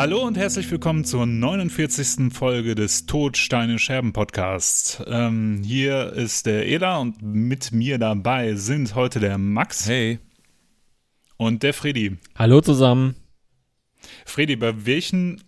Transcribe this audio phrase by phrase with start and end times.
[0.00, 2.32] Hallo und herzlich willkommen zur 49.
[2.32, 5.02] Folge des Todsteine Scherben Podcasts.
[5.06, 9.86] Ähm, hier ist der Ela und mit mir dabei sind heute der Max.
[9.86, 10.18] Hey.
[11.36, 12.16] Und der Freddy.
[12.34, 13.14] Hallo zusammen.
[14.24, 15.42] Freddy, bei welchem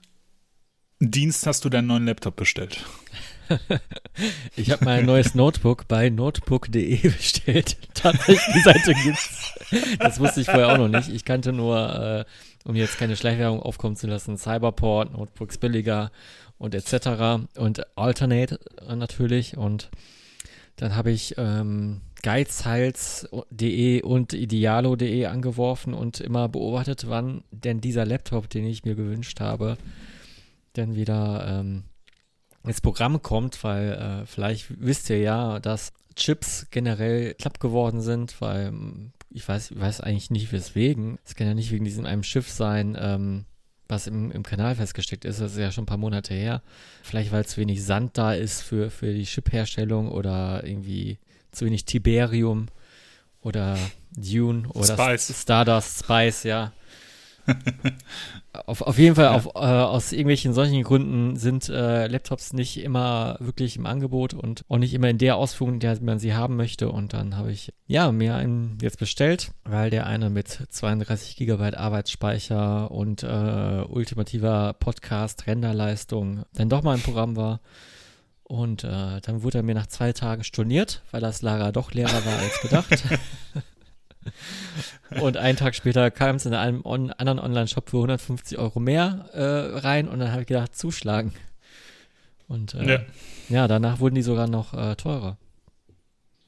[1.01, 2.85] Dienst hast du deinen neuen Laptop bestellt?
[4.57, 7.79] ich habe mein neues Notebook bei notebook.de bestellt.
[7.95, 9.55] Tatsächlich, die Seite gibt's.
[9.99, 11.09] Das wusste ich vorher auch noch nicht.
[11.09, 12.31] Ich kannte nur, äh,
[12.65, 16.11] um jetzt keine Schleichwerbung aufkommen zu lassen, Cyberport, Notebooks billiger
[16.59, 17.47] und etc.
[17.57, 18.61] Und Alternate
[18.95, 19.57] natürlich.
[19.57, 19.91] Und
[20.77, 28.49] dann habe ich ähm, geizhals.de und idealo.de angeworfen und immer beobachtet, wann denn dieser Laptop,
[28.49, 29.77] den ich mir gewünscht habe,
[30.77, 31.85] denn wieder ähm,
[32.65, 38.41] ins Programm kommt, weil äh, vielleicht wisst ihr ja, dass Chips generell klapp geworden sind,
[38.41, 38.73] weil
[39.35, 41.19] ich weiß, ich weiß eigentlich nicht weswegen.
[41.25, 43.45] Es kann ja nicht wegen diesem einem Schiff sein, ähm,
[43.89, 45.41] was im, im Kanal festgesteckt ist.
[45.41, 46.63] Das ist ja schon ein paar Monate her.
[47.03, 51.19] Vielleicht, weil zu wenig Sand da ist für, für die Chipherstellung oder irgendwie
[51.51, 52.69] zu wenig Tiberium
[53.43, 53.79] oder
[54.17, 55.43] Dune oder Spice.
[55.43, 56.73] Stardust, Spice, ja
[58.67, 59.35] auf, auf jeden Fall, ja.
[59.35, 64.65] auf, äh, aus irgendwelchen solchen Gründen sind äh, Laptops nicht immer wirklich im Angebot und
[64.69, 66.91] auch nicht immer in der Ausführung, in der man sie haben möchte.
[66.91, 71.77] Und dann habe ich ja mir einen jetzt bestellt, weil der eine mit 32 Gigabyte
[71.77, 77.61] Arbeitsspeicher und äh, ultimativer Podcast-Renderleistung dann doch mal im Programm war.
[78.45, 82.25] Und äh, dann wurde er mir nach zwei Tagen storniert, weil das Lager doch leerer
[82.27, 83.03] war als gedacht.
[85.21, 89.29] Und einen Tag später kam es in einem on anderen Online-Shop für 150 Euro mehr
[89.33, 91.33] äh, rein und dann habe ich gedacht, zuschlagen.
[92.49, 93.01] Und äh, ja.
[93.49, 93.69] ja.
[93.69, 95.39] danach wurden die sogar noch äh, teurer.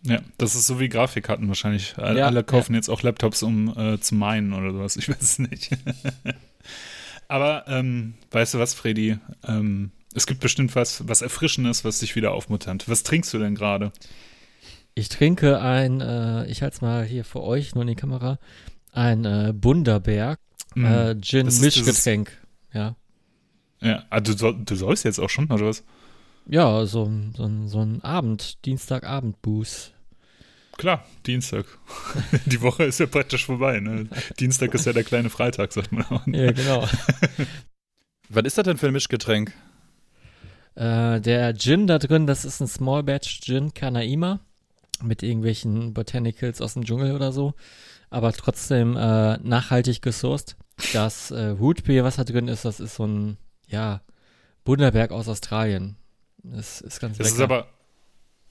[0.02, 1.96] Ja, das ist so wie Grafikkarten wahrscheinlich.
[1.96, 2.78] Alle, ja, alle kaufen ja.
[2.78, 4.96] jetzt auch Laptops, um äh, zu meinen oder sowas.
[4.96, 5.70] Ich weiß es nicht.
[7.28, 9.18] Aber ähm, weißt du was, Freddy?
[9.46, 12.88] Ähm, es gibt bestimmt was, was Erfrischendes, was dich wieder aufmuttert.
[12.88, 13.92] Was trinkst du denn gerade?
[14.94, 18.38] Ich trinke ein, äh, ich halte es mal hier für euch, nur in die Kamera,
[18.92, 20.38] ein äh, Bunderberg
[20.74, 20.84] mm.
[20.84, 22.30] äh, Gin-Mischgetränk.
[22.72, 22.94] Ja.
[23.80, 25.82] Ja, also du, du sollst jetzt auch schon, oder was?
[26.46, 29.94] Ja, so, so, so ein Abend, Dienstagabend-Boost.
[30.76, 31.66] Klar, Dienstag.
[32.46, 33.80] Die Woche ist ja praktisch vorbei.
[33.80, 34.08] Ne?
[34.38, 36.26] Dienstag ist ja der kleine Freitag, sagt man auch.
[36.26, 36.88] Ja, genau.
[38.28, 39.52] Was ist das denn für ein Mischgetränk?
[40.76, 44.40] Äh, der Gin da drin, das ist ein Small Batch Gin Kanaima
[45.04, 47.54] mit irgendwelchen Botanicals aus dem Dschungel oder so,
[48.10, 50.56] aber trotzdem äh, nachhaltig gesourced.
[50.92, 53.36] Das äh, Rootbeer, was da drin ist, das ist so ein,
[53.68, 54.00] ja,
[54.64, 55.96] Bunderberg aus Australien.
[56.42, 57.36] Das ist ganz das lecker.
[57.36, 57.68] Ist aber,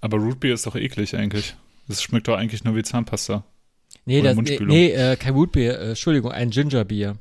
[0.02, 1.56] aber Rootbeer ist doch eklig eigentlich.
[1.88, 3.44] Das schmeckt doch eigentlich nur wie Zahnpasta.
[4.06, 7.18] Nee, das, nee, nee äh, kein Rootbeer, äh, Entschuldigung, ein Gingerbier.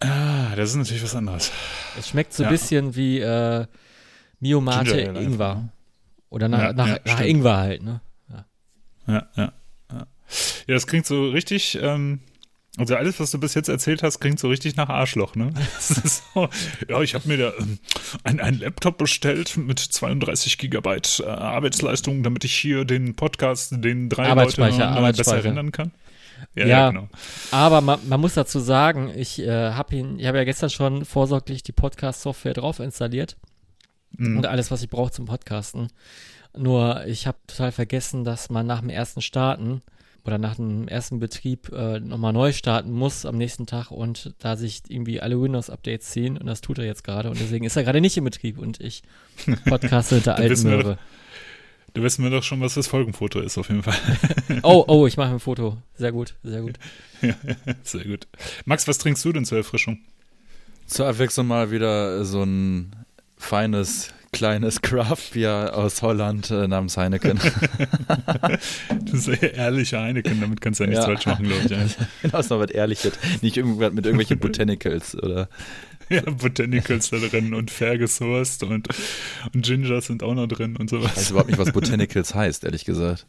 [0.00, 1.52] Ah, das ist natürlich was anderes.
[1.98, 2.50] Es schmeckt so ein ja.
[2.50, 3.66] bisschen wie äh,
[4.40, 5.54] Miomate Ingwer.
[5.54, 5.68] Ne?
[6.28, 8.00] Oder nach, ja, nach, ja, nach Ingwer halt, ne?
[9.06, 9.52] Ja, ja.
[9.90, 10.06] Ja,
[10.66, 12.20] ja das klingt so richtig, ähm,
[12.78, 15.52] also alles, was du bis jetzt erzählt hast, klingt so richtig nach Arschloch, ne?
[15.78, 16.48] so,
[16.88, 17.78] ja, ich habe mir da ähm,
[18.24, 24.32] einen Laptop bestellt mit 32 Gigabyte äh, Arbeitsleistung, damit ich hier den Podcast den drei
[24.32, 25.92] Leute äh, besser erinnern kann.
[26.54, 27.08] Ja, ja, ja genau.
[27.50, 31.72] aber man, man, muss dazu sagen, ich äh, habe habe ja gestern schon vorsorglich die
[31.72, 33.36] Podcast-Software drauf installiert
[34.16, 34.38] mhm.
[34.38, 35.88] und alles, was ich brauche zum Podcasten.
[36.56, 39.82] Nur ich habe total vergessen, dass man nach dem ersten Starten
[40.24, 44.56] oder nach dem ersten Betrieb äh, nochmal neu starten muss am nächsten Tag und da
[44.56, 47.84] sich irgendwie alle Windows-Updates ziehen und das tut er jetzt gerade und deswegen ist er
[47.84, 49.02] gerade nicht im Betrieb und ich
[49.64, 50.98] podcaste der alten Möhre.
[51.94, 53.96] Du wissen mir doch schon, was das Folgenfoto ist, auf jeden Fall.
[54.62, 55.76] oh, oh, ich mache ein Foto.
[55.94, 56.78] Sehr gut, sehr gut.
[57.20, 57.34] ja,
[57.82, 58.26] sehr gut.
[58.64, 59.98] Max, was trinkst du denn zur Erfrischung?
[60.86, 62.96] Zur Abwechslung mal wieder so ein
[63.36, 67.38] feines kleines Craft-Bier aus Holland äh, namens Heineken.
[68.08, 71.12] das ist eher ehrliche Heineken, damit kannst du ja nichts ja.
[71.12, 71.96] falsch machen, glaube ich.
[72.22, 73.12] Genau, ist noch was Ehrliches.
[73.42, 75.48] Nicht irgendwas mit irgendwelchen Botanicals oder.
[76.08, 78.88] Ja, Botanicals da drin und fair gesourced und,
[79.54, 81.12] und Gingers sind auch noch drin und sowas.
[81.12, 83.26] Ich weiß überhaupt nicht, was Botanicals heißt, ehrlich gesagt.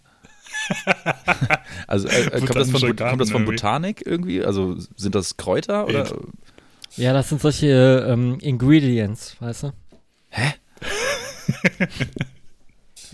[1.88, 4.44] also äh, kommt, das von, kommt, das von, Botanik irgendwie?
[4.44, 6.16] Also sind das Kräuter oder?
[6.96, 9.74] Ja, das sind solche ähm, Ingredients, weißt du?
[10.30, 10.54] Hä?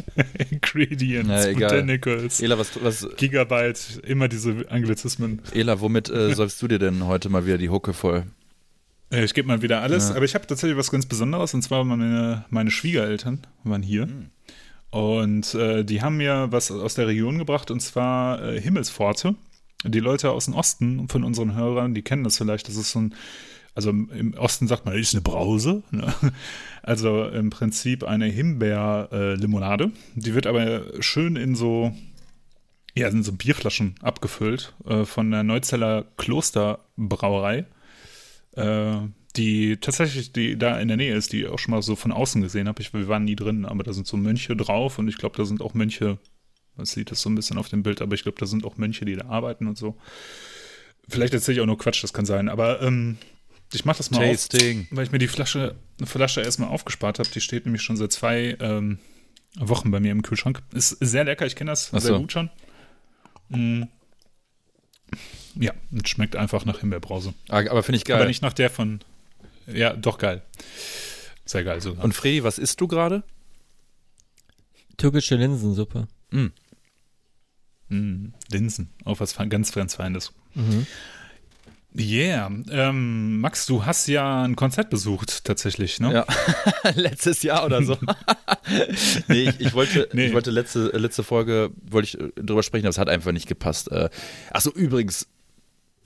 [0.51, 5.41] Ingredients, ja, Botanicals, Ela, was, was, Gigabyte, immer diese Anglizismen.
[5.53, 8.25] Ela, womit äh, säufst du dir denn heute mal wieder die Hucke voll?
[9.11, 10.15] Ich gebe mal wieder alles, ja.
[10.15, 14.05] aber ich habe tatsächlich was ganz Besonderes und zwar meine, meine Schwiegereltern waren hier.
[14.05, 14.29] Mhm.
[14.91, 19.35] Und äh, die haben mir was aus der Region gebracht und zwar äh, Himmelspforte.
[19.85, 22.67] Die Leute aus dem Osten von unseren Hörern, die kennen das vielleicht.
[22.67, 23.15] Das ist so ein
[23.75, 25.83] also im Osten sagt man, ist eine Brause.
[25.91, 26.13] Ne?
[26.89, 29.91] Also im Prinzip eine Himbeer-Limonade.
[30.15, 31.95] Die wird aber schön in so,
[32.95, 37.67] ja, in so Bierflaschen abgefüllt äh, von der Neuzeller Klosterbrauerei.
[38.53, 38.95] Äh,
[39.35, 42.11] die tatsächlich die da in der Nähe ist, die ich auch schon mal so von
[42.11, 42.83] außen gesehen habe.
[42.91, 45.61] wir waren nie drin, aber da sind so Mönche drauf und ich glaube, da sind
[45.61, 46.17] auch Mönche,
[46.75, 48.77] man sieht das so ein bisschen auf dem Bild, aber ich glaube, da sind auch
[48.77, 49.95] Mönche, die da arbeiten und so.
[51.07, 53.19] Vielleicht erzähle ich auch nur Quatsch, das kann sein, aber ähm,
[53.73, 54.87] ich mache das mal Tasting.
[54.89, 57.29] auf, weil ich mir die Flasche, Flasche erstmal aufgespart habe.
[57.29, 58.99] Die steht nämlich schon seit zwei ähm,
[59.57, 60.61] Wochen bei mir im Kühlschrank.
[60.73, 62.19] Ist sehr lecker, ich kenne das Ach sehr so.
[62.19, 62.49] gut schon.
[63.49, 63.83] Mm.
[65.55, 67.33] Ja, und schmeckt einfach nach Himbeerbrause.
[67.49, 68.17] Ah, Aber finde ich geil.
[68.17, 68.99] Aber nicht nach der von.
[69.67, 70.41] Ja, doch geil.
[71.45, 72.03] Sehr geil sogar.
[72.03, 73.23] Und Freddy, was isst du gerade?
[74.97, 76.07] Türkische Linsensuppe.
[77.89, 80.33] Mm, Linsen, auch was ganz, ganz Feines.
[80.53, 80.85] Mhm.
[81.97, 82.51] Yeah.
[82.69, 86.13] Ähm, Max, du hast ja ein Konzert besucht, tatsächlich, ne?
[86.13, 86.25] Ja.
[86.95, 87.97] Letztes Jahr oder so.
[89.27, 90.27] nee, ich, ich wollte, Nee.
[90.27, 93.47] ich wollte letzte, letzte Folge, wollte ich äh, drüber sprechen, aber es hat einfach nicht
[93.47, 93.91] gepasst.
[93.91, 94.09] Äh,
[94.51, 95.27] Achso, übrigens,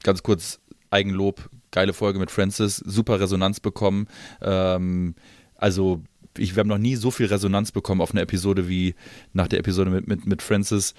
[0.04, 0.60] ganz kurz,
[0.90, 4.08] Eigenlob, geile Folge mit Francis, super Resonanz bekommen.
[4.42, 5.16] Ähm,
[5.56, 6.02] also,
[6.38, 8.96] ich, wir haben noch nie so viel Resonanz bekommen auf eine Episode wie
[9.34, 10.94] nach der Episode mit, mit, mit Francis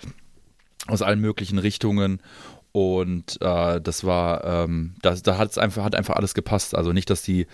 [0.86, 2.20] aus allen möglichen Richtungen.
[2.76, 6.74] Und äh, das war, ähm, das, da hat's einfach, hat einfach alles gepasst.
[6.74, 7.46] Also nicht, dass die,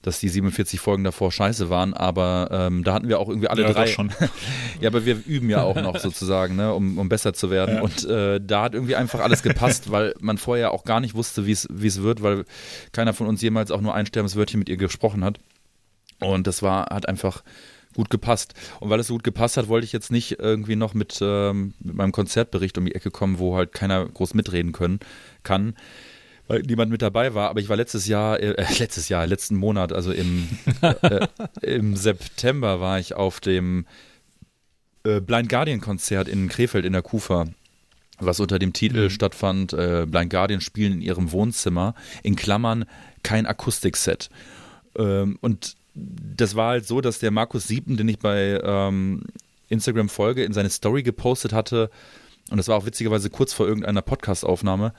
[0.00, 3.64] dass die 47 Folgen davor scheiße waren, aber ähm, da hatten wir auch irgendwie alle
[3.64, 3.86] ja, drei.
[3.86, 4.10] Schon.
[4.80, 7.76] Ja, aber wir üben ja auch noch sozusagen, ne, um, um besser zu werden.
[7.76, 7.82] Ja.
[7.82, 11.44] Und äh, da hat irgendwie einfach alles gepasst, weil man vorher auch gar nicht wusste,
[11.44, 12.46] wie es wie es wird, weil
[12.92, 15.38] keiner von uns jemals auch nur ein Sterbenswörtchen mit ihr gesprochen hat.
[16.18, 17.42] Und das war, hat einfach
[17.94, 18.54] gut gepasst.
[18.80, 21.74] Und weil es so gut gepasst hat, wollte ich jetzt nicht irgendwie noch mit, ähm,
[21.80, 25.00] mit meinem Konzertbericht um die Ecke kommen, wo halt keiner groß mitreden können
[25.42, 25.74] kann.
[26.48, 29.92] Weil niemand mit dabei war, aber ich war letztes Jahr, äh, letztes Jahr, letzten Monat,
[29.92, 30.48] also im,
[30.82, 31.26] äh,
[31.62, 33.86] im September war ich auf dem
[35.04, 37.46] äh, Blind Guardian Konzert in Krefeld in der Kufa,
[38.18, 39.10] was unter dem Titel Mhm.
[39.10, 42.84] stattfand, äh, Blind Guardian spielen in ihrem Wohnzimmer, in Klammern
[43.22, 44.28] kein Akustikset.
[44.96, 49.24] Ähm, und das war halt so, dass der Markus Sieben, den ich bei ähm,
[49.68, 51.90] Instagram folge, in seine Story gepostet hatte,
[52.50, 54.94] und das war auch witzigerweise kurz vor irgendeiner Podcast-Aufnahme,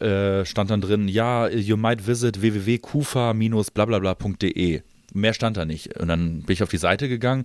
[0.00, 4.82] äh, stand dann drin, ja, you might visit www.kufa-blablabla.de.
[5.12, 5.98] Mehr stand da nicht.
[5.98, 7.44] Und dann bin ich auf die Seite gegangen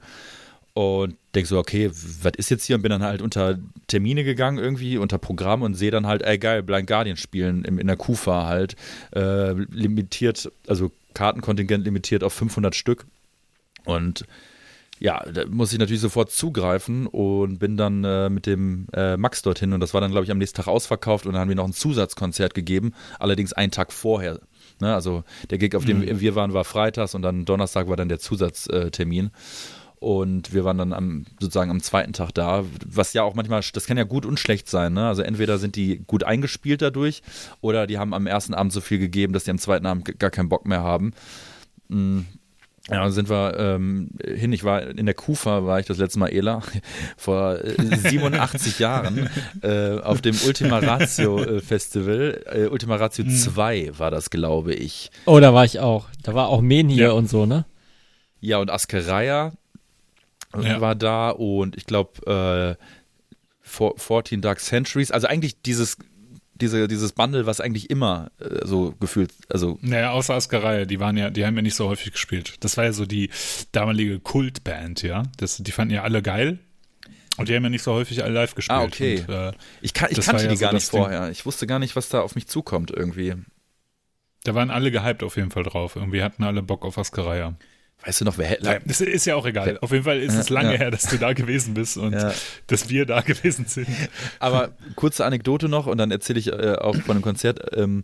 [0.76, 2.76] und denke so, okay, was ist jetzt hier?
[2.76, 3.58] Und bin dann halt unter
[3.88, 7.80] Termine gegangen irgendwie, unter Programm und sehe dann halt, ey geil, Blind Guardian spielen im,
[7.80, 8.76] in der Kufa halt,
[9.16, 13.06] äh, limitiert, also Kartenkontingent limitiert auf 500 Stück.
[13.86, 14.26] Und
[15.00, 19.44] ja, da muss ich natürlich sofort zugreifen und bin dann äh, mit dem äh, Max
[19.44, 21.56] dorthin und das war dann, glaube ich, am nächsten Tag ausverkauft und dann haben wir
[21.56, 24.42] noch ein Zusatzkonzert gegeben, allerdings einen Tag vorher.
[24.82, 24.94] Ne?
[24.94, 26.20] Also der Gig, auf dem Mhm.
[26.20, 29.32] wir waren, war freitags und dann Donnerstag war dann der Zusatztermin.
[30.06, 33.88] Und wir waren dann am, sozusagen am zweiten Tag da, was ja auch manchmal, das
[33.88, 34.94] kann ja gut und schlecht sein.
[34.94, 35.08] Ne?
[35.08, 37.24] Also entweder sind die gut eingespielt dadurch
[37.60, 40.30] oder die haben am ersten Abend so viel gegeben, dass die am zweiten Abend gar
[40.30, 41.14] keinen Bock mehr haben.
[41.88, 42.20] Mm.
[42.88, 44.54] Ja, dann sind wir ähm, hin.
[44.54, 46.62] Ich war in der Kufa, war ich das letzte Mal Ela,
[47.18, 49.28] vor äh, 87 Jahren
[49.64, 52.44] äh, auf dem Ultima Ratio äh, Festival.
[52.46, 55.10] Äh, Ultima Ratio 2 war das, glaube ich.
[55.26, 56.06] Oh, da war ich auch.
[56.22, 57.12] Da war auch Men hier Ja.
[57.14, 57.66] und so, ne?
[58.40, 59.54] Ja, und Askeraya
[60.64, 60.82] Ja.
[60.82, 62.84] war da und ich glaube äh,
[63.62, 65.12] For- 14 Dark Centuries.
[65.12, 65.98] Also eigentlich dieses,
[66.54, 71.18] diese, dieses Bundle, was eigentlich immer äh, so gefühlt, also Naja, außer Askerei, die waren
[71.18, 72.56] ja, die haben ja nicht so häufig gespielt.
[72.64, 73.30] Das war ja so die
[73.72, 75.24] damalige Kultband, ja.
[75.38, 76.60] Das, die fanden ja alle geil.
[77.38, 78.80] Und die haben ja nicht so häufig alle live gespielt.
[78.80, 79.20] Ah, okay.
[79.28, 81.02] Und, äh, ich, kan ich kannte ja die so gar nicht Ding.
[81.02, 81.30] vorher.
[81.32, 83.34] Ich wusste gar nicht, was da auf mich zukommt irgendwie.
[84.46, 85.98] da waren alle gehypt auf jeden Fall drauf.
[85.98, 87.52] Irgendwie hatten alle Bock auf Askerei.
[88.04, 88.82] Weißt du noch, wer hätte.
[88.86, 89.80] Das ist ja auch egal.
[89.82, 90.78] Auf jeden Fall ist es lange ja.
[90.78, 92.34] her, dass du da gewesen bist und Ja.
[92.68, 93.88] dass wir da gewesen sind.
[94.40, 97.76] Aber kurze Anekdote noch und dann erzähle ich äh, auch von dem Konzert.
[97.76, 98.04] Ähm,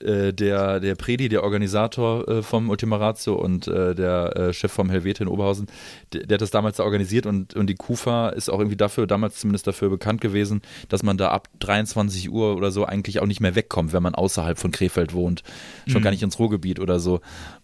[0.00, 4.70] äh, der, der Predi, der Organisator äh, vom Ultima Ratio und äh, der äh, Chef
[4.72, 5.66] vom Helvete in Oberhausen,
[6.12, 9.06] der, der hat das damals da organisiert und, und die Kufa ist auch irgendwie dafür,
[9.06, 13.26] damals zumindest dafür bekannt gewesen, dass man da ab 23 Uhr oder so eigentlich auch
[13.26, 15.42] nicht mehr wegkommt, wenn man außerhalb von Krefeld wohnt.
[15.86, 16.04] Schon Mhm.
[16.04, 17.20] gar nicht ins Ruhrgebiet oder so.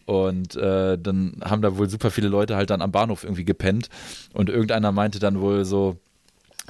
[0.07, 3.89] Und äh, dann haben da wohl super viele Leute halt dann am Bahnhof irgendwie gepennt
[4.33, 5.97] und irgendeiner meinte dann wohl so,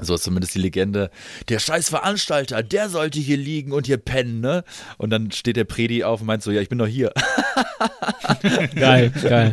[0.00, 1.10] so ist zumindest die Legende.
[1.48, 4.64] Der scheiß Veranstalter, der sollte hier liegen und hier pennen, ne?
[4.96, 7.12] Und dann steht der Predi auf und meint so, ja, ich bin doch hier.
[8.74, 9.52] Geil, geil.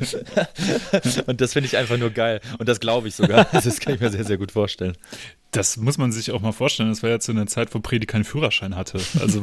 [1.26, 2.40] Und das finde ich einfach nur geil.
[2.58, 3.48] Und das glaube ich sogar.
[3.70, 4.96] Das kann ich mir sehr, sehr gut vorstellen.
[5.52, 6.90] Das muss man sich auch mal vorstellen.
[6.90, 9.00] Das war ja zu einer Zeit, wo Predi keinen Führerschein hatte.
[9.20, 9.42] Also,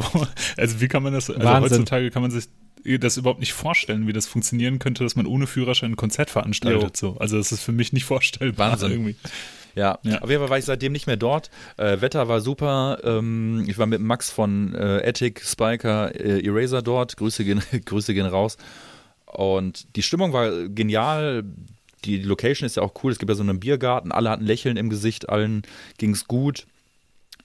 [0.57, 1.79] also wie kann man das, also Wahnsinn.
[1.79, 2.49] heutzutage kann man sich,
[2.85, 6.97] das überhaupt nicht vorstellen, wie das funktionieren könnte, dass man ohne Führerschein ein Konzert veranstaltet.
[6.97, 7.17] So.
[7.19, 8.73] Also das ist für mich nicht vorstellbar.
[8.73, 8.93] Wahnsinn.
[8.93, 9.17] Irgendwie.
[9.77, 10.23] Ja, ja.
[10.23, 11.51] auf jeden Fall war ich seitdem nicht mehr dort.
[11.77, 12.99] Äh, Wetter war super.
[13.05, 17.17] Ähm, ich war mit Max von äh, Ethic, Spiker, äh, Eraser dort.
[17.19, 18.57] Grüße gehen, Grüße gehen raus.
[19.27, 21.45] Und die Stimmung war genial.
[22.07, 23.13] Die Location ist ja auch cool.
[23.13, 24.13] Es gibt ja so einen Biergarten.
[24.13, 25.29] Alle hatten Lächeln im Gesicht.
[25.29, 25.63] Allen
[25.99, 26.67] ging es gut.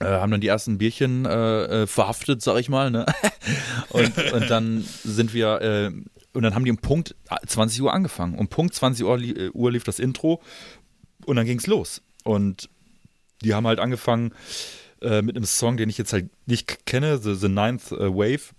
[0.00, 2.90] Äh, haben dann die ersten Bierchen äh, äh verhaftet, sag ich mal.
[2.90, 3.04] Ne?
[3.90, 5.90] und, und dann sind wir, äh,
[6.32, 7.14] und dann haben die um Punkt
[7.46, 8.38] 20 Uhr angefangen.
[8.38, 10.40] Um Punkt 20 Uhr, li Uhr lief das Intro
[11.26, 12.00] und dann ging es los.
[12.22, 12.68] Und
[13.42, 14.32] die haben halt angefangen
[15.00, 18.54] äh, mit einem Song, den ich jetzt halt nicht kenne, The, the Ninth uh, Wave.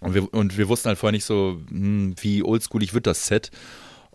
[0.00, 3.50] Und wir, und wir wussten halt vorher nicht so, hm, wie oldschoolig wird das Set.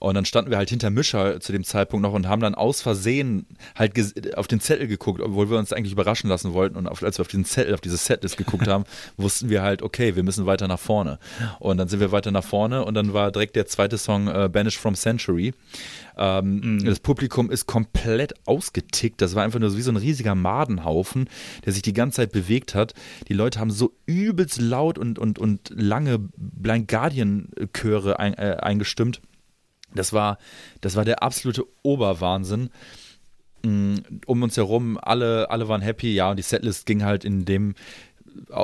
[0.04, 2.82] Und dann standen wir halt hinter Mischer zu dem Zeitpunkt noch und haben dann aus
[2.82, 6.76] Versehen halt auf den Zettel geguckt, obwohl wir uns eigentlich überraschen lassen wollten.
[6.76, 8.84] Und auf, als wir auf diesen Zettel, auf dieses Setlist geguckt haben,
[9.18, 11.20] wussten wir halt, okay, wir müssen weiter nach vorne.
[11.60, 14.50] Und dann sind wir weiter nach vorne und dann war direkt der zweite Song äh,
[14.52, 15.54] Banish from Century.
[16.18, 16.84] Ähm, mhm.
[16.84, 19.22] Das Publikum ist komplett ausgetickt.
[19.22, 21.30] Das war einfach nur so wie so ein riesiger Madenhaufen,
[21.64, 22.94] der sich die ganze Zeit bewegt hat.
[23.30, 29.22] Die Leute haben so übelst laut und, und, und lange Blind Guardian-Chöre ein, äh, eingestimmt.
[29.96, 30.38] Das war,
[30.82, 32.70] das war der absolute Oberwahnsinn.
[33.66, 33.96] Mm,
[34.26, 37.76] um uns herum, alle, alle waren happy, ja, und die Setlist ging halt in dem,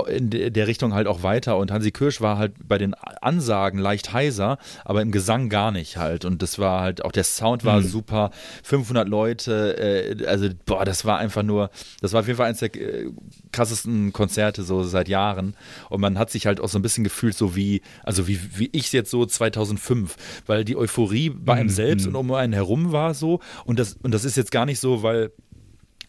[0.08, 1.58] in der Richtung halt auch weiter.
[1.58, 5.98] Und Hansi Kirsch war halt bei den Ansagen leicht heiser, aber im Gesang gar nicht
[5.98, 6.26] halt.
[6.26, 7.86] Und das war halt auch der Sound war mhm.
[7.86, 8.32] super,
[8.64, 11.70] 500 Leute, äh, also boah, das war einfach nur,
[12.02, 13.12] das war auf jeden Fall eines der äh,
[13.52, 15.56] krassesten Konzerte so seit Jahren.
[15.90, 18.70] Und man hat sich halt auch so ein bisschen gefühlt so wie, also wie, wie
[18.72, 21.74] ich jetzt so 2005, weil die Euphorie bei einem mhm.
[21.74, 23.40] selbst und um einen herum war so.
[23.66, 25.32] Und das, und das ist jetzt gar nicht so, weil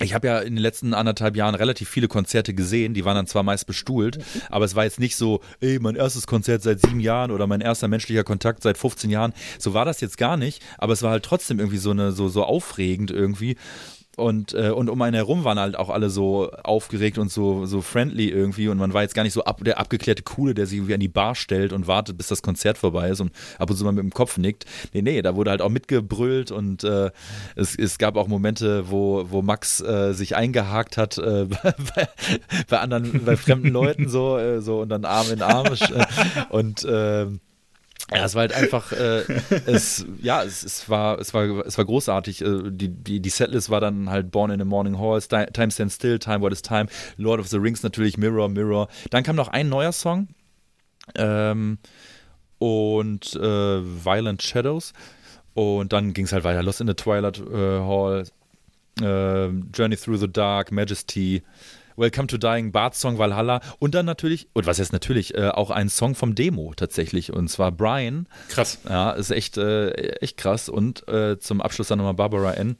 [0.00, 3.26] ich habe ja in den letzten anderthalb Jahren relativ viele Konzerte gesehen, die waren dann
[3.26, 7.00] zwar meist bestuhlt, aber es war jetzt nicht so, ey, mein erstes Konzert seit sieben
[7.00, 9.32] Jahren oder mein erster menschlicher Kontakt seit 15 Jahren.
[9.58, 12.28] So war das jetzt gar nicht, aber es war halt trotzdem irgendwie so eine, so,
[12.28, 13.56] so aufregend irgendwie.
[14.20, 17.80] Und, äh, und um einen herum waren halt auch alle so aufgeregt und so, so
[17.80, 18.68] friendly irgendwie.
[18.68, 21.00] Und man war jetzt gar nicht so ab, der abgeklärte Coole, der sich irgendwie an
[21.00, 23.92] die Bar stellt und wartet, bis das Konzert vorbei ist und ab und zu mal
[23.92, 24.66] mit dem Kopf nickt.
[24.92, 27.10] Nee, nee, da wurde halt auch mitgebrüllt und äh,
[27.56, 32.08] es, es gab auch Momente, wo, wo Max äh, sich eingehakt hat äh, bei,
[32.68, 35.66] bei anderen, bei fremden Leuten so, äh, so und dann Arm in Arm.
[35.70, 36.04] Äh,
[36.50, 37.40] und ähm,
[38.12, 39.22] ja, es war halt einfach, äh,
[39.66, 42.42] es, ja, es, es, war, es, war, es war großartig.
[42.42, 45.92] Äh, die, die, die Setlist war dann halt Born in the Morning Halls, Time Stand
[45.92, 46.86] Still, Time What is Time,
[47.16, 48.88] Lord of the Rings natürlich, Mirror, Mirror.
[49.10, 50.28] Dann kam noch ein neuer Song
[51.14, 51.78] ähm,
[52.58, 54.92] und äh, Violent Shadows.
[55.54, 56.62] Und dann ging es halt weiter.
[56.62, 58.24] Lost in the Twilight äh, Hall,
[59.00, 61.42] äh, Journey Through the Dark, Majesty,
[62.00, 65.70] Welcome to Dying, Bart Song Valhalla und dann natürlich, und was heißt natürlich, äh, auch
[65.70, 68.26] ein Song vom Demo tatsächlich und zwar Brian.
[68.48, 68.78] Krass.
[68.88, 69.90] Ja, ist echt, äh,
[70.20, 72.76] echt krass und äh, zum Abschluss dann nochmal Barbara N.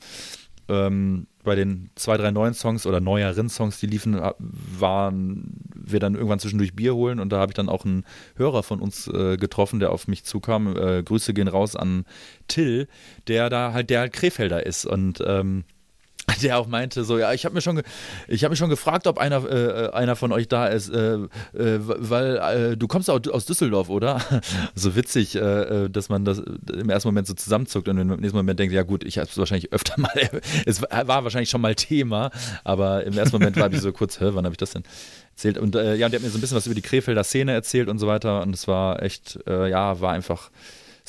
[0.69, 6.01] Ähm, bei den zwei, drei neuen Songs oder neueren Songs, die liefen, äh, waren wir
[6.01, 8.05] dann irgendwann zwischendurch Bier holen und da habe ich dann auch einen
[8.37, 10.75] Hörer von uns äh, getroffen, der auf mich zukam.
[10.77, 12.07] Äh, Grüße gehen raus an
[12.49, 12.89] Till,
[13.27, 15.65] der da halt, der halt Krefelder ist und ähm,
[16.43, 17.83] der auch meinte so, ja, ich habe mir schon,
[18.29, 21.29] ich habe mich schon gefragt, ob einer, äh, einer von euch da ist, äh, äh,
[21.55, 24.21] weil äh, du kommst aus, aus Düsseldorf, oder?
[24.75, 28.37] so witzig, äh, äh, dass man das im ersten Moment so zusammenzuckt und im nächsten
[28.37, 30.11] Moment denkt, ja gut, ich habe es wahrscheinlich öfter mal,
[30.67, 32.31] es war wahrscheinlich schon mal Thema,
[32.65, 34.83] aber im ersten Moment war ich so kurz, hä, wann habe ich das denn
[35.35, 35.59] erzählt?
[35.59, 37.99] Und ja, der hat mir so ein bisschen was über die Krefelder Szene erzählt und
[37.99, 40.51] so weiter und es war echt, ja, war einfach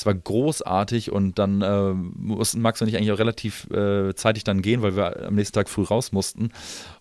[0.01, 4.43] es war großartig und dann äh, mussten Max und ich eigentlich auch relativ äh, zeitig
[4.43, 6.49] dann gehen, weil wir am nächsten Tag früh raus mussten.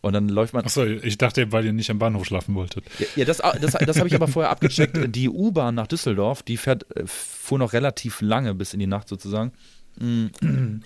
[0.02, 0.66] Und dann läuft man.
[0.66, 2.84] Achso, ich dachte, weil ihr nicht am Bahnhof schlafen wolltet.
[2.98, 4.98] Ja, ja das, das, das habe ich aber vorher abgecheckt.
[5.16, 9.08] Die U-Bahn nach Düsseldorf, die fährt, äh, fuhr noch relativ lange bis in die Nacht
[9.08, 9.52] sozusagen.
[9.98, 10.82] Blind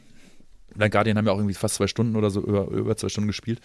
[0.92, 3.61] Guardian haben ja auch irgendwie fast zwei Stunden oder so, über, über zwei Stunden gespielt.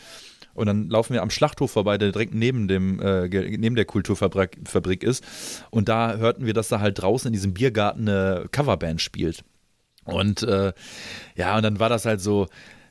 [0.59, 4.57] Und dann laufen wir am Schlachthof vorbei, der direkt neben dem, äh, neben der Kulturfabrik
[4.65, 5.23] Fabrik ist.
[5.69, 9.45] Und da hörten wir, dass da halt draußen in diesem Biergarten eine Coverband spielt.
[10.03, 10.73] Und äh,
[11.35, 12.47] ja, und dann war das halt so,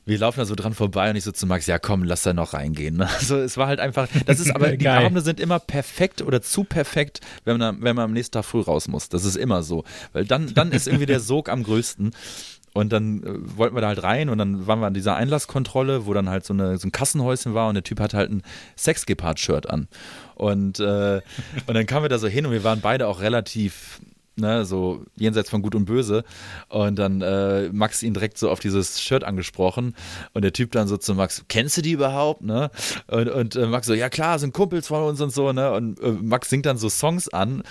[0.09, 2.33] wir laufen da so dran vorbei und ich so zu Max, ja komm, lass da
[2.33, 3.03] noch reingehen.
[3.19, 6.63] Also es war halt einfach, das ist aber, die Abende sind immer perfekt oder zu
[6.63, 9.09] perfekt, wenn man, wenn man am nächsten Tag früh raus muss.
[9.09, 9.83] Das ist immer so.
[10.11, 12.15] Weil dann, dann ist irgendwie der Sog am größten.
[12.73, 16.05] Und dann äh, wollten wir da halt rein und dann waren wir an dieser Einlasskontrolle,
[16.05, 18.43] wo dann halt so, eine, so ein Kassenhäuschen war und der Typ hat halt ein
[18.77, 19.87] Sexgepard-Shirt an.
[20.35, 21.21] Und, äh,
[21.67, 23.99] und dann kamen wir da so hin und wir waren beide auch relativ,
[24.35, 26.23] ne, so jenseits von Gut und Böse.
[26.67, 29.95] Und dann äh, Max ihn direkt so auf dieses Shirt angesprochen
[30.33, 32.69] und der Typ dann so zu Max, kennst du die überhaupt, ne?
[33.07, 35.71] Und, und äh, Max so, ja klar, sind Kumpels von uns und so, ne?
[35.71, 37.63] Und äh, Max singt dann so Songs an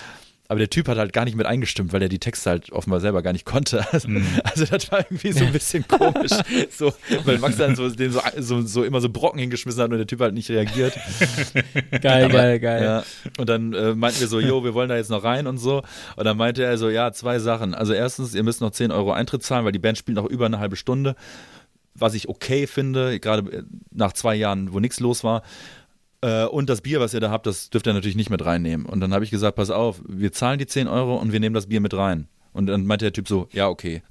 [0.51, 3.01] aber der Typ hat halt gar nicht mit eingestimmt, weil er die Texte halt offenbar
[3.01, 3.87] selber gar nicht konnte.
[3.99, 4.25] Also, mm.
[4.45, 6.31] also das war irgendwie so ein bisschen komisch.
[6.71, 6.93] So,
[7.25, 10.07] weil Max dann so, den so, so, so, immer so Brocken hingeschmissen hat und der
[10.07, 10.97] Typ halt nicht reagiert.
[12.03, 12.83] Geil, aber, geil, geil.
[12.83, 13.05] Ja,
[13.39, 15.83] und dann äh, meinten wir so, jo, wir wollen da jetzt noch rein und so.
[16.17, 17.75] Und dann meinte er so, ja, zwei Sachen.
[17.75, 20.47] Also erstens, ihr müsst noch 10 Euro Eintritt zahlen, weil die Band spielt noch über
[20.47, 21.17] eine halbe Stunde.
[21.95, 25.43] Was ich okay finde, gerade äh, nach zwei Jahren, wo nichts los war.
[26.21, 28.87] Äh, und das Bier, was ihr da habt, das dürft ihr natürlich nicht mit reinnehmen.
[28.87, 31.55] Und dann habe ich gesagt, pass auf, wir zahlen die 10 Euro und wir nehmen
[31.55, 32.29] das Bier mit rein.
[32.53, 34.03] Und dann meinte der Typ so, ja, okay.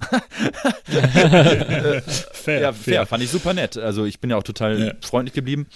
[0.84, 3.06] fair, ja, fair, fair.
[3.06, 3.76] Fand ich super nett.
[3.76, 4.92] Also ich bin ja auch total ja.
[5.02, 5.66] freundlich geblieben.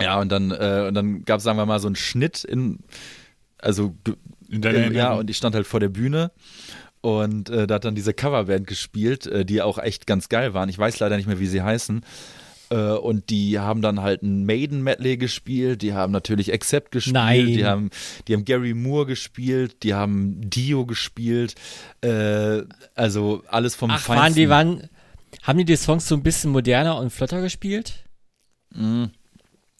[0.00, 2.80] Ja, und dann, äh, dann gab es, sagen wir mal, so einen Schnitt in,
[3.58, 3.94] also
[4.48, 6.32] in in, ja, und ich stand halt vor der Bühne
[7.02, 10.68] und äh, da hat dann diese Coverband gespielt, äh, die auch echt ganz geil waren.
[10.68, 12.04] Ich weiß leider nicht mehr, wie sie heißen.
[12.72, 17.46] Äh, und die haben dann halt ein Maiden-Medley gespielt, die haben natürlich Accept gespielt, Nein.
[17.46, 17.90] Die, haben,
[18.26, 21.54] die haben Gary Moore gespielt, die haben Dio gespielt,
[22.00, 22.62] äh,
[22.94, 24.22] also alles vom Ach, Feinsten.
[24.22, 24.88] Waren die, waren,
[25.42, 28.04] haben die die Songs so ein bisschen moderner und flotter gespielt?
[28.74, 29.10] Mhm.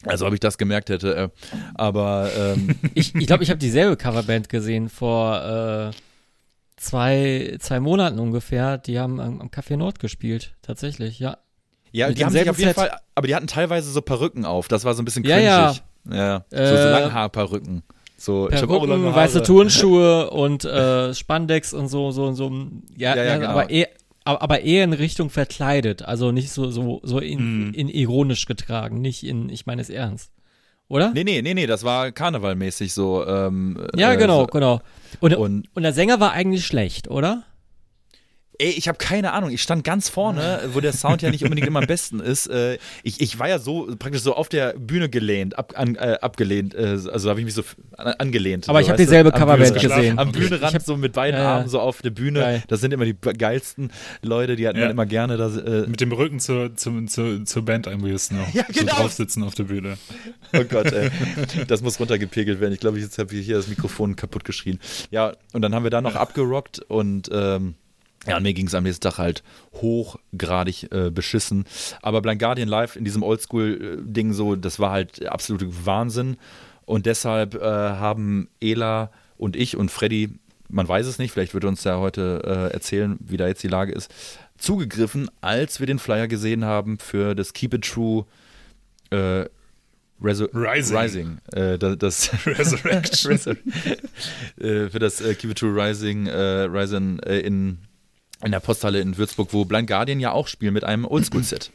[0.04, 1.28] Also ob ich das gemerkt hätte, äh,
[1.75, 2.75] aber ähm.
[2.94, 5.96] ich glaube, ich, glaub, ich habe dieselbe Coverband gesehen vor äh,
[6.76, 8.76] zwei, zwei Monaten ungefähr.
[8.76, 11.38] Die haben am, am Café Nord gespielt, tatsächlich, ja.
[11.92, 12.76] Ja, die haben sich auf jeden Set.
[12.76, 14.68] Fall, aber die hatten teilweise so Perücken auf.
[14.68, 15.44] Das war so ein bisschen cringig.
[15.44, 15.75] Ja,
[16.11, 16.14] ja.
[16.16, 16.44] ja.
[16.50, 17.82] So, so äh, Langhaarperücken.
[18.16, 22.50] So, Perücken, ich auch lange weiße Turnschuhe und äh, Spandex und so, so, so.
[22.96, 23.50] Ja, ja, ja genau.
[23.50, 23.88] aber, eher,
[24.24, 26.02] aber eher in Richtung verkleidet.
[26.02, 27.74] Also nicht so, so, so in, mm.
[27.74, 29.00] in ironisch getragen.
[29.00, 30.31] Nicht in, ich meine es ernst.
[30.88, 31.11] Oder?
[31.12, 33.26] Nee, nee, nee, nee, das war karnevalmäßig so.
[33.26, 34.46] Ähm, ja, genau, äh, so.
[34.46, 34.81] genau.
[35.20, 37.44] Und, und, und der Sänger war eigentlich schlecht, oder?
[38.62, 39.51] Ey, ich habe keine Ahnung.
[39.51, 42.46] Ich stand ganz vorne, wo der Sound ja nicht unbedingt immer am besten ist.
[42.46, 46.18] Äh, ich, ich war ja so praktisch so auf der Bühne gelehnt, ab, an, äh,
[46.20, 46.72] abgelehnt.
[46.72, 47.64] Äh, also habe ich mich so
[47.96, 48.68] an, angelehnt.
[48.68, 50.16] Aber so, ich habe dieselbe Coverband gesehen.
[50.16, 52.38] Am Bühnerand hab, so mit beiden ja, Armen so auf der Bühne.
[52.38, 52.62] Geil.
[52.68, 53.90] Das sind immer die geilsten
[54.22, 54.85] Leute, die hatten ja.
[54.85, 55.57] dann immer gerne das.
[55.57, 58.46] Äh, mit dem Rücken zur, zur, zur, zur Band am besten noch.
[58.55, 58.92] Ja, genau.
[58.92, 59.98] So draufsitzen auf der Bühne.
[60.53, 61.11] Oh Gott, ey.
[61.66, 62.75] Das muss runtergepegelt werden.
[62.75, 64.79] Ich glaube, jetzt habe ich hier das Mikrofon kaputt geschrien.
[65.11, 67.75] Ja, und dann haben wir da noch abgerockt und ähm,
[68.26, 69.42] ja, und mir ging es am nächsten Tag halt
[69.74, 71.64] hochgradig äh, beschissen.
[72.02, 76.37] Aber Blind Guardian Live in diesem Oldschool-Ding so, das war halt absolute Wahnsinn.
[76.85, 80.30] Und deshalb äh, haben Ela und ich und Freddy,
[80.68, 83.68] man weiß es nicht, vielleicht wird uns ja heute äh, erzählen, wie da jetzt die
[83.68, 84.12] Lage ist,
[84.56, 88.24] zugegriffen, als wir den Flyer gesehen haben für das Keep It True
[89.11, 89.46] äh,
[90.22, 90.96] Resu Rising.
[90.96, 93.32] Rising äh, das, das Resurrection.
[94.61, 97.78] äh, für das äh, Keep It True Rising, äh, Rising äh, in
[98.42, 101.70] in der Posthalle in Würzburg, wo Blind Guardian ja auch spielen mit einem Oldschool-Set.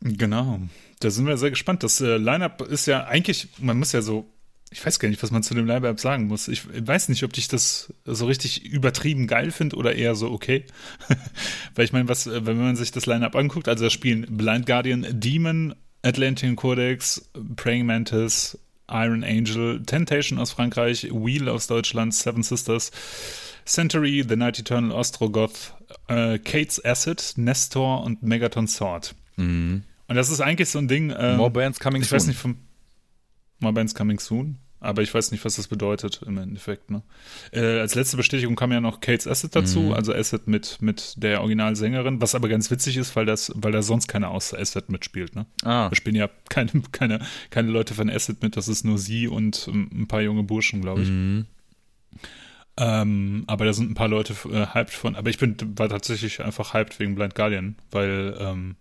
[0.00, 0.60] Genau.
[1.00, 1.82] Da sind wir sehr gespannt.
[1.82, 4.28] Das äh, Line-Up ist ja eigentlich, man muss ja so,
[4.70, 6.48] ich weiß gar nicht, was man zu dem Line-Up sagen muss.
[6.48, 10.64] Ich weiß nicht, ob ich das so richtig übertrieben geil finde oder eher so okay.
[11.74, 15.06] Weil ich meine, was, wenn man sich das Line-Up anguckt, also da spielen Blind Guardian,
[15.10, 18.58] Demon, Atlantean Codex, Praying Mantis,
[18.90, 22.90] Iron Angel, Temptation aus Frankreich, Wheel aus Deutschland, Seven Sisters,
[23.64, 25.74] Century, The Night Eternal Ostrogoth,
[26.08, 29.14] äh, Kate's Acid, Nestor und Megaton Sword.
[29.36, 29.84] Mhm.
[30.08, 31.14] Und das ist eigentlich so ein Ding.
[31.16, 32.16] Ähm, More Bands Coming ich Soon.
[32.16, 32.56] Ich weiß nicht vom.
[33.60, 34.58] More Bands Coming Soon.
[34.82, 36.90] Aber ich weiß nicht, was das bedeutet im Endeffekt.
[36.90, 37.02] Ne?
[37.52, 39.92] Äh, als letzte Bestätigung kam ja noch Kate's Acid dazu, mhm.
[39.92, 43.80] also Acid mit, mit der Originalsängerin, was aber ganz witzig ist, weil das, weil da
[43.80, 45.36] sonst keiner außer Acid mitspielt.
[45.36, 45.46] Ne?
[45.62, 45.88] Ah.
[45.88, 47.20] Da spielen ja keine, keine,
[47.50, 50.82] keine Leute von Acid mit, das ist nur sie und ähm, ein paar junge Burschen,
[50.82, 51.08] glaube ich.
[51.08, 51.46] Mhm.
[52.82, 55.14] Ähm, aber da sind ein paar Leute äh, hyped von.
[55.14, 58.74] Aber ich bin war tatsächlich einfach hyped wegen Blind Guardian, weil ähm,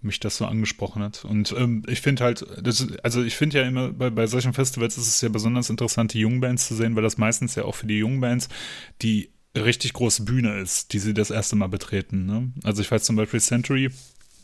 [0.00, 1.24] mich das so angesprochen hat.
[1.24, 4.98] Und ähm, ich finde halt, das, also ich finde ja immer, bei, bei solchen Festivals
[4.98, 7.74] ist es ja besonders interessant, die jungen Bands zu sehen, weil das meistens ja auch
[7.74, 8.48] für die jungen Bands
[9.00, 12.24] die richtig große Bühne ist, die sie das erste Mal betreten.
[12.24, 12.52] Ne?
[12.62, 13.90] Also ich weiß zum Beispiel Century,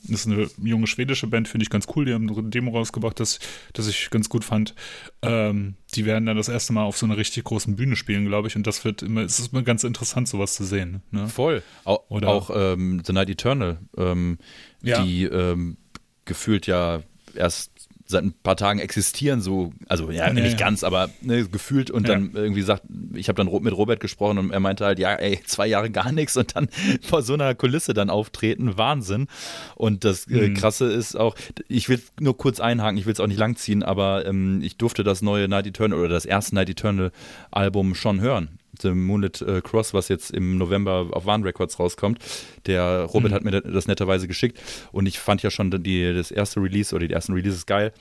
[0.02, 2.04] das ist eine junge schwedische Band, finde ich ganz cool.
[2.04, 3.38] Die haben eine Demo rausgebracht, das,
[3.72, 4.74] das ich ganz gut fand.
[5.22, 8.48] Ähm, die werden dann das erste Mal auf so einer richtig großen Bühne spielen, glaube
[8.48, 8.56] ich.
[8.56, 11.02] Und das wird immer, es ist immer ganz interessant, sowas zu sehen.
[11.10, 11.28] Ne?
[11.28, 11.62] Voll.
[11.84, 14.38] Auch, Oder, auch ähm, The Night Eternal, ähm,
[14.82, 15.02] ja.
[15.02, 15.76] die ähm,
[16.24, 17.02] gefühlt ja
[17.34, 17.70] erst
[18.10, 22.08] seit ein paar Tagen existieren, so, also ja, nee, nicht ganz, aber ne, gefühlt und
[22.08, 22.14] ja.
[22.14, 25.40] dann irgendwie sagt, ich habe dann mit Robert gesprochen und er meinte halt, ja, ey,
[25.44, 26.68] zwei Jahre gar nichts und dann
[27.02, 29.26] vor so einer Kulisse dann auftreten, Wahnsinn.
[29.74, 30.54] Und das äh, mhm.
[30.54, 31.36] Krasse ist auch,
[31.68, 35.04] ich will nur kurz einhaken, ich will es auch nicht langziehen, aber ähm, ich durfte
[35.04, 37.12] das neue Night Eternal oder das erste Night Eternal
[37.50, 38.57] Album schon hören.
[38.80, 42.18] The Moonlit äh, Cross, was jetzt im November auf Warn Records rauskommt.
[42.66, 43.34] Der Robert mhm.
[43.34, 44.60] hat mir das netterweise geschickt
[44.92, 47.92] und ich fand ja schon die, das erste Release oder die ersten Releases geil.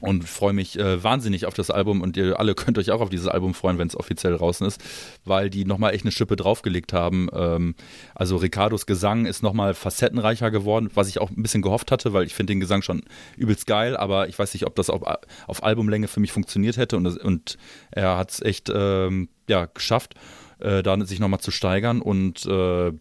[0.00, 2.00] Und freue mich äh, wahnsinnig auf das Album.
[2.02, 4.80] Und ihr alle könnt euch auch auf dieses Album freuen, wenn es offiziell draußen ist,
[5.24, 7.28] weil die nochmal echt eine Schippe draufgelegt haben.
[7.32, 7.74] Ähm,
[8.14, 12.24] also Ricardos Gesang ist nochmal facettenreicher geworden, was ich auch ein bisschen gehofft hatte, weil
[12.24, 13.02] ich finde den Gesang schon
[13.36, 15.02] übelst geil, aber ich weiß nicht, ob das auf,
[15.46, 16.96] auf Albumlänge für mich funktioniert hätte.
[16.96, 17.58] Und, und
[17.90, 20.14] er hat es echt ähm, ja, geschafft,
[20.60, 22.00] äh, da sich nochmal zu steigern.
[22.00, 22.92] Und äh,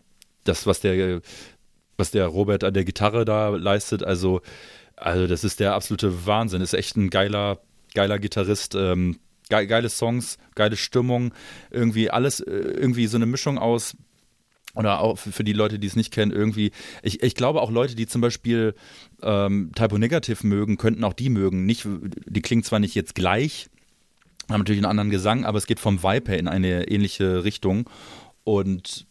[0.43, 1.21] das, was der,
[1.97, 4.41] was der Robert an der Gitarre da leistet, also
[4.97, 6.61] also das ist der absolute Wahnsinn.
[6.61, 7.59] Ist echt ein geiler,
[7.93, 8.75] geiler Gitarrist.
[8.75, 11.33] Ähm, ge geile Songs, geile Stimmung,
[11.71, 13.95] irgendwie alles, äh, irgendwie so eine Mischung aus
[14.75, 17.95] oder auch für die Leute, die es nicht kennen, irgendwie, ich, ich glaube auch Leute,
[17.95, 18.75] die zum Beispiel
[19.23, 21.65] ähm, Typo Negative mögen, könnten auch die mögen.
[21.65, 21.87] Nicht,
[22.25, 23.69] die klingen zwar nicht jetzt gleich,
[24.49, 27.89] haben natürlich einen anderen Gesang, aber es geht vom Vibe her in eine ähnliche Richtung.
[28.43, 29.07] Und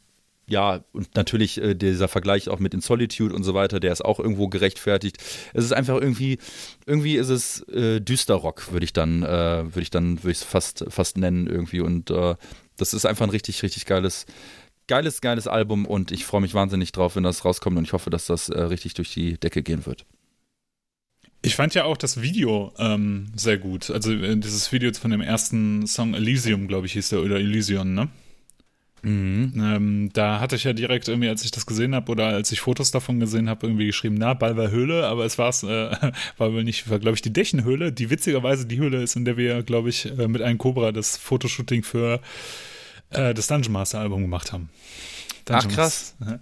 [0.48, 4.04] ja, und natürlich äh, dieser Vergleich auch mit In Solitude und so weiter, der ist
[4.04, 5.18] auch irgendwo gerechtfertigt.
[5.54, 6.38] Es ist einfach irgendwie,
[6.87, 10.44] irgendwie ist es äh, Düsterrock, würde ich dann, äh, würde ich dann, würde ich es
[10.44, 11.80] fast, fast nennen irgendwie.
[11.80, 12.37] Und äh,
[12.76, 14.26] das ist einfach ein richtig, richtig geiles,
[14.87, 18.11] geiles, geiles Album und ich freue mich wahnsinnig drauf, wenn das rauskommt und ich hoffe,
[18.11, 20.06] dass das äh, richtig durch die Decke gehen wird.
[21.42, 23.90] Ich fand ja auch das Video ähm, sehr gut.
[23.90, 27.94] Also äh, dieses Video von dem ersten Song Elysium, glaube ich, hieß der, oder Elysion,
[27.94, 28.09] ne?
[29.07, 29.53] Mhm.
[29.57, 32.61] Ähm, da hatte ich ja direkt irgendwie, als ich das gesehen habe oder als ich
[32.61, 35.66] Fotos davon gesehen habe, irgendwie geschrieben, na, Ball war Höhle, aber es war's, äh,
[36.38, 39.37] war wohl nicht, war glaube ich die Dächenhöhle, die witzigerweise die Höhle ist, in der
[39.37, 42.21] wir, glaube ich, äh, mit einem Cobra das Fotoshooting für
[43.11, 44.71] äh, das Dungeon Master Album gemacht haben.
[45.45, 46.16] Dungeon Ach krass.
[46.21, 46.40] Ja.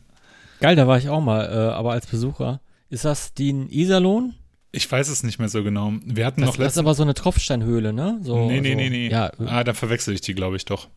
[0.60, 2.62] Geil, da war ich auch mal, äh, aber als Besucher.
[2.88, 4.36] Ist das die in Iserlohn?
[4.72, 5.92] Ich weiß es nicht mehr so genau.
[6.02, 6.62] Wir hatten das, noch letzten.
[6.62, 8.20] Das ist aber so eine Tropfsteinhöhle, ne?
[8.22, 9.08] So, nee, nee, so, nee, nee.
[9.10, 9.32] Ja.
[9.44, 10.88] Ah, da verwechsel ich die, glaube ich, doch.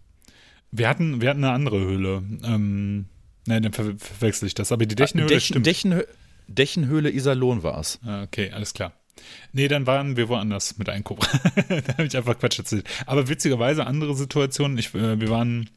[0.72, 2.24] Wir hatten, wir hatten eine andere Höhle.
[2.44, 3.06] Ähm,
[3.46, 4.72] nein, dann ver verwechsel ich das.
[4.72, 5.66] Aber die ah, Dächenhöhle Dächen, stimmt.
[5.66, 6.04] Dächenhö
[6.48, 8.00] Dächenhöhle Iserlohn war es.
[8.06, 8.94] Ah, okay, alles klar.
[9.52, 11.28] Nee, dann waren wir woanders mit Cobra.
[11.70, 12.88] da habe ich einfach Quatsch erzählt.
[13.06, 14.78] Aber witzigerweise andere Situationen.
[14.78, 15.70] Ich, äh, wir waren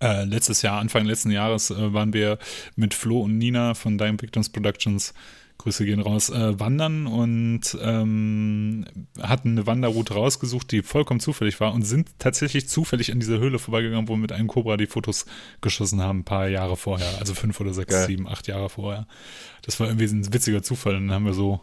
[0.00, 2.38] äh, letztes Jahr, Anfang letzten Jahres, äh, waren wir
[2.76, 5.14] mit Flo und Nina von Dying Victims Productions
[5.62, 8.84] Grüße gehen raus, äh, wandern und ähm,
[9.20, 13.58] hatten eine Wanderroute rausgesucht, die vollkommen zufällig war und sind tatsächlich zufällig an dieser Höhle
[13.58, 15.26] vorbeigegangen, wo wir mit einem Cobra die Fotos
[15.60, 18.06] geschossen haben, ein paar Jahre vorher, also fünf oder sechs, Geil.
[18.06, 19.06] sieben, acht Jahre vorher.
[19.62, 21.60] Das war irgendwie ein witziger Zufall und dann haben wir so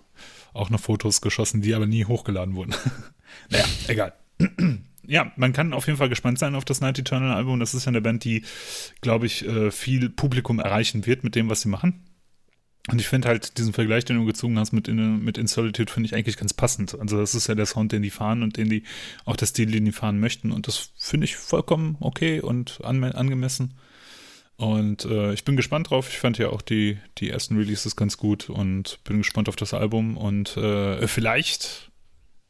[0.53, 2.73] auch noch Fotos geschossen, die aber nie hochgeladen wurden.
[3.49, 4.13] naja, egal.
[5.07, 7.59] ja, man kann auf jeden Fall gespannt sein auf das Night Eternal Album.
[7.59, 8.43] Das ist ja eine Band, die,
[9.01, 12.03] glaube ich, äh, viel Publikum erreichen wird mit dem, was sie machen.
[12.91, 15.91] Und ich finde halt diesen Vergleich, den du gezogen hast mit In, mit In Solitude,
[15.91, 16.99] finde ich eigentlich ganz passend.
[16.99, 18.83] Also das ist ja der Sound, den die fahren und den die,
[19.25, 20.51] auch der Stil, den die fahren möchten.
[20.51, 23.75] Und das finde ich vollkommen okay und an, angemessen.
[24.57, 26.09] Und äh, ich bin gespannt drauf.
[26.09, 29.73] Ich fand ja auch die, die ersten Releases ganz gut und bin gespannt auf das
[29.73, 30.17] Album.
[30.17, 31.91] Und äh, vielleicht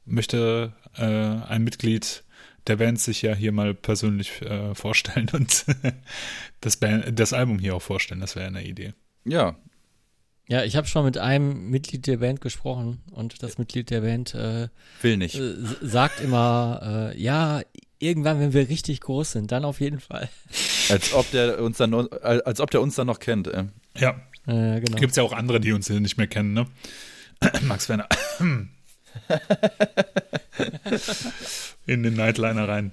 [0.06, 2.24] möchte äh, ein Mitglied
[2.68, 5.66] der Band sich ja hier mal persönlich äh, vorstellen und
[6.62, 8.22] das, Band, das Album hier auch vorstellen.
[8.22, 8.94] Das wäre eine Idee.
[9.26, 9.58] Ja,
[10.50, 14.34] ja, ich habe schon mit einem Mitglied der Band gesprochen und das Mitglied der Band
[14.34, 14.70] äh,
[15.04, 15.36] will nicht.
[15.36, 17.62] Äh, sagt immer, äh, ja,
[18.00, 20.28] irgendwann, wenn wir richtig groß sind, dann auf jeden Fall.
[20.90, 23.48] Als ob der uns dann, als ob der uns dann noch kennt.
[23.48, 23.66] Ey.
[23.96, 24.98] Ja, äh, genau.
[24.98, 26.66] Gibt es ja auch andere, die uns hier nicht mehr kennen, ne?
[27.62, 28.10] Max Werner.
[31.86, 32.92] In den Nightliner rein.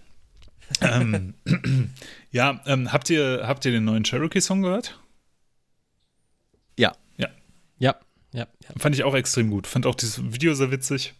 [0.82, 1.32] ähm,
[2.32, 5.00] ja, ähm, habt ihr habt ihr den neuen Cherokee Song gehört?
[6.78, 6.92] Ja.
[7.78, 7.96] Ja,
[8.32, 8.70] ja, ja.
[8.76, 9.66] Fand ich auch extrem gut.
[9.66, 11.14] Fand auch dieses Video sehr witzig.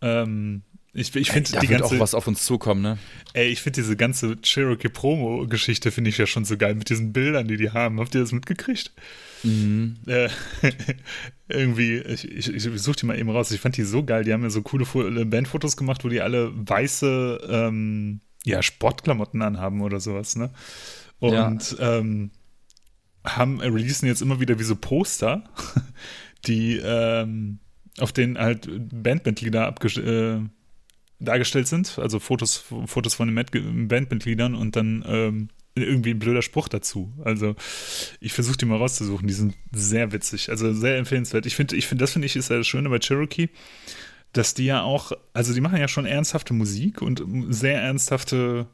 [0.00, 0.62] Ähm,
[0.94, 2.98] ich, ich finde die ganze auch was auf uns zukommen, ne?
[3.32, 6.90] Ey, ich finde diese ganze Cherokee Promo Geschichte finde ich ja schon so geil mit
[6.90, 7.98] diesen Bildern, die die haben.
[7.98, 8.92] Habt ihr das mitgekriegt?
[9.42, 9.96] Mhm.
[10.06, 10.28] Äh,
[11.48, 13.50] irgendwie, ich, ich, ich suche die mal eben raus.
[13.52, 14.24] Ich fand die so geil.
[14.24, 19.40] Die haben ja so coole äh, Bandfotos gemacht, wo die alle weiße ähm, ja, Sportklamotten
[19.40, 20.50] anhaben oder sowas, ne?
[21.20, 21.98] Und ja.
[21.98, 22.32] ähm,
[23.24, 25.44] haben äh, releasen jetzt immer wieder wie so Poster,
[26.46, 27.58] die ähm,
[27.98, 30.40] auf denen halt Bandmitglieder äh,
[31.20, 36.68] dargestellt sind, also Fotos, Fotos von den Bandmitgliedern und dann ähm, irgendwie ein blöder Spruch
[36.68, 37.12] dazu.
[37.24, 37.54] Also
[38.20, 39.26] ich versuche die mal rauszusuchen.
[39.26, 41.46] Die sind sehr witzig, also sehr empfehlenswert.
[41.46, 43.48] Ich finde, ich finde, das finde ich ist ja das Schöne bei Cherokee,
[44.32, 48.66] dass die ja auch, also die machen ja schon ernsthafte Musik und sehr ernsthafte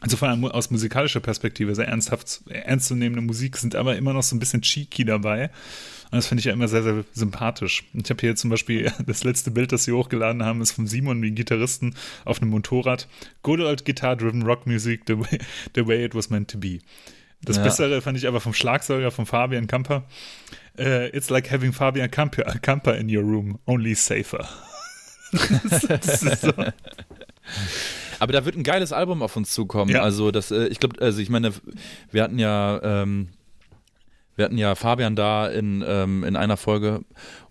[0.00, 4.36] also vor allem aus musikalischer Perspektive sehr ernsthaft, ernstzunehmende Musik, sind aber immer noch so
[4.36, 5.50] ein bisschen cheeky dabei.
[6.10, 7.84] Und das finde ich ja immer sehr, sehr sympathisch.
[7.94, 11.22] Ich habe hier zum Beispiel das letzte Bild, das sie hochgeladen haben, ist von Simon,
[11.22, 13.08] dem Gitarristen, auf einem Motorrad.
[13.42, 15.38] Good old guitar-driven rock music, the way,
[15.74, 16.78] the way it was meant to be.
[17.42, 17.64] Das ja.
[17.64, 20.04] Bessere fand ich aber vom Schlagzeuger, von Fabian Kamper.
[20.78, 24.46] Uh, it's like having Fabian Kamper, Kamper in your room, only safer.
[25.32, 26.52] das ist so.
[28.18, 29.90] Aber da wird ein geiles Album auf uns zukommen.
[29.90, 30.02] Ja.
[30.02, 31.52] Also das, äh, ich glaube, also ich meine,
[32.10, 33.28] wir hatten ja, ähm,
[34.36, 37.00] wir hatten ja Fabian da in, ähm, in einer Folge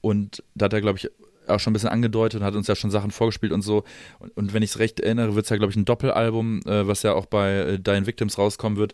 [0.02, 1.10] und da hat er, glaube ich,
[1.48, 3.84] auch schon ein bisschen angedeutet und hat uns ja schon Sachen vorgespielt und so.
[4.20, 6.88] Und, und wenn ich es recht erinnere, wird es ja, glaube ich, ein Doppelalbum, äh,
[6.88, 8.94] was ja auch bei äh, Dying Victims rauskommen wird.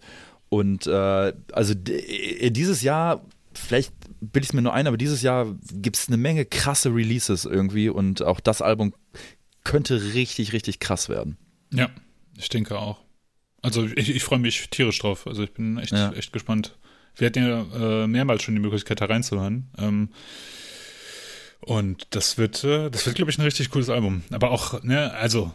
[0.49, 5.21] Und äh, also äh, dieses Jahr, vielleicht bilde ich es mir nur ein, aber dieses
[5.21, 8.93] Jahr gibt es eine Menge krasse Releases irgendwie und auch das Album
[9.63, 11.37] könnte richtig, richtig krass werden.
[11.73, 11.89] Ja,
[12.37, 12.99] ich denke auch.
[13.61, 15.27] Also ich, ich freue mich tierisch drauf.
[15.27, 16.11] Also ich bin echt, ja.
[16.13, 16.77] echt gespannt.
[17.15, 19.69] Wir hatten ja äh, mehrmals schon die Möglichkeit, da reinzuhören.
[19.77, 20.09] Ähm,
[21.59, 24.23] und das wird, äh, das wird, glaube ich, ein richtig cooles Album.
[24.31, 25.53] Aber auch, ne, also,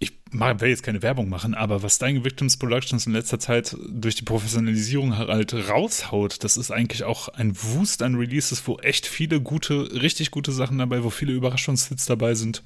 [0.00, 4.14] ich will jetzt keine Werbung machen, aber was Dying Victims Productions in letzter Zeit durch
[4.14, 9.40] die Professionalisierung halt raushaut, das ist eigentlich auch ein Wust an Releases, wo echt viele
[9.40, 12.62] gute, richtig gute Sachen dabei, wo viele Überraschungshits dabei sind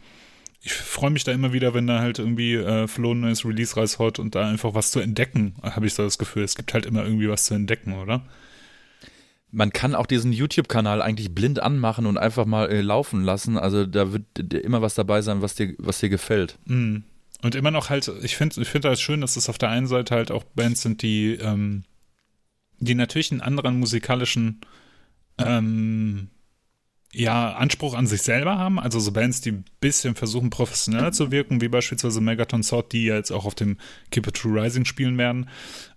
[0.65, 3.75] ich freue mich da immer wieder, wenn da halt irgendwie äh, Flo ein neues Release
[3.75, 6.43] raushaut und da einfach was zu entdecken, habe ich so das Gefühl.
[6.43, 8.23] Es gibt halt immer irgendwie was zu entdecken, oder?
[9.51, 13.59] Man kann auch diesen YouTube-Kanal eigentlich blind anmachen und einfach mal äh, laufen lassen.
[13.59, 16.59] Also da wird immer was dabei sein, was dir, was dir gefällt.
[16.65, 16.99] Mm.
[17.43, 19.87] Und immer noch halt, ich finde ich find das schön, dass es auf der einen
[19.87, 21.85] Seite halt auch Bands sind, die, ähm,
[22.79, 24.63] die natürlich einen anderen musikalischen
[25.37, 26.31] ähm,
[27.15, 31.31] ja, Anspruch an sich selber haben, also so Bands, die ein bisschen versuchen, professioneller zu
[31.31, 33.79] wirken, wie beispielsweise Megaton Sword, die jetzt auch auf dem
[34.11, 35.49] Keep It True Rising spielen werden,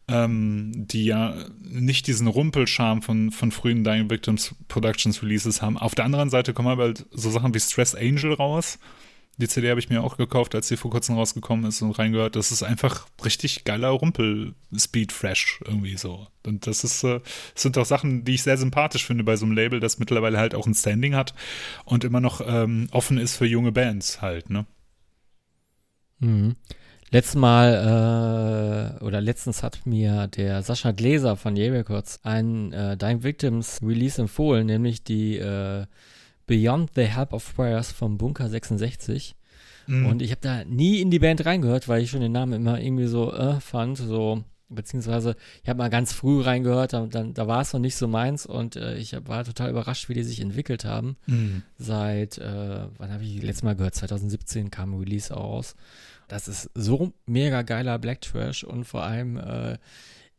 [0.07, 5.77] ähm, die ja nicht diesen Rumpelscharm von, von frühen Dying Victims Productions Releases haben.
[5.77, 8.79] Auf der anderen Seite kommen aber halt so Sachen wie Stress Angel raus,
[9.37, 12.35] die CD habe ich mir auch gekauft, als sie vor kurzem rausgekommen ist und reingehört.
[12.35, 16.27] Das ist einfach richtig geiler Rumpel-Speed-Fresh irgendwie so.
[16.45, 17.19] Und das ist, äh,
[17.53, 20.39] das sind auch Sachen, die ich sehr sympathisch finde bei so einem Label, das mittlerweile
[20.39, 21.35] halt auch ein Standing hat
[21.85, 24.65] und immer noch ähm, offen ist für junge Bands halt, ne?
[26.19, 26.55] Mhm.
[27.09, 32.97] Letztes Mal äh, oder letztens hat mir der Sascha Gläser von Ye Records ein äh,
[32.97, 35.85] Dying Victims Release empfohlen, nämlich die äh,
[36.47, 39.35] Beyond the Help of Prayers vom Bunker 66.
[39.85, 40.05] Mhm.
[40.07, 42.79] Und ich habe da nie in die Band reingehört, weil ich schon den Namen immer
[42.79, 47.47] irgendwie so äh, fand, so beziehungsweise ich habe mal ganz früh reingehört, da, dann, da
[47.47, 50.41] war es noch nicht so meins und äh, ich war total überrascht, wie die sich
[50.41, 51.17] entwickelt haben.
[51.25, 51.63] Mhm.
[51.77, 53.95] Seit, äh, wann habe ich letztes Mal gehört?
[53.95, 55.75] 2017 kam Release aus.
[56.27, 59.77] Das ist so mega geiler Black Trash und vor allem äh,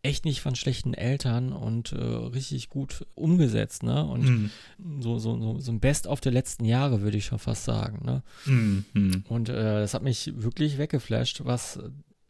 [0.03, 4.05] echt nicht von schlechten Eltern und äh, richtig gut umgesetzt, ne?
[4.05, 4.51] Und mm.
[5.01, 8.23] so, so, so, so ein Best-of der letzten Jahre, würde ich schon fast sagen, ne?
[8.47, 11.81] Mm, Und äh, das hat mich wirklich weggeflasht, was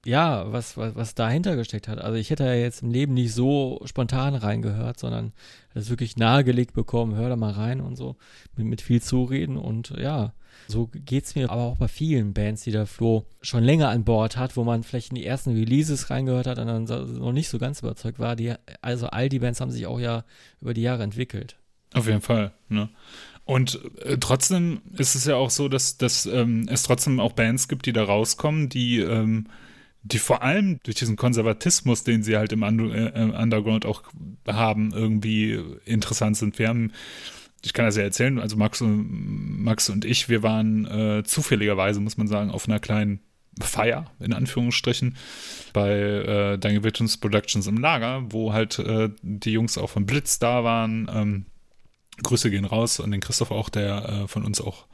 [0.08, 1.98] ja, was, was, was dahinter gesteckt hat.
[1.98, 5.32] Also ich hätte ja jetzt im Leben nicht so spontan reingehört, sondern
[5.74, 8.16] das wirklich nahegelegt bekommen, hör da mal rein und so,
[8.56, 10.32] mit, mit viel Zureden und ja,
[10.66, 14.04] so geht es mir aber auch bei vielen Bands, die der Flo schon länger an
[14.04, 16.84] Bord hat, wo man vielleicht in die ersten Releases reingehört hat und dann
[17.18, 18.34] noch nicht so ganz überzeugt war.
[18.34, 20.24] Die, also all die Bands haben sich auch ja
[20.60, 21.56] über die Jahre entwickelt.
[21.94, 22.88] Auf jeden Fall, ne?
[23.44, 27.68] Und äh, trotzdem ist es ja auch so, dass, dass ähm, es trotzdem auch Bands
[27.68, 29.46] gibt, die da rauskommen, die, ähm,
[30.02, 34.02] die vor allem durch diesen Konservatismus, den sie halt im Under äh, Underground auch
[34.46, 36.58] haben, irgendwie interessant sind.
[36.58, 36.92] Wir haben
[37.64, 42.00] ich kann das ja erzählen, also Max und, Max und ich, wir waren äh, zufälligerweise,
[42.00, 43.20] muss man sagen, auf einer kleinen
[43.60, 45.16] Feier, in Anführungsstrichen,
[45.72, 50.38] bei äh, Daniel Victims Productions im Lager, wo halt äh, die Jungs auch von Blitz
[50.38, 51.10] da waren.
[51.12, 51.46] Ähm,
[52.22, 54.86] Grüße gehen raus und den Christoph auch, der äh, von uns auch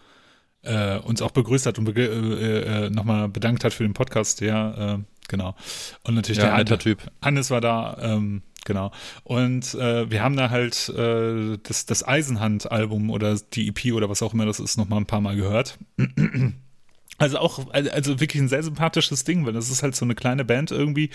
[0.64, 4.40] äh, uns auch begrüßt hat und be äh, äh, nochmal bedankt hat für den Podcast,
[4.40, 4.98] ja, äh,
[5.29, 5.55] genau.
[6.03, 7.03] Und natürlich ja, der alter Typ.
[7.22, 8.92] Hannes war da, ähm, Genau.
[9.24, 14.22] Und äh, wir haben da halt äh, das, das Eisenhand-Album oder die EP oder was
[14.22, 15.79] auch immer das ist, noch mal ein paar Mal gehört.
[17.16, 20.44] Also auch, also wirklich ein sehr sympathisches Ding, weil das ist halt so eine kleine
[20.44, 21.11] Band irgendwie.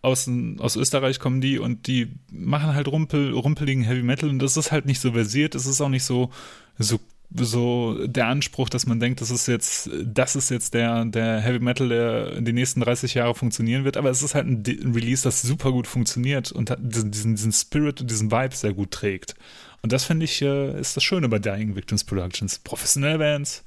[0.00, 4.56] Aus, aus Österreich kommen die und die machen halt rumpel, rumpeligen Heavy Metal und das
[4.56, 6.30] ist halt nicht so versiert, es ist auch nicht so,
[6.78, 7.00] so
[7.34, 11.58] so der Anspruch, dass man denkt, das ist jetzt, das ist jetzt der, der Heavy
[11.58, 15.22] Metal, der in den nächsten 30 Jahren funktionieren wird, aber es ist halt ein, Release,
[15.22, 19.34] das super gut funktioniert und diesen, diesen, diesen Spirit und diesen Vibe sehr gut trägt.
[19.82, 22.58] Und das finde ich, äh, ist das Schöne bei Dying Victims Productions.
[22.58, 23.64] Professionelle Bands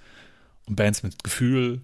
[0.65, 1.81] und Bands mit Gefühl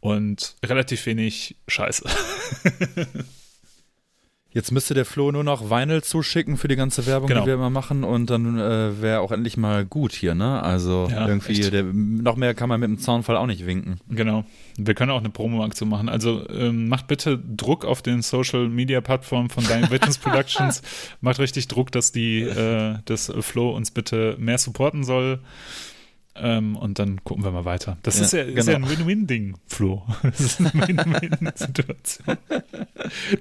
[0.00, 2.04] und relativ wenig Scheiße.
[4.52, 7.42] Jetzt müsste der Flo nur noch Vinyl zuschicken für die ganze Werbung, genau.
[7.42, 10.60] die wir immer machen und dann äh, wäre auch endlich mal gut hier, ne?
[10.60, 14.00] Also ja, irgendwie, der, noch mehr kann man mit dem Zaunfall auch nicht winken.
[14.08, 14.44] Genau.
[14.76, 16.08] Wir können auch eine Promo-Aktion machen.
[16.08, 20.82] Also ähm, macht bitte Druck auf den Social-Media-Plattformen von Dying Witness Productions.
[21.20, 25.38] macht richtig Druck, dass die, äh, dass Flo uns bitte mehr supporten soll.
[26.36, 27.98] Ähm, und dann gucken wir mal weiter.
[28.02, 28.70] Das Ja, ist, ja, ist genau.
[28.70, 30.06] ja ein Win-Win-Ding, Flo.
[30.22, 32.38] Das ist eine Win-Win-Situation.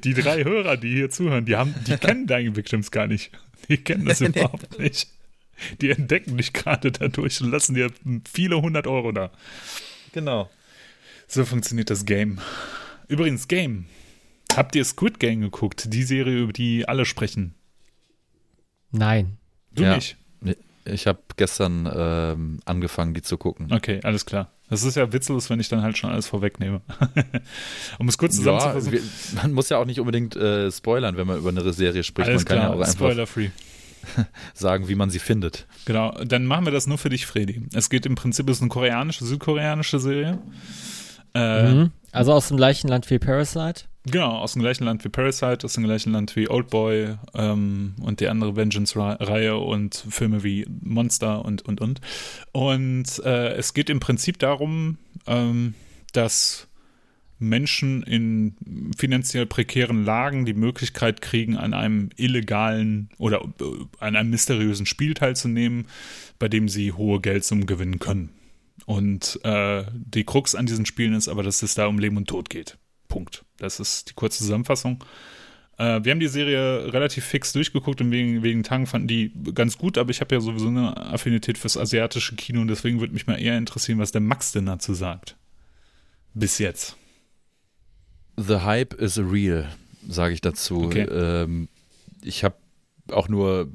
[0.04, 3.32] Die drei Hörer, die hier zuhören, die, haben, die kennen Dying Victims gar nicht.
[3.70, 4.40] Die kennen das Nee, nee.
[4.40, 5.08] überhaupt nicht.
[5.82, 7.92] Die entdecken dich gerade dadurch und lassen dir
[8.32, 9.32] viele hundert Euro da.
[10.14, 10.50] Genau.
[11.28, 12.40] So funktioniert das Game.
[13.08, 13.86] Übrigens, Game.
[14.56, 15.94] Habt ihr Squid Game geguckt?
[15.94, 17.54] Die Serie, über die alle sprechen.
[18.92, 19.38] Nein.
[19.72, 19.96] Du Ja.
[19.96, 20.18] nicht?
[20.86, 23.72] Ich habe gestern ähm, angefangen, die zu gucken.
[23.72, 24.50] Okay, alles klar.
[24.70, 26.82] Das ist ja witzlos, wenn ich dann halt schon alles vorwegnehme.
[28.00, 28.92] um es kurz Ja, zusammenzufassen.
[28.92, 29.02] wir,
[29.42, 32.30] man muss ja auch nicht unbedingt äh, spoilern, wenn man über eine Serie spricht.
[32.30, 33.50] alles man kann klar, ja auch einfach spoiler-free.
[34.54, 35.68] sagen, wie man sie findet.
[35.86, 37.64] Genau, dann machen wir das nur für dich, Freddy.
[37.74, 40.40] Es geht im Prinzip, es ist eine koreanische, südkoreanische Serie.
[41.34, 41.92] Äh, Mhm.
[42.12, 43.84] Also aus dem gleichen Land wie Parasite.
[44.06, 48.22] Genau, aus dem gleichen Land wie Parasite, aus dem gleichen Land wie Oldboy ähm, und
[48.22, 52.00] die andere Vengeance-Reihe und Filme wie Monster und, und, und.
[52.54, 55.74] Und äh, es geht im Prinzip darum, ähm,
[56.14, 56.70] dass
[57.40, 58.56] Menschen in
[58.98, 63.64] finanziell prekären Lagen die Möglichkeit kriegen, an einem illegalen oder äh,
[64.00, 65.88] an einem mysteriösen Spiel teilzunehmen,
[66.38, 68.30] bei dem sie hohe Geldsummen gewinnen können.
[68.86, 72.28] Und äh, die Krux an diesen Spielen ist aber, dass es da um Leben und
[72.28, 72.78] Tod geht.
[73.10, 73.44] Punkt.
[73.58, 75.04] Das ist die kurze Zusammenfassung.
[75.78, 79.78] Äh, wir haben die Serie relativ fix durchgeguckt und wegen, wegen Tagen fanden die ganz
[79.78, 83.28] gut, aber ich habe ja sowieso eine Affinität fürs asiatische Kino und deswegen würde mich
[83.28, 85.36] mal eher interessieren, was der Max denn dazu sagt.
[86.34, 86.96] Bis jetzt.
[88.38, 89.68] The Hype is real,
[90.08, 90.84] sage ich dazu.
[90.84, 91.04] Okay.
[91.04, 91.68] Ähm,
[92.22, 92.56] ich habe
[93.12, 93.72] auch nur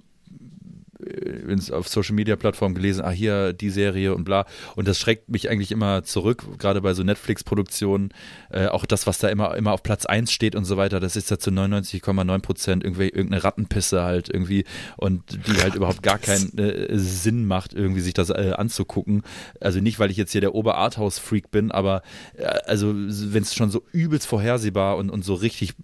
[1.70, 4.46] auf Social Media Plattformen gelesen, ah hier die Serie und bla.
[4.76, 8.10] Und das schreckt mich eigentlich immer zurück, gerade bei so Netflix-Produktionen.
[8.50, 11.16] Äh, auch das, was da immer, immer auf Platz 1 steht und so weiter, das
[11.16, 14.64] ist ja zu 99,9 Prozent irgendeine Rattenpisse halt irgendwie
[14.96, 19.22] und die halt überhaupt gar keinen äh, Sinn macht, irgendwie sich das äh, anzugucken.
[19.60, 22.02] Also nicht, weil ich jetzt hier der Ober-Arthouse-Freak bin, aber
[22.36, 25.74] äh, also wenn es schon so übelst vorhersehbar und, und so richtig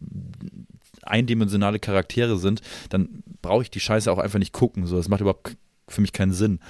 [1.10, 4.86] eindimensionale Charaktere sind, dann brauche ich die Scheiße auch einfach nicht gucken.
[4.86, 5.56] So, das macht überhaupt
[5.88, 6.60] für mich keinen Sinn.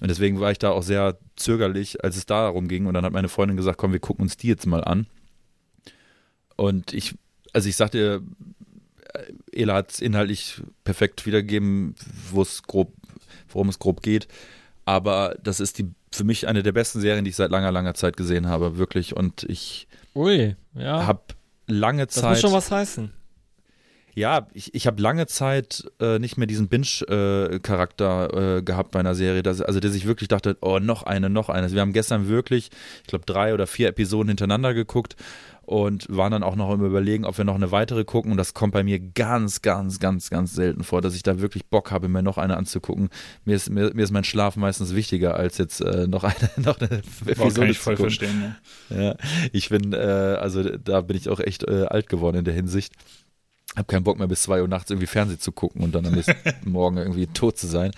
[0.00, 2.86] Und deswegen war ich da auch sehr zögerlich, als es darum ging.
[2.86, 5.06] Und dann hat meine Freundin gesagt, komm, wir gucken uns die jetzt mal an.
[6.56, 7.14] Und ich,
[7.52, 8.22] also ich sagte,
[9.12, 11.94] äh, Ela hat es inhaltlich perfekt wiedergegeben,
[12.30, 12.92] wo es grob,
[13.48, 14.28] worum es grob geht.
[14.84, 17.94] Aber das ist die für mich eine der besten Serien, die ich seit langer, langer
[17.94, 19.14] Zeit gesehen habe, wirklich.
[19.14, 19.86] Und ich
[21.06, 21.20] habe
[21.66, 22.30] lange das Zeit.
[22.30, 23.12] muss schon was heißen.
[24.16, 29.14] Ja, ich, ich habe lange Zeit äh, nicht mehr diesen Binge-Charakter äh, gehabt bei einer
[29.14, 31.70] Serie, dass, also dass ich wirklich dachte, oh, noch eine, noch eine.
[31.70, 32.70] Wir haben gestern wirklich,
[33.02, 35.16] ich glaube, drei oder vier Episoden hintereinander geguckt
[35.66, 38.30] und waren dann auch noch im Überlegen, ob wir noch eine weitere gucken.
[38.30, 41.66] Und das kommt bei mir ganz, ganz, ganz, ganz selten vor, dass ich da wirklich
[41.66, 43.10] Bock habe, mir noch eine anzugucken.
[43.44, 46.80] Mir ist, mir, mir ist mein Schlaf meistens wichtiger, als jetzt äh, noch eine, noch
[46.80, 48.10] eine Episode kann ich voll gucken.
[48.10, 48.54] verstehen.
[48.88, 49.04] Ne?
[49.04, 49.16] Ja,
[49.52, 52.94] ich bin, äh, also da bin ich auch echt äh, alt geworden in der Hinsicht.
[53.76, 56.14] Hab keinen Bock mehr bis zwei Uhr nachts irgendwie Fernsehen zu gucken und dann am
[56.14, 56.34] nächsten
[56.64, 57.92] Morgen irgendwie tot zu sein.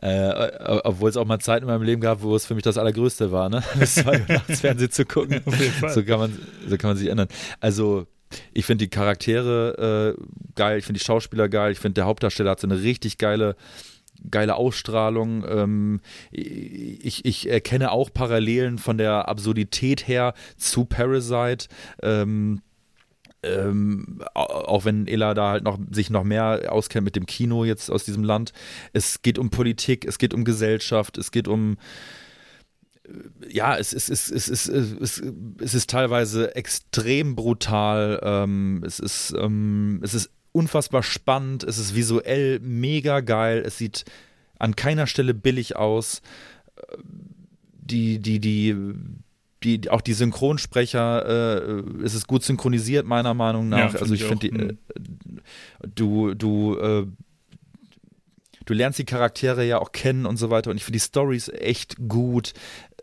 [0.00, 0.50] Äh,
[0.84, 3.32] obwohl es auch mal Zeiten in meinem Leben gab, wo es für mich das Allergrößte
[3.32, 3.64] war, ne?
[3.78, 5.40] bis zwei Uhr nachts Fernsehen zu gucken.
[5.44, 5.90] Auf jeden Fall.
[5.90, 7.28] So kann man, so kann man sich ändern.
[7.58, 8.06] Also
[8.52, 10.22] ich finde die Charaktere äh,
[10.54, 13.56] geil, ich finde die Schauspieler geil, ich finde der Hauptdarsteller hat so eine richtig geile
[14.30, 15.44] geile Ausstrahlung.
[15.48, 21.68] Ähm, ich, ich erkenne auch Parallelen von der Absurdität her zu Parasite.
[22.02, 22.60] Ähm,
[23.42, 27.64] ähm, au- auch wenn Ella da halt noch sich noch mehr auskennt mit dem Kino
[27.64, 28.52] jetzt aus diesem Land.
[28.92, 31.76] Es geht um Politik, es geht um Gesellschaft, es geht um
[33.04, 38.20] äh, ja, es ist, es, ist, es, ist, es, ist, es ist teilweise extrem brutal.
[38.22, 41.64] Ähm, es, ist, ähm, es ist unfassbar spannend.
[41.64, 43.62] Es ist visuell mega geil.
[43.64, 44.04] Es sieht
[44.58, 46.22] an keiner Stelle billig aus.
[46.76, 46.96] Äh,
[47.90, 48.76] Die, die, die,
[49.62, 53.94] die, auch die Synchronsprecher, äh, es ist gut synchronisiert, meiner Meinung nach.
[53.94, 54.76] Ja, also ich find finde, äh,
[55.94, 57.06] du, du, äh,
[58.64, 60.70] du lernst die Charaktere ja auch kennen und so weiter.
[60.70, 62.52] Und ich finde die Stories echt gut.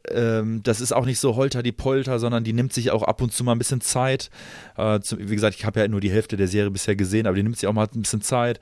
[0.09, 3.21] Ähm, das ist auch nicht so holter die Polter, sondern die nimmt sich auch ab
[3.21, 4.29] und zu mal ein bisschen Zeit.
[4.77, 7.35] Äh, zu, wie gesagt, ich habe ja nur die Hälfte der Serie bisher gesehen, aber
[7.35, 8.59] die nimmt sich auch mal ein bisschen Zeit.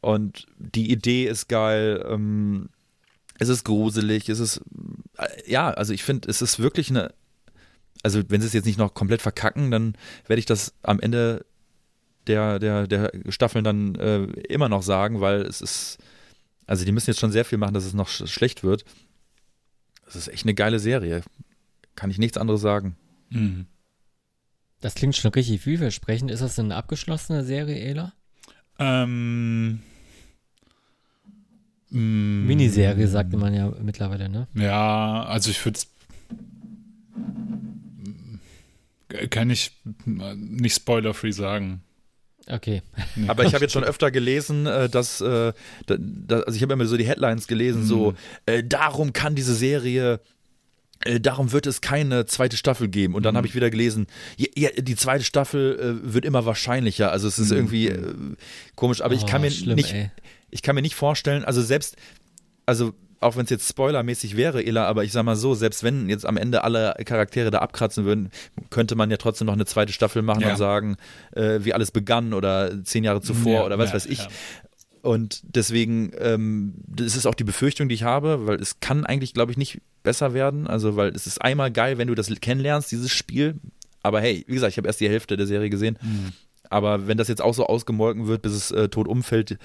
[0.00, 2.04] Und die Idee ist geil.
[2.08, 2.70] Ähm,
[3.38, 4.28] es ist gruselig.
[4.28, 4.60] Es ist,
[5.18, 7.12] äh, ja, also ich finde, es ist wirklich eine.
[8.02, 11.46] Also, wenn sie es jetzt nicht noch komplett verkacken, dann werde ich das am Ende
[12.26, 15.98] der, der, der Staffeln dann äh, immer noch sagen, weil es ist.
[16.66, 18.84] Also, die müssen jetzt schon sehr viel machen, dass es noch sch schlecht wird.
[20.06, 21.22] Es ist echt eine geile Serie.
[21.96, 22.96] Kann ich nichts anderes sagen.
[23.30, 23.66] Mhm.
[24.80, 26.30] Das klingt schon richtig vielversprechend.
[26.30, 28.12] Ist das eine abgeschlossene Serie, Ela?
[28.78, 29.80] Ähm,
[31.94, 34.48] Mm, Miniserie, sagte man ja mittlerweile, ne?
[34.54, 35.78] Ja, also ich würde
[39.30, 39.70] kann ich
[40.06, 41.82] nicht spoiler-free sagen.
[42.48, 42.82] Okay.
[43.16, 43.28] Nee.
[43.28, 45.52] Aber ich habe jetzt schon öfter gelesen, äh, dass, äh,
[45.88, 47.86] also ich habe immer so die Headlines gelesen, Mhm.
[47.86, 48.14] so,
[48.46, 50.20] äh, darum kann diese Serie,
[51.20, 53.14] darum wird es keine zweite Staffel geben.
[53.14, 53.38] Und dann Mhm.
[53.38, 57.12] habe ich wieder gelesen, ja, ja, die zweite Staffel äh, wird immer wahrscheinlicher.
[57.12, 57.56] Also es ist Mhm.
[57.56, 58.14] irgendwie äh,
[58.74, 60.10] komisch, aber ich Oh, kann mir schlimm, nicht, ey.
[60.54, 61.96] Ich kann mir nicht vorstellen, also selbst,
[62.64, 66.08] also auch wenn es jetzt spoilermäßig wäre, Ela, aber ich sag mal so, selbst wenn
[66.08, 68.30] jetzt am Ende alle Charaktere da abkratzen würden,
[68.70, 70.50] könnte man ja trotzdem noch eine zweite Staffel machen Ja.
[70.52, 70.96] und sagen,
[71.32, 74.28] äh, wie alles begann oder zehn Jahre zuvor Ja, oder was ja, weiß ich.
[75.02, 79.34] Und deswegen, ähm, das ist auch die Befürchtung, die ich habe, weil es kann eigentlich,
[79.34, 80.66] glaube ich, nicht besser werden.
[80.66, 83.56] Also, weil es ist einmal geil, wenn du das kennenlernst, dieses Spiel.
[84.02, 85.98] Aber hey, wie gesagt, ich habe erst die Hälfte der Serie gesehen.
[86.00, 86.32] Mhm.
[86.70, 89.58] Aber wenn das jetzt auch so ausgemolken wird, bis es äh, tot umfällt,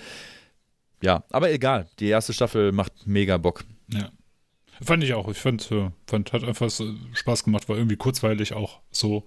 [1.01, 1.87] ja, aber egal.
[1.99, 3.63] Die erste Staffel macht mega Bock.
[3.87, 4.09] Ja.
[4.81, 5.27] Fand ich auch.
[5.29, 9.25] Ich fand, äh, fand hat einfach so Spaß gemacht, war irgendwie kurzweilig auch so.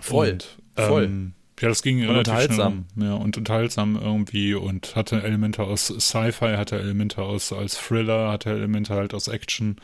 [0.00, 1.04] Voll, Und, voll.
[1.04, 2.86] Ähm, ja, das ging Und relativ unterhaltsam.
[2.92, 8.32] Schnell, ja, und unterhaltsam irgendwie und hatte Elemente aus Sci-Fi, hatte Elemente aus als Thriller,
[8.32, 9.76] hatte Elemente halt aus Action.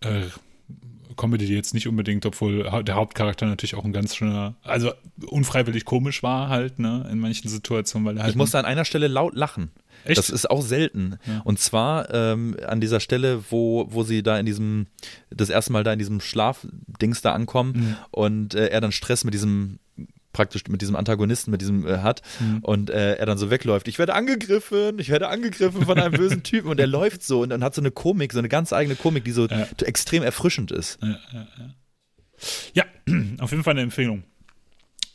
[0.00, 0.22] Äh,
[1.16, 4.92] Comedy jetzt nicht unbedingt, obwohl der Hauptcharakter natürlich auch ein ganz schöner, also
[5.26, 8.32] unfreiwillig komisch war halt, ne, in manchen Situationen, weil er halt.
[8.32, 9.70] Ich musste an einer Stelle laut lachen.
[10.06, 10.18] Echt?
[10.18, 11.18] Das ist auch selten.
[11.26, 11.40] Ja.
[11.44, 14.86] Und zwar ähm, an dieser Stelle, wo, wo sie da in diesem,
[15.30, 17.96] das erste Mal da in diesem Schlafdings da ankommen Mhm.
[18.10, 19.78] und äh, er dann Stress mit diesem
[20.32, 22.58] praktisch mit diesem Antagonisten, mit diesem äh, hat Mhm.
[22.60, 23.88] und äh, er dann so wegläuft.
[23.88, 27.54] Ich werde angegriffen, ich werde angegriffen von einem bösen Typen und er läuft so und,
[27.54, 29.66] und hat so eine Komik, so eine ganz eigene Komik, die so Ja.
[29.84, 30.98] extrem erfrischend ist.
[31.02, 31.46] Ja, ja,
[32.74, 32.84] ja.
[33.38, 34.24] auf jeden Fall eine Empfehlung.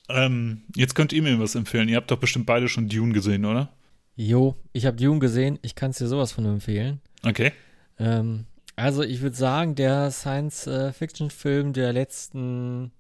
[0.10, 1.88] Ähm, jetzt könnt ihr mir was empfehlen.
[1.88, 3.70] Ihr habt doch bestimmt beide schon Dune gesehen, oder?
[4.16, 7.00] Jo, ich habe Dune gesehen, ich kann es dir sowas von empfehlen.
[7.24, 7.52] Okay.
[8.00, 8.46] Ähm,
[8.76, 12.92] also ich würde sagen, der Science-Fiction-Film der letzten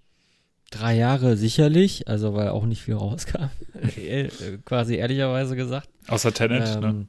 [0.69, 3.49] drei Jahre sicherlich, also weil auch nicht viel rauskam,
[3.97, 4.29] äh,
[4.65, 5.89] quasi ehrlicherweise gesagt.
[6.07, 6.87] Außer Tenet, ne?
[6.87, 7.07] Ähm,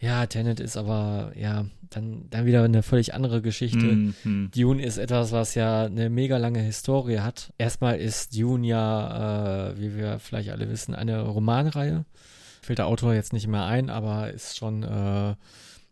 [0.00, 3.80] Ja, Tenet ist aber, ja, dann, dann wieder eine völlig andere Geschichte.
[3.80, 4.50] Hm, hm.
[4.54, 7.52] Dune ist etwas, was ja eine mega lange Historie hat.
[7.56, 12.04] Erstmal ist Dune ja, äh, wie wir vielleicht alle wissen, eine Romanreihe.
[12.62, 15.34] Fällt der Autor jetzt nicht mehr ein, aber ist schon, äh,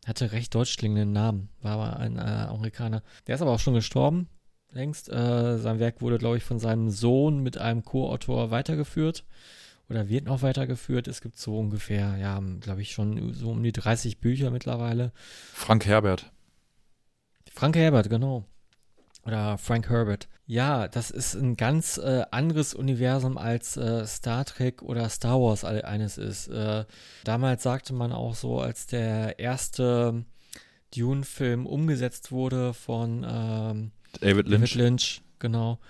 [0.07, 1.49] hatte recht deutsch klingenden Namen.
[1.61, 3.03] War aber ein äh, Amerikaner.
[3.27, 4.29] Der ist aber auch schon gestorben,
[4.71, 5.11] längst.
[5.11, 9.25] Äh, sein Werk wurde, glaube ich, von seinem Sohn mit einem Co-Autor weitergeführt.
[9.89, 11.07] Oder wird noch weitergeführt.
[11.07, 15.13] Es gibt so ungefähr, ja, glaube ich, schon so um die 30 Bücher mittlerweile.
[15.53, 16.33] Frank Herbert.
[17.53, 18.45] Frank Herbert, genau.
[19.27, 20.29] Oder Frank Herbert.
[20.47, 25.65] Ja, das ist ein ganz äh, anderes Universum als äh, Star Trek oder Star Wars
[25.65, 26.47] all- eines ist.
[26.49, 26.85] Äh,
[27.25, 30.25] damals sagte man auch so, als der erste
[30.95, 34.75] Dune-Film umgesetzt wurde von ähm, David David Lynch.
[34.77, 35.81] Lynch, genau,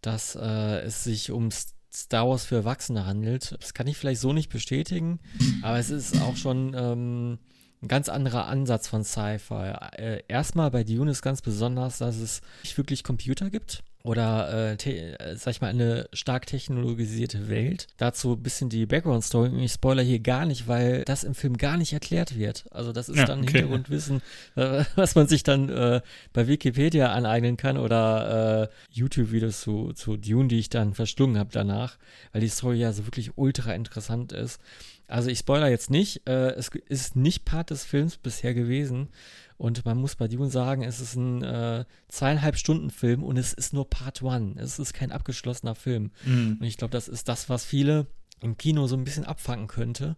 [0.00, 3.54] dass äh, es sich um Star Wars für Erwachsene handelt.
[3.60, 5.20] Das kann ich vielleicht so nicht bestätigen,
[5.62, 7.38] aber es ist auch schon ähm,
[7.82, 9.72] ein ganz anderer Ansatz von Sci-Fi.
[9.96, 14.90] Äh, erstmal bei Dune ist ganz besonders, dass es nicht wirklich Computer gibt oder, äh,
[14.90, 17.88] äh, sag ich mal, eine stark technologisierte Welt.
[17.98, 19.50] Dazu ein bisschen die Background-Story.
[19.50, 22.64] Und Ich spoiler hier gar nicht, weil das im Film gar nicht erklärt wird.
[22.70, 23.58] Also das ist Ja, dann okay.
[23.58, 24.22] Hintergrundwissen,
[24.56, 26.00] äh, was man sich dann äh,
[26.32, 31.50] bei Wikipedia aneignen kann oder äh, YouTube-Videos zu, zu Dune, die ich dann verschlungen habe
[31.52, 31.98] danach,
[32.32, 34.60] weil die Story ja so wirklich ultra interessant ist.
[35.08, 39.08] Also ich spoiler jetzt nicht, äh, es ist nicht Part des Films bisher gewesen
[39.56, 43.52] und man muss bei Dune sagen, es ist ein äh, zweieinhalb Stunden Film und es
[43.52, 44.54] ist nur Part One.
[44.58, 46.12] Es ist kein abgeschlossener Film.
[46.24, 46.58] Hm.
[46.60, 48.06] Und ich glaube, das ist das, was viele
[48.40, 50.16] im Kino so ein bisschen abfangen könnte.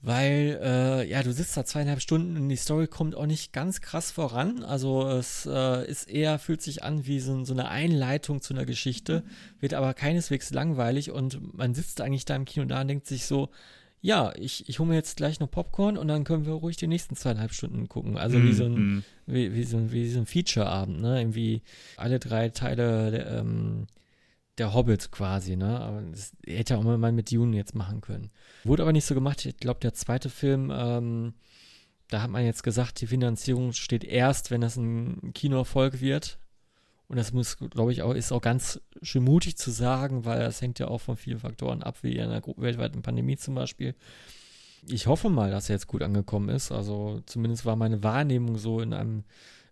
[0.00, 3.80] Weil, äh, ja, du sitzt da zweieinhalb Stunden und die Story kommt auch nicht ganz
[3.80, 4.62] krass voran.
[4.62, 8.64] Also es äh, ist eher, fühlt sich an wie so, so eine Einleitung zu einer
[8.64, 9.24] Geschichte,
[9.58, 13.26] wird aber keineswegs langweilig und man sitzt eigentlich da im Kino da und denkt sich
[13.26, 13.48] so,
[14.00, 16.86] ja, ich, ich hole mir jetzt gleich noch Popcorn und dann können wir ruhig die
[16.86, 18.16] nächsten zweieinhalb Stunden gucken.
[18.16, 21.20] Also wie so ein, Hm, wie, wie, so, ein- wie so ein Feature-Abend, ne?
[21.20, 21.62] Irgendwie
[21.96, 23.86] alle drei Teile der, ähm,
[24.58, 25.80] der Hobbit quasi, ne?
[25.80, 28.30] Aber das hätte auch mal mit Dune jetzt machen können.
[28.64, 29.44] Wurde aber nicht so gemacht.
[29.46, 31.34] Ich glaube, der zweite Film, ähm,
[32.08, 36.38] da hat man jetzt gesagt, die Finanzierung steht erst, wenn das ein Kinoerfolg wird.
[37.08, 40.60] Und das muss, glaube ich, auch, ist auch ganz schön mutig zu sagen, weil das
[40.60, 43.94] hängt ja auch von vielen Faktoren ab, wie einer gro- weltweiten Pandemie zum Beispiel.
[44.86, 46.70] Ich hoffe mal, dass er jetzt gut angekommen ist.
[46.70, 49.24] Also zumindest war meine Wahrnehmung so in einem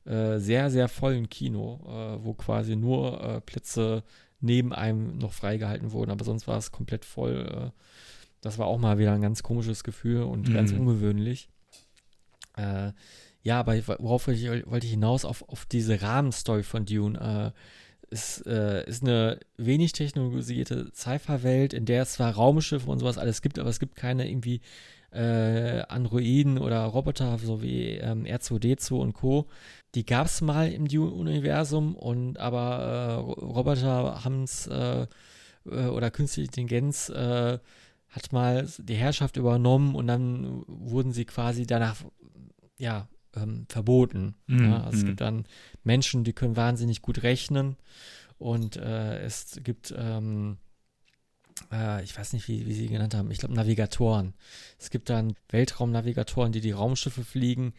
[0.06, 4.02] äh, sehr, sehr vollen Kino, äh, wo quasi nur äh, Plätze
[4.40, 7.72] neben einem noch freigehalten wurden, aber sonst war es komplett voll.
[7.74, 7.80] Äh,
[8.40, 10.80] das war auch mal wieder ein ganz komisches Gefühl und ganz Mhm.
[10.80, 11.48] ungewöhnlich.
[12.56, 12.92] Äh,
[13.46, 15.24] ja, aber worauf wollte ich, wollte ich hinaus?
[15.24, 17.54] Auf, auf diese Rahmenstory von Dune.
[17.54, 17.58] Äh,
[18.10, 23.42] es äh, ist eine wenig technologisierte Sci-Fi-Welt, in der es zwar Raumschiffe und sowas alles
[23.42, 24.62] gibt, aber es gibt keine irgendwie
[25.12, 29.46] äh, Androiden oder Roboter, so wie ähm, R2D2 und Co.
[29.94, 32.80] Die gab es mal im Dune-Universum und aber
[33.38, 35.06] äh, Roboter haben es äh,
[35.66, 37.60] äh, oder künstliche Intelligenz äh,
[38.08, 41.98] hat mal die Herrschaft übernommen und dann wurden sie quasi danach
[42.78, 44.34] ja ähm, verboten.
[44.46, 44.96] Mm, ja, also.
[44.98, 45.06] Es mhm.
[45.06, 45.44] gibt dann
[45.84, 47.76] Menschen, die können wahnsinnig gut rechnen
[48.38, 50.58] und äh, es gibt ähm,
[51.72, 54.34] äh, ich weiß nicht, wie, wie sie genannt haben, ich glaube Navigatoren.
[54.78, 57.72] Es gibt dann Weltraumnavigatoren, die die Raumschiffe fliegen,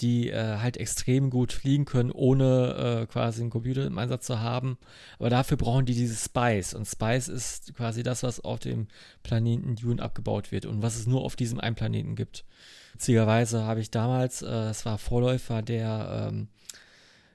[0.00, 4.40] die äh, halt extrem gut fliegen können, ohne äh, quasi einen Computer im Einsatz zu
[4.40, 4.78] haben.
[5.18, 6.74] Aber dafür brauchen die dieses Spice.
[6.74, 8.88] Und Spice ist quasi das, was auf dem
[9.22, 12.44] Planeten Dune abgebaut wird und was es nur auf diesem einen Planeten gibt.
[12.92, 16.48] Witzigerweise habe ich damals, äh, das war Vorläufer der ähm,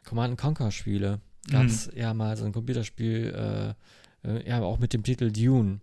[0.03, 1.97] Command Conquer Spiele, gab es mhm.
[1.97, 3.76] ja mal so ein Computerspiel,
[4.24, 5.80] äh, äh, ja, auch mit dem Titel Dune.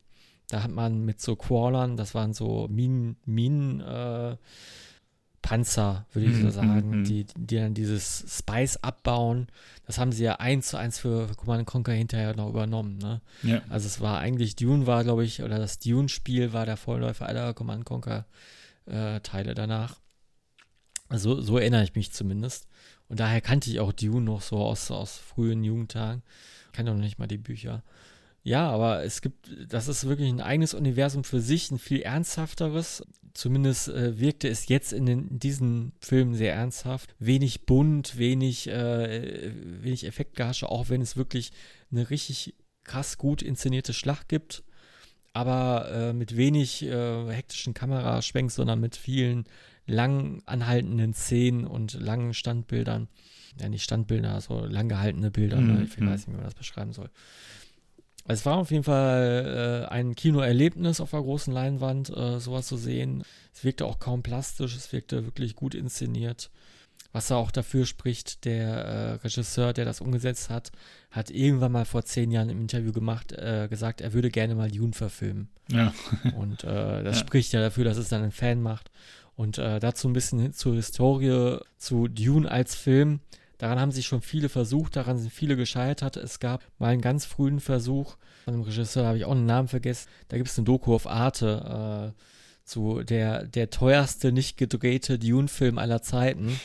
[0.49, 4.37] Da hat man mit so Crawlern, das waren so Minen, Minen, äh,
[5.45, 9.49] Panzer, würde ich so mhm, sagen, mm, die, die dann dieses Spice abbauen.
[9.87, 12.97] Das haben sie ja eins zu eins für, für Command Conquer hinterher noch übernommen.
[12.97, 13.20] Ne?
[13.43, 13.61] Ja.
[13.68, 17.53] Also es war eigentlich, Dune war, glaube ich, oder das Dune-Spiel war der Vorläufer aller
[17.53, 18.25] Command Conquer
[18.87, 20.01] äh, Teile danach.
[21.09, 22.66] Also so erinnere ich mich zumindest.
[23.09, 26.22] Und daher kannte ich auch Dune noch so aus, aus frühen Jugendtagen.
[26.66, 27.85] Ich kenne noch nicht mal die Bücher.
[28.43, 33.03] Ja, aber es gibt, das ist wirklich ein eigenes Universum für sich, ein viel ernsthafteres.
[33.32, 37.14] Zumindest äh, wirkte es jetzt in, den, in diesen Filmen sehr ernsthaft.
[37.18, 41.53] Wenig bunt, wenig, äh, wenig Effektgehasche, auch wenn es wirklich
[41.91, 42.55] eine richtig
[42.85, 44.64] krass gut inszenierte Schlacht gibt.
[45.35, 49.45] Aber äh, mit wenig äh, hektischen Kameraschwenks, sondern mit vielen
[49.87, 53.09] lang anhaltenden Szenen und langen Standbildern.
[53.61, 55.61] Ja, nicht Standbilder, so lang gehaltene Bilder.
[55.61, 55.74] Mhm.
[55.74, 55.85] Ne?
[55.85, 57.11] Ich weiß nicht, wie man das beschreiben soll.
[58.26, 62.76] Es war auf jeden Fall äh, ein Kinoerlebnis auf der großen Leinwand, äh, sowas zu
[62.76, 63.22] sehen.
[63.53, 66.51] Es wirkte auch kaum plastisch, es wirkte wirklich gut inszeniert.
[67.15, 70.73] Was auch dafür spricht, der äh, Regisseur, der das umgesetzt hat,
[71.12, 74.69] hat irgendwann mal vor zehn Jahren im Interview gemacht, äh, gesagt, er würde gerne mal
[74.69, 75.49] Dune verfilmen.
[75.71, 75.95] Ja.
[76.37, 77.21] Und äh, das ja.
[77.21, 78.91] spricht ja dafür, dass es dann ein Fan macht.
[79.37, 83.21] Und äh, dazu ein bisschen zur Historie zu Dune als Film.
[83.59, 86.17] Daran haben sich schon viele versucht, daran sind viele gescheitert.
[86.17, 89.69] Es gab mal einen ganz frühen Versuch von einem Regisseur, habe ich auch einen Namen
[89.69, 90.09] vergessen.
[90.27, 92.21] Da gibt es eine Doku auf Arte äh,
[92.65, 96.59] zu der, der teuerste nicht gedrehte Dune-Film aller Zeiten.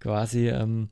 [0.00, 0.90] Quasi, ähm,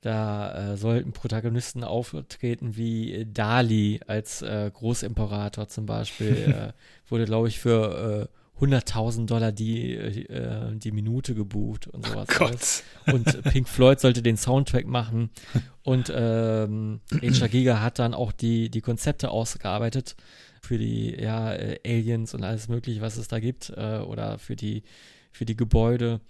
[0.00, 6.72] da äh, sollten Protagonisten auftreten wie Dali als äh, Großimperator zum Beispiel.
[6.74, 12.28] äh, wurde, glaube ich, für äh, 100.000 Dollar die, äh, die Minute gebucht und sowas.
[12.30, 13.14] Oh Gott.
[13.14, 15.30] Und Pink Floyd sollte den Soundtrack machen.
[15.82, 17.48] Und ähm, H.R.
[17.48, 20.16] Giga hat dann auch die, die Konzepte ausgearbeitet
[20.62, 23.70] für die ja, äh, Aliens und alles mögliche, was es da gibt.
[23.70, 24.82] Äh, oder für die,
[25.32, 26.20] für die Gebäude,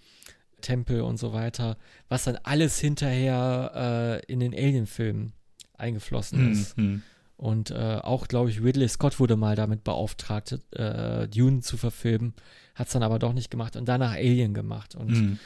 [0.64, 1.76] Tempel und so weiter.
[2.08, 5.32] Was dann alles hinterher äh, in den Alien-Filmen
[5.78, 6.76] eingeflossen ist.
[6.76, 7.02] Mhm.
[7.36, 12.34] Und äh, auch, glaube ich, Ridley Scott wurde mal damit beauftragt, äh, Dune zu verfilmen,
[12.74, 14.94] hat es dann aber doch nicht gemacht und danach Alien gemacht.
[14.94, 15.38] Und mhm.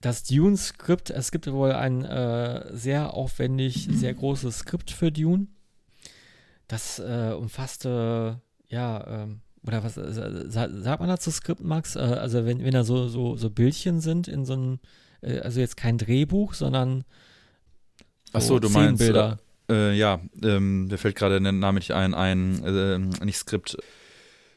[0.00, 5.46] das Dune-Skript, es gibt wohl ein äh, sehr aufwendig, sehr großes Skript für Dune.
[6.68, 11.96] Das äh, umfasste, ja, ähm, oder was äh, sagt man dazu Skript, Max?
[11.96, 14.78] Äh, also wenn, wenn da so, so, so Bildchen sind in so einem,
[15.22, 17.04] also jetzt kein Drehbuch, sondern
[18.32, 19.02] so Ach so, du meinst
[19.70, 23.76] äh, ja, ähm, mir fällt gerade der Name nicht ein, ein, äh, nicht Skript,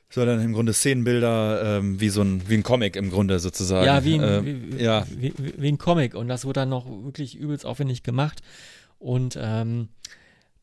[0.09, 3.85] sondern im Grunde Szenenbilder, ähm, wie so ein, wie ein Comic im Grunde sozusagen.
[3.85, 5.05] Ja, wie ein, äh, wie, ja.
[5.09, 8.41] Wie, wie, wie, ein Comic und das wurde dann noch wirklich übelst aufwendig gemacht
[8.97, 9.89] und ähm,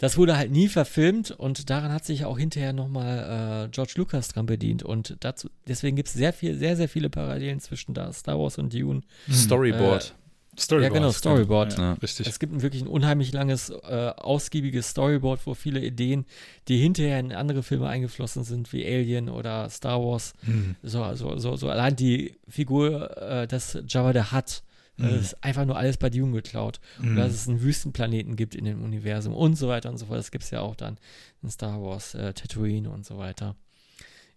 [0.00, 4.28] das wurde halt nie verfilmt und daran hat sich auch hinterher nochmal äh, George Lucas
[4.28, 8.10] dran bedient und dazu, deswegen gibt es sehr viel, sehr, sehr viele Parallelen zwischen da
[8.12, 9.02] Star Wars und Dune.
[9.30, 10.14] Storyboard.
[10.16, 10.92] Äh, Storyboard.
[10.92, 11.78] Ja, genau, Storyboard.
[11.78, 12.26] Ja, richtig.
[12.26, 16.24] Es gibt ein wirklich ein unheimlich langes, äh, ausgiebiges Storyboard, wo viele Ideen,
[16.68, 20.76] die hinterher in andere Filme eingeflossen sind, wie Alien oder Star Wars, mhm.
[20.82, 24.62] so, so, so, so, allein die Figur, äh, das Jabba der Hutt,
[25.02, 25.10] mhm.
[25.10, 26.80] das ist einfach nur alles bei Dune geklaut.
[26.98, 27.10] Mhm.
[27.10, 30.18] Und dass es einen Wüstenplaneten gibt in dem Universum und so weiter und so fort.
[30.18, 30.98] Das gibt es ja auch dann
[31.42, 33.56] in Star Wars, äh, Tatooine und so weiter.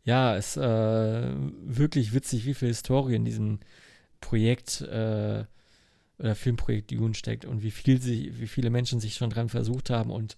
[0.03, 1.33] Ja, es ist äh,
[1.65, 3.59] wirklich witzig, wie viel Historie in diesem
[4.19, 5.45] Projekt äh,
[6.19, 9.89] oder Filmprojekt Dune steckt und wie viel sie, wie viele Menschen sich schon dran versucht
[9.89, 10.37] haben und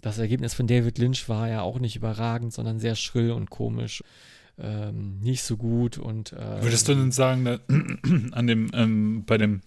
[0.00, 4.02] das Ergebnis von David Lynch war ja auch nicht überragend, sondern sehr schrill und komisch.
[4.58, 7.58] Ähm, nicht so gut und äh, Würdest du denn sagen, da,
[8.32, 9.60] an dem, ähm, bei dem,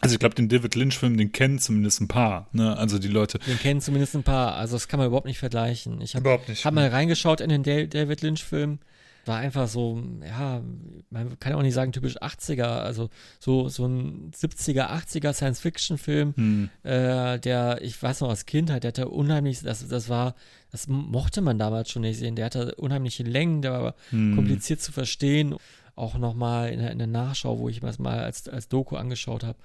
[0.00, 2.76] also ich glaube, den David Lynch-Film, den kennen zumindest ein paar, ne?
[2.76, 3.38] Also die Leute.
[3.40, 4.54] Den kennen zumindest ein paar.
[4.56, 6.00] Also das kann man überhaupt nicht vergleichen.
[6.00, 6.64] Ich habe Überhaupt nicht.
[6.64, 8.78] hab mal reingeschaut in den Da- David Lynch-Film.
[9.24, 10.62] War einfach so, ja,
[11.10, 13.08] man kann auch nicht sagen typisch 80er, also
[13.38, 16.70] so, so ein 70er, 80er Science-Fiction-Film, Hm.
[16.82, 20.34] äh, der, ich weiß noch als Kindheit, der hatte unheimlich, das, das war,
[20.72, 24.34] das mochte man damals schon nicht sehen, der hatte unheimliche Längen, der war Hm.
[24.34, 25.54] kompliziert zu verstehen.
[25.94, 28.96] Auch nochmal in, der- in der Nachschau, wo ich mir das mal als, als Doku
[28.96, 29.58] angeschaut habe.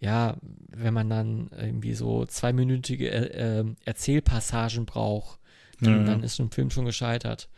[0.00, 0.36] Ja,
[0.68, 5.38] wenn man dann irgendwie so zweiminütige äh, äh, Erzählpassagen braucht,
[5.80, 6.04] dann, Ja, ja.
[6.04, 7.48] dann ist ein Film schon gescheitert.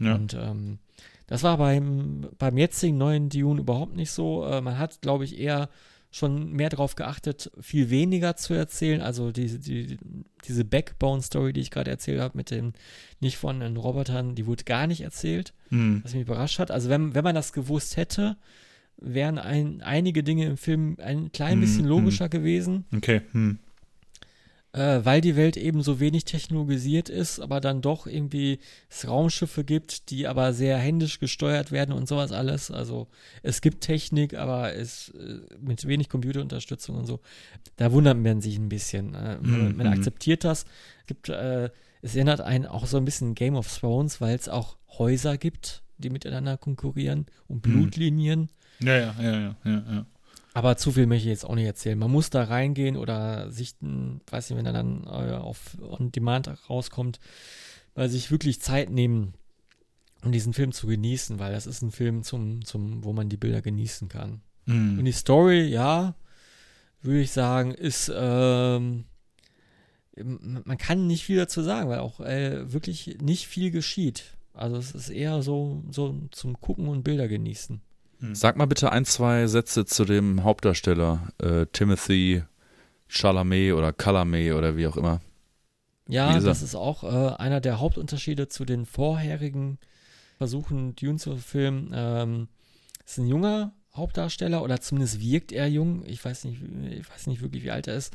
[0.00, 0.14] Ja.
[0.16, 0.78] Und ähm,
[1.26, 4.44] das war beim, beim jetzigen neuen Dune überhaupt nicht so.
[4.44, 5.68] Äh, man hat, glaube ich, eher
[6.12, 9.00] schon mehr darauf geachtet, viel weniger zu erzählen.
[9.00, 9.96] Also diese, die,
[10.44, 12.72] diese Backbone-Story, die ich gerade erzählt habe, mit den
[13.20, 16.00] nicht vorhandenen Robotern, die wurde gar nicht erzählt, Hm.
[16.02, 16.72] was mich überrascht hat.
[16.72, 18.36] Also wenn, wenn man das gewusst hätte,
[18.96, 21.90] wären ein, einige Dinge im Film ein klein Hm, bisschen hm.
[21.90, 23.20] logischer gewesen, Okay.
[23.30, 23.60] Hm.
[24.72, 29.64] Äh, weil die Welt eben so wenig technologisiert ist, aber dann doch irgendwie es Raumschiffe
[29.64, 32.70] gibt, die aber sehr händisch gesteuert werden und sowas alles.
[32.70, 33.08] Also
[33.42, 37.20] es gibt Technik, aber es äh, mit wenig Computerunterstützung und so.
[37.76, 39.14] Da wundert man sich ein bisschen.
[39.14, 39.92] Äh, man, man mhm.
[39.92, 40.64] akzeptiert das.
[41.00, 41.70] Es gibt, äh,
[42.02, 45.82] es erinnert einen auch so ein bisschen Game of Thrones, weil es auch Häuser gibt,
[45.98, 47.72] die miteinander konkurrieren und Mhm.
[47.72, 48.50] Blutlinien.
[48.78, 50.06] Ja, ja, ja, ja, ja, ja.
[50.52, 51.98] Aber zu viel möchte ich jetzt auch nicht erzählen.
[51.98, 56.50] Man muss da reingehen oder sichten, weiß nicht, wenn er dann äh, auf On Demand
[56.68, 57.20] rauskommt,
[57.94, 59.34] weil sich wirklich Zeit nehmen,
[60.24, 63.36] um diesen Film zu genießen, weil das ist ein Film zum, zum, wo man die
[63.36, 64.42] Bilder genießen kann.
[64.66, 65.04] Und Hm.
[65.04, 66.14] die Story, ja,
[67.02, 69.04] würde ich sagen, ist, ähm,
[70.16, 74.36] man kann nicht viel dazu sagen, weil auch äh, wirklich nicht viel geschieht.
[74.52, 77.80] Also es ist eher so, so zum Gucken und Bilder genießen.
[78.32, 82.42] Sag mal bitte ein, zwei Sätze zu dem Hauptdarsteller, äh, Timothy
[83.08, 85.20] Chalamet oder Chalamet oder wie auch immer.
[86.06, 89.78] Ja, ist das ist auch äh, einer der Hauptunterschiede zu den vorherigen
[90.38, 91.92] Versuchen, Dune zu filmen.
[91.94, 92.48] Ähm,
[93.06, 96.04] ist ein junger Hauptdarsteller oder zumindest wirkt er jung.
[96.06, 98.14] Ich weiß nicht, ich weiß nicht wirklich, wie alt er ist.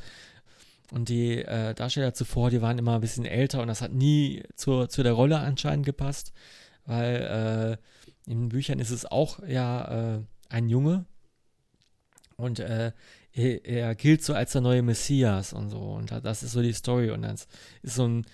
[0.91, 4.43] Und die äh, Darsteller zuvor, die waren immer ein bisschen älter und das hat nie
[4.55, 6.31] zur, zu der Rolle anscheinend gepasst,
[6.85, 7.94] weil äh,
[8.27, 11.05] in den Büchern ist es auch ja äh, ein Junge
[12.37, 12.91] und äh,
[13.33, 16.61] er, er gilt so als der neue Messias und so und da- das ist so
[16.61, 17.47] die Story und das
[17.81, 18.25] ist so ein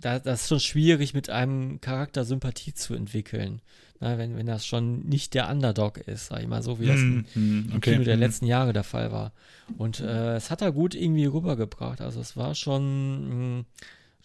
[0.00, 3.62] da, das ist schon schwierig mit einem Charakter Sympathie zu entwickeln,
[4.00, 7.00] na, wenn, wenn das schon nicht der Underdog ist, sag ich mal so, wie das
[7.00, 7.92] in, hm, im okay.
[7.92, 8.20] Kino der Hm.
[8.20, 9.32] letzten Jahre der Fall war.
[9.78, 12.02] Und äh, es hat er gut irgendwie rübergebracht.
[12.02, 13.64] Also es war schon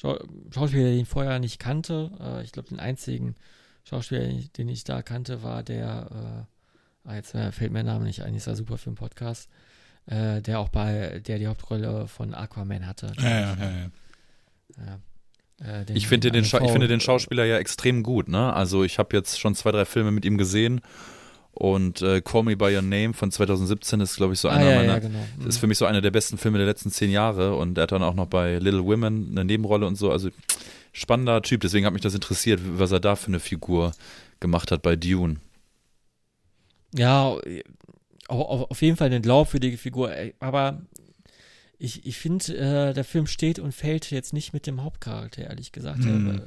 [0.01, 0.17] Schau
[0.53, 2.11] Schauspieler, den ich vorher nicht kannte.
[2.19, 3.35] Äh, ich glaube, den einzigen
[3.89, 6.45] Schauspieler, den ich, den ich da kannte, war der,
[7.05, 8.95] äh, ah, jetzt äh, fällt mir der Name nicht ein, ist ja super für einen
[8.95, 9.49] Podcast,
[10.05, 13.11] äh, der auch bei, der die Hauptrolle von Aquaman hatte.
[13.17, 13.89] Ja, ja, ja, ja.
[14.77, 14.99] Ja.
[15.81, 18.53] Äh, den- Ich finde den, ich Frau- finde den Schauspieler ja extrem gut, ne?
[18.53, 20.81] Also ich habe jetzt schon zwei, drei Filme mit ihm gesehen
[21.51, 24.69] und äh, Call Me By Your Name von 2017 ist, glaube ich, so Ah, einer
[24.69, 25.19] ja, meiner, ja, genau.
[25.47, 27.91] ist für mich so einer der besten Filme der letzten zehn Jahre und er hat
[27.91, 30.29] dann auch noch bei Little Women eine Nebenrolle und so, also
[30.91, 33.93] spannender Typ, deswegen hat mich das interessiert, was er da für eine Figur
[34.39, 35.37] gemacht hat bei Dune.
[36.95, 37.37] Ja,
[38.27, 40.11] auf, auf jeden Fall eine glaubwürdige Figur.
[40.39, 40.81] Aber
[41.77, 45.71] ich, ich finde, äh, der Film steht und fällt jetzt nicht mit dem Hauptcharakter, ehrlich
[45.71, 46.05] gesagt.
[46.05, 46.41] Er, äh,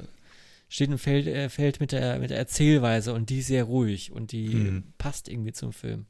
[0.69, 4.11] steht und fällt, äh, fällt mit, der, mit der Erzählweise und die ist sehr ruhig
[4.11, 4.83] und die Mhm.
[4.97, 6.05] passt irgendwie zum Film.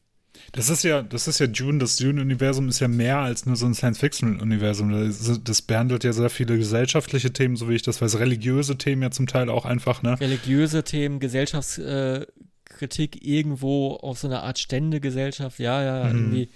[0.51, 3.65] Das ist ja, das ist ja Dune, das Dune-Universum ist ja mehr als nur so
[3.65, 4.91] ein Science-Fiction-Universum.
[4.91, 9.01] Das, das behandelt ja sehr viele gesellschaftliche Themen, so wie ich das weiß, religiöse Themen
[9.03, 10.19] ja zum Teil auch einfach, ne?
[10.19, 16.17] Religiöse Themen, Gesellschaftskritik, äh, irgendwo auf so eine Art Ständegesellschaft, ja, ja, Mhm.
[16.19, 16.49] irgendwie.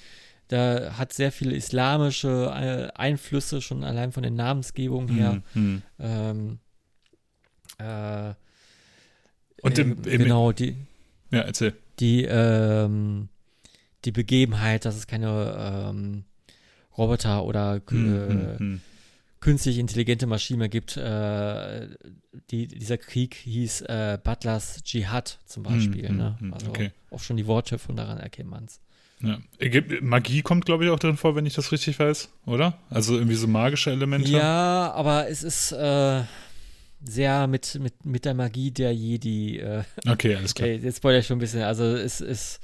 [0.50, 5.42] Da hat sehr viele islamische äh, Einflüsse schon allein von den Namensgebungen her.
[5.54, 5.82] Hm, hm.
[6.00, 6.60] Ähm,
[7.80, 8.34] äh,
[9.62, 10.76] Und äh, im- im- genau, die,
[11.32, 11.74] Ja, erzähl.
[12.00, 13.28] die, ähm,
[14.08, 16.24] die Begebenheit, dass es keine ähm,
[16.98, 18.82] Roboter oder Hm, äh, hm, hm.
[19.40, 20.98] künstlich intelligente Maschinen mehr gibt.
[20.98, 21.90] Äh,
[22.50, 26.08] die, dieser Krieg hieß äh, Butlers Dschihad zum Beispiel.
[26.10, 26.36] hm, ne?
[26.40, 26.92] hm, Also okay.
[27.12, 28.80] auch schon die Wortschöpfung daran erkennt man es.
[29.22, 29.40] Ja.
[30.02, 32.78] Magie kommt, glaube ich, auch drin vor, wenn ich das richtig weiß, oder?
[32.90, 34.30] Also irgendwie so magische Elemente.
[34.30, 36.22] Ja, aber es ist äh,
[37.04, 39.58] sehr mit, mit, mit der Magie der Jedi.
[39.60, 40.70] Äh, Okay, alles klar.
[40.70, 41.64] okay, jetzt spoilere ich schon ein bisschen.
[41.64, 42.60] Also es ist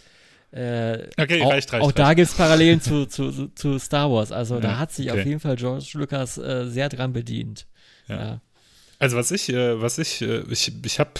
[0.54, 1.84] äh, Okay, auch, reicht, reicht.
[1.84, 4.32] auch da gibt es Parallelen zu, zu, zu Star Wars.
[4.32, 5.20] Also Ja, da hat sich okay.
[5.20, 7.66] auf jeden Fall George Lucas äh, sehr dran bedient.
[8.08, 8.16] Ja.
[8.16, 8.42] Ja.
[9.00, 11.12] Also was ich, äh, was ich, äh, ich, ich habe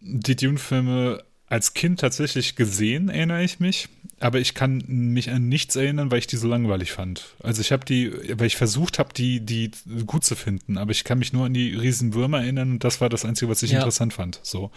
[0.00, 3.88] die Dune-Filme als Kind tatsächlich gesehen, erinnere ich mich.
[4.20, 7.36] Aber ich kann mich an nichts erinnern, weil ich die so langweilig fand.
[7.40, 9.70] Also ich habe die, weil ich versucht habe, die, die
[10.06, 10.76] gut zu finden.
[10.76, 13.62] Aber ich kann mich nur an die Riesenwürmer erinnern und das war das Einzige, was
[13.62, 14.40] ich interessant fand.
[14.42, 14.72] So.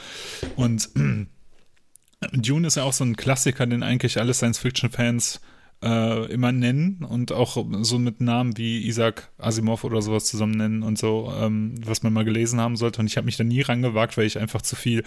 [0.55, 0.89] Und
[2.31, 5.41] Dune ist ja auch so ein Klassiker, den eigentlich alle Science-Fiction-Fans
[5.83, 10.83] äh, immer nennen und auch so mit Namen wie Isaac Asimov oder sowas zusammen nennen
[10.83, 13.01] und so, ähm, was man mal gelesen haben sollte.
[13.01, 15.03] Und ich habe mich da nie rangewagt, weil ich einfach zu viel,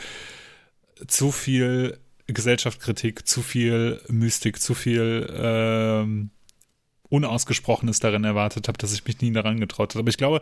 [1.06, 6.30] zu viel Gesellschaftskritik, zu viel Mystik, zu viel ähm,
[7.08, 10.00] Unausgesprochenes darin erwartet habe, dass ich mich nie daran getraut habe.
[10.00, 10.40] Aber ich glaube,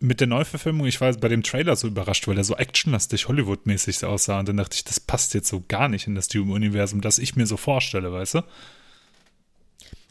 [0.00, 4.04] mit der Neuverfilmung, ich war bei dem Trailer so überrascht, weil er so actionlastig Hollywood-mäßig
[4.04, 7.18] aussah und dann dachte ich, das passt jetzt so gar nicht in das Dune-Universum, das
[7.18, 8.42] ich mir so vorstelle, weißt du?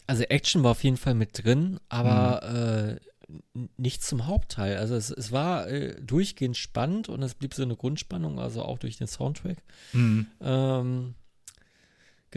[0.07, 4.77] Also Action war auf jeden Fall mit drin, aber äh, n- nicht zum Hauptteil.
[4.77, 8.77] Also es, es war äh, durchgehend spannend und es blieb so eine Grundspannung, also auch
[8.79, 9.57] durch den Soundtrack
[9.93, 10.27] Mhm.
[10.41, 11.15] ähm,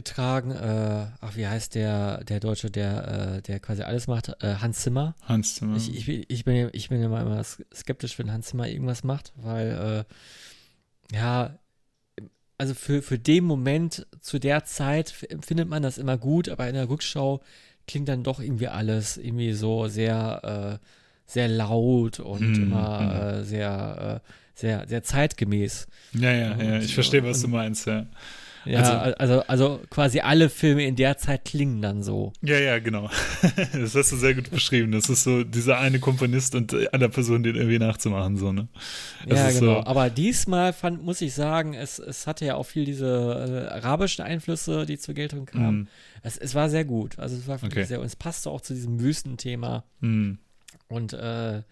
[0.03, 0.53] getragen.
[0.53, 4.29] Äh, ach, wie heißt der, der Deutsche, der, äh, der quasi alles macht?
[4.43, 5.17] Äh, Hans Zimmer.
[5.27, 5.77] Hans Zimmer.
[5.77, 7.43] Ich, ich, bin- ich, bin, ja- ich bin ja immer, immer
[7.75, 10.05] skeptisch, wenn Hans Zimmer irgendwas macht, weil,
[11.13, 11.59] äh, ja,
[12.59, 16.75] also für, für den Moment, zu der Zeit empfindet man das immer gut, aber in
[16.75, 17.41] der Rückschau
[17.89, 20.87] klingt dann doch irgendwie alles irgendwie so sehr, äh,
[21.27, 23.45] sehr laut und Mm, immer mm.
[23.45, 24.21] sehr,
[24.55, 25.87] sehr, sehr zeitgemäß.
[26.13, 28.07] ja, ja, ja, Und- ich verstehe, was du und- meinst, ja.
[28.65, 32.33] Ja, also, also, also quasi alle Filme in der Zeit klingen dann so.
[32.43, 33.09] Ja, ja, genau.
[33.73, 34.93] Das hast du sehr gut beschrieben.
[34.93, 38.69] Das ist so dieser eine Komponist und einer Person, den irgendwie nachzumachen, so, ne?
[39.27, 39.81] Das ja, genau.
[39.81, 43.75] so- Aber diesmal fand, muss ich sagen, es, es hatte ja auch viel diese äh,
[43.75, 45.79] arabischen Einflüsse, die zur Geltung kamen.
[45.81, 45.89] Mhm.
[46.23, 47.19] Es, es war sehr gut.
[47.19, 47.85] Also es war Okay.
[47.85, 49.85] sehr, und es passte auch zu diesem Wüstenthema.
[50.01, 50.39] Mhm.
[50.89, 51.63] Und äh,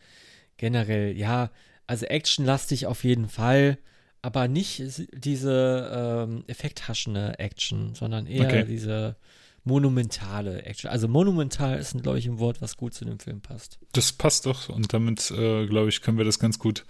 [0.56, 1.50] generell, ja,
[1.86, 3.78] also actionlastig auf jeden Fall,
[4.26, 8.64] aber nicht diese ähm, effekthaschende Action, sondern eher Okay.
[8.66, 9.14] diese
[9.62, 10.90] monumentale Action.
[10.90, 13.78] Also monumental ist, glaube ich, ein Wort, was gut zu dem Film passt.
[13.92, 16.84] Das passt doch und damit, äh, glaube ich, können wir das ganz gut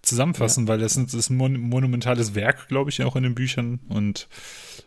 [0.00, 4.28] zusammenfassen, weil das, ist ein mon monumentales Werk, glaube ich, auch in den Büchern und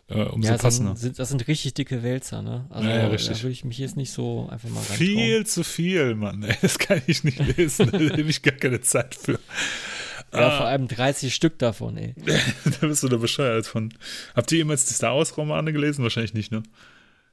[0.08, 0.96] äh, umso ja, das passender.
[0.96, 2.66] sind, das sind richtig dicke Wälzer, ne?
[2.70, 3.36] Also Ja, ja, richtig.
[3.36, 4.96] da würde ich mich jetzt nicht so einfach mal rantrauen.
[4.98, 6.42] Viel zu viel, Mann.
[6.42, 6.56] ey.
[6.62, 7.90] Das kann ich nicht lesen.
[7.92, 9.38] Da habe ich gar keine Zeit für.
[10.32, 10.56] Ja, Ah.
[10.58, 12.14] vor allem 30 Stück davon, ey.
[12.80, 13.92] Da bist du da bescheuert von.
[14.34, 16.02] Habt ihr jemals die Star Wars-Romane gelesen?
[16.02, 16.62] Wahrscheinlich nicht, ne?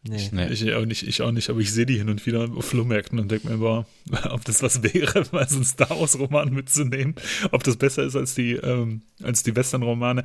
[0.04, 0.30] Nee.
[0.32, 0.48] Nee.
[0.48, 3.20] Ich auch nicht, ich auch nicht, aber ich sehe die hin und wieder auf Flohmärkten
[3.20, 3.86] und denke mir, boah,
[4.32, 7.16] ob das was wäre, mal so einen Star Wars-Roman mitzunehmen,
[7.52, 10.24] ob das besser ist als die, ähm, als die Western-Romane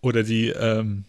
[0.00, 1.04] oder die, ähm,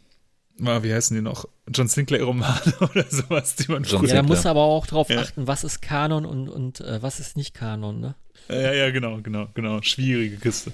[0.64, 1.48] ah, wie heißen die noch?
[1.74, 4.10] John Sinclair-Romane oder sowas, die man John früher.
[4.10, 5.22] Ja, da du aber auch drauf Ja.
[5.22, 8.16] achten, was ist Kanon und, und äh, was ist nicht Kanon, ne?
[8.50, 9.82] Ja, ja, genau, genau, genau.
[9.82, 10.72] Schwierige Kiste.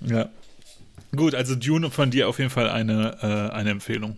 [0.00, 0.28] Ja.
[1.14, 4.16] Gut, also Dune von dir auf jeden Fall eine, äh, eine Empfehlung.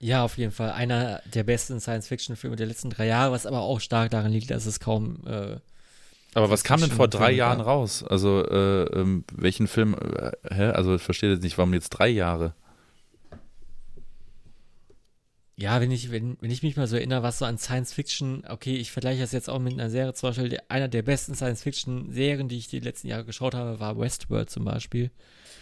[0.00, 0.70] Ja, auf jeden Fall.
[0.72, 4.64] Einer der besten Science-Fiction-Filme der letzten drei Jahre, was aber auch stark daran liegt, dass
[4.66, 5.18] es kaum.
[5.26, 5.56] Äh,
[6.34, 7.66] Aber was kam denn vor drei Filme Jahren gab.
[7.66, 8.04] raus?
[8.04, 10.64] Also, äh, ähm, welchen Film, äh, hä?
[10.70, 12.54] Also, ich verstehe jetzt nicht, warum jetzt drei Jahre?
[15.60, 18.76] Ja, wenn ich, wenn, wenn ich mich mal so erinnere, was so an Science-Fiction, okay,
[18.76, 22.58] ich vergleiche das jetzt auch mit einer Serie, zum Beispiel, einer der besten Science-Fiction-Serien, die
[22.58, 25.10] ich die letzten Jahre geschaut habe, war Westworld zum Beispiel.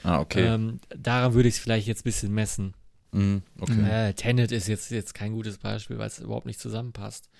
[0.02, 0.46] Ah, okay.
[0.46, 2.74] Ähm, daran würde ich es vielleicht jetzt ein bisschen messen.
[3.12, 4.08] Mhm, okay.
[4.10, 7.30] Äh, Tenet ist jetzt, jetzt kein gutes Beispiel, weil es überhaupt nicht zusammenpasst.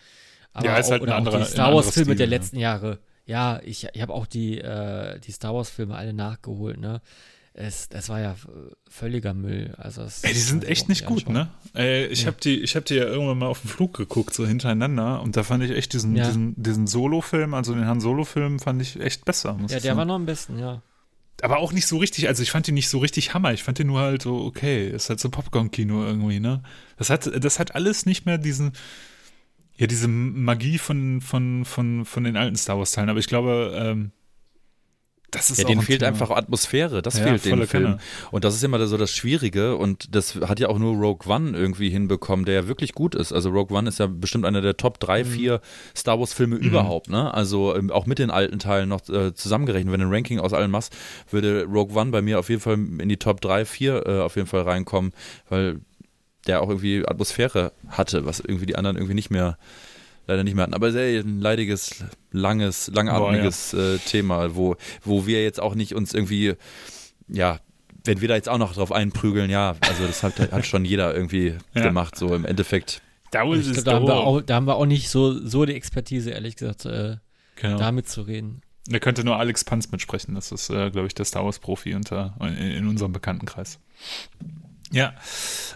[0.54, 2.30] Aber Ja, ist auch, halt ein oder anderer- auch die Star ein Wars-Filme der ja.
[2.30, 3.00] letzten Jahre.
[3.26, 7.02] Ja, ich, ich habe auch die, äh, die Star Wars-Filme alle nachgeholt, ne?
[7.58, 8.36] Es, das war ja
[8.90, 9.74] völliger Müll.
[9.78, 11.48] Also es, Ey, die sind echt nicht gut, anschauen.
[11.74, 11.80] ne?
[11.82, 12.26] Äh, ich Nee.
[12.26, 15.22] habe die, ich hab die ja irgendwann mal auf dem Flug geguckt, so hintereinander.
[15.22, 16.26] Und da fand ich echt diesen, Ja.
[16.26, 19.58] diesen, diesen Solo-Film, also den Han Solo-Film, fand ich echt besser.
[19.68, 20.82] Ja, der war noch am besten, ja.
[21.40, 23.54] aber auch nicht so richtig, also ich fand den nicht so richtig Hammer.
[23.54, 26.62] Ich fand den nur halt so, okay, ist halt so Popcorn-Kino irgendwie, ne?
[26.98, 28.72] Das hat, das hat alles nicht mehr diesen,
[29.78, 33.08] ja, diese Magie von, von, von, von den alten Star Wars-Teilen.
[33.08, 34.12] Aber ich glaube, ähm,
[35.36, 36.08] das ist Ja, denen fehlt Thema.
[36.08, 37.84] einfach Atmosphäre, das Ja, fehlt dem volle Film.
[37.84, 37.98] Kanne.
[38.30, 41.56] Und das ist immer so das Schwierige und das hat ja auch nur Rogue One
[41.56, 43.32] irgendwie hinbekommen, der ja wirklich gut ist.
[43.32, 45.60] Also Rogue One ist ja bestimmt einer der Top 3, 4
[45.96, 47.32] Star Wars Filme überhaupt, ne?
[47.32, 49.92] Also ähm, auch mit den alten Teilen noch äh, zusammengerechnet.
[49.92, 50.96] Wenn du ein Ranking aus allen machst,
[51.30, 54.36] würde Rogue One bei mir auf jeden Fall in die Top 3, 4 äh, auf
[54.36, 55.12] jeden Fall reinkommen,
[55.48, 55.80] weil
[56.46, 59.58] der auch irgendwie Atmosphäre hatte, was irgendwie die anderen irgendwie nicht mehr
[60.26, 60.74] leider nicht mehr hatten.
[60.74, 66.14] Aber sehr ein leidiges, langes, langatmiges äh, Thema, wo, wo wir jetzt auch nicht uns
[66.14, 66.54] irgendwie,
[67.28, 67.58] ja,
[68.04, 71.14] wenn wir da jetzt auch noch drauf einprügeln, ja, also das hat, hat schon jeder
[71.14, 71.82] irgendwie Ja.
[71.82, 73.02] gemacht, so im Endeffekt.
[73.32, 76.56] Ist glaub, da, haben auch, da haben wir auch nicht so, so die Expertise, ehrlich
[76.56, 77.16] gesagt, äh,
[77.56, 77.78] Genau.
[77.78, 78.60] damit zu reden.
[78.86, 80.34] Da könnte nur Alex Panz mitsprechen.
[80.34, 83.80] Das ist, äh, glaube ich, der Star Wars-Profi unter in, in unserem Bekanntenkreis.
[84.92, 85.14] Ja.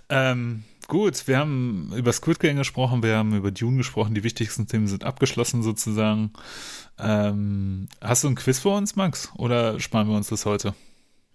[0.08, 4.14] Ähm, gut, wir haben über Squid Game gesprochen, wir haben über Dune gesprochen.
[4.14, 6.32] Die wichtigsten Themen sind abgeschlossen sozusagen.
[6.98, 9.30] Ähm, hast du ein Quiz für uns, Max?
[9.36, 10.74] Oder sparen wir uns das heute?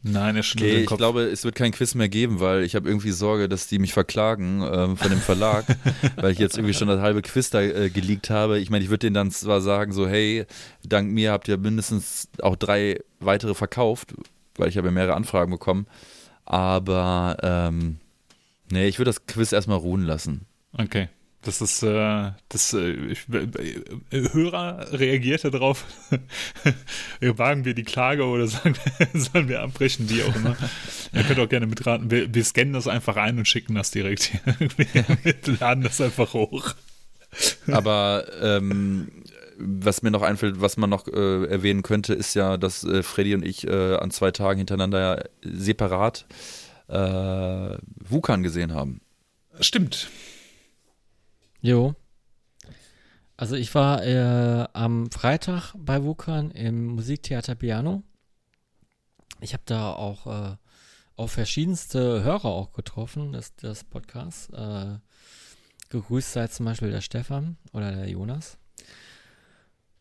[0.03, 0.97] Nein, er schüttelt Okay, den ich Kopf.
[0.99, 3.93] glaube, es wird kein Quiz mehr geben, weil ich habe irgendwie Sorge, dass die mich
[3.93, 5.66] verklagen ähm, von dem Verlag,
[6.18, 8.60] weil ich jetzt irgendwie schon das halbe Quiz da äh, geleakt habe.
[8.60, 10.45] Ich meine, ich würde denen dann zwar sagen, so, hey,
[10.84, 14.14] dank mir habt ihr mindestens auch drei weitere verkauft,
[14.58, 15.88] weil ich habe ja mehrere Anfragen bekommen.
[16.45, 17.97] Aber ähm,
[18.72, 20.45] nee, ich würde das Quiz erstmal ruhen lassen.
[20.74, 21.09] Okay.
[21.45, 25.86] Das ist, äh, das, äh, ich, äh, Hörer reagierte darauf.
[27.22, 28.74] Wagen wir die Klage oder sagen,
[29.13, 30.57] sollen wir abbrechen, wie auch immer.
[31.13, 32.09] Ihr könnt auch gerne mitraten.
[32.09, 34.41] Wir, wir scannen das einfach ein und schicken das direkt hier.
[34.78, 36.74] Wir laden das einfach hoch.
[37.68, 39.11] Aber ähm,
[39.57, 43.36] was mir noch einfällt, was man noch äh, erwähnen könnte, ist ja, dass äh, Freddy
[43.36, 46.26] und ich äh, an zwei Tagen hintereinander ja separat
[46.88, 49.02] äh, Wukan gesehen haben.
[49.60, 50.10] Stimmt.
[51.62, 51.96] Jo.
[53.38, 58.04] Also ich war äh, am Freitag bei Wukan im Musiktheater Piano.
[59.42, 60.56] Ich habe da auch äh,
[61.16, 64.50] auf verschiedenste Hörer auch getroffen, des, des Podcasts.
[64.50, 65.00] Äh,
[65.90, 68.58] gegrüßt sei zum Beispiel der Stefan oder der Jonas.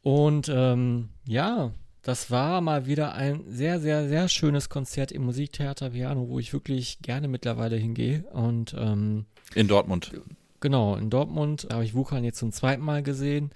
[0.03, 1.73] Und ähm, ja,
[2.05, 6.53] das war mal wieder ein sehr, sehr, sehr schönes Konzert im Musiktheater Piano, wo ich
[6.53, 8.25] wirklich gerne mittlerweile hingehe.
[8.31, 9.25] Und ähm,
[9.55, 10.13] In Dortmund.
[10.61, 13.51] Genau, in Dortmund habe ich Wukan jetzt zum zweiten Mal gesehen.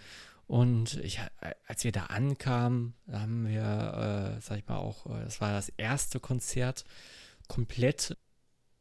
[0.46, 1.20] Und ich,
[1.66, 5.68] als wir da ankamen, haben wir, äh, sag ich mal auch, äh, das war das
[5.76, 6.86] erste Konzert
[7.48, 8.16] komplett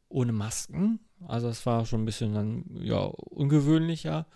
[0.07, 0.99] ohne Masken.
[1.27, 4.27] Also es war schon ein bisschen dann, ja, ungewöhnlicher.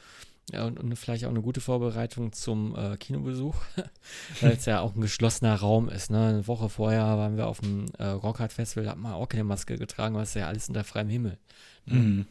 [0.51, 3.55] Ja, und, und vielleicht auch eine gute Vorbereitung zum äh, Kinobesuch,
[4.41, 6.11] weil es ja auch ein geschlossener Raum ist.
[6.11, 6.27] Ne?
[6.27, 9.45] Eine Woche vorher waren wir auf dem äh, Rockhard Festival, da hat man auch keine
[9.45, 11.37] Maske getragen, weil es ja alles unter freiem Himmel.
[11.85, 12.25] Mhm.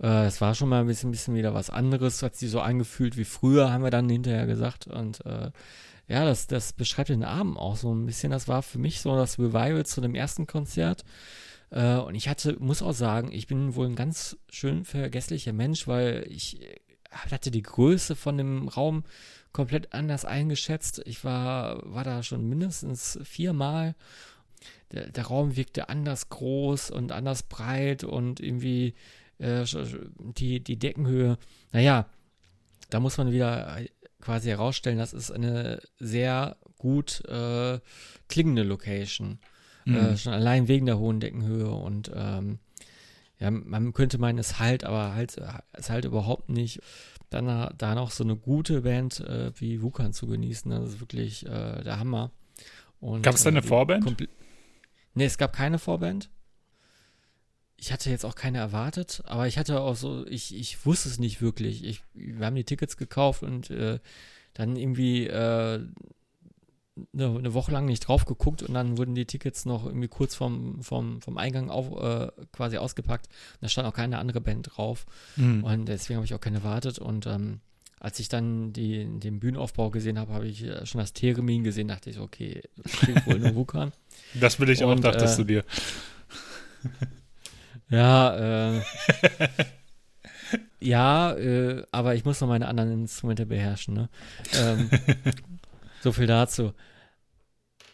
[0.00, 3.16] Äh, es war schon mal ein bisschen, bisschen wieder was anderes, hat sich so angefühlt
[3.16, 4.86] wie früher, haben wir dann hinterher gesagt.
[4.86, 5.50] Und äh,
[6.06, 8.30] ja, das, das beschreibt den Abend auch so ein bisschen.
[8.30, 11.04] Das war für mich so das Revival zu dem ersten Konzert.
[11.70, 15.88] Äh, und ich hatte, muss auch sagen, ich bin wohl ein ganz schön vergesslicher Mensch,
[15.88, 16.60] weil ich
[17.14, 19.04] hatte die Größe von dem Raum
[19.52, 21.02] komplett anders eingeschätzt.
[21.06, 23.94] Ich war, war da schon mindestens viermal.
[24.92, 28.94] Der, der Raum wirkte anders groß und anders breit und irgendwie
[29.38, 29.64] äh,
[30.18, 31.38] die, die Deckenhöhe.
[31.72, 32.06] Naja,
[32.90, 33.78] da muss man wieder
[34.20, 37.78] quasi herausstellen, das ist eine sehr gut äh,
[38.28, 39.38] klingende Location.
[39.84, 39.96] Mhm.
[39.96, 42.58] Äh, schon allein wegen der hohen Deckenhöhe und ähm,
[43.38, 45.40] ja, man könnte meinen, es halt, aber halt,
[45.72, 46.80] es halt überhaupt nicht.
[47.30, 51.44] Dann da noch so eine gute Band äh, wie Wukan zu genießen, das ist wirklich
[51.46, 52.30] äh, der Hammer.
[53.22, 54.20] Gab es da eine Vorband?
[55.14, 56.30] Ne, es gab keine Vorband.
[57.76, 61.18] Ich hatte jetzt auch keine erwartet, aber ich hatte auch so, ich, ich wusste es
[61.18, 61.84] nicht wirklich.
[61.84, 63.98] Ich, wir haben die Tickets gekauft und äh,
[64.54, 65.86] dann irgendwie äh,
[67.12, 70.34] eine, eine, Woche lang nicht drauf geguckt und dann wurden die Tickets noch irgendwie kurz
[70.34, 73.26] vom, vom, vom Eingang auf, äh, quasi ausgepackt.
[73.26, 75.06] Und da stand auch keine andere Band drauf.
[75.36, 75.64] Mhm.
[75.64, 76.98] Und deswegen habe ich auch keine erwartet.
[76.98, 77.60] Und ähm,
[78.00, 82.10] als ich dann die, den Bühnenaufbau gesehen habe, habe ich schon das Theremin gesehen, dachte
[82.10, 83.92] ich, okay, das spielt wohl nur Wukan.
[84.34, 85.64] Das will ich auch, und, dachtest äh, du dir.
[87.90, 88.82] Ja, äh.
[90.80, 94.08] ja, äh, aber ich muss noch meine anderen Instrumente beherrschen, ne?
[94.54, 94.90] Ähm,
[96.04, 96.72] so viel dazu.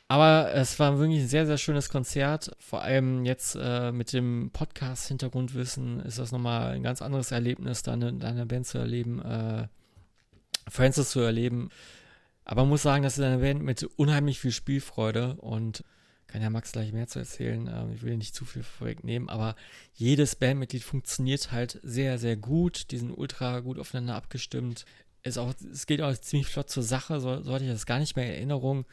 [0.09, 2.51] Aber es war wirklich ein sehr, sehr schönes Konzert.
[2.59, 7.93] Vor allem jetzt äh, mit dem Podcast-Hintergrundwissen ist das nochmal ein ganz anderes Erlebnis, da
[7.93, 9.69] eine, eine Band zu erleben, äh,
[10.69, 11.71] Francis zu erleben.
[12.45, 15.85] Aber man muss sagen, das ist eine Band mit unheimlich viel Spielfreude und
[16.27, 17.71] kann ja Max gleich mehr zu erzählen.
[17.73, 19.55] Ähm, ich will nicht zu viel vorwegnehmen, aber
[19.95, 22.91] jedes Bandmitglied funktioniert halt sehr, sehr gut.
[22.91, 24.85] Die sind ultra gut aufeinander abgestimmt.
[25.23, 27.99] Ist auch, es geht auch ziemlich flott zur Sache, so, so hatte ich das gar
[27.99, 28.87] nicht mehr in Erinnerung.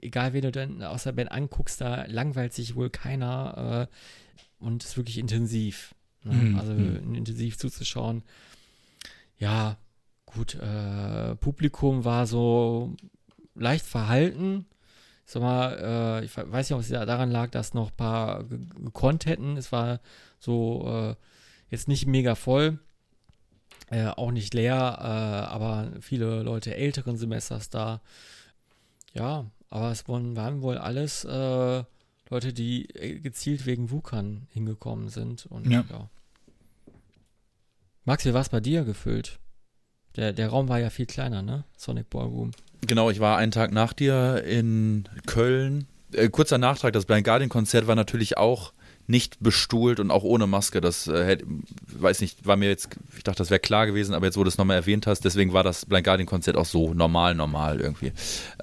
[0.00, 4.84] Egal, wen du dann aus der Band anguckst, da langweilt sich wohl keiner äh, und
[4.84, 5.94] ist wirklich intensiv.
[6.22, 6.34] Ne?
[6.34, 6.58] Mhm.
[6.58, 8.22] Also intensiv zuzuschauen.
[9.38, 9.76] Ja,
[10.26, 12.94] gut, äh, Publikum war so
[13.54, 14.66] leicht verhalten
[15.24, 19.26] sag mal, äh, ich weiß nicht, ob es daran lag, dass noch ein paar gekonnt
[19.26, 19.56] hätten.
[19.56, 20.00] Es war
[20.38, 21.14] so äh,
[21.70, 22.78] jetzt nicht mega voll,
[23.90, 28.00] äh, auch nicht leer, äh, aber viele Leute älteren Semesters da.
[29.12, 31.84] Ja, aber es waren, wohl alles äh,
[32.30, 35.46] Leute, die äh, gezielt wegen Wukan hingekommen sind.
[35.46, 35.84] Und ja.
[35.90, 36.08] ja.
[38.04, 39.38] Max, wie war es bei dir gefüllt?
[40.16, 41.64] Der, der Raum war ja viel kleiner, ne?
[41.76, 42.52] Sonic Ballroom.
[42.86, 45.86] Genau, ich war einen Tag nach dir in Köln.
[46.12, 48.72] Äh, kurzer Nachtrag, das Blind Guardian Konzert war natürlich auch
[49.06, 50.80] nicht bestuhlt und auch ohne Maske.
[50.80, 51.38] Das äh,
[51.86, 54.48] weiß nicht, war mir jetzt, ich dachte, das wäre klar gewesen, aber jetzt, wo du
[54.48, 58.12] es nochmal erwähnt hast, deswegen war das Blind Guardian Konzert auch so normal, normal irgendwie.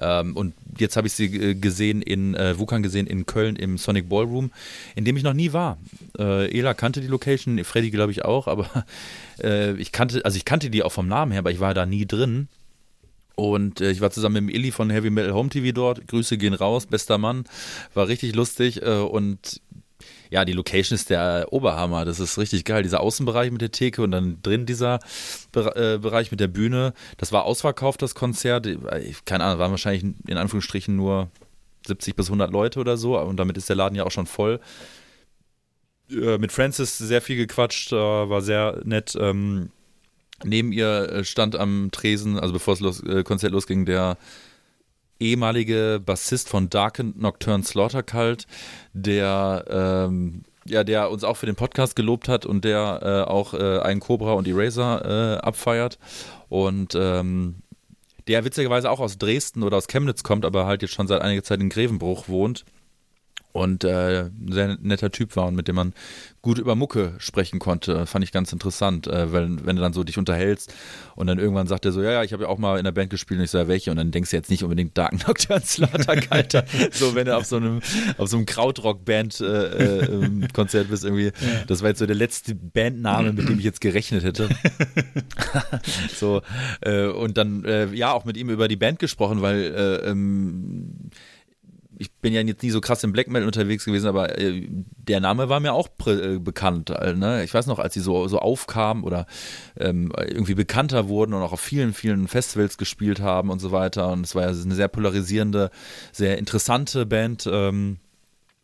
[0.00, 3.78] Ähm, und jetzt habe ich sie äh, gesehen in, äh, Wukan gesehen in Köln im
[3.78, 4.50] Sonic Ballroom,
[4.96, 5.78] in dem ich noch nie war.
[6.18, 8.68] Äh, Ela kannte die Location, Freddy glaube ich auch, aber
[9.42, 11.86] äh, ich kannte, also ich kannte die auch vom Namen her, aber ich war da
[11.86, 12.48] nie drin.
[13.34, 16.06] Und äh, ich war zusammen mit dem Illy von Heavy Metal Home TV dort.
[16.06, 17.44] Grüße gehen raus, bester Mann.
[17.94, 18.82] War richtig lustig.
[18.82, 19.60] Äh, und
[20.32, 22.06] ja, die Location ist der Oberhammer.
[22.06, 22.82] Das ist richtig geil.
[22.82, 24.98] Dieser Außenbereich mit der Theke und dann drin dieser
[25.52, 26.94] Be äh, Bereich mit der Bühne.
[27.18, 28.66] Das war ausverkauft, das Konzert.
[29.26, 31.30] Keine Ahnung, waren wahrscheinlich in Anführungsstrichen nur
[31.86, 33.18] 70 bis 100 Leute oder so.
[33.20, 34.58] Und damit ist der Laden ja auch schon voll.
[36.10, 39.14] Äh, mit Francis sehr viel gequatscht, äh, war sehr nett.
[39.20, 39.68] Ähm,
[40.44, 44.16] neben ihr äh, stand am Tresen, also bevor das äh, Konzert losging, der
[45.22, 48.46] ehemalige Bassist von Darkened Nocturne Slaughter Cult,
[48.92, 53.54] der ähm, ja, der uns auch für den Podcast gelobt hat und der äh, auch
[53.54, 55.98] äh, einen Cobra und Eraser äh, abfeiert.
[56.48, 57.56] Und ähm,
[58.28, 61.42] der witzigerweise auch aus Dresden oder aus Chemnitz kommt, aber halt jetzt schon seit einiger
[61.42, 62.64] Zeit in Grevenbruch wohnt
[63.52, 65.92] und äh, ein sehr netter Typ war und mit dem man
[66.40, 68.06] gut über Mucke sprechen konnte.
[68.06, 70.74] Fand ich ganz interessant, äh, weil wenn du dann so dich unterhältst
[71.14, 72.92] und dann irgendwann sagt er so, ja, ja, ich habe ja auch mal in der
[72.92, 73.90] Band gespielt und ich so, ja, welche?
[73.90, 76.64] Und dann denkst du jetzt nicht unbedingt Dark Nocturne Slaughter, Alter.
[76.90, 77.80] so, wenn du auf so einem,
[78.18, 81.26] auf so einem Krautrock-Band-Konzert äh, äh, bist irgendwie.
[81.26, 81.32] Ja.
[81.66, 84.48] Das war jetzt so der letzte Bandname, mit dem ich jetzt gerechnet hätte.
[86.16, 86.42] so,
[86.80, 91.10] äh, und dann, äh, ja, auch mit ihm über die Band gesprochen, weil äh, ähm,
[91.98, 95.20] ich bin ja jetzt nie so krass im Black Metal unterwegs gewesen, aber äh, der
[95.20, 96.90] Name war mir auch äh, bekannt.
[96.90, 97.44] Äh, ne?
[97.44, 99.26] Ich weiß noch, als sie so, so aufkamen oder
[99.78, 104.10] ähm, irgendwie bekannter wurden und auch auf vielen, vielen Festivals gespielt haben und so weiter.
[104.10, 105.70] Und es war ja eine sehr polarisierende,
[106.12, 107.98] sehr interessante Band, ähm,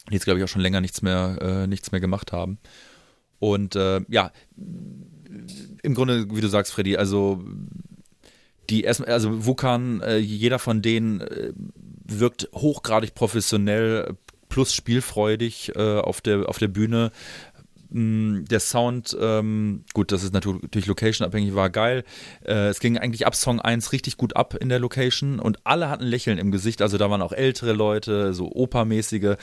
[0.08, 2.58] die jetzt, glaube ich, auch schon länger nichts mehr, äh, nichts mehr gemacht haben.
[3.38, 4.32] Und äh, ja,
[5.82, 7.44] im Grunde, wie du sagst, Freddy, also
[8.70, 11.20] die erstmal, also Wukan, äh, jeder von denen
[12.08, 14.16] wirkt hochgradig professionell
[14.48, 17.12] plus spielfreudig äh, auf, der, auf der Bühne.
[17.90, 22.04] Mm, der Sound, ähm, gut, das ist natürlich location-abhängig, war geil.
[22.44, 25.88] Äh, es ging eigentlich ab Song 1 richtig gut ab in der Location und alle
[25.88, 26.82] hatten Lächeln im Gesicht.
[26.82, 29.36] Also da waren auch ältere Leute, so Opermäßige.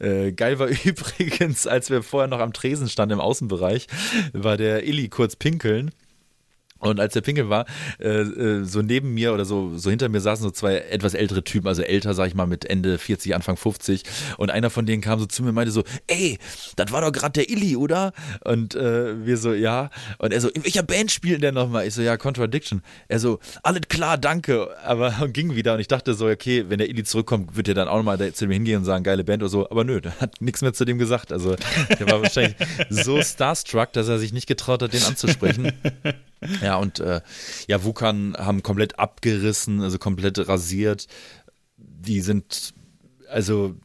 [0.00, 3.86] Äh, geil war übrigens, als wir vorher noch am Tresen standen im Außenbereich,
[4.32, 5.92] war der Illy kurz pinkeln.
[6.82, 7.64] Und als der Pinkel war,
[8.00, 11.44] äh, äh, so neben mir oder so, so hinter mir saßen so zwei etwas ältere
[11.44, 14.02] Typen, also älter, sag ich mal, mit Ende 40, Anfang 50.
[14.36, 16.38] Und einer von denen kam so zu mir und meinte so, ey,
[16.74, 18.12] das war doch gerade der Illy, oder?
[18.44, 19.90] Und äh, wir so, ja.
[20.18, 21.86] Und er so, in welcher Band spielt der nochmal?
[21.86, 22.82] Ich so, ja, Contradiction.
[23.06, 24.68] Er so, alles klar, danke.
[24.84, 25.74] Aber und ging wieder.
[25.74, 28.48] Und ich dachte so, okay, wenn der Illy zurückkommt, wird er dann auch nochmal zu
[28.48, 29.70] mir hingehen und sagen, geile Band oder so.
[29.70, 31.32] Aber nö, der hat nichts mehr zu dem gesagt.
[31.32, 31.54] Also
[31.98, 32.56] der war wahrscheinlich
[32.90, 35.72] so starstruck, dass er sich nicht getraut hat, den anzusprechen.
[36.62, 37.20] Ja, und äh,
[37.68, 41.06] ja, Wukan haben komplett abgerissen, also komplett rasiert.
[41.76, 42.74] Die sind,
[43.28, 43.76] also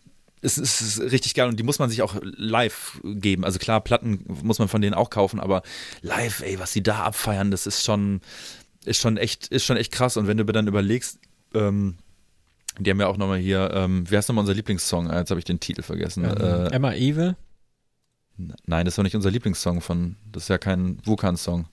[0.41, 3.43] es ist richtig geil und die muss man sich auch live geben.
[3.43, 5.63] Also klar, Platten muss man von denen auch kaufen, aber
[6.01, 8.21] live, ey, was die da abfeiern, das ist schon,
[8.85, 10.17] ist schon echt, ist schon echt krass.
[10.17, 11.19] Und wenn du dann überlegst,
[11.53, 11.97] ähm,
[12.79, 15.11] die haben ja auch nochmal hier, ähm, wie heißt nochmal unser Lieblingssong?
[15.11, 16.23] Jetzt habe ich den Titel vergessen.
[16.23, 17.35] Ähm, äh, Emma Evil?
[18.37, 21.67] Nein, das ist doch nicht unser Lieblingssong von, das ist ja kein Wukan-Song.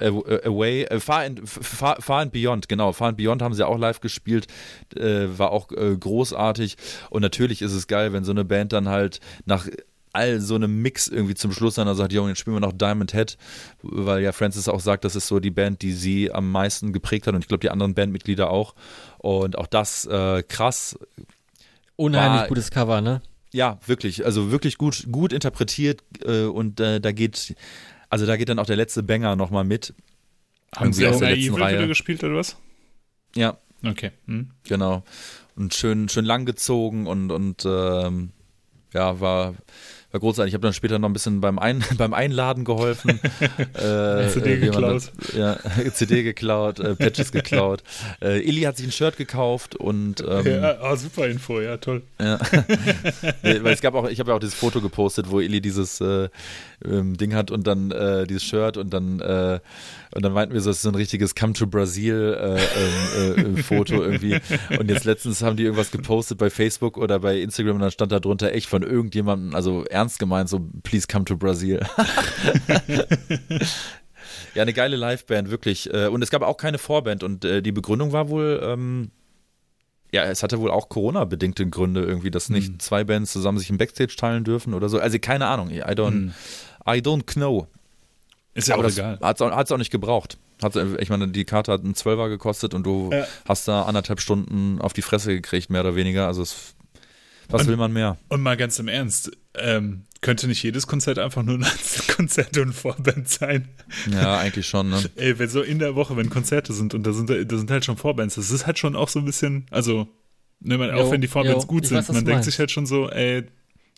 [0.00, 2.92] Away, äh, Far, and, Far, Far and Beyond, genau.
[2.92, 4.46] Far and Beyond haben sie auch live gespielt,
[4.96, 6.76] äh, war auch äh, großartig.
[7.10, 9.66] Und natürlich ist es geil, wenn so eine Band dann halt nach
[10.12, 13.12] all so einem Mix irgendwie zum Schluss dann sagt, Junge, jetzt spielen wir noch Diamond
[13.12, 13.36] Head,
[13.82, 17.26] weil ja Francis auch sagt, das ist so die Band, die sie am meisten geprägt
[17.26, 18.74] hat und ich glaube die anderen Bandmitglieder auch.
[19.18, 20.98] Und auch das äh, krass.
[21.96, 23.22] Unheimlich war, gutes Cover, ne?
[23.52, 24.24] Ja, wirklich.
[24.24, 27.54] Also wirklich gut, gut interpretiert äh, und äh, da geht
[28.10, 29.94] also da geht dann auch der letzte Banger nochmal mit.
[30.76, 32.56] Haben sie auch Evil wieder gespielt oder was?
[33.34, 33.58] Ja.
[33.84, 34.10] Okay.
[34.26, 34.50] Hm.
[34.64, 35.04] Genau.
[35.56, 38.30] Und schön, schön lang gezogen und, und ähm,
[38.92, 39.54] ja, war,
[40.12, 40.50] war großartig.
[40.50, 43.20] Ich habe dann später noch ein bisschen beim, Ein beim Einladen geholfen.
[43.74, 45.10] äh, CD geklaut.
[45.18, 45.58] Das, ja,
[45.92, 47.82] CD geklaut, äh, Patches geklaut.
[48.20, 52.02] Äh, Illy hat sich ein Shirt gekauft und ähm, ja, oh, super Info, ja, toll.
[52.20, 52.38] Ja.
[53.42, 56.28] Weil es gab auch, ich habe ja auch dieses Foto gepostet, wo Illy dieses äh,
[56.84, 59.60] ähm, Ding hat und dann äh, dieses Shirt und dann äh,
[60.12, 63.58] und dann meinten wir so, es ist so ein richtiges Come to Brazil äh, ähm,
[63.58, 64.40] äh, Foto irgendwie.
[64.76, 68.10] Und jetzt letztens haben die irgendwas gepostet bei Facebook oder bei Instagram und dann stand
[68.10, 71.80] da drunter echt von irgendjemandem, also ernst gemeint, so please come to Brazil.
[74.54, 75.92] Ja, eine geile Liveband, wirklich.
[75.94, 77.22] Äh, und es gab auch keine Vorband.
[77.22, 79.10] Und äh, die Begründung war wohl, ähm,
[80.12, 82.80] ja, es hatte wohl auch Corona-bedingte Gründe irgendwie, dass nicht Hm.
[82.80, 84.98] zwei Bands zusammen sich im Backstage teilen dürfen oder so.
[84.98, 85.70] Also keine Ahnung.
[85.70, 86.34] I don't, Hm.
[86.86, 87.68] I don't know.
[88.54, 89.18] Ist ja Aber auch das egal.
[89.20, 90.36] hat es auch nicht gebraucht.
[90.62, 93.24] Hat's, ich meine, die Karte hat einen Zwölfer gekostet und du Ja.
[93.48, 96.26] hast da anderthalb Stunden auf die Fresse gekriegt, mehr oder weniger.
[96.26, 96.74] Also es,
[97.50, 98.16] was Und- will man mehr?
[98.28, 101.64] Und mal ganz im Ernst, ähm, könnte nicht jedes Konzert einfach nur ein
[102.16, 103.68] Konzert und Vorband sein?
[104.12, 104.90] Ja, eigentlich schon.
[104.90, 105.02] Ne?
[105.16, 107.84] Ey, wenn so in der Woche, wenn Konzerte sind und da sind, da sind halt
[107.84, 110.08] schon Vorbands, das ist halt schon auch so ein bisschen, also,
[110.60, 112.50] ne, man, auch wenn die Vorbands jo, gut sind, weiß, man denkt meinst.
[112.50, 113.44] sich halt schon so, ey,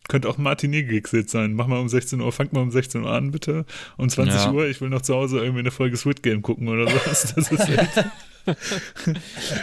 [0.09, 1.55] könnte auch ein Matinee-Gig jetzt sein.
[1.55, 3.65] Mach mal um 16 Uhr, fangt mal um 16 Uhr an, bitte.
[3.97, 4.53] Um 20 Ja.
[4.53, 7.33] Uhr, ich will noch zu Hause irgendwie eine Folge Squid Game gucken oder sowas.
[7.37, 8.05] Das ist echt,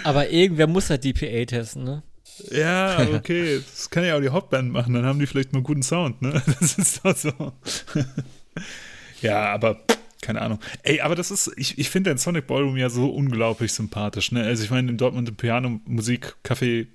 [0.03, 2.03] Aber irgendwer muss halt DPA testen, ne?
[2.51, 5.65] Ja, okay, das kann ja auch die Hauptband machen, dann haben die vielleicht mal einen
[5.65, 6.41] guten Sound, ne?
[6.59, 7.53] Das ist doch so.
[9.21, 9.79] ja, aber
[10.21, 10.59] keine Ahnung.
[10.83, 14.43] Ey, aber das ist, ich, ich finde den Sonic Ballroom ja so unglaublich sympathisch, ne?
[14.43, 16.87] Also ich meine, in Dortmund im Piano, Musik, Café,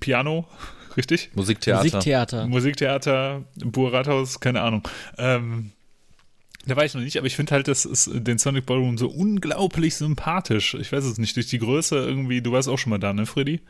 [0.00, 0.48] Piano,
[0.96, 1.30] richtig?
[1.34, 1.84] Musiktheater.
[1.84, 2.46] Musiktheater.
[2.46, 4.82] Musiktheater, Burrathaus, keine Ahnung.
[5.18, 5.72] Ähm,
[6.66, 9.08] da war ich noch nicht, aber ich finde halt, das ist den Sonic Ballroom so
[9.08, 10.74] unglaublich sympathisch.
[10.74, 13.26] Ich weiß es nicht, durch die Größe irgendwie, du warst auch schon mal da, ne,
[13.26, 13.60] Freddy?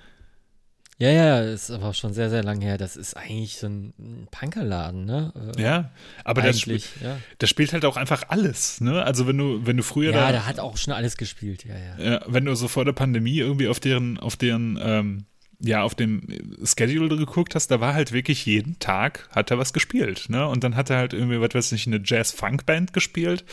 [1.01, 2.77] Ja, ja, ist aber schon sehr, sehr lang her.
[2.77, 5.33] Das ist eigentlich so ein Punkerladen, ne?
[5.57, 5.91] Äh, Ja,
[6.25, 7.19] aber das, sp ja.
[7.39, 9.05] das spielt halt auch einfach alles, ne?
[9.05, 11.75] Also wenn du, wenn du früher Ja, da, der hat auch schon alles gespielt, ja,
[11.79, 12.13] ja.
[12.13, 15.25] ja, wenn du so vor der Pandemie irgendwie auf deren, auf deren, ähm,
[15.61, 16.23] ja, auf dem
[16.65, 20.49] Schedule geguckt hast, da war halt wirklich jeden Tag hat er was gespielt, ne?
[20.49, 23.45] Und dann hat er halt irgendwie, was weiß ich, eine Jazz-Funk-Band gespielt,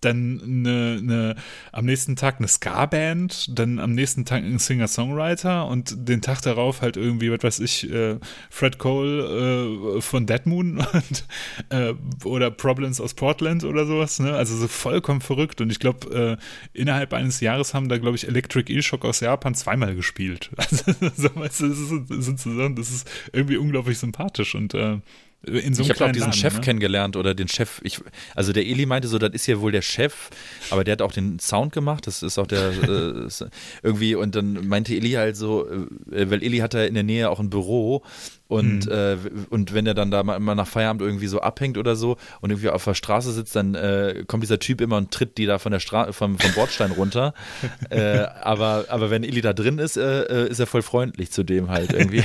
[0.00, 1.36] dann eine, eine,
[1.72, 6.82] am nächsten Tag eine Ska-Band, dann am nächsten Tag ein Singer-Songwriter und den Tag darauf
[6.82, 8.16] halt irgendwie, was weiß ich, äh,
[8.50, 11.26] Fred Cole äh, von Dead Moon und,
[11.70, 14.34] äh, oder Problems aus Portland oder sowas, ne?
[14.34, 16.38] Also so vollkommen verrückt und ich glaube,
[16.72, 20.50] äh, innerhalb eines Jahres haben da, glaube ich, Electric E-Shock aus Japan zweimal gespielt.
[20.64, 24.98] Also, so, weißt du, das ist, das ist, das ist irgendwie unglaublich sympathisch und äh,
[25.46, 26.60] in so ich habe auch diesen Laden, Chef ne?
[26.60, 27.80] kennengelernt oder den Chef.
[27.82, 28.00] Ich,
[28.34, 30.30] also der Eli meinte so, das ist ja wohl der Chef,
[30.70, 32.06] aber der hat auch den Sound gemacht.
[32.06, 33.28] Das ist auch der äh,
[33.82, 34.14] irgendwie.
[34.14, 37.50] Und dann meinte Eli halt so, äh, weil Eli hatte in der Nähe auch ein
[37.50, 38.02] Büro
[38.46, 38.92] und Mhm.
[38.92, 39.16] äh,
[39.50, 42.50] und wenn er dann da mal, mal nach Feierabend irgendwie so abhängt oder so und
[42.50, 45.58] irgendwie auf der Straße sitzt, dann äh, kommt dieser Typ immer und tritt die da
[45.58, 47.32] von der Stra vom, vom Bordstein runter.
[47.90, 51.42] äh, aber aber wenn Eli da drin ist, äh, äh, ist er voll freundlich zu
[51.42, 52.22] dem halt irgendwie.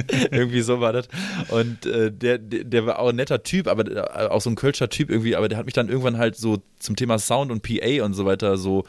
[0.30, 1.08] irgendwie so war das.
[1.48, 4.88] Und äh, der, der, der war auch ein netter Typ, aber auch so ein Kölscher
[4.88, 8.04] Typ irgendwie, aber der hat mich dann irgendwann halt so zum Thema Sound und PA
[8.04, 8.84] und so weiter so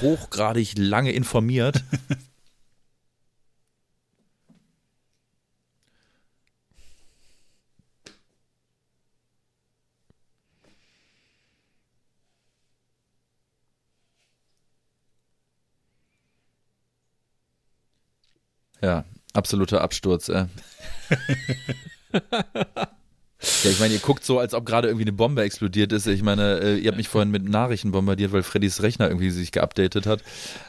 [0.00, 1.84] hochgradig lange informiert.
[18.82, 20.28] Ja, absoluter Absturz.
[20.28, 20.46] Äh.
[23.62, 26.06] Ja, ich meine, ihr guckt so, als ob gerade irgendwie eine Bombe explodiert ist.
[26.06, 29.52] Ich meine, äh, ihr habt mich vorhin mit Nachrichten bombardiert, weil Freddys Rechner irgendwie sich
[29.52, 30.22] geupdatet hat.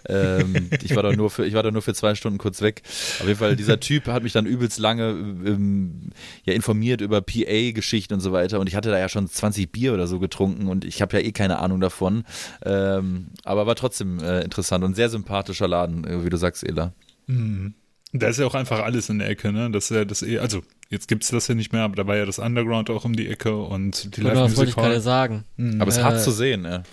[0.07, 2.82] Ähm, ich war da nur für, ich war da nur für zwei Stunden kurz weg.
[3.19, 6.10] Auf jeden Fall, dieser Typ hat mich dann übelst lange ähm,
[6.44, 8.60] ja, informiert über PA-Geschichten und so weiter.
[8.60, 11.23] Und ich hatte da ja schon 20 Bier oder so getrunken und ich habe ja
[11.26, 12.26] eh keine Ahnung davon.
[12.65, 16.94] Ähm, aber war trotzdem äh, interessant und sehr sympathischer Laden, äh, wie du sagst, Ela.
[17.27, 17.76] Mhm.
[18.14, 19.70] Da ist ja auch einfach alles in der Ecke, ne?
[19.70, 22.16] Das ist ja das eh, also jetzt gibt's das ja nicht mehr, aber da war
[22.16, 25.02] ja das Underground auch um die Ecke und die Genau, Live das wollte ich gerade
[25.02, 25.44] sagen.
[25.58, 25.82] Mhm.
[25.82, 26.84] Aber es ist Äh, hart zu sehen, äh.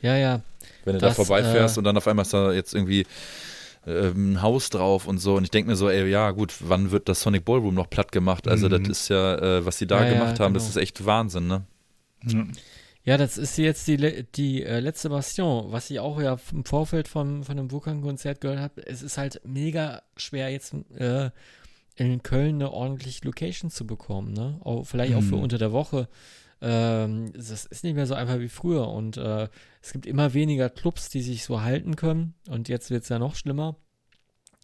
[0.00, 0.40] Ja, ja.
[0.84, 3.04] Wenn du Das, da vorbeifährst äh, und dann auf einmal ist da jetzt irgendwie
[3.86, 5.34] ähm, ein Haus drauf und so.
[5.34, 8.12] Und ich denke mir so, ey, ja, gut, wann wird das Sonic Ballroom noch platt
[8.12, 8.46] gemacht?
[8.46, 8.84] Also, Mhm.
[8.84, 10.70] das ist ja, äh, was sie da Ja, ja, gemacht haben, das genau.
[10.70, 11.62] ist echt Wahnsinn, ne?
[12.26, 12.44] Ja.
[13.04, 17.08] Ja, das ist jetzt die, die äh, letzte Bastion, was ich auch ja im Vorfeld
[17.08, 18.86] von, von einem Vulkan-Konzert gehört habe.
[18.86, 21.30] Es ist halt mega schwer, jetzt äh,
[21.96, 24.60] in Köln eine ordentliche Location zu bekommen, ne?
[24.62, 25.42] Auch, vielleicht auch für Mhm.
[25.44, 26.08] unter der Woche.
[26.62, 29.48] Ähm, das ist nicht mehr so einfach wie früher und äh,
[29.82, 33.18] es gibt immer weniger Clubs, die sich so halten können und jetzt wird es ja
[33.18, 33.76] noch schlimmer.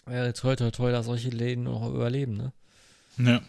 [0.06, 2.52] Äh, toll, toll, toll, dass solche Läden noch überleben, ne?
[3.18, 3.40] Ja.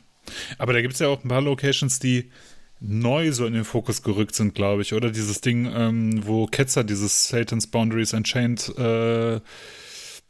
[0.57, 2.31] Aber da gibt's ja auch ein paar Locations, die
[2.79, 5.09] neu so in den Fokus gerückt sind, glaube ich, oder?
[5.11, 9.39] Dieses Ding, ähm, wo Ketzer dieses Satan's Boundaries Unchained äh,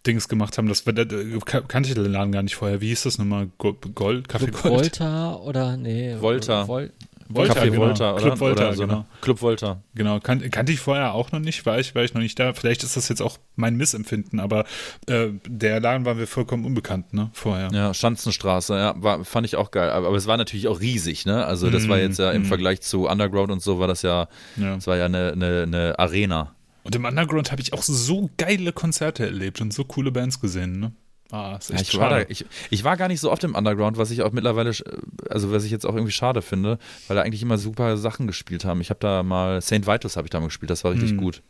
[0.05, 2.79] Dings gemacht haben, das war, das, äh, kan- kannte ich den Laden gar nicht vorher.
[2.79, 3.49] Wie hieß das nochmal?
[3.57, 4.27] Go- Gold?
[4.29, 4.63] Café Gold?
[4.63, 6.15] Volta oder nee.
[6.19, 6.67] Volta.
[6.67, 6.91] Vol
[7.29, 7.81] Volta, Café genau.
[7.81, 8.21] Volta, oder?
[8.21, 8.95] Club Volta, oder so, genau.
[8.99, 9.05] ne?
[9.21, 9.81] Club Volta.
[9.95, 12.53] Genau, kan kannte ich vorher auch noch nicht, war ich, war ich noch nicht da.
[12.53, 14.65] Vielleicht ist das jetzt auch mein Missempfinden, aber
[15.07, 17.69] äh, der Laden war mir vollkommen unbekannt, ne, vorher.
[17.73, 19.89] Ja, Schanzenstraße, ja, war, fand ich auch geil.
[19.89, 21.45] Aber, aber es war natürlich auch riesig, ne?
[21.45, 22.45] Also das war jetzt ja im Mm.
[22.45, 24.75] Vergleich zu Underground und so war das ja, Ja.
[24.75, 26.53] das war ja eine, eine, eine Arena.
[26.83, 30.79] Und im Underground habe ich auch so geile Konzerte erlebt und so coole Bands gesehen,
[30.79, 30.93] ne?
[31.31, 32.31] Ah, ist Ja, echt ich, war da, schade.
[32.31, 34.85] ich, ich war gar nicht so oft im Underground, was ich auch mittlerweile, sch-
[35.29, 38.63] also was ich jetzt auch irgendwie schade finde, weil da eigentlich immer super Sachen gespielt
[38.65, 38.79] haben.
[38.81, 39.87] Ich habe da mal St.
[39.87, 41.17] Vitus habe ich da mal gespielt, das war richtig Mhm.
[41.17, 41.41] gut.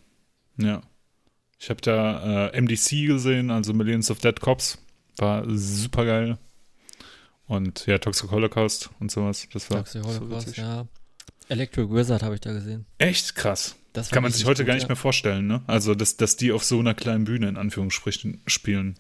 [0.58, 0.82] Ja.
[1.60, 4.78] Ich habe da äh, MDC gesehen, also Millions of Dead Cops.
[5.18, 6.38] War super geil.
[7.48, 9.48] Und ja, Toxic Holocaust und sowas.
[9.54, 10.64] Das war Toxic so Holocaust, witzig.
[10.64, 10.86] ja.
[11.50, 12.86] Electric Wizard habe ich da gesehen.
[12.98, 13.76] echt krass.
[13.94, 14.90] Das Kann man sich heute gut, gar nicht ja.
[14.90, 15.62] mehr vorstellen, ne?
[15.66, 18.96] Also, dass, dass die auf so einer kleinen Bühne in Anführungsstrichen spielen.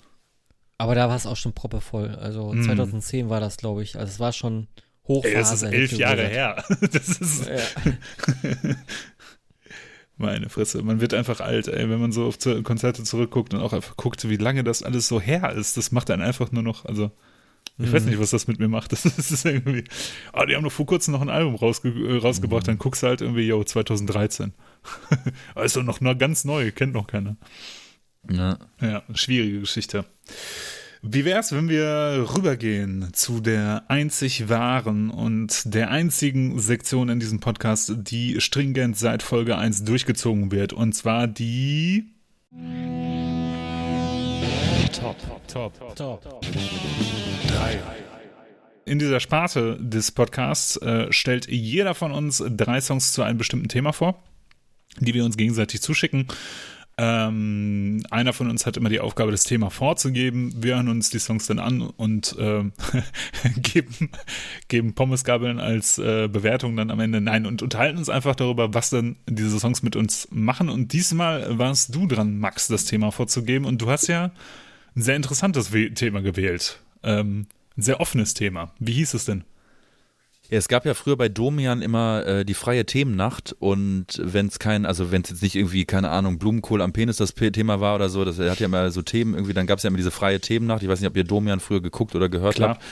[0.77, 2.09] Aber da war es auch schon proppevoll.
[2.15, 2.63] Also Mhm.
[2.63, 3.97] 2010 war das, glaube ich.
[3.97, 4.67] Also es war schon
[5.07, 5.29] Hochphase.
[5.35, 6.63] Ey, das ist elf Jahre her.
[6.91, 8.73] Das ist Ja.
[10.17, 10.81] meine Fresse.
[10.81, 14.27] Man wird einfach alt, ey, wenn man so auf Konzerte zurückguckt und auch einfach guckt,
[14.29, 15.77] wie lange das alles so her ist.
[15.77, 17.11] Das macht einen einfach nur noch, also
[17.77, 18.09] ich weiß Mhm.
[18.09, 18.91] nicht, was das mit mir macht.
[18.91, 19.83] Das ist, das ist irgendwie,
[20.33, 22.71] ah, die haben doch vor kurzem noch ein Album rausge äh, rausgebracht, Mhm.
[22.71, 24.53] dann guckst du halt irgendwie, yo, 2013.
[25.55, 27.37] also noch, noch ganz neu, kennt noch keiner.
[28.31, 28.57] Ja.
[28.81, 30.05] Ja, schwierige Geschichte.
[31.03, 37.39] Wie wär's, wenn wir rübergehen zu der einzig wahren und der einzigen Sektion in diesem
[37.39, 42.11] Podcast, die stringent seit Folge 1 durchgezogen wird, und zwar die
[44.91, 45.15] Top.
[45.47, 46.31] Top Top.
[47.47, 47.79] 3.
[48.85, 53.67] In dieser Sparte des Podcasts äh, stellt jeder von uns drei Songs zu einem bestimmten
[53.67, 54.23] Thema vor,
[54.99, 56.27] die wir uns gegenseitig zuschicken.
[56.99, 60.51] Ähm, einer von uns hat immer die Aufgabe, das Thema vorzugeben.
[60.57, 62.73] Wir hören uns die Songs dann an und ähm,
[63.61, 64.09] geben,
[64.67, 67.21] geben Pommesgabeln als äh, Bewertung dann am Ende.
[67.21, 70.69] Nein, und unterhalten uns einfach darüber, was dann diese Songs mit uns machen.
[70.69, 73.65] Und diesmal warst du dran, Max, das Thema vorzugeben.
[73.65, 74.31] Und du hast ja
[74.95, 76.79] ein sehr interessantes Thema gewählt.
[77.03, 77.45] Ähm,
[77.77, 78.71] ein sehr offenes Thema.
[78.79, 79.43] Wie hieß es denn?
[80.49, 84.59] Ja, es gab ja früher bei Domian immer äh, die freie Themennacht und wenn es
[84.59, 87.95] kein, also wenn es jetzt nicht irgendwie, keine Ahnung, Blumenkohl am Penis das Thema war
[87.95, 89.97] oder so, das er hat ja immer so Themen irgendwie, dann gab es ja immer
[89.97, 90.83] diese freie Themennacht.
[90.83, 92.69] Ich weiß nicht, ob ihr Domian früher geguckt oder gehört Klar.
[92.69, 92.83] habt.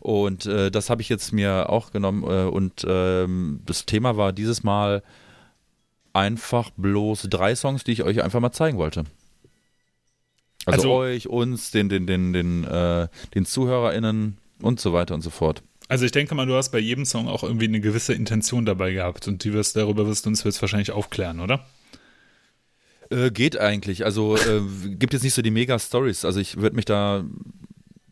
[0.00, 4.32] Und äh, das habe ich jetzt mir auch genommen äh, und ähm, das Thema war
[4.32, 5.02] dieses Mal
[6.12, 9.04] einfach bloß drei Songs, die ich euch einfach mal zeigen wollte.
[10.64, 15.22] Also, Also- euch, uns, den, den, den, den, äh, den ZuhörerInnen und so weiter und
[15.22, 15.62] so fort.
[15.88, 18.92] Also ich denke mal, du hast bei jedem Song auch irgendwie eine gewisse Intention dabei
[18.92, 21.64] gehabt und die wirst, darüber wirst du uns jetzt wahrscheinlich aufklären, oder?
[23.10, 24.04] Äh, geht eigentlich.
[24.04, 24.62] Also äh,
[24.96, 26.24] gibt jetzt nicht so die Mega-Stories.
[26.24, 27.24] Also ich würde mich da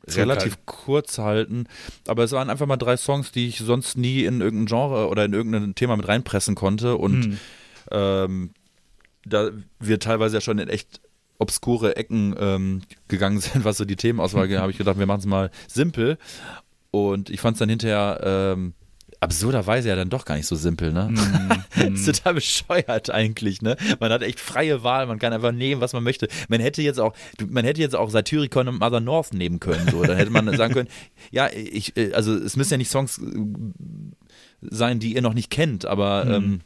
[0.06, 1.66] relativ kurz halten.
[2.06, 5.24] Aber es waren einfach mal drei Songs, die ich sonst nie in irgendein Genre oder
[5.24, 6.96] in irgendein Thema mit reinpressen konnte.
[6.96, 7.38] Und Hm.
[7.90, 8.50] ähm,
[9.26, 11.00] da wir teilweise ja schon in echt
[11.38, 15.20] obskure Ecken ähm, gegangen sind, was so die Themenauswahl geht, habe ich gedacht, wir machen
[15.20, 16.18] es mal simpel.
[16.94, 18.72] Und ich fand es dann hinterher ähm,
[19.18, 21.12] absurderweise ja dann doch gar nicht so simpel, ne?
[21.74, 21.96] Hm.
[21.96, 23.76] ist total bescheuert eigentlich, ne?
[23.98, 26.28] Man hat echt freie Wahl, man kann einfach nehmen, was man möchte.
[26.48, 27.14] Man hätte jetzt auch,
[27.48, 30.04] man hätte jetzt auch Satyricon und Mother North nehmen können, so.
[30.04, 30.88] Dann hätte man sagen können,
[31.32, 33.24] ja, ich, äh, also es müssen ja nicht Songs äh,
[34.60, 36.60] sein, die ihr noch nicht kennt, aber ähm,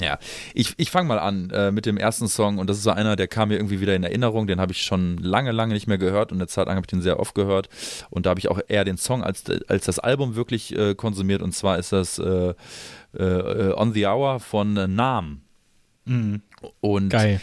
[0.00, 0.18] ja,
[0.54, 3.16] ich, ich fange mal an äh, mit dem ersten Song und das ist so einer,
[3.16, 5.98] der kam mir irgendwie wieder in Erinnerung, den habe ich schon lange, lange nicht mehr
[5.98, 7.68] gehört und eine Zeit lang habe ich den sehr oft gehört
[8.10, 11.42] und da habe ich auch eher den Song als, als das Album wirklich äh, konsumiert
[11.42, 12.54] und zwar ist das äh,
[13.16, 15.40] äh, On the Hour von Nam
[16.06, 16.40] Hm.
[16.80, 17.40] und Geil.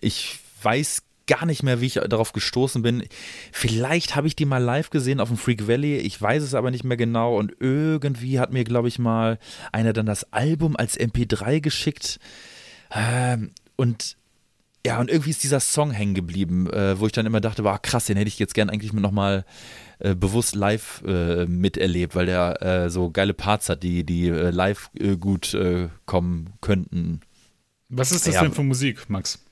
[0.00, 3.04] ich weiß gar nicht mehr, wie ich darauf gestoßen bin.
[3.52, 6.72] Vielleicht habe ich die mal live gesehen auf dem Freak Valley, ich weiß es aber
[6.72, 7.36] nicht mehr genau.
[7.38, 9.38] Und irgendwie hat mir, glaube ich, mal
[9.70, 12.18] einer dann das Album als MP3 geschickt.
[12.90, 14.16] Ähm, und
[14.86, 17.78] ja, und irgendwie ist dieser Song hängen geblieben, äh, wo ich dann immer dachte, war
[17.78, 19.44] krass, den hätte ich jetzt gern eigentlich nochmal
[19.98, 24.50] äh, bewusst live äh, miterlebt, weil der äh, so geile Parts hat, die, die äh,
[24.50, 27.20] live äh, gut äh, kommen könnten.
[27.90, 28.42] Was ist das Ja.
[28.42, 29.44] denn für Musik, Max?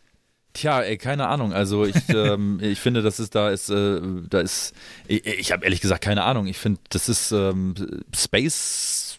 [0.56, 1.52] Tja, ey, keine Ahnung.
[1.52, 4.72] Also ich, ähm, ich finde, das ist da ist, äh, da ist.
[5.06, 6.46] Ich, ich habe ehrlich gesagt keine Ahnung.
[6.46, 7.74] Ich finde, das ist ähm,
[8.14, 9.18] Space,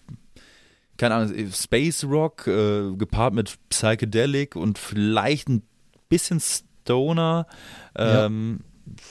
[0.98, 5.62] keine Ahnung, Space Rock äh, gepaart mit Psychedelic und vielleicht ein
[6.10, 7.46] bisschen Stoner.
[7.96, 8.62] Ähm,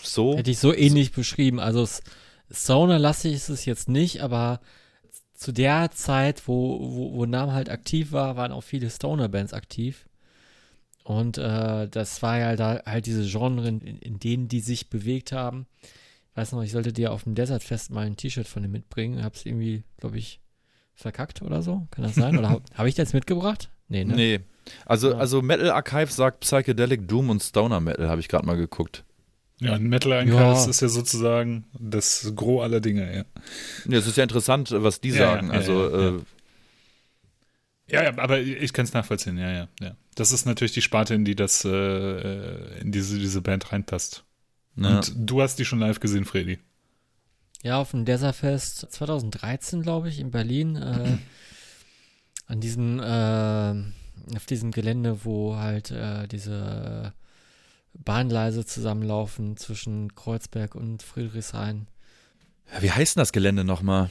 [0.02, 0.36] So.
[0.36, 1.60] Hätte ich so ähnlich beschrieben.
[1.60, 2.00] Also S-
[2.50, 4.60] Stoner-lastig ist es jetzt nicht, aber
[5.34, 10.06] zu der Zeit, wo, wo, wo Nam halt aktiv war, waren auch viele Stoner-Bands aktiv.
[11.06, 15.30] Und äh, das war ja da halt diese Genre, in, in denen die sich bewegt
[15.30, 15.66] haben.
[16.32, 18.72] Ich weiß noch, ich sollte dir auf dem Desert Fest mal ein T-Shirt von dem
[18.72, 19.22] mitbringen.
[19.22, 20.40] Hab's irgendwie, glaube ich,
[20.96, 21.86] verkackt oder so?
[21.92, 22.36] Kann das sein?
[22.36, 23.70] Oder habe hab ich das mitgebracht?
[23.88, 24.16] Nee, ne?
[24.16, 24.40] Nee.
[24.84, 25.18] Also, Ja.
[25.18, 29.04] also Metal Archive sagt Psychedelic Doom und Stoner Metal, habe ich gerade mal geguckt.
[29.60, 30.64] Ja, ein Metal Archive Ja.
[30.68, 33.24] ist ja sozusagen das Gros aller Dinge, ja.
[33.88, 35.52] Ja, es ist ja interessant, was die Ja, sagen.
[35.52, 36.08] also, ja, ja.
[36.16, 36.20] Äh,
[37.88, 39.96] Ja, ja, aber ich kann es nachvollziehen, ja, ja, ja.
[40.16, 44.24] Das ist natürlich die Sparte, in die das, äh, in diese, diese Band reinpasst.
[44.74, 44.96] ne.
[44.96, 46.58] Und du hast die schon live gesehen, Freddy.
[47.62, 50.76] Ja, auf dem Desertfest 2013, glaube ich, in Berlin.
[50.76, 51.18] Äh,
[52.46, 57.12] an diesem, äh, auf diesem Gelände, wo halt äh, diese
[57.92, 61.88] Bahngleise zusammenlaufen zwischen Kreuzberg und Friedrichshain.
[62.72, 64.08] Ja, wie heißt denn das Gelände nochmal?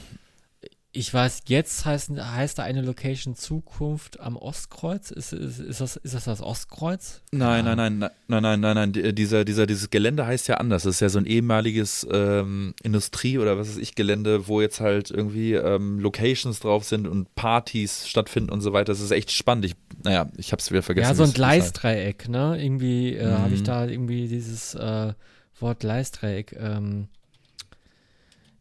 [0.98, 5.12] Ich weiß, jetzt heißt, heißt da eine Location Zukunft am Ostkreuz.
[5.12, 7.22] Ist, ist, ist, das, ist das das Ostkreuz?
[7.34, 7.76] Nein, Ja.
[7.76, 10.84] nein, nein, nein, nein, nein, nein, die- dieser, dieser, dieses Gelände heißt ja anders.
[10.84, 14.80] Das ist ja so ein ehemaliges ähm, Industrie- oder was weiß ich, Gelände, wo jetzt
[14.80, 18.94] halt irgendwie ähm, Locations drauf sind und Partys stattfinden und so weiter.
[18.94, 19.66] Das ist echt spannend.
[19.66, 21.10] Ich, naja, ich hab's wieder vergessen.
[21.10, 21.36] Ja, so ein heißt.
[21.36, 22.58] Gleisdreieck, ne?
[22.64, 23.66] Irgendwie äh, habe ich Mhm.
[23.66, 25.14] da irgendwie dieses äh,
[25.60, 27.10] Wort Gleisdreieck ähm,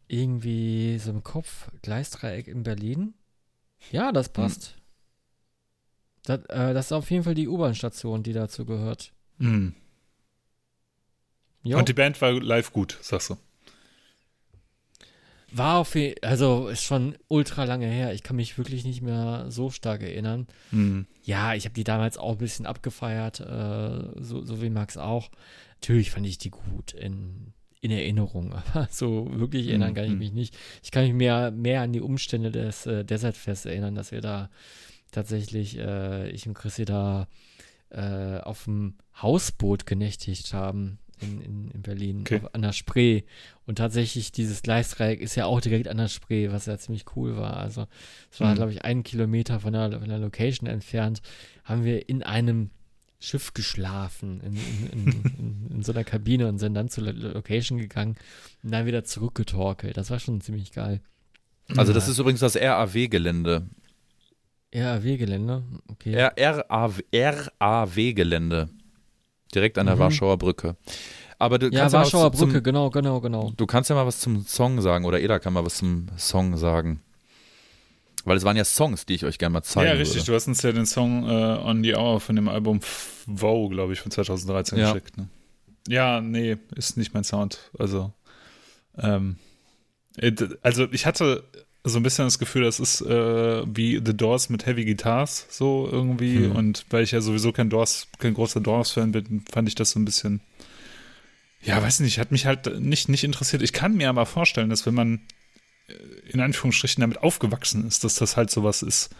[0.07, 1.69] irgendwie so im Kopf.
[1.81, 3.13] Gleisdreieck in Berlin.
[3.91, 4.75] Ja, das passt.
[6.23, 9.13] Das, äh, das ist auf jeden Fall die U-Bahn-Station, die dazu gehört.
[11.63, 11.79] Jo.
[11.79, 13.37] Und die Band war live gut, sagst du.
[15.51, 18.13] War auf jeden also ist schon ultra lange her.
[18.13, 20.47] Ich kann mich wirklich nicht mehr so stark erinnern.
[20.71, 21.07] Mhm.
[21.23, 25.31] Ja, ich habe die damals auch ein bisschen abgefeiert, äh, so, so wie Max auch.
[25.81, 27.53] Natürlich fand ich die gut in,
[27.85, 30.17] in Erinnerung, aber so wirklich erinnern kann ich Mhm.
[30.19, 30.57] mich nicht.
[30.83, 34.49] Ich kann mich mehr, mehr an die Umstände des äh, Desertfests erinnern, dass wir da
[35.11, 37.27] tatsächlich, äh, ich und Chrissy da
[37.89, 42.41] äh, auf dem Hausboot genächtigt haben in, in, in Berlin, Okay.
[42.43, 43.21] auf, an der Spree.
[43.65, 47.37] Und tatsächlich, dieses Gleisdreieck ist ja auch direkt an der Spree, was ja ziemlich cool
[47.37, 47.55] war.
[47.57, 47.85] Also,
[48.31, 48.55] es war, Mhm.
[48.55, 51.21] glaube ich, einen Kilometer von der, von der Location entfernt,
[51.63, 52.71] haben wir in einem
[53.19, 57.77] Schiff geschlafen, in, in, in, in, so einer Kabine und sind dann zur Lo- Location
[57.77, 58.15] gegangen
[58.63, 59.97] und dann wieder zurückgetorkelt.
[59.97, 61.01] Das war schon ziemlich geil.
[61.75, 63.67] Also, das ist übrigens das RAW-Gelände.
[64.73, 66.29] RAW-Gelände, okay.
[67.59, 68.69] RAW-Gelände.
[69.53, 69.99] Direkt an der Mhm.
[69.99, 70.75] Warschauer Brücke.
[71.37, 73.51] Aber du ja, Warschauer Brücke, genau, genau, genau.
[73.55, 76.57] Du kannst ja mal was zum Song sagen oder Eda kann mal was zum Song
[76.57, 77.01] sagen.
[78.25, 80.17] Weil es waren ja Songs, die ich euch gerne mal zeigen Ja, richtig.
[80.17, 80.25] würde.
[80.25, 82.79] Du hast uns ja den Song äh, On the Hour von dem Album
[83.27, 84.91] Wow, glaube ich, von 2013 Ja.
[84.91, 85.17] geschickt.
[85.17, 85.29] Ne?
[85.87, 87.59] Ja, nee, ist nicht mein Sound.
[87.77, 88.11] Also,
[88.97, 89.37] ähm,
[90.17, 90.31] äh,
[90.63, 91.43] also ich hatte
[91.83, 95.87] so ein bisschen das Gefühl, das ist äh, wie The Doors mit Heavy Guitars, so
[95.91, 96.37] irgendwie.
[96.45, 96.55] Hm.
[96.55, 99.99] Und weil ich ja sowieso kein Doors, kein großer Doors-Fan bin, fand ich das so
[99.99, 100.41] ein bisschen.
[101.61, 103.61] Ja, weiß nicht, hat mich halt nicht, nicht interessiert.
[103.61, 105.21] Ich kann mir aber vorstellen, dass wenn man
[106.31, 109.13] in Anführungsstrichen damit aufgewachsen ist, dass das halt sowas ist,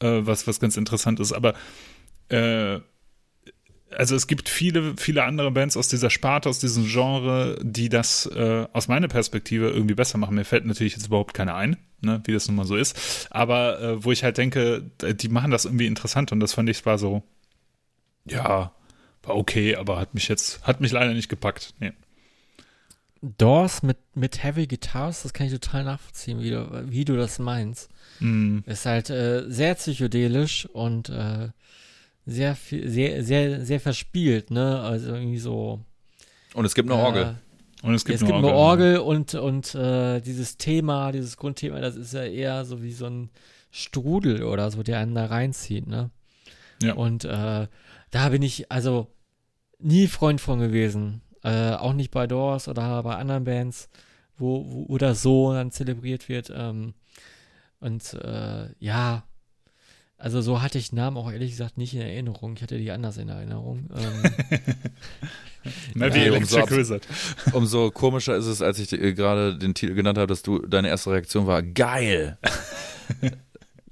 [0.00, 1.32] äh, was, was ganz interessant ist.
[1.32, 1.54] Aber
[2.28, 2.80] äh,
[3.96, 8.26] also es gibt viele, viele andere Bands aus dieser Sparte, aus diesem Genre, die das
[8.26, 10.34] äh, aus meiner Perspektive irgendwie besser machen.
[10.34, 13.28] Mir fällt natürlich jetzt überhaupt keine ein, ne, wie das nun mal so ist.
[13.30, 16.84] Aber äh, wo ich halt denke, die machen das irgendwie interessant und das fand ich
[16.86, 17.22] war so,
[18.24, 18.72] ja,
[19.22, 21.74] war okay, aber hat mich jetzt, hat mich leider nicht gepackt.
[21.80, 21.92] Nee.
[23.22, 27.38] Doors mit, mit Heavy Guitars, das kann ich total nachvollziehen, wie du, wie du das
[27.38, 27.88] meinst.
[28.18, 31.50] Mm, Ist halt äh, sehr psychedelisch und äh,
[32.26, 34.80] sehr viel, sehr, sehr, sehr verspielt, ne?
[34.80, 35.80] Also irgendwie so.
[36.54, 37.36] Und es gibt eine Orgel.
[37.82, 38.98] Äh, und es gibt, es eine gibt eine Orgel.
[38.98, 43.06] Orgel und, und äh, dieses Thema, dieses Grundthema, das ist ja eher so wie so
[43.06, 43.30] ein
[43.70, 46.10] Strudel oder so, der einen da reinzieht, ne?
[46.82, 46.94] Ja.
[46.94, 47.68] Und äh,
[48.10, 49.06] da bin ich also
[49.78, 51.22] nie Freund von gewesen.
[51.44, 53.88] Äh, auch nicht bei Doors oder bei anderen Bands,
[54.38, 56.52] wo, wo, das so dann zelebriert wird.
[56.54, 56.94] Ähm,
[57.80, 59.24] und äh, ja,
[60.18, 62.54] also so hatte ich Namen auch ehrlich gesagt nicht in Erinnerung.
[62.54, 63.90] Ich hatte die anders in Erinnerung.
[63.92, 64.22] Ähm,
[65.94, 67.00] Na, wie Ja, Electric umso.
[67.52, 70.88] Umso komischer ist es, als ich äh, gerade den Titel genannt habe, dass du deine
[70.88, 72.38] erste Reaktion war, geil.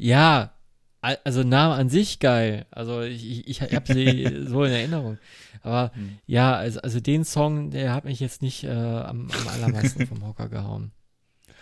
[0.02, 0.54] Ja,
[1.02, 2.64] al- also Name an sich geil.
[2.70, 5.18] Also ich, ich, ich habe sie so in Erinnerung.
[5.62, 6.18] Aber Hm.
[6.26, 10.26] ja, also, also den Song, der hat mich jetzt nicht äh, am, am allermeisten vom
[10.26, 10.92] Hocker gehauen.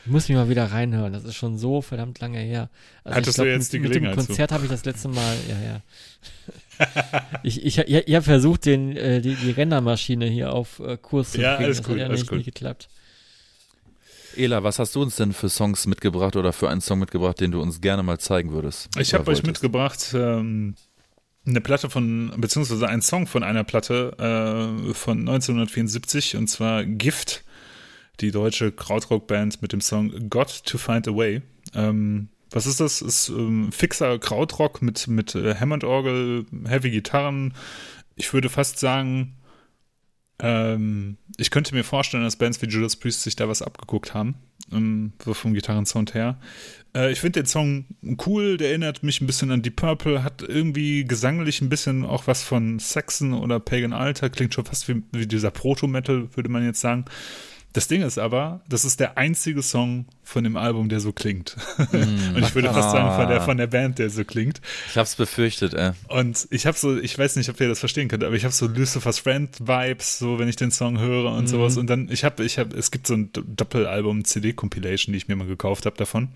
[0.04, 1.12] Ich muss mich mal wieder reinhören.
[1.12, 2.70] Das ist schon so verdammt lange her.
[3.04, 4.26] Also Hattest ich glaub, du jetzt die mit, mit dem Gelegenheit?
[4.26, 5.80] Konzert habe ich das letzte Mal, ja, ja.
[7.42, 11.32] ich ich, ich, ich habe versucht, den, äh, die, die Rendermaschine hier auf äh, Kurs
[11.32, 11.64] zu Ja, kriegen.
[11.66, 12.38] alles das cool, hat ja alles nicht, cool.
[12.38, 12.88] nicht geklappt.
[14.36, 17.50] Ela, was hast du uns denn für Songs mitgebracht oder für einen Song mitgebracht, den
[17.50, 18.88] du uns gerne mal zeigen würdest?
[18.98, 20.76] Ich habe euch mitgebracht ähm,
[21.48, 27.44] eine Platte von, beziehungsweise einen Song von einer Platte äh, von 1974 und zwar Gift,
[28.20, 31.42] die deutsche Krautrock-Band mit dem Song Got to Find a Way.
[31.74, 33.02] Ähm, was ist das?
[33.02, 37.54] Ist ähm, fixer Krautrock mit, mit äh, Hammond-Orgel, Heavy Gitarren.
[38.16, 39.36] Ich würde fast sagen,
[40.40, 44.36] ähm, ich könnte mir vorstellen, dass Bands wie Judas Priest sich da was abgeguckt haben,
[44.72, 46.38] ähm, vom Gitarrensound her.
[46.94, 47.86] Äh, ich finde den Song
[48.26, 52.26] cool, der erinnert mich ein bisschen an Deep Purple, hat irgendwie gesanglich ein bisschen auch
[52.26, 56.64] was von Saxon oder Pagan Alter, klingt schon fast wie, wie dieser Proto-Metal, würde man
[56.64, 57.04] jetzt sagen.
[57.74, 61.56] Das Ding ist aber, das ist der einzige Song von dem Album, der so klingt.
[61.92, 62.36] Mm.
[62.36, 64.60] Und ich würde fast sagen, von der, von der Band, der so klingt.
[64.90, 65.92] Ich hab's befürchtet, ey.
[66.08, 68.52] Und ich habe so, ich weiß nicht, ob ihr das verstehen könnt, aber ich habe
[68.52, 71.46] so Lucifer's Friend-Vibes, so wenn ich den Song höre und mm.
[71.46, 71.76] sowas.
[71.76, 75.46] Und dann, ich habe, ich habe, es gibt so ein Doppelalbum-CD-Compilation, die ich mir mal
[75.46, 76.28] gekauft habe davon.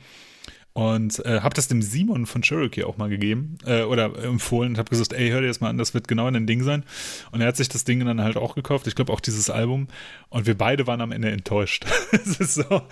[0.74, 4.78] Und äh, habe das dem Simon von Cherokee auch mal gegeben äh, oder empfohlen und
[4.78, 6.84] habe gesagt, ey, hör dir das mal an, das wird genau ein Ding sein.
[7.30, 9.88] Und er hat sich das Ding dann halt auch gekauft, ich glaube auch dieses Album.
[10.30, 11.84] Und wir beide waren am Ende enttäuscht.
[12.12, 12.64] Es ist so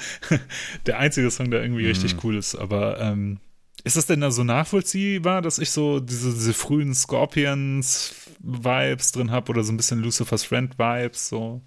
[0.87, 1.89] der einzige Song, der irgendwie mhm.
[1.89, 2.55] richtig cool ist.
[2.55, 3.39] Aber ähm,
[3.85, 9.49] ist das denn da so nachvollziehbar, dass ich so diese, diese frühen Scorpions-Vibes drin habe
[9.51, 11.29] oder so ein bisschen Lucifer's Friend-Vibes?
[11.29, 11.63] So?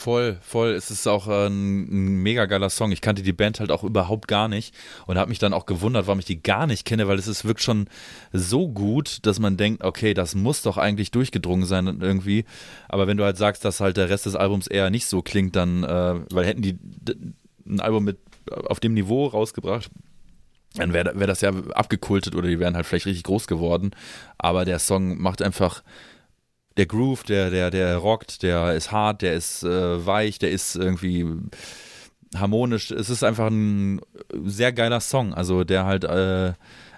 [0.00, 0.70] Voll, voll.
[0.70, 2.90] Es ist auch äh, ein, ein, mega geiler Song.
[2.90, 4.74] Ich kannte die Band halt auch überhaupt gar nicht
[5.06, 7.44] und habe mich dann auch gewundert, warum ich die gar nicht kenne, weil es ist
[7.44, 7.86] wirklich schon
[8.32, 12.46] so gut, dass man denkt, okay, das muss doch eigentlich durchgedrungen sein irgendwie.
[12.88, 15.54] Aber wenn du halt sagst, dass halt der Rest des Albums eher nicht so klingt,
[15.54, 16.78] dann, äh, weil hätten die
[17.66, 18.16] ein Album mit
[18.48, 19.90] auf dem Niveau rausgebracht,
[20.76, 23.90] dann wäre wär das ja abgekultet oder die wären halt vielleicht richtig groß geworden.
[24.38, 25.82] Aber der Song macht einfach
[26.76, 30.76] der Groove, der, der, der rockt, der ist hart, der ist äh, weich, der ist
[30.76, 31.26] irgendwie
[32.34, 32.90] harmonisch.
[32.90, 34.00] Es ist einfach ein
[34.44, 36.52] sehr geiler Song, also der halt äh,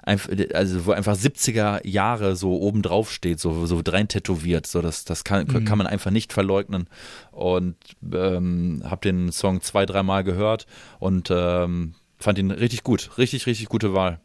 [0.04, 4.66] also wo einfach 70er Jahre so oben drauf steht, so, so rein tätowiert.
[4.66, 5.64] So, das, das kann, mhm.
[5.64, 6.88] kann man einfach nicht verleugnen.
[7.30, 7.76] Und
[8.12, 10.66] ähm, habe den Song zwei, dreimal gehört
[10.98, 13.16] und ähm, fand ihn richtig gut.
[13.16, 14.20] Richtig, richtig gute Wahl.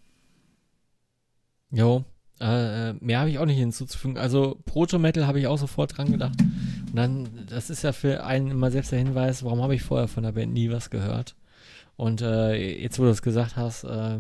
[1.70, 2.06] Jo,
[2.40, 4.18] äh, mehr habe ich auch nicht hinzuzufügen.
[4.18, 6.40] Also Proto-Metal habe ich auch sofort dran gedacht.
[6.40, 10.08] Und dann, das ist ja für einen immer selbst der Hinweis, warum habe ich vorher
[10.08, 11.36] von der Band nie was gehört.
[11.96, 14.20] Und äh, jetzt, wo du es gesagt hast, äh,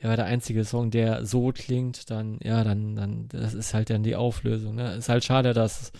[0.00, 4.02] war der einzige Song, der so klingt, dann, ja, dann, dann, das ist halt dann
[4.02, 4.76] die Auflösung.
[4.76, 4.94] Ne?
[4.94, 5.92] Ist halt schade, dass,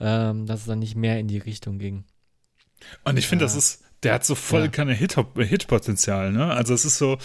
[0.00, 2.04] ähm, dass es dann nicht mehr in die Richtung ging.
[3.04, 4.68] Und ich finde, das ist, der hat so voll ja.
[4.68, 6.46] keine Hit-Potenzial, ne?
[6.52, 7.18] Also es ist so,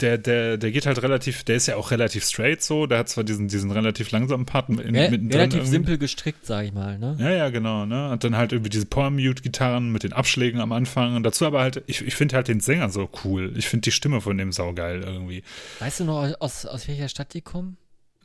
[0.00, 3.08] der, der, der geht halt relativ, der ist ja auch relativ straight so, der hat
[3.08, 5.30] zwar diesen, diesen relativ langsamen Part in, Re mittendrin.
[5.32, 5.70] Relativ irgendwie.
[5.70, 7.16] simpel gestrickt, sag ich mal, ne?
[7.18, 8.10] Ja, ja, genau, ne?
[8.10, 11.82] Und dann halt irgendwie diese Power-Mute-Gitarren mit den Abschlägen am Anfang und dazu aber halt,
[11.86, 13.52] ich, ich finde halt den Sänger so cool.
[13.56, 15.42] Ich finde die Stimme von dem saugeil irgendwie.
[15.78, 17.76] Weißt du noch, aus, aus welcher Stadt die kommen?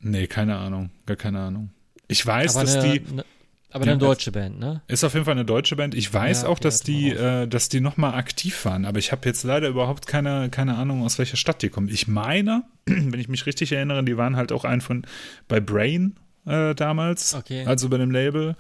[0.02, 1.70] Nee, keine Ahnung, gar keine Ahnung.
[2.08, 3.16] Ich weiß, aber dass eine, die.
[3.16, 3.24] Ne
[3.72, 4.82] aber eine deutsche Band, ne?
[4.88, 5.94] Ist auf jeden Fall eine deutsche Band.
[5.94, 9.12] Ich weiß ja, okay, auch, dass die, äh, dass die nochmal aktiv waren, aber ich
[9.12, 11.88] habe jetzt leider überhaupt keine, keine Ahnung, aus welcher Stadt die kommen.
[11.90, 15.06] Ich meine, wenn ich mich richtig erinnere, die waren halt auch ein von
[15.48, 16.16] bei Brain
[16.46, 17.66] äh, damals, okay.
[17.66, 18.56] also bei dem Label,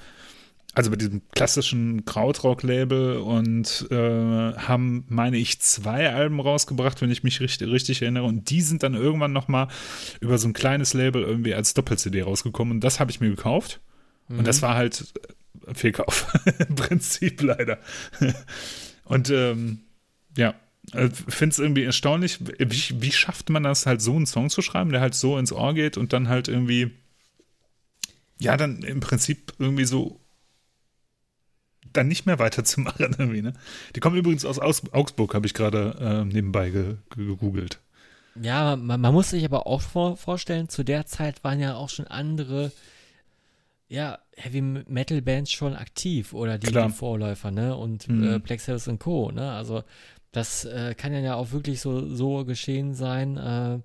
[0.75, 7.23] also bei diesem klassischen Krautrock-Label und äh, haben, meine ich, zwei Alben rausgebracht, wenn ich
[7.23, 8.25] mich richtig, richtig erinnere.
[8.25, 9.67] Und die sind dann irgendwann nochmal
[10.19, 12.75] über so ein kleines Label irgendwie als Doppel-CD rausgekommen.
[12.75, 13.81] Und das habe ich mir gekauft.
[14.29, 14.61] Und das mhm.
[14.63, 15.13] war halt
[15.73, 16.33] Fehlkauf
[16.69, 17.79] im Prinzip leider.
[19.05, 19.79] Und ähm,
[20.37, 20.53] ja,
[20.93, 24.61] äh, finde es irgendwie erstaunlich, wie, wie schafft man das halt so einen Song zu
[24.61, 26.91] schreiben, der halt so ins Ohr geht und dann halt irgendwie,
[28.39, 30.19] ja, dann im Prinzip irgendwie so
[31.93, 33.53] dann nicht mehr weiterzumachen irgendwie, ne?
[33.95, 37.79] Die kommen übrigens aus, aus Augsburg, habe ich gerade äh, nebenbei ge gegoogelt.
[38.41, 41.89] Ja, man, man, muss sich aber auch vor, vorstellen, zu der Zeit waren ja auch
[41.89, 42.71] schon andere
[43.89, 47.75] ja, Heavy Metal Bands schon aktiv oder die, die Vorläufer, ne?
[47.75, 48.35] Und mhm.
[48.35, 49.51] äh, Black Sabbath und Co., ne?
[49.51, 49.83] Also
[50.31, 53.37] das äh, kann ja auch wirklich so, so geschehen sein.
[53.37, 53.79] Äh,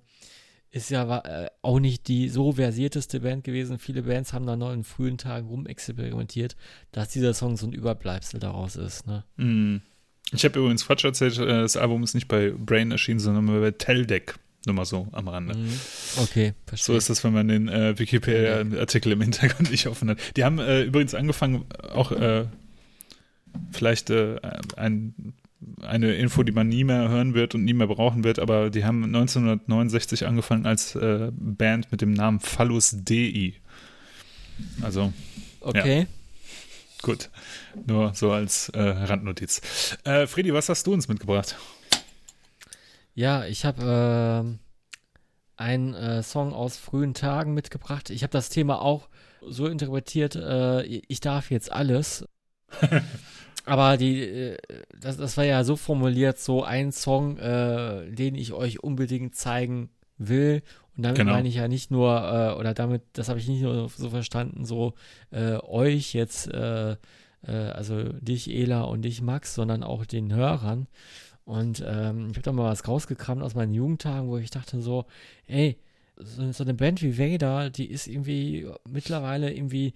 [0.69, 3.79] ist ja äh, auch nicht die so versierteste Band gewesen.
[3.79, 6.55] Viele Bands haben da noch in frühen Tagen rumexperimentiert,
[6.91, 9.23] dass dieser Song so ein Überbleibsel daraus ist, ne?
[9.37, 9.81] Mhm.
[10.31, 13.71] Ich habe übrigens Quatsch erzählt, äh, das Album ist nicht bei Brain erschienen, sondern bei
[13.71, 14.35] Teldeck.
[14.65, 15.55] Nur mal so am Rande.
[15.55, 15.79] Mhm.
[16.17, 16.93] Okay, verstehe.
[16.93, 20.17] So ist das, wenn man den äh, Wikipedia-Artikel im Hintergrund nicht offen hat.
[20.35, 22.45] Die haben äh, übrigens angefangen, auch äh,
[23.71, 24.37] vielleicht äh,
[24.75, 25.33] ein,
[25.81, 28.85] eine Info, die man nie mehr hören wird und nie mehr brauchen wird, aber die
[28.85, 33.53] haben 1969 angefangen als äh, Band mit dem Namen Phallus Dei.
[34.81, 35.13] Also.
[35.61, 35.99] Okay.
[35.99, 36.05] Ja.
[37.03, 37.29] Gut.
[37.85, 39.61] Nur so als äh, Randnotiz.
[40.25, 41.55] Fredi, was hast du uns mitgebracht?
[43.15, 44.55] Ja, ich habe
[45.57, 48.09] äh, einen äh, Song aus frühen Tagen mitgebracht.
[48.09, 49.07] Ich habe das Thema auch
[49.41, 52.25] so interpretiert, äh, ich darf jetzt alles.
[53.65, 54.57] aber die, äh,
[54.99, 59.89] das, das war ja so formuliert, so ein Song, äh, den ich euch unbedingt zeigen
[60.17, 60.61] will.
[60.97, 61.31] Und damit Genau.
[61.33, 64.65] meine ich ja nicht nur, äh, oder damit, das habe ich nicht nur so verstanden,
[64.65, 64.93] so
[65.31, 66.91] äh, euch jetzt, äh,
[67.43, 70.87] äh, also dich, Ela und dich, Max, sondern auch den Hörern.
[71.45, 75.05] Und ähm, ich habe da mal was rausgekramt aus meinen Jugendtagen, wo ich dachte so,
[75.47, 75.77] ey,
[76.17, 79.93] so, so eine Band wie Vader, die ist irgendwie mittlerweile irgendwie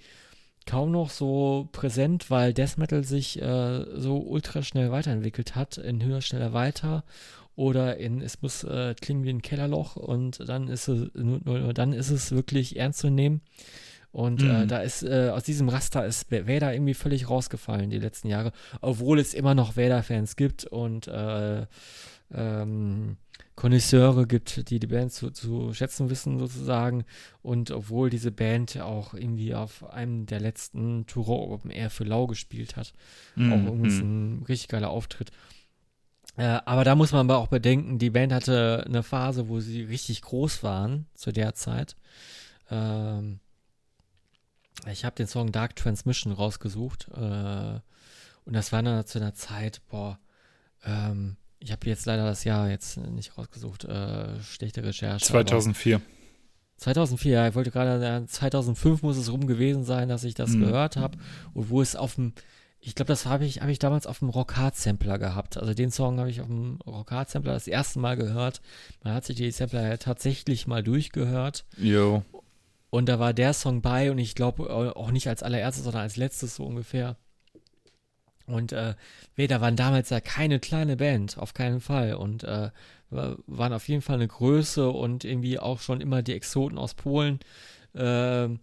[0.66, 6.04] kaum noch so präsent, weil Death Metal sich äh, so ultra schnell weiterentwickelt hat, in
[6.04, 7.04] höher, schneller, weiter
[7.56, 11.74] oder in es muss äh, klingen wie ein Kellerloch und dann ist es nur, nur,
[11.74, 13.42] dann ist es wirklich ernst zu nehmen.
[14.12, 14.68] Und äh, Mhm.
[14.68, 19.20] da ist äh, aus diesem Raster ist Vader irgendwie völlig rausgefallen die letzten Jahre, obwohl
[19.20, 21.68] es immer noch Vader-Fans gibt und äh,
[22.34, 23.18] ähm,
[23.56, 27.04] Connoisseure gibt, die die Band zu, zu schätzen wissen sozusagen.
[27.42, 32.26] Und obwohl diese Band auch irgendwie auf einem der letzten Tour Open Air für Lau
[32.28, 32.94] gespielt hat,
[33.36, 33.52] Mhm.
[33.52, 35.32] auch irgendwie ein richtig geiler Auftritt.
[36.38, 39.82] Äh, aber da muss man aber auch bedenken, die Band hatte eine Phase, wo sie
[39.84, 41.96] richtig groß waren zu der Zeit.
[42.72, 43.40] Ähm,
[44.92, 47.80] ich habe den Song Dark Transmission rausgesucht äh,
[48.46, 50.20] und das war dann zu einer Zeit, boah,
[50.86, 55.26] ähm, ich habe jetzt leider das Jahr jetzt nicht rausgesucht, äh, schlechte Recherche.
[55.26, 56.02] aber- 2004.
[56.78, 60.52] 2004, ja, ich wollte gerade sagen, 2005 muss es rum gewesen sein, dass ich das
[60.52, 60.62] Mhm.
[60.62, 61.18] gehört habe
[61.54, 62.32] und wo es auf dem,
[62.80, 65.58] ich glaube, das habe ich, habe ich damals auf dem Rockhard-Sampler gehabt.
[65.58, 68.62] Also den Song habe ich auf dem Rockhard-Sampler das erste Mal gehört.
[69.04, 72.24] Man hat sich die Sampler ja tatsächlich mal durchgehört Jo.
[72.90, 76.18] Und da war der Song bei und ich glaube auch nicht als allererstes, sondern als
[76.18, 77.18] letztes so ungefähr.
[78.46, 78.96] Und äh,
[79.38, 82.16] Vader waren damals ja keine kleine Band, auf keinen Fall.
[82.16, 82.72] Und äh,
[83.12, 86.96] wa- waren auf jeden Fall eine Größe und irgendwie auch schon immer die Exoten aus
[86.96, 87.40] Polen.
[87.94, 88.60] Ähm,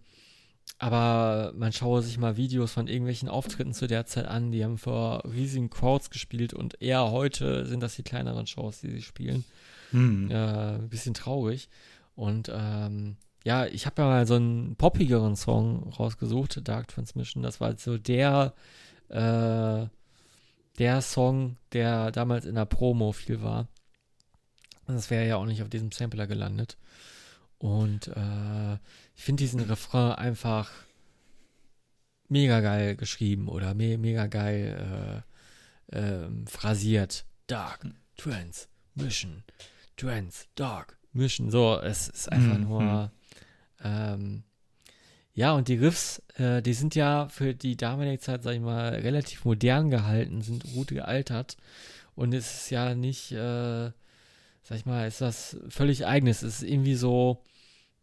[0.77, 4.51] aber man schaue sich mal Videos von irgendwelchen Auftritten zu der Zeit an.
[4.51, 8.91] Die haben vor riesigen Crowds gespielt und eher heute sind das die kleineren Shows, die
[8.91, 9.45] sie spielen
[9.93, 10.29] Mhm.
[10.29, 11.69] äh, ein bisschen traurig.
[12.13, 17.43] Und ähm, ja, ich habe ja mal so einen poppigeren Song rausgesucht, Dark Transmission.
[17.43, 18.53] Das war so der,
[19.09, 19.87] äh,
[20.77, 23.67] der Song, der damals in der Promo viel war.
[24.87, 26.77] Das wäre ja auch nicht auf diesem Sampler gelandet.
[27.57, 28.75] Und äh,
[29.15, 30.69] ich finde diesen Refrain einfach
[32.29, 35.23] mega geil geschrieben oder me mega geil
[35.91, 37.25] äh, ähm, phrasiert.
[37.47, 37.85] Dark
[38.17, 39.43] Transmission.
[39.95, 43.11] Trends, Dark, Mission, so, es ist einfach Mhm, nur,
[43.83, 44.43] ähm,
[45.33, 48.89] ja, und die Riffs, äh, die sind ja für die damalige Zeit, sag ich mal,
[48.95, 51.57] relativ modern gehalten, sind gut gealtert
[52.15, 53.91] und es ist ja nicht, äh,
[54.63, 57.43] sag ich mal, ist das völlig eigenes, es ist irgendwie so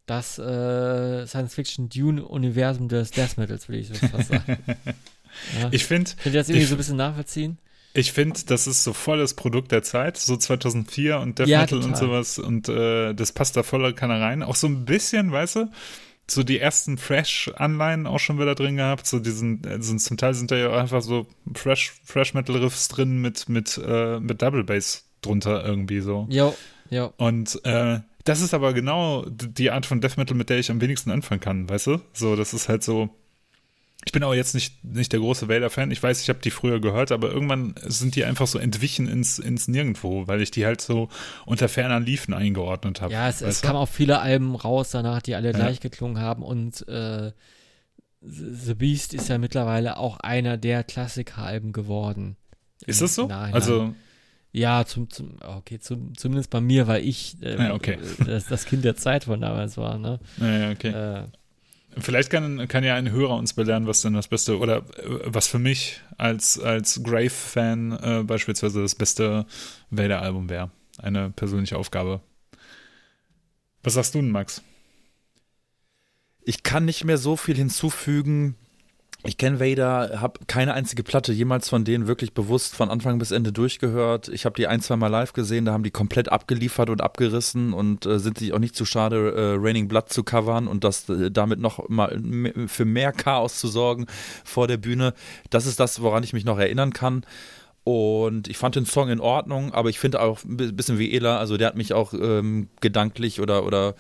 [0.06, 4.58] das äh, Science-Fiction-Dune-Universum des Death Metals, will ich so fast sagen.
[5.60, 5.68] ja.
[5.72, 7.58] Ich finde, Könnt ihr das irgendwie so ein bisschen nachvollziehen?
[7.96, 11.60] Ich finde, das ist so voll das Produkt der Zeit, so 2004 und Death Ja,
[11.60, 11.98] Metal und total.
[12.00, 14.42] sowas und äh, das passt da voller Kanne rein.
[14.42, 15.70] Auch so ein bisschen, weißt du,
[16.28, 19.06] so die ersten Fresh-Anleihen auch schon wieder drin gehabt.
[19.06, 22.56] So diesen, äh, so zum Teil sind da ja auch einfach so Fresh, Fresh Metal
[22.56, 26.26] Riffs drin mit mit äh, mit Double Bass drunter irgendwie so.
[26.30, 26.54] Jo,
[26.90, 27.12] jo.
[27.16, 30.80] Und äh, das ist aber genau die Art von Death Metal, mit der ich am
[30.80, 32.00] wenigsten anfangen kann, weißt du?
[32.12, 33.10] So, das ist halt so.
[34.06, 35.90] Ich bin aber jetzt nicht, nicht der große Vader-Fan.
[35.90, 39.38] Ich weiß, ich habe die früher gehört, aber irgendwann sind die einfach so entwichen ins,
[39.38, 41.08] ins Nirgendwo, weil ich die halt so
[41.46, 43.12] unter ferneren Liefen eingeordnet habe.
[43.12, 45.56] Ja, es, es kamen auch viele Alben raus danach, die alle Ja.
[45.58, 47.32] gleich geklungen haben und äh,
[48.20, 52.36] The Beast ist ja mittlerweile auch einer der Klassikeralben geworden.
[52.86, 53.26] Ist das so?
[53.26, 53.54] Nachhinein.
[53.54, 53.94] Also,
[54.52, 57.98] ja, zum, zum okay, zum, zumindest bei mir, weil ich äh, Ja, okay.
[58.24, 60.20] das, das Kind der Zeit von damals war, ne?
[60.36, 60.88] naja, okay.
[60.88, 61.24] Äh,
[61.98, 65.46] Vielleicht kann, kann ja ein Hörer uns belehren, was denn das Beste oder äh, was
[65.46, 69.46] für mich als, als Grave-Fan äh, beispielsweise das beste
[69.90, 70.70] Vader-Album wäre.
[70.98, 72.20] Eine persönliche Aufgabe.
[73.82, 74.62] Was sagst du denn, Max?
[76.42, 78.56] Ich kann nicht mehr so viel hinzufügen.
[79.26, 83.30] Ich kenne Vader, habe keine einzige Platte jemals von denen wirklich bewusst von Anfang bis
[83.30, 84.28] Ende durchgehört.
[84.28, 87.72] Ich habe die ein, zwei Mal live gesehen, da haben die komplett abgeliefert und abgerissen
[87.72, 91.08] und äh, sind sich auch nicht zu schade, äh, Raining Blood zu covern und das
[91.08, 92.20] äh, damit noch mal
[92.66, 94.04] für mehr Chaos zu sorgen
[94.44, 95.14] vor der Bühne.
[95.48, 97.24] Das ist das, woran ich mich noch erinnern kann.
[97.82, 101.14] Und ich fand den Song in Ordnung, aber ich finde auch ein bi- bisschen wie
[101.14, 103.94] Ela, also der hat mich auch ähm, gedanklich oder, oder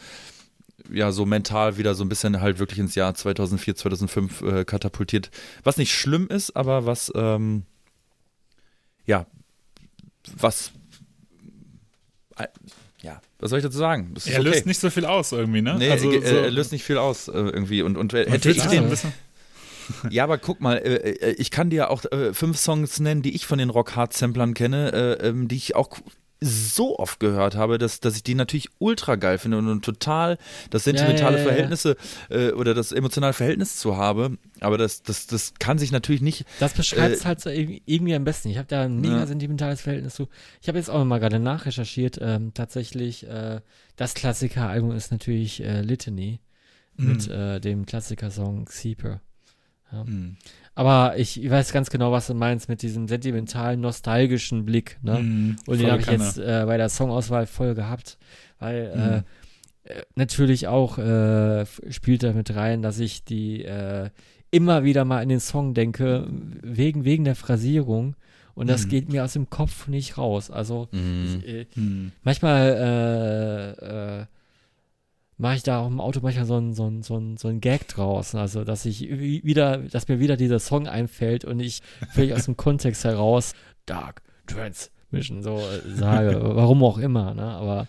[0.92, 5.30] ja, so mental wieder so ein bisschen halt wirklich ins Jahr 2004, 2005 äh, katapultiert.
[5.62, 7.64] Was nicht schlimm ist, aber was, ähm,
[9.06, 9.26] ja,
[10.36, 10.72] was,
[12.36, 12.46] äh,
[13.02, 14.14] ja, was soll ich dazu sagen?
[14.26, 14.42] Er okay.
[14.42, 14.76] löst nicht?
[14.78, 15.76] Also, so viel aus irgendwie, ne?
[15.78, 17.82] Nee, er, er löst nicht viel aus äh, irgendwie.
[17.82, 19.08] Und, und hätte ich den, so
[20.10, 23.34] Ja, aber guck mal, äh, äh, ich kann dir auch äh, fünf Songs nennen, die
[23.34, 25.98] ich von den Rock Hard Samplern kenne, äh, ähm, die ich auch
[26.44, 30.38] so oft gehört habe, dass, dass ich die natürlich ultra geil finde und, und total
[30.70, 31.44] das sentimentale Ja, ja, ja, ja.
[31.48, 31.96] Verhältnisse
[32.30, 34.36] äh, oder das emotionale Verhältnis zu habe.
[34.60, 36.44] Aber das, das, das kann sich natürlich nicht.
[36.60, 38.48] Das beschreibt Äh, es halt so irgendwie am besten.
[38.50, 39.26] Ich habe da ein mega Ja.
[39.26, 40.28] sentimentales Verhältnis zu.
[40.60, 42.18] Ich habe jetzt auch mal gerade nachrecherchiert.
[42.20, 43.60] Ähm, tatsächlich, äh,
[43.96, 46.40] das Klassikeralbum ist natürlich äh, Litany
[46.96, 49.20] mit äh, dem Klassikersong Seeper.
[49.92, 50.36] Mhm.
[50.74, 54.98] Aber ich, weiß ganz genau, was du meinst mit diesem sentimentalen, nostalgischen Blick.
[55.02, 55.20] Ne?
[55.20, 55.56] Mhm.
[55.66, 58.18] Und den habe ich jetzt äh, bei der Songauswahl voll gehabt,
[58.58, 59.90] weil Mhm.
[59.90, 64.10] äh, natürlich auch äh, spielt da mit rein, dass ich die äh,
[64.50, 66.26] immer wieder mal in den Song denke,
[66.62, 68.16] wegen, wegen der Phrasierung.
[68.54, 68.88] Und das Mhm.
[68.88, 70.50] geht mir aus dem Kopf nicht raus.
[70.50, 71.24] Also Mhm.
[71.44, 72.12] ich, äh, Mhm.
[72.22, 74.26] manchmal äh, äh,
[75.36, 77.60] mache ich da auch im Auto manchmal so ein, so ein, so ein, so ein
[77.60, 78.34] Gag draus.
[78.34, 81.80] Also, dass ich wi- wieder, dass mir wieder dieser Song einfällt und ich
[82.12, 83.54] völlig aus dem Kontext heraus
[83.86, 86.40] Dark Transmission so äh, sage.
[86.54, 87.42] Warum auch immer, ne?
[87.44, 87.88] Aber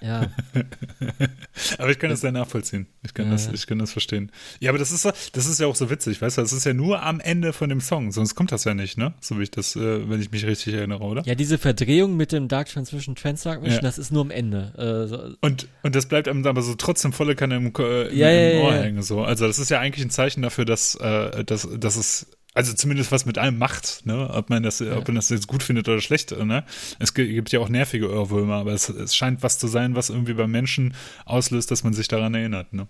[0.00, 0.26] ja.
[1.78, 2.86] Aber ich kann das sehr nachvollziehen.
[3.04, 3.32] Ich kann, Ja.
[3.32, 4.30] das, ich kann das verstehen.
[4.60, 6.42] Ja, aber das ist, das ist ja auch so witzig, weißt du?
[6.42, 9.12] Das ist ja nur am Ende von dem Song, sonst kommt das ja nicht, ne?
[9.20, 11.22] So wie ich das, äh, wenn ich mich richtig erinnere, oder?
[11.26, 13.80] Ja, diese Verdrehung mit dem Dark Transmission Transmission, Ja.
[13.80, 14.72] das ist nur am Ende.
[14.76, 18.16] Äh, so, Und, und das bleibt einem aber so trotzdem volle Kanne im, äh, im,
[18.16, 19.02] Ja, ja, im ja, Ohr hängen.
[19.02, 19.22] So.
[19.22, 23.12] Also das ist ja eigentlich ein Zeichen dafür, dass, äh, dass, dass es also zumindest
[23.12, 24.28] was mit einem macht, ne?
[24.32, 26.64] Ob man das, ob man das jetzt gut findet oder schlecht, ne?
[26.98, 30.10] Es gi- gibt ja auch nervige Ohrwürmer, aber es, es scheint was zu sein, was
[30.10, 30.94] irgendwie beim Menschen
[31.26, 32.88] auslöst, dass man sich daran erinnert, ne?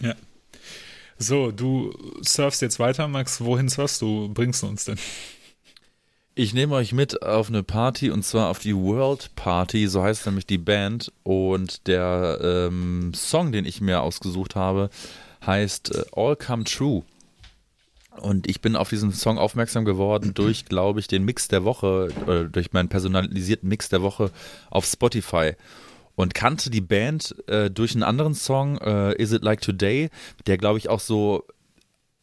[0.00, 0.14] ja.
[1.18, 3.40] So, du surfst jetzt weiter, Max.
[3.40, 4.28] Wohin surfst du?
[4.32, 4.98] Bringst du uns denn?
[6.34, 10.26] Ich nehme euch mit auf eine Party und zwar auf die World Party, so heißt
[10.26, 11.10] nämlich die Band.
[11.22, 14.90] Und der ähm, Song, den ich mir ausgesucht habe,
[15.46, 17.02] heißt äh, All Come True.
[18.20, 22.08] Und ich bin auf diesen Song aufmerksam geworden durch, glaube ich, den Mix der Woche,
[22.26, 24.30] oder durch meinen personalisierten Mix der Woche
[24.70, 25.52] auf Spotify.
[26.14, 30.08] Und kannte die Band äh, durch einen anderen Song, äh, Is It Like Today,
[30.46, 31.44] der, glaube ich, auch so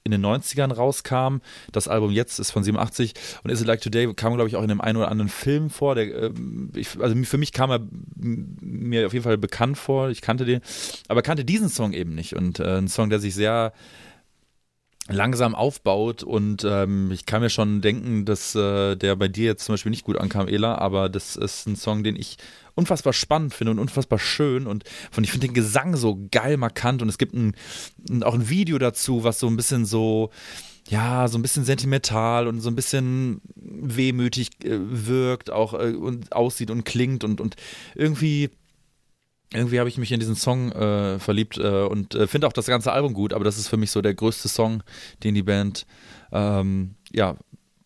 [0.04, 1.38] in den 90ern rauskam.
[1.72, 3.14] Das Album jetzt ist von 87
[3.44, 5.70] und Is It Like Today kam, glaube ich, auch in dem einen oder anderen Film
[5.70, 5.96] vor.
[5.96, 7.80] Der, ähm, ich, also für mich kam er
[8.16, 10.10] mir auf jeden Fall bekannt vor.
[10.10, 10.62] Ich kannte den,
[11.08, 12.36] aber kannte diesen Song eben nicht.
[12.36, 13.74] Und äh, ein Song, der sich sehr
[15.10, 19.66] langsam aufbaut und ähm, ich kann mir schon denken, dass äh, der bei dir jetzt
[19.66, 22.38] zum Beispiel nicht gut ankam, Ela, aber das ist ein Song, den ich
[22.76, 27.02] unfassbar spannend finde und unfassbar schön und von ich finde den Gesang so geil markant
[27.02, 27.54] und es gibt ein,
[28.24, 30.30] auch ein Video dazu, was so ein bisschen so
[30.90, 36.34] ja, so ein bisschen sentimental und so ein bisschen wehmütig äh, wirkt, auch äh, und
[36.34, 37.56] aussieht und klingt und, und
[37.96, 38.50] irgendwie
[39.54, 42.66] irgendwie habe ich mich in diesen Song äh, verliebt äh, und äh, finde auch das
[42.66, 44.84] ganze Album gut, aber das ist für mich so der größte Song,
[45.24, 45.86] den die Band
[46.32, 47.38] ähm, ja,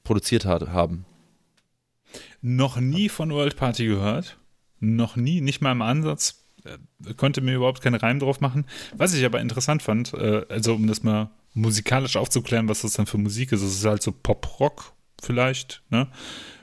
[0.03, 1.05] produziert hat, haben.
[2.41, 4.37] Noch nie von World Party gehört.
[4.79, 6.45] Noch nie, nicht mal im Ansatz.
[6.63, 8.65] Äh, Konnte mir überhaupt keinen Reim drauf machen.
[8.95, 13.07] Was ich aber interessant fand, äh, also um das mal musikalisch aufzuklären, was das dann
[13.07, 16.07] für Musik ist, es ist halt so Pop-Rock vielleicht, ne?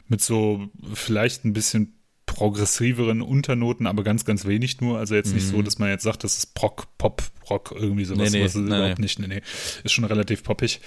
[0.07, 1.95] Mit so vielleicht ein bisschen
[2.35, 4.99] progressiveren Unternoten, aber ganz, ganz wenig nur.
[4.99, 8.33] Also jetzt nicht so, dass man jetzt sagt, das ist Proc, Pop, Rock, irgendwie sowas.
[8.33, 9.03] Nee, nee, was ist nee, überhaupt nee.
[9.05, 9.19] nicht.
[9.21, 9.43] Nee, nee.
[9.85, 10.81] Ist schon relativ poppig.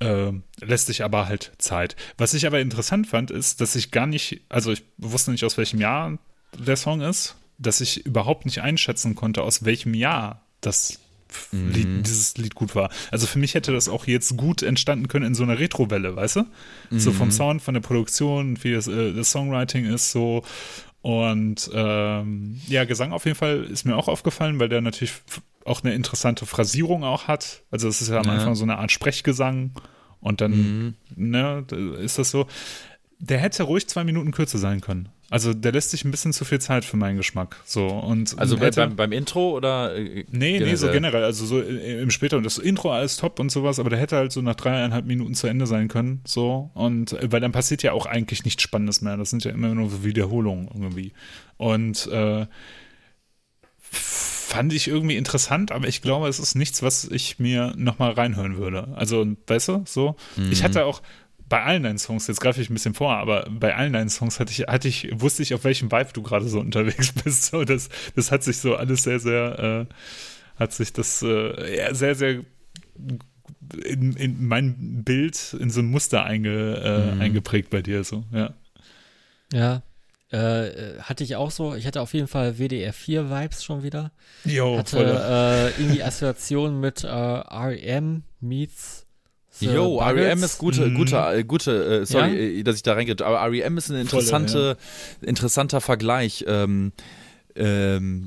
[0.00, 1.96] Ähm, lässt sich aber halt Zeit.
[2.16, 5.58] Was ich aber interessant fand, ist, dass ich gar nicht, also ich wusste nicht, aus
[5.58, 6.18] welchem Jahr
[6.56, 11.00] der Song ist, dass ich überhaupt nicht einschätzen konnte, aus welchem Jahr das
[11.52, 11.70] Mhm.
[11.70, 12.90] Lied, dieses Lied gut war.
[13.10, 16.36] Also für mich hätte das auch jetzt gut entstanden können in so einer Retrowelle, weißt
[16.36, 16.44] du?
[16.90, 17.14] So Mhm.
[17.14, 20.42] vom Sound, von der Produktion, wie das, äh, das Songwriting ist so.
[21.02, 25.12] Und ähm, ja, Gesang auf jeden Fall ist mir auch aufgefallen, weil der natürlich
[25.66, 27.62] auch eine interessante Phrasierung auch hat.
[27.70, 28.32] Also es ist ja am Ja.
[28.32, 29.72] Anfang so eine Art Sprechgesang
[30.20, 30.94] und dann Mhm.
[31.14, 31.64] ne,
[32.00, 32.46] ist das so.
[33.18, 35.08] Der hätte ruhig zwei Minuten kürzer sein können.
[35.30, 37.56] Also der lässt sich ein bisschen zu viel Zeit für meinen Geschmack.
[37.64, 39.96] So und Also hätte, beim, beim Intro oder?
[39.96, 41.24] äh, Nee, nee, so generell.
[41.24, 44.16] Also so i- im später und das Intro alles top und sowas, aber der hätte
[44.16, 46.20] halt so nach dreieinhalb Minuten zu Ende sein können.
[46.26, 46.70] So.
[46.74, 49.16] Und äh, weil dann passiert ja auch eigentlich nichts Spannendes mehr.
[49.16, 51.12] Das sind ja immer nur so Wiederholungen irgendwie.
[51.56, 52.46] Und äh,
[53.80, 58.56] fand ich irgendwie interessant, aber ich glaube, es ist nichts, was ich mir nochmal reinhören
[58.56, 58.88] würde.
[58.94, 60.16] Also, weißt du, so.
[60.50, 61.02] Ich hatte auch
[61.48, 64.40] bei allen deinen Songs, jetzt greife ich ein bisschen vor, aber bei allen deinen Songs
[64.40, 67.46] hatte ich, hatte ich, wusste ich, auf welchem Vibe du gerade so unterwegs bist.
[67.46, 69.94] So, das, das hat sich so alles sehr, sehr, äh,
[70.58, 72.44] hat sich das äh, ja, sehr, sehr
[73.84, 77.20] in, in mein Bild in so ein Muster einge, äh, Mhm.
[77.20, 78.54] eingeprägt bei dir, so, ja.
[79.52, 79.82] Ja.
[80.30, 81.74] Äh, hatte ich auch so.
[81.76, 84.10] Ich hatte auf jeden Fall WDR4-Vibes schon wieder.
[84.44, 84.98] Jo, hatte
[85.76, 89.03] äh, irgendwie Assoziation mit äh, REM meets
[89.60, 90.26] Yo, Buggles.
[90.26, 90.94] REM ist gute, Mhm.
[90.96, 92.58] gute, äh, gute, äh, sorry, Ja?
[92.60, 94.76] äh, dass ich da reingehe, aber REM ist ein interessante,
[95.22, 96.44] interessanter Vergleich.
[96.48, 96.92] Ähm,
[97.56, 98.26] ähm,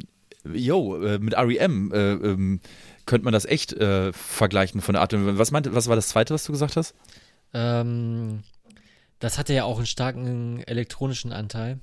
[0.54, 2.60] yo, äh, mit REM äh, ähm,
[3.06, 5.14] könnte man das echt äh, vergleichen von der Art.
[5.14, 6.94] und- Was meinte, was war das zweite, was du gesagt hast?
[7.54, 8.44] Ähm,
[9.20, 11.80] das hatte ja auch einen starken elektronischen Anteil.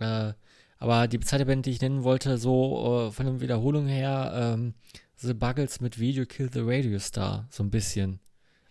[0.00, 0.32] Äh,
[0.78, 4.74] aber die zweite Band, die ich nennen wollte, so äh, von der Wiederholung her, ähm,
[5.16, 8.18] The Buggles mit Video Kill the Radio Star, so ein bisschen.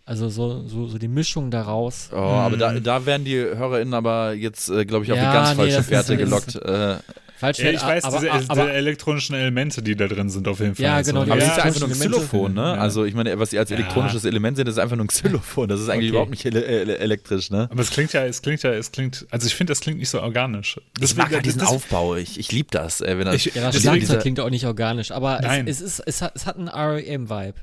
[0.04, 2.10] Also so, so, so die Mischung daraus.
[2.12, 2.82] Oh, aber da, Mhm.
[2.82, 5.76] da werden die HörerInnen aber jetzt, äh, glaube ich, auf Ja, eine ganz nee, falsche
[5.76, 6.56] das Fährte ist- gelockt.
[6.56, 6.96] Äh,
[7.38, 10.46] Falsch, Ja, ich weiß, aber, diese, aber, diese aber elektronischen Elemente, die da drin sind,
[10.46, 10.84] auf jeden Fall.
[10.84, 12.60] Ja, genau, die aber Ja, es ist ja einfach nur ein Xylophon, ne?
[12.60, 12.74] Ja.
[12.74, 13.76] Also ich meine, was sie als Ja.
[13.78, 15.68] elektronisches Element sind, ist einfach nur ein Xylophon.
[15.68, 16.08] Das ist eigentlich Okay.
[16.10, 17.66] überhaupt nicht ele ele elektrisch, ne?
[17.68, 20.10] Aber es klingt ja, es klingt ja, es klingt, also ich finde, das klingt nicht
[20.10, 20.80] so organisch.
[21.00, 22.14] Ich mag halt diesen das- Aufbau.
[22.14, 23.00] Ich, ich liebe das.
[23.00, 25.66] Äh, wenn das Ich- ja, das klingt auch nicht organisch, aber Nein.
[25.66, 27.54] es, es, ist, es, hat, es hat einen REM-Vibe.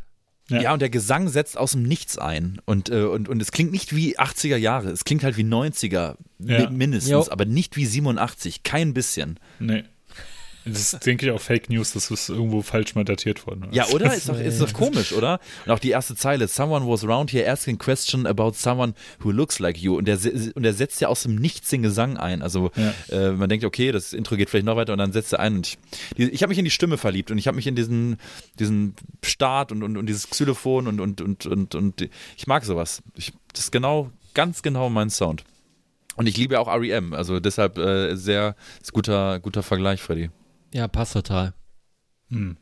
[0.50, 0.62] Ja.
[0.62, 2.60] Ja, und der Gesang setzt aus dem Nichts ein.
[2.66, 4.90] Und, äh, und, und es klingt nicht wie 80er Jahre.
[4.90, 6.70] Es klingt halt wie 90er Ja.
[6.70, 7.26] mi- mindestens, Jo.
[7.30, 8.64] aber nicht wie 87.
[8.64, 9.40] Kein bisschen.
[9.60, 9.84] Nee.
[10.66, 13.68] Das ist, denke ich, auch Fake News, das ist irgendwo falsch mal datiert worden.
[13.72, 14.14] Ja, oder?
[14.14, 15.40] Ist doch, ist doch komisch, oder?
[15.66, 19.60] Und auch die erste Zeile, Someone was around here asking question about someone who looks
[19.60, 19.98] like you.
[19.98, 20.20] Und der,
[20.56, 22.42] und der setzt ja aus dem Nichts den Gesang ein.
[22.42, 22.94] Also Ja.
[23.10, 25.56] äh, man denkt, okay, das Intro geht vielleicht noch weiter und dann setzt er ein.
[25.58, 25.78] Und ich
[26.18, 28.18] die, ich habe mich in die Stimme verliebt und ich habe mich in diesen,
[28.60, 33.02] diesen Start und, und, und dieses Xylophon und, und, und, und, und ich mag sowas.
[33.16, 35.44] Ich, das ist genau, ganz genau mein Sound.
[36.16, 40.30] Und ich liebe auch REM, also deshalb äh, sehr ist guter, guter Vergleich, Freddy.
[40.74, 41.54] Ja, passt total.
[42.30, 42.58] Hm.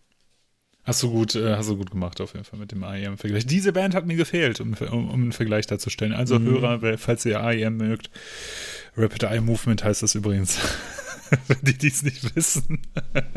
[0.83, 3.45] Hast du gut, äh, hast du gut gemacht auf jeden Fall mit dem AEM-Vergleich.
[3.45, 6.13] Diese Band hat mir gefehlt, um, um, um einen Vergleich darzustellen.
[6.13, 6.45] Also Mhm.
[6.45, 8.09] Hörer, falls ihr AEM mögt,
[8.95, 10.57] Rapid Eye Movement heißt das übrigens.
[11.45, 12.83] Für die, die es nicht wissen,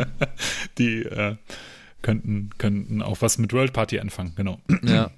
[0.79, 1.37] die äh,
[2.03, 4.61] könnten, könnten auch was mit World Party anfangen, genau.
[4.85, 5.11] Ja.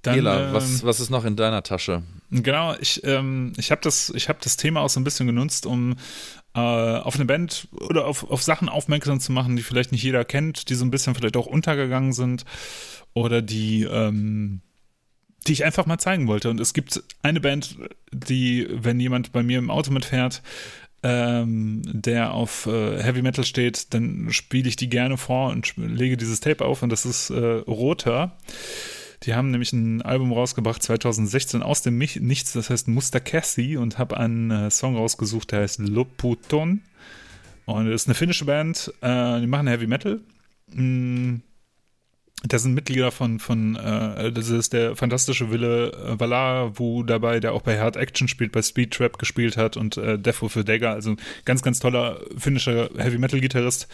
[0.00, 2.02] Dann, Ela, ähm, was, was ist noch in deiner Tasche?
[2.30, 5.66] Genau, ich, ähm, ich habe das, ich hab das Thema auch so ein bisschen genutzt,
[5.66, 5.96] um
[6.56, 10.24] äh, auf eine Band oder auf, auf Sachen aufmerksam zu machen, die vielleicht nicht jeder
[10.24, 12.44] kennt, die so ein bisschen vielleicht auch untergegangen sind
[13.12, 14.62] oder die, ähm,
[15.46, 16.48] die ich einfach mal zeigen wollte.
[16.48, 17.76] Und es gibt eine Band,
[18.10, 20.42] die, wenn jemand bei mir im Auto mitfährt,
[21.02, 26.16] ähm, der auf äh, Heavy Metal steht, dann spiele ich die gerne vor und lege
[26.16, 28.38] dieses Tape auf und das ist äh, Roter.
[29.22, 33.98] Die haben nämlich ein Album rausgebracht 2016 aus dem Nichts, das heißt Muster Cassie und
[33.98, 36.82] habe einen äh, Song rausgesucht, der heißt Loputon.
[37.64, 40.20] Und das ist eine finnische Band, äh, die machen Heavy Metal.
[40.72, 41.36] Mm,
[42.44, 47.52] da sind Mitglieder von, von äh, das ist der fantastische Wille äh, Valavu dabei, der
[47.52, 50.90] auch bei Hard Action spielt, bei Speed Trap gespielt hat und äh, Defo für Dagger,
[50.90, 53.88] also ganz, ganz toller finnischer Heavy Metal Gitarrist,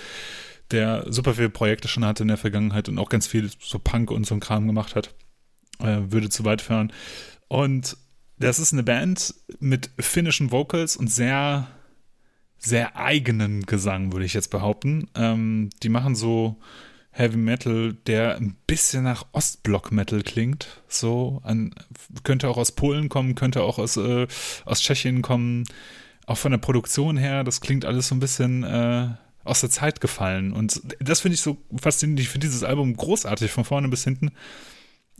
[0.73, 4.11] der super viele Projekte schon hatte in der Vergangenheit und auch ganz viel so Punk
[4.11, 5.15] und so ein Kram gemacht hat.
[5.79, 6.93] Äh, würde zu weit fahren.
[7.49, 7.97] Und
[8.39, 11.69] das ist eine Band mit finnischen Vocals und sehr,
[12.59, 15.09] sehr eigenen Gesang, würde ich jetzt behaupten.
[15.15, 16.57] Ähm, die machen so
[17.11, 20.83] Heavy Metal, der ein bisschen nach Ostblock-Metal klingt.
[20.89, 21.75] So, an,
[22.25, 24.27] könnte auch aus Polen kommen, könnte auch aus, äh,
[24.65, 25.65] aus Tschechien kommen.
[26.27, 29.09] Auch von der Produktion her, das klingt alles so ein bisschen äh,
[29.45, 30.53] aus der Zeit gefallen.
[30.53, 32.21] Und das finde ich so faszinierend.
[32.21, 34.33] Ich finde dieses Album großartig, von vorne bis hinten.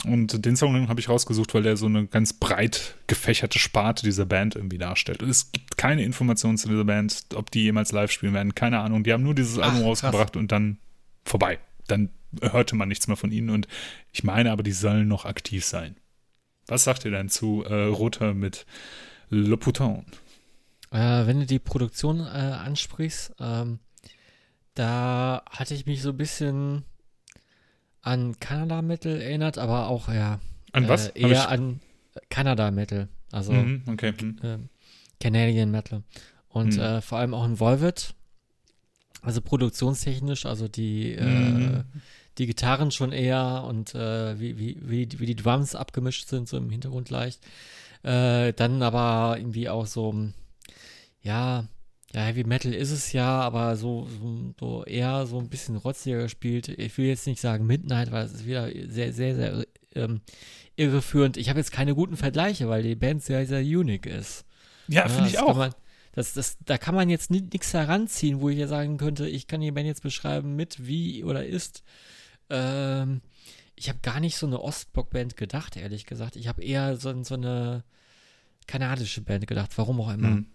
[0.05, 4.27] Und den Song habe ich rausgesucht, weil der so eine ganz breit gefächerte Sparte dieser
[4.27, 5.23] Band irgendwie darstellt.
[5.23, 8.55] Und es gibt keine Informationen zu dieser Band, ob die jemals live spielen werden.
[8.55, 9.05] Keine Ahnung.
[9.05, 10.05] Die haben nur dieses Album Ach, krass.
[10.05, 10.79] rausgebracht und dann
[11.25, 11.59] vorbei.
[11.87, 13.51] Dann hörte man nichts mehr von ihnen.
[13.51, 13.69] Und
[14.13, 15.97] ich meine aber, die sollen noch aktiv sein.
[16.67, 18.67] Was sagt ihr denn zu äh, Roter mit
[19.29, 20.05] Le Pouton?
[20.91, 23.79] Äh, wenn du die Produktion äh, ansprichst, ähm,
[24.75, 26.85] da hatte ich mich so ein bisschen
[28.01, 30.41] an Kanada-Metal erinnert, aber auch ja
[30.73, 31.09] An was?
[31.11, 31.81] Äh, eher an
[32.31, 34.13] Kanada-Metal, also Mhm, okay.
[34.43, 34.69] Ähm,
[35.21, 36.03] Canadian Metal.
[36.49, 36.83] Und Mhm.
[36.83, 38.15] äh, vor allem auch ein Volvet,
[39.23, 41.85] also produktionstechnisch, also die, äh, Mhm.
[42.39, 46.49] die Gitarren schon eher und äh, wie, wie, wie, die- wie die Drums abgemischt sind,
[46.49, 47.41] so im Hintergrund leicht.
[48.03, 50.13] Äh, dann aber irgendwie auch so,
[51.23, 51.69] ja,
[52.15, 56.23] ja, Heavy Metal ist es ja, aber so, so, so eher so ein bisschen rotziger
[56.23, 56.69] gespielt.
[56.69, 60.21] Ich will jetzt nicht sagen Midnight, weil es ist wieder sehr, sehr, sehr ähm,
[60.77, 61.39] irreführend.
[61.39, 64.45] Ich habe jetzt keine guten Vergleiche, weil die Band sehr, sehr unique ist.
[64.89, 65.57] Ja, finde ich auch.
[65.57, 65.73] Man,
[66.13, 69.63] das, das, da kann man jetzt nichts heranziehen, wo ich ja sagen könnte, ich kann
[69.63, 71.83] die Band jetzt beschreiben mit, wie oder ist.
[72.51, 73.23] Ähm,
[73.75, 76.37] ich habe gar nicht so eine Ostblock-Band gedacht, ehrlich gesagt.
[76.37, 77.85] Ich habe eher so, so eine
[78.67, 80.29] kanadische Band gedacht, warum auch immer.
[80.29, 80.47] Mhm.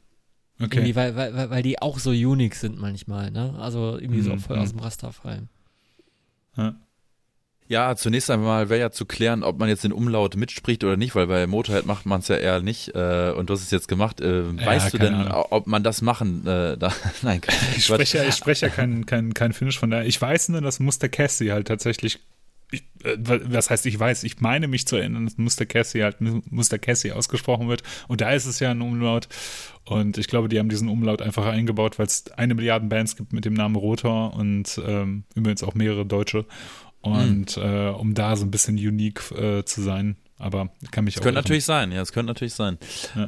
[0.59, 0.95] Okay.
[0.95, 3.53] Weil, weil, weil die auch so unique sind manchmal, ne?
[3.59, 4.77] Also irgendwie so Mhm, voll aus mhm.
[4.77, 5.49] dem Raster fallen.
[6.55, 6.75] Ja.
[7.69, 11.15] Ja, zunächst einmal wäre ja zu klären, ob man jetzt den Umlaut mitspricht oder nicht,
[11.15, 12.95] weil bei Motorhead macht man es ja eher nicht.
[12.95, 14.21] Äh, und du hast es jetzt gemacht.
[14.21, 15.45] Äh, Ja, weißt du denn, Ahnung.
[15.49, 16.93] ob man das machen äh, da?
[17.23, 17.41] Nein,
[17.75, 20.05] Ich spreche, ja- ich spreche ja kein, kein, kein Finnisch von daher.
[20.05, 22.19] Ich weiß nur, dass Muster Cassie halt tatsächlich.
[22.71, 26.17] Ich, äh, was heißt, ich weiß, ich meine mich zu erinnern, dass Muster Cassie halt
[26.19, 27.83] Muster Cassie ausgesprochen wird.
[28.07, 29.27] Und da ist es ja ein Umlaut.
[29.85, 33.31] Und ich glaube, die haben diesen Umlaut einfach eingebaut, weil es eine Milliarde Bands gibt
[33.31, 36.45] mit dem Namen Rotor und ähm, übrigens auch mehrere Deutsche.
[37.01, 40.17] Und äh, um da so ein bisschen unique äh, zu sein.
[40.39, 41.23] Aber kann mich Das auch.
[41.23, 41.43] könnte irren.
[41.45, 42.77] natürlich sein, ja, es könnte natürlich sein.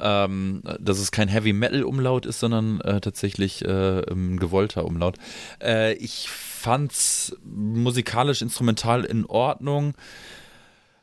[0.02, 5.18] Ähm, dass es kein Heavy Metal Umlaut ist, sondern äh, tatsächlich äh, ein gewollter Umlaut.
[5.61, 9.95] Äh, ich fand's musikalisch, instrumental in Ordnung.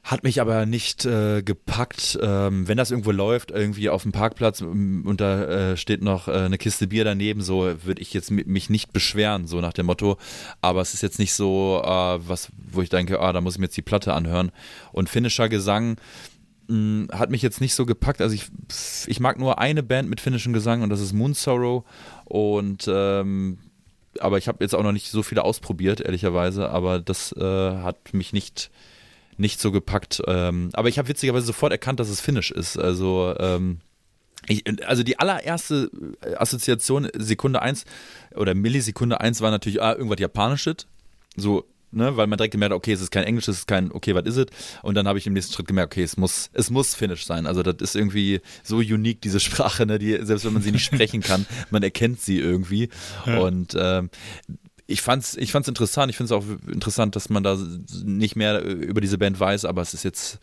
[0.07, 2.16] Hat mich aber nicht äh, gepackt.
[2.23, 6.33] Ähm, wenn das irgendwo läuft, irgendwie auf dem Parkplatz und da äh, steht noch äh,
[6.33, 9.87] eine Kiste Bier daneben, so würde ich jetzt mi- mich nicht beschweren, so nach dem
[9.87, 10.16] Motto.
[10.61, 11.89] Aber es ist jetzt nicht so, äh,
[12.28, 14.53] was, wo ich denke, ah, da muss ich mir jetzt die Platte anhören.
[14.93, 15.97] Und finnischer Gesang
[16.69, 18.20] mh, hat mich jetzt nicht so gepackt.
[18.20, 18.47] Also ich,
[19.09, 21.83] ich mag nur eine Band mit finnischem Gesang und das ist Moon Sorrow.
[22.27, 23.59] Und ähm,
[24.20, 26.70] aber ich habe jetzt auch noch nicht so viele ausprobiert, ehrlicherweise.
[26.70, 28.70] Aber das äh, hat mich nicht
[29.36, 30.22] nicht so gepackt.
[30.26, 32.78] Ähm, aber ich habe witzigerweise sofort erkannt, dass es Finnisch ist.
[32.78, 33.80] Also ähm,
[34.48, 35.90] ich, also die allererste
[36.36, 37.84] Assoziation Sekunde 1
[38.34, 40.86] oder Millisekunde 1 war natürlich ah, irgendwas Japanisches.
[41.36, 43.90] So, ne, weil man direkt gemerkt hat, okay, es ist kein Englisch, es ist kein,
[43.92, 44.46] okay, was ist es?
[44.82, 47.46] Und dann habe ich im nächsten Schritt gemerkt, okay, es muss, es muss Finnisch sein.
[47.46, 50.84] Also das ist irgendwie so unique, diese Sprache, ne, die, selbst wenn man sie nicht
[50.84, 52.88] sprechen kann, man erkennt sie irgendwie.
[53.26, 54.10] Und ähm,
[54.86, 56.10] ich fand's, ich fand's interessant.
[56.10, 57.58] Ich finde es auch interessant, dass man da
[58.04, 60.38] nicht mehr äh, über diese Band weiß, aber es ist jetzt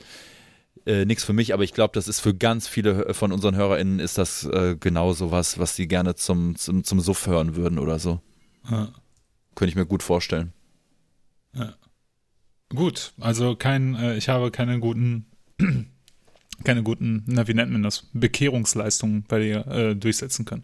[0.85, 1.53] äh, nichts für mich.
[1.53, 5.13] Aber ich glaube, das ist für ganz viele von unseren HörerInnen ist das äh, genau
[5.13, 8.21] so was, was sie gerne zum, zum, zum Suff hören würden oder so.
[8.69, 8.93] Ja.
[9.55, 10.51] Könnte ich mir gut vorstellen.
[12.75, 15.27] Gut, also kein, äh, ich habe keine guten,
[16.63, 20.63] keine guten, na, wie nennt man das, Bekehrungsleistungen bei dir äh, durchsetzen können.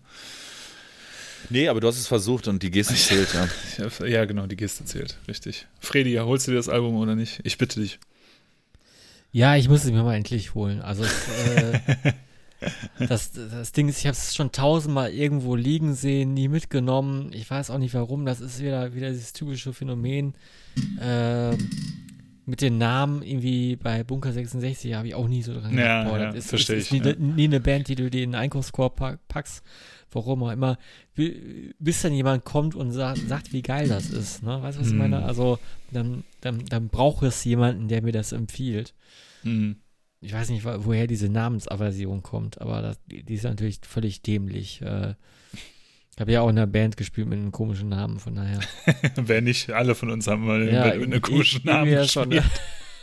[1.50, 3.48] Nee, aber du hast es versucht und die Geste zählt, ja.
[3.86, 5.68] Hab, ja, genau, die Geste zählt, richtig.
[5.80, 7.40] Fredi, holst du dir das Album oder nicht?
[7.44, 8.00] Ich bitte dich.
[9.32, 10.82] Ja, ich muss es mir mal endlich holen.
[10.82, 11.80] Also äh,
[13.08, 17.32] das, das Ding ist, ich habe es schon tausendmal irgendwo liegen sehen, nie mitgenommen.
[17.34, 18.26] Ich weiß auch nicht warum.
[18.26, 20.34] Das ist wieder, wieder dieses typische Phänomen.
[21.00, 21.56] Äh,
[22.46, 26.20] mit den Namen irgendwie bei Bunker 66 habe ich auch nie so dran Ja, gedacht.
[26.20, 27.16] ja, das ist, versteh ist, ist ich, nie, ja.
[27.16, 29.62] nie eine Band, die du dir in den Einkaufskorb pack- packst.
[30.12, 30.78] Warum auch immer.
[31.16, 34.44] Bi- Bis dann jemand kommt und sagt, sagt wie geil das ist.
[34.44, 34.62] Ne?
[34.62, 35.24] Weißt du, was ich meine?
[35.24, 35.60] Also,
[35.92, 38.94] dann, dann, dann braucht es jemanden, der mir das empfiehlt
[39.44, 39.78] Mhm.
[40.22, 44.82] ich weiß nicht, wo- woher diese Namensaversion kommt, aber das, die ist natürlich völlig dämlich.
[44.82, 45.14] Äh,
[46.14, 48.60] ich habe ja auch in einer Band gespielt mit einem komischen Namen, von daher.
[49.16, 52.30] Wer nicht, alle von uns haben mal ja, mit einem irgendwie- komischen Namen ja schon,
[52.32, 52.52] gespielt.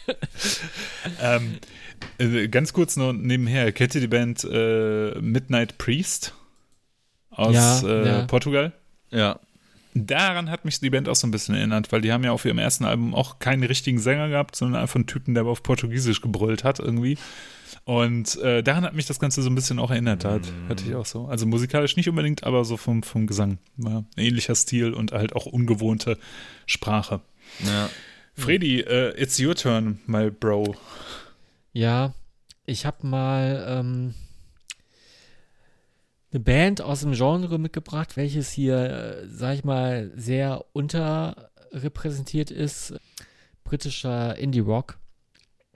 [1.22, 1.58] ähm,
[2.18, 6.34] äh, ganz kurz nur nebenher, kennt ihr die Band äh, Midnight Priest
[7.36, 8.24] aus Ja, äh, ja.
[8.26, 8.72] Portugal?
[9.10, 9.38] Ja.
[9.94, 12.44] Daran hat mich die Band auch so ein bisschen erinnert, weil die haben ja auf
[12.44, 15.62] ihrem ersten Album auch keinen richtigen Sänger gehabt, sondern einfach einen Typen, der aber auf
[15.62, 17.16] Portugiesisch gebrüllt hat irgendwie.
[17.84, 20.24] Und äh, daran hat mich das Ganze so ein bisschen auch erinnert.
[20.24, 21.26] Da hat, hatte ich auch so.
[21.26, 23.58] Also musikalisch nicht unbedingt, aber so vom, vom Gesang.
[23.78, 26.18] Ja, ähnlicher Stil und halt auch ungewohnte
[26.66, 27.20] Sprache.
[27.64, 27.88] ja.
[28.38, 30.74] Freddy, äh, it's your turn, my bro.
[31.72, 32.12] Ja,
[32.66, 34.14] ich habe mal ähm,
[36.36, 42.94] eine Band aus dem Genre mitgebracht, welches hier, äh, sag ich mal, sehr unterrepräsentiert ist.
[43.64, 44.98] Britischer Indie-Rock.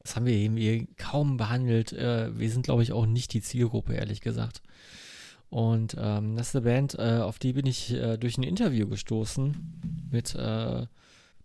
[0.02, 1.92] Das haben wir irgendwie kaum behandelt.
[1.92, 4.60] Äh, wir sind, glaube ich, auch nicht die Zielgruppe, ehrlich gesagt.
[5.48, 8.86] Und ähm, das ist eine Band, äh, auf die bin ich äh, durch ein Interview
[8.86, 10.86] gestoßen mit äh,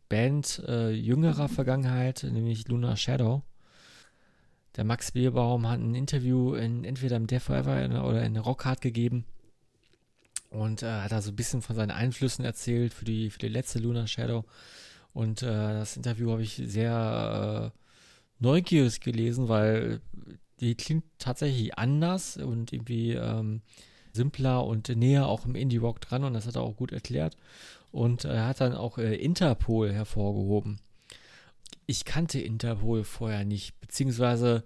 [0.10, 3.44] Band äh, jüngerer Vergangenheit, nämlich Luna Shadow.
[4.76, 9.26] Der Max Bierbaum hat ein Interview in, entweder im Death Forever oder in Rockhard gegeben
[10.50, 13.48] und äh, hat da so ein bisschen von seinen Einflüssen erzählt für die, für die
[13.48, 14.44] letzte Luna Shadow.
[15.14, 17.80] Und äh, das Interview habe ich sehr äh,
[18.40, 20.02] neugierig gelesen, weil
[20.60, 23.62] die klingt tatsächlich anders und irgendwie ähm,
[24.12, 27.38] simpler und näher auch im Indie-Rock dran und das hat er auch gut erklärt.
[27.92, 30.80] Und er hat dann auch äh, Interpol hervorgehoben.
[31.88, 34.64] Ich kannte Interpol vorher nicht, beziehungsweise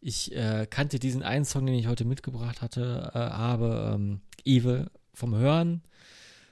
[0.00, 4.90] ich äh, kannte diesen einen Song, den ich heute mitgebracht hatte, äh, habe ähm, Evil
[5.14, 5.82] vom Hören,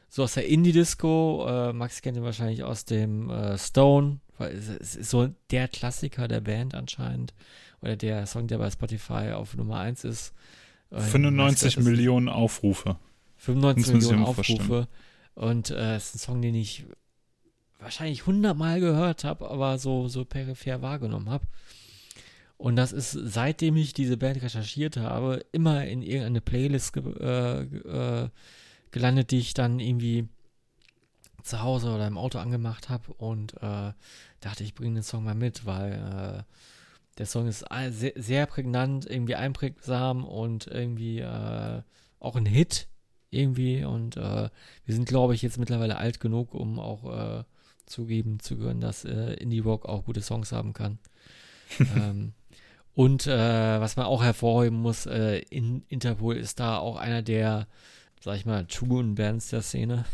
[0.08, 1.46] so aus der Indie-Disco.
[1.48, 5.68] Äh, Max kennt ihn wahrscheinlich aus dem äh, Stone, weil es, es ist so der
[5.68, 7.32] Klassiker der Band anscheinend.
[7.80, 10.32] Oder der Song, der bei Spotify auf Nummer 1 ist.
[10.90, 12.96] Äh, 95 Max, das ist- Millionen Aufrufe.
[13.38, 14.88] 95 Millionen Aufrufe.
[15.34, 16.84] Und äh, es ist ein Song, den ich
[17.80, 21.46] wahrscheinlich 100 Mal gehört habe, aber so, so peripher wahrgenommen habe.
[22.56, 27.62] Und das ist, seitdem ich diese Band recherchiert habe, immer in irgendeine Playlist ge äh,
[27.62, 28.28] äh,
[28.90, 30.28] gelandet, die ich dann irgendwie
[31.42, 33.92] zu Hause oder im Auto angemacht habe und äh,
[34.40, 36.42] dachte, ich bringe den Song mal mit, weil äh,
[37.16, 41.82] der Song ist sehr, sehr, prägnant, irgendwie einprägsam und irgendwie äh,
[42.18, 42.88] auch ein Hit
[43.30, 44.50] irgendwie und äh,
[44.84, 47.44] wir sind, glaube ich, jetzt mittlerweile alt genug, um auch
[47.90, 50.98] zugeben zu können, dass Indie Rock auch gute Songs haben kann.
[51.96, 52.32] ähm,
[52.94, 57.66] und äh, was man auch hervorheben muss, äh, in, Interpol ist da auch einer der,
[58.20, 60.04] sag ich mal, truen Bands der Szene.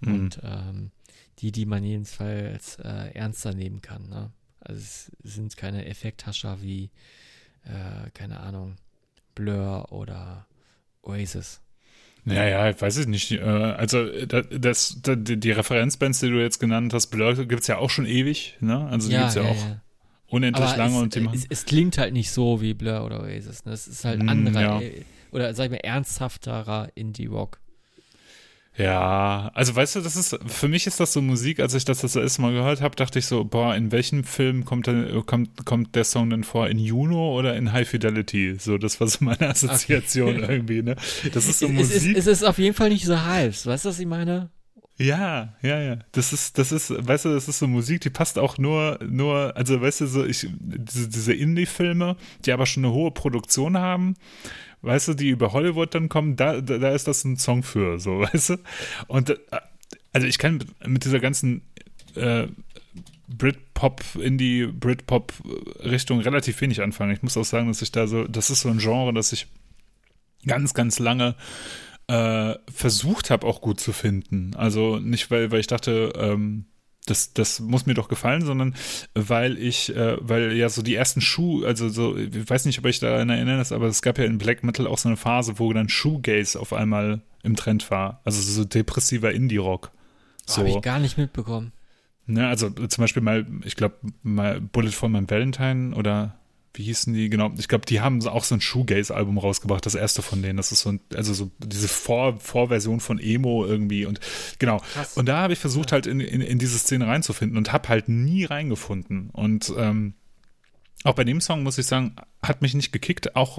[0.00, 0.14] Mhm.
[0.14, 0.90] Und ähm,
[1.38, 4.08] die, die man jedenfalls äh, ernster nehmen kann.
[4.08, 4.32] Ne?
[4.60, 6.90] Also es sind keine Effekthascher wie,
[7.64, 8.76] äh, keine Ahnung,
[9.34, 10.46] Blur oder
[11.02, 11.60] Oasis.
[12.34, 13.32] Naja, ich weiß es nicht.
[13.32, 17.78] Äh, also das, das, die Referenzbands, die du jetzt genannt hast, Blur gibt es ja
[17.78, 18.56] auch schon ewig.
[18.60, 18.86] Ne?
[18.86, 19.56] Also die ja, gibt es ja, ja, auch.
[19.56, 19.80] Ja
[20.28, 23.20] unendlich Aber lange es, und die es, es, klingt halt nicht so wie Blur oder
[23.20, 23.64] Oasis.
[23.64, 23.72] Ne?
[23.72, 24.82] Es ist halt mm, anderer.
[24.82, 25.02] Äh,
[25.32, 27.60] oder sag ich mal ernsthafterer Indie-Rock.
[28.78, 32.00] Ja, also weißt du, das ist für mich ist das so Musik, als ich das
[32.00, 35.66] das erste Mal gehört habe, dachte ich so, boah, in welchem Film kommt, denn, kommt,
[35.66, 36.68] kommt der Song denn vor?
[36.68, 38.54] In Juno oder in High Fidelity?
[38.56, 40.52] So, das war so meine Assoziation okay.
[40.52, 40.94] irgendwie, ne?
[41.34, 41.96] Das ist so Musik.
[41.96, 44.50] Es ist, es ist auf jeden Fall nicht so heiß, weißt du, was ich meine?
[45.00, 45.98] Ja, ja, ja.
[46.10, 49.56] Das ist, das ist, weißt du, das ist so Musik, die passt auch nur, nur,
[49.56, 54.14] also weißt du, so ich, diese, diese Indie-Filme, die aber schon eine hohe Produktion haben,
[54.82, 57.98] weißt du, die über Hollywood dann kommen, da, da, da ist das ein Song für,
[57.98, 58.56] so, weißt du?
[59.06, 59.38] Und äh,
[60.12, 61.62] also ich kann mit dieser ganzen
[62.14, 62.46] äh,
[63.28, 67.12] Britpop, Indie, Britpop-Richtung relativ wenig anfangen.
[67.12, 69.46] Ich muss auch sagen, dass ich da so, das ist so ein Genre, das ich
[70.46, 71.34] ganz, ganz lange
[72.06, 74.54] äh, versucht habe, auch gut zu finden.
[74.56, 76.64] Also nicht, weil, weil ich dachte, ähm,
[77.10, 78.74] das, das muss mir doch gefallen, sondern
[79.14, 82.86] weil ich, äh, weil ja so die ersten Schuh, also so, ich weiß nicht, ob
[82.86, 85.72] ich daran erinnere, aber es gab ja in Black Metal auch so eine Phase, wo
[85.72, 88.20] dann Shoegaze auf einmal im Trend war.
[88.24, 89.90] Also so depressiver Indie-Rock.
[90.46, 90.58] So.
[90.58, 91.72] Habe ich gar nicht mitbekommen.
[92.26, 96.37] Ne, also zum Beispiel mal, ich glaube, mal Bullet for My Valentine oder
[96.78, 100.22] wie hießen die, genau, ich glaube, die haben auch so ein Shoegaze-Album rausgebracht, das erste
[100.22, 100.56] von denen.
[100.56, 104.20] Das ist so ein, also so diese Vor Vorversion von Emo irgendwie und
[104.60, 104.78] genau.
[104.94, 105.16] Krass.
[105.16, 108.08] Und da habe ich versucht, halt in, in, in, diese Szene reinzufinden und habe halt
[108.08, 109.30] nie reingefunden.
[109.30, 110.14] Und ähm,
[111.02, 113.58] auch bei dem Song muss ich sagen, hat mich nicht gekickt, auch,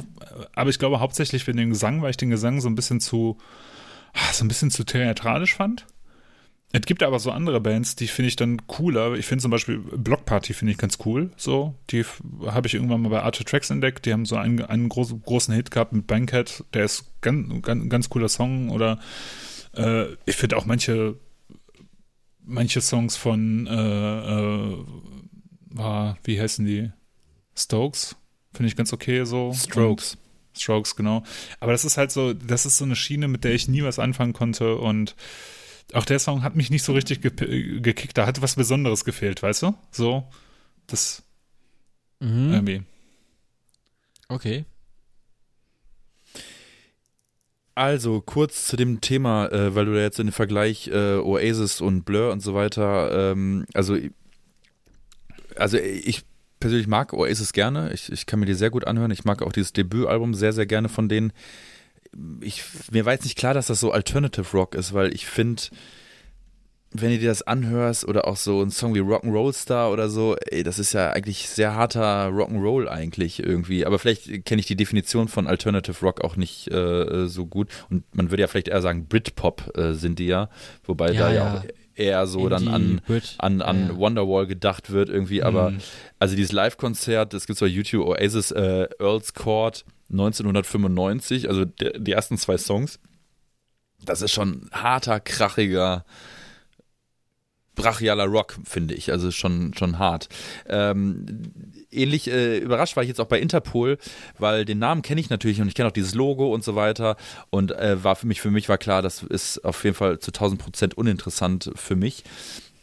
[0.54, 3.38] aber ich glaube hauptsächlich für den Gesang, weil ich den Gesang so ein bisschen zu,
[4.14, 5.86] ah, so ein bisschen zu theatralisch fand.
[6.72, 9.14] Es gibt aber so andere Bands, die finde ich dann cooler.
[9.16, 11.32] Ich finde zum Beispiel Block Party finde ich ganz cool.
[11.36, 12.06] So, die
[12.46, 14.06] habe ich irgendwann mal bei Art Tracks entdeckt.
[14.06, 16.64] Die haben so einen, einen großen, großen Hit gehabt mit Bankhead.
[16.76, 18.70] Der ist ganz, ganz, ganz cooler Song.
[18.70, 19.00] Oder
[19.76, 21.16] äh, ich finde auch manche,
[22.44, 24.74] manche Songs von, äh,
[25.82, 26.92] äh, wie heißen die?
[27.56, 28.16] Stokes.
[28.54, 29.54] Finde ich ganz okay so.
[29.54, 30.14] Strokes.
[30.14, 31.24] Und Strokes, genau.
[31.60, 33.98] Aber das ist halt so, das ist so eine Schiene, mit der ich nie was
[33.98, 35.16] anfangen konnte und
[35.94, 38.18] auch der Song hat mich nicht so richtig ge gekickt.
[38.18, 39.74] Da hat was Besonderes gefehlt, weißt du?
[39.92, 40.28] So,
[40.88, 41.24] das
[42.20, 42.54] mhm.
[42.54, 42.84] irgendwie.
[44.28, 44.66] Okay.
[47.76, 51.80] Also kurz zu dem Thema, äh, weil du da jetzt in den Vergleich äh, Oasis
[51.80, 53.98] und Blur und so weiter, ähm, also
[55.56, 56.24] also ich
[56.60, 57.94] persönlich mag Oasis gerne.
[57.94, 59.12] Ich, ich kann mir die sehr gut anhören.
[59.12, 61.32] Ich mag auch dieses Debütalbum sehr, sehr gerne von denen
[62.42, 65.64] ich, mir war jetzt nicht klar, dass das so Alternative Rock ist, weil ich finde,
[66.92, 70.36] wenn du dir das anhörst oder auch so ein Song wie Rock'n'Roll Star oder so,
[70.48, 73.86] ey, das ist ja eigentlich sehr harter Rock'n'Roll eigentlich irgendwie.
[73.86, 77.70] Aber vielleicht kenne ich die Definition von Alternative Rock auch nicht äh, so gut.
[77.92, 80.50] Und man würde ja vielleicht eher sagen, Britpop äh, sind die ja,
[80.84, 81.66] wobei ja, da ja, ja auch
[81.96, 83.02] eher so Indie, dann an,
[83.38, 83.98] an, an ja.
[83.98, 85.44] Wonderwall gedacht wird irgendwie.
[85.44, 85.80] Aber mhm.
[86.18, 92.00] also dieses Live-Konzert, das gibt es bei YouTube, Oasis, äh, Earl's Court, 1995, also der,
[92.00, 93.00] die ersten zwei Songs.
[94.04, 96.06] Das ist schon harter, krachiger,
[97.76, 99.12] brachialer Rock, finde ich.
[99.12, 100.30] Also schon, schon hart.
[100.68, 101.26] Ähm,
[101.92, 103.98] ähnlich äh, überrascht war ich jetzt auch bei Interpol,
[104.38, 107.18] weil den Namen kenne ich natürlich und ich kenne auch dieses Logo und so weiter.
[107.50, 110.32] Und äh, war für mich, für mich war klar, das ist auf jeden Fall zu
[110.32, 112.24] 1000 Prozent uninteressant für mich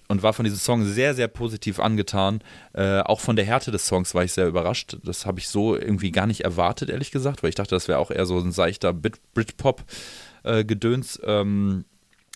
[0.08, 2.40] und war von diesem Song sehr, sehr positiv angetan.
[2.72, 4.96] Äh, auch von der Härte des Songs war ich sehr überrascht.
[5.04, 7.98] Das habe ich so irgendwie gar nicht erwartet, ehrlich gesagt, weil ich dachte, das wäre
[7.98, 11.16] auch eher so ein seichter Britpop-Gedöns.
[11.16, 11.84] Äh, ähm,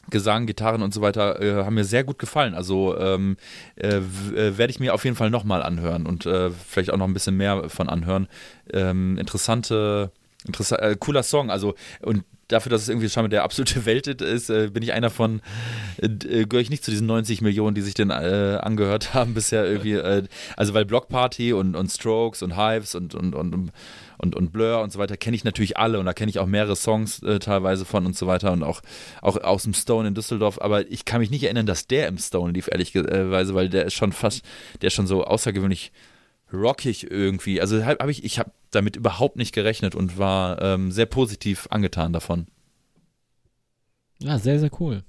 [0.08, 2.54] Gesang, Gitarren und so weiter äh, haben mir sehr gut gefallen.
[2.54, 3.36] Also ähm,
[3.76, 7.06] äh, äh werde ich mir auf jeden Fall nochmal anhören und äh, vielleicht auch noch
[7.06, 8.26] ein bisschen mehr von anhören.
[8.72, 10.10] Ähm, interessante,
[10.46, 11.50] interessant, äh, cooler Song.
[11.50, 15.10] Also und dafür, dass es irgendwie schon der absolute Welthit ist, äh, bin ich einer
[15.10, 15.40] von,
[15.98, 19.34] äh, äh, gehöre ich nicht zu diesen 90 Millionen, die sich den äh, angehört haben
[19.34, 19.94] bisher irgendwie.
[19.94, 20.24] Äh,
[20.56, 23.72] also weil Block Party und, und Strokes und Hives und, und, und,
[24.18, 26.46] und, und Blur und so weiter kenne ich natürlich alle und da kenne ich auch
[26.46, 28.82] mehrere Songs äh, teilweise von und so weiter und auch,
[29.22, 32.18] auch aus dem Stone in Düsseldorf, aber ich kann mich nicht erinnern, dass der im
[32.18, 34.44] Stone lief, ehrlicherweise, weil der ist schon fast,
[34.82, 35.90] der ist schon so außergewöhnlich
[36.52, 37.60] rockig irgendwie.
[37.60, 41.66] Also habe hab ich, ich habe damit überhaupt nicht gerechnet und war ähm, sehr positiv
[41.70, 42.46] angetan davon.
[44.18, 45.02] Ja, sehr, sehr cool.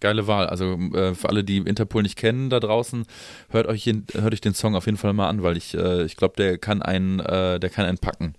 [0.00, 0.46] Geile Wahl.
[0.46, 3.04] Also äh, für alle, die Interpol nicht kennen da draußen,
[3.50, 6.16] hört euch, hört euch den Song auf jeden Fall mal an, weil ich, äh, ich
[6.16, 8.34] glaube, der kann einen, äh, der kann einen packen.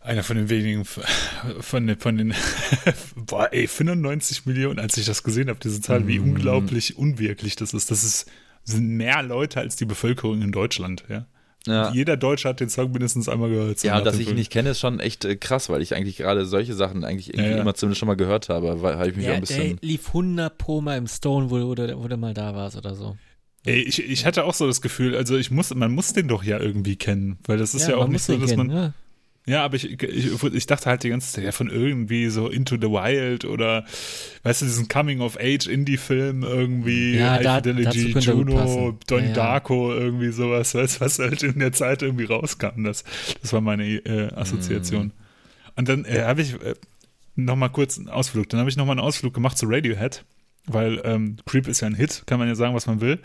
[0.00, 0.84] Einer von den wenigen,
[1.60, 2.34] von den, von den
[3.16, 6.24] boah, ey, 95 Millionen, als ich das gesehen habe, diese Zahl, wie mm.
[6.24, 7.90] unglaublich unwirklich das ist.
[7.90, 8.30] Das ist
[8.66, 11.26] sind mehr Leute als die Bevölkerung in Deutschland, ja.
[11.66, 11.90] Ja.
[11.92, 13.82] Jeder Deutsche hat den Song mindestens einmal gehört.
[13.82, 16.46] Ja, dass ich ihn nicht kenne, ist schon echt äh, krass, weil ich eigentlich gerade
[16.46, 17.62] solche Sachen eigentlich irgendwie ja, ja.
[17.62, 18.82] immer zumindest schon mal gehört habe.
[18.82, 19.78] Weil habe ich mich der, ein bisschen.
[19.80, 22.76] Der lief 100 Pro mal im Stone, wo, wo, du, wo du mal da warst
[22.76, 23.16] oder so.
[23.64, 26.44] Ey, ich, ich hatte auch so das Gefühl, also ich muss, man muss den doch
[26.44, 28.94] ja irgendwie kennen, weil das ist ja, auch nicht so, dass kennen, man.
[29.48, 32.74] Ja, aber ich, ich, ich, dachte halt die ganze Zeit, ja, von irgendwie so Into
[32.74, 33.84] the Wild oder,
[34.42, 41.00] weißt du, diesen Coming-of-Age-Indie-Film irgendwie, ja, da, Fidelity, Juno, Don ja, Darko, irgendwie sowas, weißt,
[41.00, 42.82] was halt in der Zeit irgendwie rauskam.
[42.82, 43.04] Das,
[43.40, 45.06] das war meine äh, Assoziation.
[45.06, 45.12] Mm.
[45.76, 46.74] Und dann äh, habe ich äh,
[47.36, 50.24] nochmal kurz einen Ausflug, dann habe ich nochmal einen Ausflug gemacht zu Radiohead
[50.66, 53.18] weil ähm, Creep ist ja ein Hit, kann man ja sagen, was man will.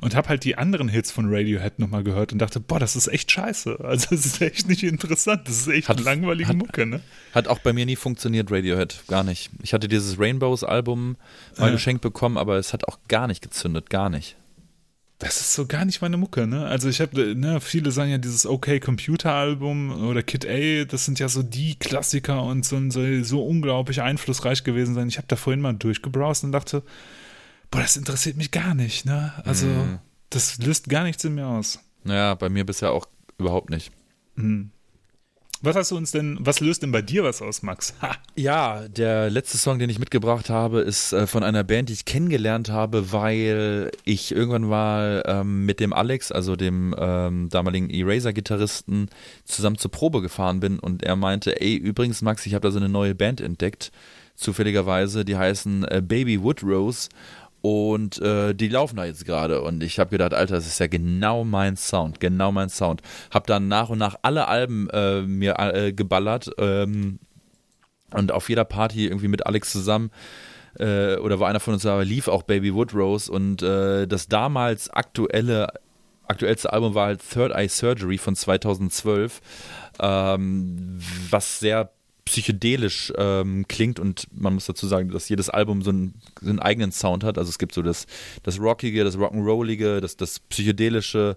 [0.00, 3.08] Und habe halt die anderen Hits von Radiohead nochmal gehört und dachte, boah, das ist
[3.08, 3.78] echt scheiße.
[3.82, 5.42] Also das ist echt nicht interessant.
[5.46, 7.00] Das ist echt hat, langweilige hat, Mucke, ne?
[7.34, 9.02] Hat auch bei mir nie funktioniert, Radiohead.
[9.08, 9.50] Gar nicht.
[9.62, 11.16] Ich hatte dieses Rainbows-Album
[11.58, 11.72] mal äh.
[11.72, 14.36] geschenkt bekommen, aber es hat auch gar nicht gezündet, gar nicht
[15.22, 16.66] das ist so gar nicht meine Mucke, ne?
[16.66, 21.04] Also ich habe, ne, viele sagen ja dieses OK Computer Album oder Kid A, das
[21.04, 25.06] sind ja so die Klassiker und so, so, so unglaublich einflussreich gewesen sein.
[25.06, 26.82] Ich habe da vorhin mal durchgebrowst und dachte,
[27.70, 29.32] boah, das interessiert mich gar nicht, ne?
[29.44, 30.00] Also mm.
[30.30, 31.78] das löst gar nichts in mir aus.
[32.04, 33.06] Ja, bei mir bisher auch
[33.38, 33.92] überhaupt nicht.
[34.34, 34.72] Mhm.
[35.64, 37.94] Was hast du uns denn, was löst denn bei dir was aus, Max?
[38.02, 38.16] Ha.
[38.34, 42.04] Ja, der letzte Song, den ich mitgebracht habe, ist äh, von einer Band, die ich
[42.04, 49.08] kennengelernt habe, weil ich irgendwann mal ähm, mit dem Alex, also dem ähm, damaligen Eraser-Gitarristen,
[49.44, 52.80] zusammen zur Probe gefahren bin und er meinte, ey, übrigens, Max, ich habe da so
[52.80, 53.92] eine neue Band entdeckt,
[54.34, 57.08] zufälligerweise, die heißen äh, Baby Woodrose
[57.62, 59.62] und äh, die laufen da jetzt gerade.
[59.62, 63.02] Und ich habe gedacht, Alter, das ist ja genau mein Sound, genau mein Sound.
[63.30, 67.20] Hab dann nach und nach alle Alben äh, mir äh, geballert ähm,
[68.12, 70.10] und auf jeder Party irgendwie mit Alex zusammen
[70.78, 74.90] äh, oder war einer von uns da, lief auch Baby Woodrose und äh, das damals
[74.90, 75.68] aktuelle
[76.26, 79.40] aktuellste Album war halt Third Eye Surgery von 2012,
[80.00, 80.98] ähm,
[81.30, 81.90] was sehr
[82.24, 86.60] psychedelisch ähm, klingt und man muss dazu sagen, dass jedes Album so einen, so einen,
[86.60, 87.36] eigenen Sound hat.
[87.36, 88.06] Also es gibt so das,
[88.42, 91.36] das Rockige, das Rock'n'Rollige, das, das psychedelische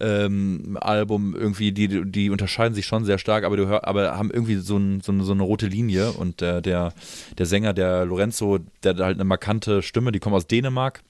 [0.00, 4.56] ähm, Album irgendwie, die, die unterscheiden sich schon sehr stark, aber, hör, aber haben irgendwie
[4.56, 6.92] so, ein, so, eine, so eine rote Linie und der, der,
[7.38, 11.02] der Sänger, der Lorenzo, der hat halt eine markante Stimme, die kommt aus Dänemark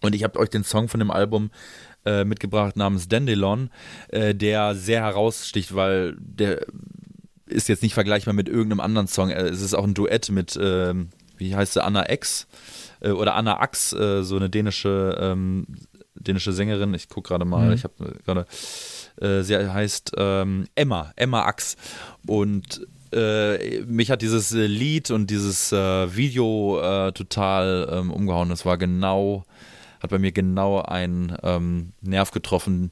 [0.00, 1.50] und ich habe euch den Song von dem Album
[2.04, 3.70] äh, mitgebracht namens Dandelion,
[4.08, 6.66] äh, der sehr heraussticht, weil der
[7.54, 9.30] ist jetzt nicht vergleichbar mit irgendeinem anderen Song.
[9.30, 11.08] Äh, es ist auch ein Duett mit, ähm,
[11.38, 12.46] wie heißt sie, Anna X
[13.00, 15.66] äh, oder Anna Ax, äh, so eine dänische, ähm,
[16.14, 16.92] dänische Sängerin.
[16.94, 17.72] Ich gucke gerade mal, mhm.
[17.72, 18.46] ich habe äh, gerade,
[19.20, 21.76] äh, sie heißt ähm, Emma, Emma Ax.
[22.26, 28.48] Und äh, mich hat dieses Lied und dieses Video total ähm, umgehauen.
[28.48, 29.44] Das war genau,
[30.00, 32.90] hat bei mir genau einen ähm, Nerv getroffen,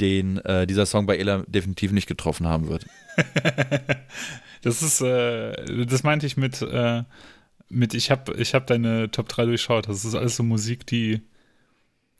[0.00, 2.86] den dieser Song bei Ella definitiv nicht getroffen haben wird.
[4.62, 7.04] das ist, äh, das meinte ich mit, äh,
[7.68, 9.88] mit ich habe ich hab deine Top 3 durchschaut.
[9.88, 11.20] Das ist alles so Musik, die,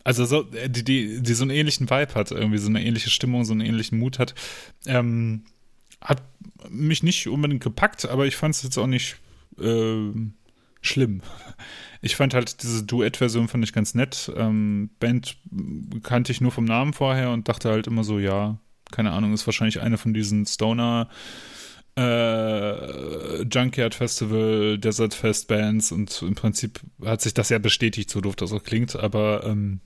[0.04, 3.44] also so, die, die, die so einen ähnlichen Vibe hat, irgendwie so eine ähnliche Stimmung,
[3.44, 4.34] so einen ähnlichen Mut hat.
[4.86, 5.44] Ähm,
[6.00, 6.22] hat
[6.68, 9.16] mich nicht unbedingt gepackt, aber ich fand es jetzt auch nicht
[9.58, 10.10] äh,
[10.86, 11.22] schlimm.
[12.02, 14.30] Ich fand halt diese Duettversion fand ich ganz nett.
[14.36, 15.38] Ähm, Band
[16.02, 18.58] kannte ich nur vom Namen vorher und dachte halt immer so, ja,
[18.90, 21.08] keine Ahnung, ist wahrscheinlich eine von diesen Stoner
[21.96, 28.20] äh, Junkyard Festival, Desert Fest Bands und im Prinzip hat sich das ja bestätigt, so
[28.20, 29.80] doof das auch klingt, aber ähm,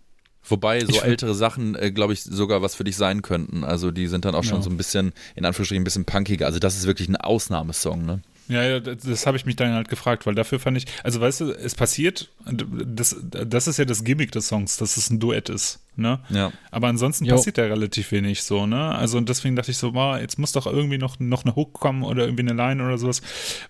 [0.44, 3.64] Wobei so ältere Sachen, äh, glaube ich, sogar was für dich sein könnten.
[3.64, 4.62] Also die sind dann auch schon ja.
[4.62, 6.46] so ein bisschen, in Anführungsstrichen, ein bisschen punkiger.
[6.46, 8.22] Also das ist wirklich ein Ausnahmesong, ne?
[8.48, 11.20] Ja, ja, das, das habe ich mich dann halt gefragt, weil dafür fand ich, also
[11.20, 15.20] weißt du, es passiert, das, das ist ja das Gimmick des Songs, dass es ein
[15.20, 16.20] Duett ist, ne?
[16.30, 16.50] Ja.
[16.70, 17.36] Aber ansonsten Jo.
[17.36, 18.94] passiert da relativ wenig so, ne?
[18.94, 21.74] Also und deswegen dachte ich so, wow, jetzt muss doch irgendwie noch, noch eine Hook
[21.74, 23.20] kommen oder irgendwie eine Line oder sowas.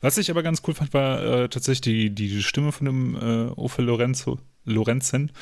[0.01, 3.51] Was ich aber ganz cool fand, war äh, tatsächlich die, die Stimme von dem äh,
[3.57, 5.33] Ofe Lorenzo, Lorenzen,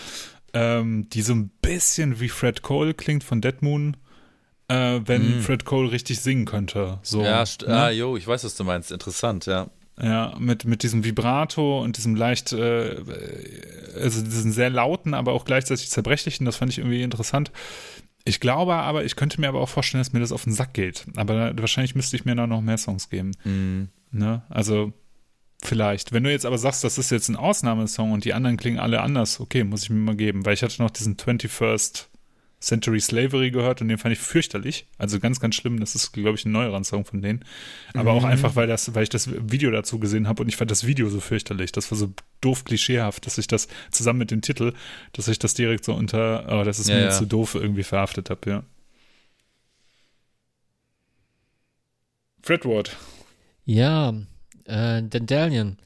[0.55, 3.99] ähm, die so ein bisschen wie Fred Cole klingt von Dead Moon,
[4.69, 5.43] äh, wenn Mm.
[5.43, 6.99] Fred Cole richtig singen könnte.
[7.03, 7.69] So, Ja, ne?
[7.69, 8.91] ah, jo, ich weiß, was du meinst.
[8.93, 9.69] Interessant, ja.
[10.01, 12.97] Ja, mit, mit diesem Vibrato und diesem leicht, äh,
[13.99, 17.51] also diesen sehr lauten, aber auch gleichzeitig zerbrechlichen, das fand ich irgendwie interessant.
[18.25, 20.75] Ich glaube aber, ich könnte mir aber auch vorstellen, dass mir das auf den Sack
[20.75, 21.07] geht.
[21.17, 23.33] Aber wahrscheinlich müsste ich mir da noch mehr Songs geben.
[23.45, 23.89] Mhm.
[24.11, 24.43] Ne?
[24.51, 24.93] Also
[25.63, 26.13] vielleicht.
[26.13, 29.01] Wenn du jetzt aber sagst, das ist jetzt ein Ausnahmesong und die anderen klingen alle
[29.01, 30.45] anders, okay, muss ich mir mal geben.
[30.45, 32.07] Weil ich hatte noch diesen 21st
[32.67, 34.87] Century Slavery gehört und den fand ich fürchterlich.
[34.99, 35.79] Also ganz, ganz schlimm.
[35.79, 37.45] Das ist, glaube ich, ein neuerer Song von denen.
[37.95, 40.73] Aber auch einfach, weil, das, weil ich das Video dazu gesehen habe und ich fand
[40.73, 41.71] das Video so fürchterlich.
[41.71, 44.73] Das war so doof klischeehaft, dass ich das zusammen mit dem Titel,
[45.13, 47.11] dass ich das direkt so unter, oh, das ist Ja, mir ja.
[47.11, 48.63] zu doof irgendwie verhaftet habe, ja.
[52.43, 52.97] Fredward.
[53.65, 54.13] Ja,
[54.65, 55.79] äh, Dandelion.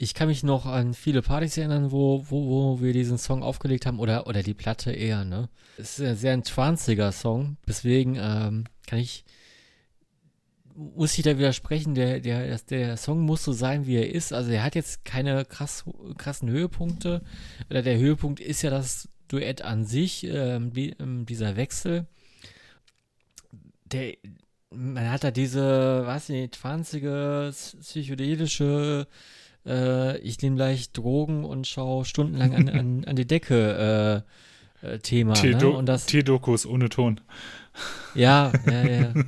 [0.00, 3.84] Ich kann mich noch an viele Partys erinnern, wo, wo, wo wir diesen Song aufgelegt
[3.84, 5.48] haben, oder, oder die Platte eher, ne?
[5.76, 9.24] Es ist ein sehr ein tranziger Song, deswegen ähm, kann ich,
[10.76, 14.32] muss ich da widersprechen, der, der, der Song muss so sein, wie er ist.
[14.32, 15.84] Also er hat jetzt keine krass,
[16.16, 17.22] krassen Höhepunkte.
[17.68, 22.06] Oder der Höhepunkt ist ja das Duett an sich, ähm, die, ähm, dieser Wechsel.
[23.86, 24.14] Der,
[24.70, 27.50] man hat da diese, weiß nicht, 20er
[27.80, 29.08] psychedelische,
[29.68, 34.24] äh, ich nehme gleich Drogen und schaue stundenlang an, an, an die Decke
[34.82, 35.34] äh, äh, Thema.
[35.34, 35.40] Ne?
[35.40, 37.20] T-Do- Und das, T-Dokus ohne Ton.
[38.14, 39.14] ja, ja, ja.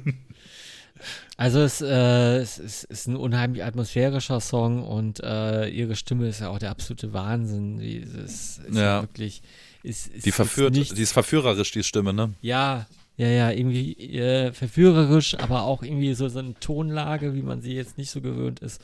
[1.37, 6.41] Also es, äh, es, es ist ein unheimlich atmosphärischer Song und äh, ihre Stimme ist
[6.41, 7.79] ja auch der absolute Wahnsinn.
[7.79, 9.01] Die ist, ist ja.
[9.01, 9.41] Wirklich,
[9.83, 12.35] ist, ist Die verführt, nicht, die ist verführerisch, die Stimme, ne?
[12.43, 12.87] ja,
[13.17, 17.73] ja, ja, irgendwie äh, verführerisch, aber auch irgendwie so, so eine Tonlage, wie man sie
[17.75, 18.83] jetzt nicht so gewöhnt ist.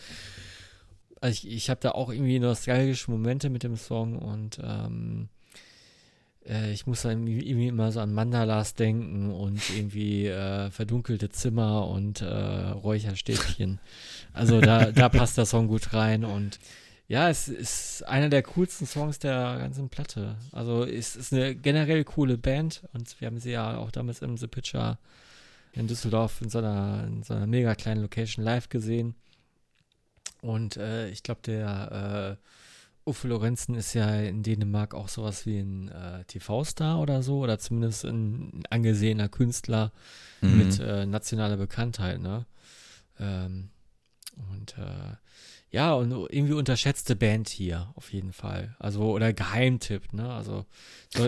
[1.26, 5.28] Also ich, ich habe da auch irgendwie nostalgische Momente mit dem Song und ähm,
[6.48, 11.28] äh, ich muss dann irgendwie irgendwie immer so an Mandalas denken und irgendwie äh, verdunkelte
[11.28, 13.80] Zimmer und äh, Räucherstäbchen.
[14.34, 16.60] Also da, da passt der Song gut rein und
[17.08, 20.36] ja, es ist einer der coolsten Songs der ganzen Platte.
[20.52, 24.36] Also es ist eine generell coole Band und wir haben sie ja auch damals im
[24.36, 25.00] The Pitcher
[25.72, 29.16] in Düsseldorf in so einer, in so einer mega kleinen Location live gesehen.
[30.42, 35.58] Und äh, ich glaube, der äh, Uffe Lorenzen ist ja in Dänemark auch sowas wie
[35.58, 39.92] ein äh, TV-Star oder so, oder zumindest ein angesehener Künstler
[40.42, 40.58] Mhm.
[40.58, 42.46] mit äh, nationaler Bekanntheit, ne?
[43.18, 43.70] Ähm,
[44.52, 45.16] und äh,
[45.70, 48.74] ja, und irgendwie unterschätzte Band hier, auf jeden Fall.
[48.78, 50.32] Also, oder Geheimtipp, ne?
[50.32, 50.64] Also,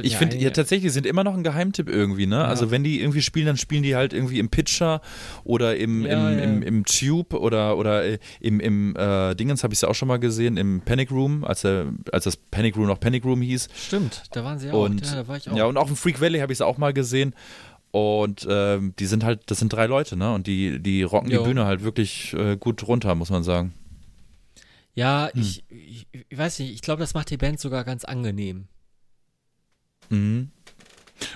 [0.02, 2.44] Ich ja finde, ja, tatsächlich sind immer noch ein Geheimtipp irgendwie, ne?
[2.44, 5.00] Also wenn die irgendwie spielen, dann spielen die halt irgendwie im Pitcher
[5.44, 6.44] oder im, Ja, im, ja.
[6.44, 9.94] im, im Tube oder, oder äh, im, im äh, Dingens habe ich es ja auch
[9.94, 13.42] schon mal gesehen, im Panic Room, als, er, als das Panic Room noch Panic Room
[13.42, 13.68] hieß.
[13.74, 14.84] Stimmt, da waren sie auch.
[14.84, 15.56] Und, ja, da war ich auch.
[15.56, 17.34] Ja, und auch im Freak Valley habe ich es auch mal gesehen.
[17.90, 20.32] Und ähm, die sind halt, das sind drei Leute, ne?
[20.34, 21.40] Und die, die rocken Jo.
[21.42, 23.72] die Bühne halt wirklich äh, gut runter, muss man sagen.
[24.98, 25.40] Ja, Hm.
[25.40, 28.66] ich, ich, ich weiß nicht, ich glaube, das macht die Band sogar ganz angenehm.
[30.08, 30.50] Mhm.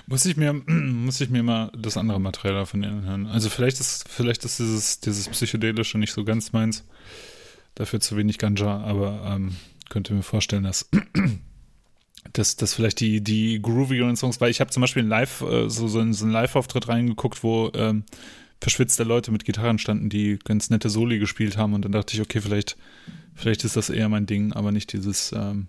[0.05, 3.25] Muss ich mir, muss ich mir mal das andere Material davon hören.
[3.25, 6.83] Also vielleicht ist, vielleicht ist dieses, dieses Psychedelische nicht so ganz meins.
[7.75, 9.55] Dafür zu wenig Ganja, aber ähm,
[9.89, 10.89] könnte mir vorstellen, dass,
[12.33, 15.87] dass, dass vielleicht die, die groovigeren Songs, weil ich habe zum Beispiel Live, äh, so,
[15.87, 18.03] so, in, so einen Live-Auftritt reingeguckt, wo ähm,
[18.63, 22.21] verschwitzte Leute mit Gitarren standen, die ganz nette Soli gespielt haben und dann dachte ich,
[22.21, 22.77] okay, vielleicht,
[23.35, 25.67] vielleicht ist das eher mein Ding, aber nicht dieses, ähm,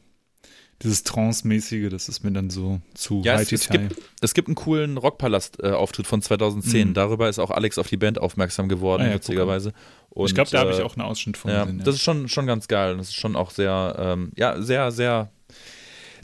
[0.82, 4.48] dieses Trance-mäßige, das ist mir dann so zu Ja, es, high es, gibt, es gibt
[4.48, 6.88] einen coolen Rockpalast-Auftritt von 2010.
[6.88, 6.94] Mhm.
[6.94, 9.72] Darüber ist auch Alex auf die Band aufmerksam geworden, Ah ja, witzigerweise.
[10.10, 11.82] Und, ich glaube, da habe ich äh, auch einen Ausschnitt von Ja, gesehen.
[11.84, 12.96] das ist schon, schon ganz geil.
[12.96, 15.30] Das ist schon auch sehr, ähm, ja, sehr, sehr,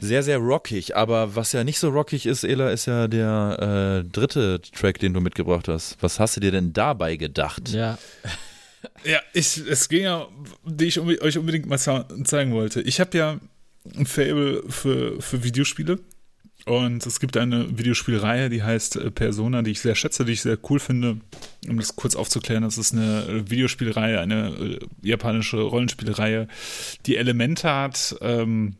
[0.01, 0.97] sehr, sehr rockig.
[0.97, 5.13] Aber was ja nicht so rockig ist, Ela, ist ja der äh, dritte Track, den
[5.13, 5.97] du mitgebracht hast.
[6.01, 7.69] Was hast du dir denn dabei gedacht?
[7.69, 7.97] Ja,
[9.03, 10.27] Ja, ich, es ging ja,
[10.65, 12.81] die ich euch unbedingt mal zeigen wollte.
[12.81, 13.39] Ich habe ja
[13.95, 15.99] ein Fable für, für Videospiele.
[16.67, 20.43] Und es gibt eine Videospielreihe, die heißt äh, Persona, die ich sehr schätze, die ich
[20.43, 21.17] sehr cool finde.
[21.67, 26.47] Um das kurz aufzuklären, das ist eine äh, Videospielreihe, eine äh, japanische Rollenspielreihe,
[27.07, 28.75] die Elemente hat ähm,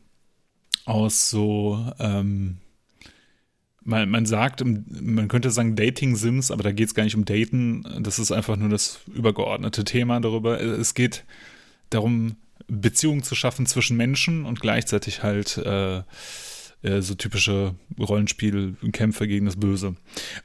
[0.91, 2.57] aus so ähm,
[3.83, 7.83] man, man sagt, man könnte sagen Dating-Sims, aber da geht es gar nicht um Daten.
[8.01, 10.61] Das ist einfach nur das übergeordnete Thema darüber.
[10.61, 11.23] Es geht
[11.89, 12.35] darum,
[12.67, 16.03] Beziehungen zu schaffen zwischen Menschen und gleichzeitig halt äh,
[16.83, 19.95] äh, so typische Rollenspielkämpfe gegen das Böse.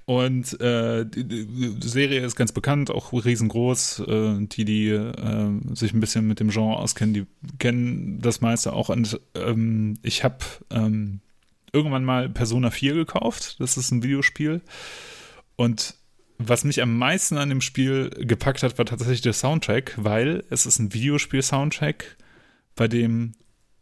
[0.05, 4.01] Und äh, die, die, Serie ist ganz bekannt, auch riesengroß.
[4.01, 7.27] Äh, die, die äh, sich ein bisschen mit dem Genre auskennen, die
[7.59, 8.89] kennen das meiste auch.
[8.89, 10.39] Und ähm, ich habe
[10.71, 11.21] ähm,
[11.73, 13.57] irgendwann mal Persona 4 gekauft.
[13.61, 14.63] Das ist ein Videospiel.
[15.57, 15.95] Und
[16.39, 20.67] was mich am meisten an dem Spiel gepackt hat, war tatsächlich der Soundtrack, weil es
[20.67, 22.17] ist ein Videospiel-Soundtrack,
[22.75, 23.33] bei dem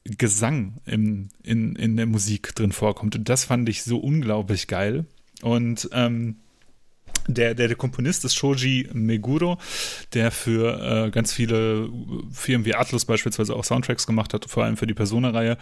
[0.05, 3.17] Gesang im, in, in der Musik drin vorkommt.
[3.17, 5.07] Und das fand ich so unglaublich geil.
[5.43, 6.37] Und ähm,
[7.27, 9.59] der, der, der Komponist ist Shoji Meguro,
[10.13, 11.89] der für äh, ganz viele
[12.31, 15.57] Firmen wie Atlus beispielsweise auch Soundtracks gemacht hat, vor allem für die Persona-Reihe.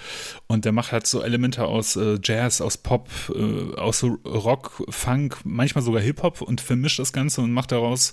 [0.48, 5.38] Und der macht halt so Elemente aus äh, Jazz, aus Pop, äh, aus Rock, Funk,
[5.44, 8.12] manchmal sogar Hip-Hop und vermischt das Ganze und macht daraus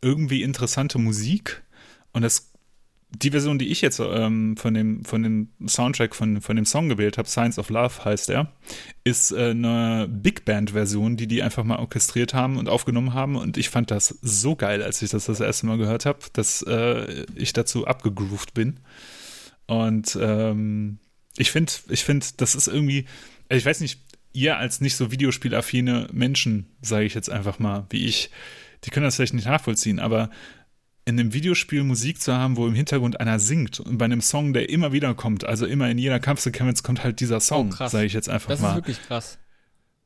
[0.00, 1.62] irgendwie interessante Musik.
[2.12, 2.51] Und das
[3.14, 6.88] die Version, die ich jetzt ähm, von, dem, von dem Soundtrack von, von dem Song
[6.88, 8.52] gewählt habe, Science of Love heißt er,
[9.04, 13.36] ist äh, eine Big Band-Version, die die einfach mal orchestriert haben und aufgenommen haben.
[13.36, 16.62] Und ich fand das so geil, als ich das das erste Mal gehört habe, dass
[16.62, 18.80] äh, ich dazu abgegroovt bin.
[19.66, 20.98] Und ähm,
[21.36, 23.06] ich finde, ich finde, das ist irgendwie,
[23.48, 24.00] ich weiß nicht,
[24.32, 28.30] ihr als nicht so videospielaffine Menschen, sage ich jetzt einfach mal, wie ich,
[28.84, 30.30] die können das vielleicht nicht nachvollziehen, aber
[31.04, 34.52] in einem Videospiel Musik zu haben, wo im Hintergrund einer singt und bei einem Song,
[34.52, 38.06] der immer wieder kommt, also immer in jeder Kampfsequenz kommt halt dieser Song, oh, sage
[38.06, 38.68] ich jetzt einfach das mal.
[38.68, 39.38] Das ist wirklich krass.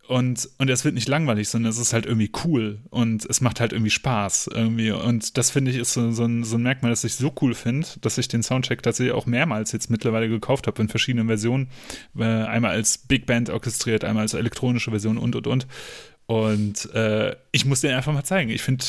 [0.09, 3.61] Und, und es wird nicht langweilig, sondern es ist halt irgendwie cool und es macht
[3.61, 4.93] halt irgendwie Spaß irgendwie.
[4.93, 7.55] Und das finde ich ist so, so, ein, so ein Merkmal, das ich so cool
[7.55, 11.69] finde, dass ich den Soundtrack tatsächlich auch mehrmals jetzt mittlerweile gekauft habe in verschiedenen Versionen.
[12.17, 15.67] Äh, einmal als Big Band orchestriert, einmal als elektronische Version und und und.
[16.27, 18.51] Und äh, ich muss den einfach mal zeigen.
[18.51, 18.85] Ich finde,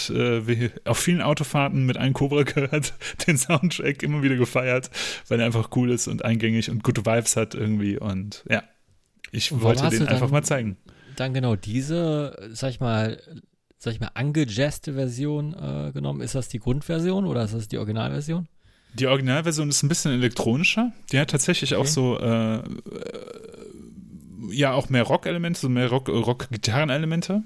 [0.48, 2.94] äh, auf vielen Autofahrten mit einem Cobra gehört,
[3.28, 4.90] den Soundtrack immer wieder gefeiert,
[5.28, 7.98] weil er einfach cool ist und eingängig und gute Vibes hat irgendwie.
[8.00, 8.64] Und ja,
[9.32, 10.78] ich wollte den einfach mal zeigen.
[11.16, 13.22] Dann genau diese, sag ich mal,
[13.78, 16.22] sag ich mal, angejazzte Version äh, genommen.
[16.22, 18.48] Ist das die Grundversion oder ist das die Originalversion?
[18.94, 20.92] Die Originalversion ist ein bisschen elektronischer.
[21.12, 21.82] Die hat tatsächlich okay.
[21.82, 22.64] auch so äh,
[24.52, 27.34] ja auch mehr Rock-Elemente, so mehr Rock-Gitarren-Elemente.
[27.34, 27.44] Rock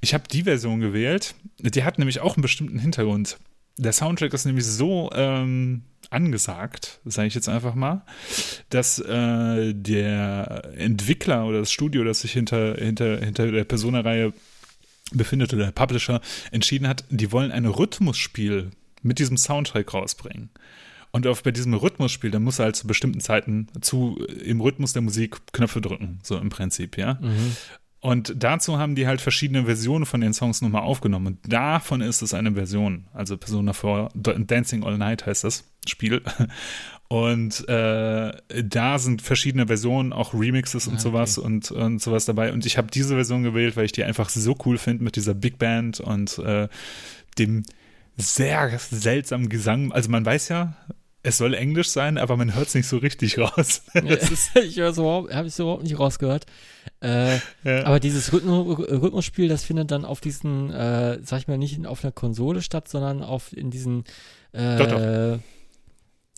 [0.00, 1.34] ich habe die Version gewählt.
[1.58, 3.38] Die hat nämlich auch einen bestimmten Hintergrund.
[3.78, 8.04] Der Soundtrack ist nämlich so ähm, angesagt, sage ich jetzt einfach mal,
[8.70, 14.32] dass äh, der Entwickler oder das Studio, das sich hinter, hinter, hinter der Persona-Reihe
[15.12, 16.20] befindet oder der Publisher
[16.52, 18.70] entschieden hat, die wollen ein Rhythmusspiel
[19.02, 20.50] mit diesem Soundtrack rausbringen.
[21.16, 24.92] Und auf, bei diesem Rhythmusspiel, da muss er halt zu bestimmten Zeiten zu im Rhythmus
[24.92, 27.14] der Musik Knöpfe drücken, so im Prinzip, ja.
[27.14, 27.56] Mhm.
[28.00, 31.26] Und dazu haben die halt verschiedene Versionen von den Songs nochmal aufgenommen.
[31.28, 33.06] Und davon ist es eine Version.
[33.14, 36.20] Also Persona 4 Dancing All Night heißt das Spiel.
[37.08, 38.32] Und äh,
[38.62, 41.46] da sind verschiedene Versionen, auch Remixes und ah, sowas okay.
[41.46, 42.52] und, und sowas dabei.
[42.52, 45.32] Und ich habe diese Version gewählt, weil ich die einfach so cool finde mit dieser
[45.32, 46.66] Big Band und äh,
[47.38, 47.62] dem
[48.16, 49.92] sehr seltsamen Gesang.
[49.92, 50.74] Also man weiß ja,
[51.26, 53.82] es soll Englisch sein, aber man hört es nicht so richtig raus.
[53.94, 56.46] ich habe so überhaupt nicht rausgehört.
[57.00, 57.84] Äh, ja.
[57.84, 62.04] Aber dieses Rhythmus, Rhythmusspiel, das findet dann auf diesen, äh, sag ich mal, nicht auf
[62.04, 64.04] einer Konsole statt, sondern auf in diesen.
[64.52, 65.38] Äh, doch, doch.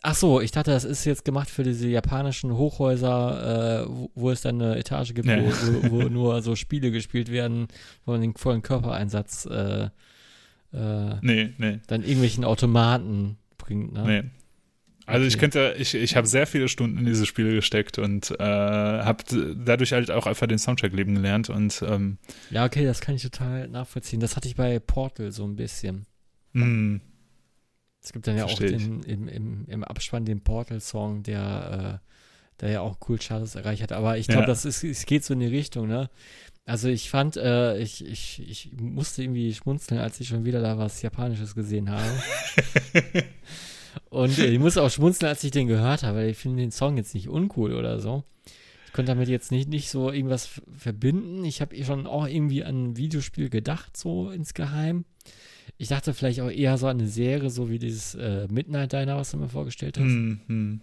[0.01, 4.31] Ach so, ich dachte, das ist jetzt gemacht für diese japanischen Hochhäuser, äh, wo, wo,
[4.31, 5.37] es dann eine Etage gibt, ja.
[5.43, 7.67] wo, wo, nur so Spiele gespielt werden,
[8.05, 9.89] wo man den vollen Körpereinsatz äh,
[10.71, 11.79] äh, nee, nee.
[11.87, 13.93] dann irgendwelchen Automaten bringt.
[13.93, 14.03] Ne?
[14.05, 14.23] Nee.
[15.09, 18.43] Also ich könnte, ich, ich habe sehr viele Stunden in diese Spiele gesteckt und äh,
[18.43, 19.23] habe
[19.55, 22.17] dadurch halt auch einfach den Soundtrack leben gelernt und ähm,
[22.51, 24.19] ja, okay, das kann ich total nachvollziehen.
[24.19, 26.05] Das hatte ich bei Portal so ein bisschen.
[26.53, 26.97] Mm,
[28.01, 32.69] es gibt dann ja auch den, im, im, im Abspann den Portal-Song, der, äh, der
[32.69, 33.91] ja auch cool Charts erreicht hat.
[33.91, 34.47] Aber ich glaube, ja.
[34.47, 36.09] das ist, es geht so in die Richtung, ne?
[36.65, 40.77] Also ich fand, äh, ich, ich, ich musste irgendwie schmunzeln, als ich schon wieder da
[40.77, 42.05] was Japanisches gesehen habe.
[44.09, 46.71] Und äh, ich muss auch schmunzeln, als ich den gehört habe, weil ich finde den
[46.71, 48.23] Song jetzt nicht uncool oder so.
[48.87, 51.45] Ich konnte damit jetzt nicht, nicht so irgendwas verbinden.
[51.45, 55.05] Ich habe eh schon auch irgendwie an ein Videospiel gedacht, so insgeheim.
[55.77, 59.15] Ich dachte vielleicht auch eher so an eine Serie, so wie dieses äh, Midnight Diner,
[59.15, 60.07] was du mir vorgestellt hast.
[60.07, 60.79] Mm -hmm.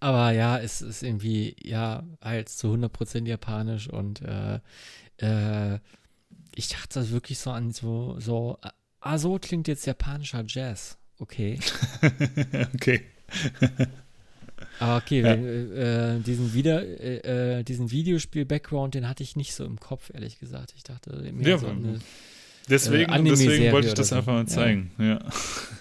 [0.00, 4.60] Aber ja, es ist irgendwie, ja, halt zu 100% japanisch und äh,
[5.18, 5.78] äh,
[6.54, 8.58] ich dachte wirklich so an so, so,
[9.00, 11.58] ah, so klingt jetzt japanischer Jazz okay.
[12.74, 13.02] okay.
[14.80, 19.64] Ah, okay, wenn, äh, diesen, wieder, äh, äh, diesen Videospiel-Background, den hatte ich nicht so
[19.64, 20.72] im Kopf, ehrlich gesagt.
[20.76, 21.98] Ich dachte, mehr Ja, so eine,
[22.68, 24.16] Deswegen, Äh, deswegen wollte ich das so.
[24.16, 24.46] einfach mal Ja.
[24.46, 24.90] zeigen.
[24.98, 25.18] Ja.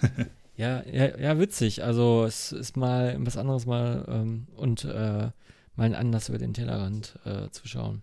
[0.57, 1.83] ja, ja, ja, witzig.
[1.83, 5.29] Also es ist mal was anderes mal ähm, und äh,
[5.75, 8.01] mal ein Anlass über den Tellerrand äh, zu schauen.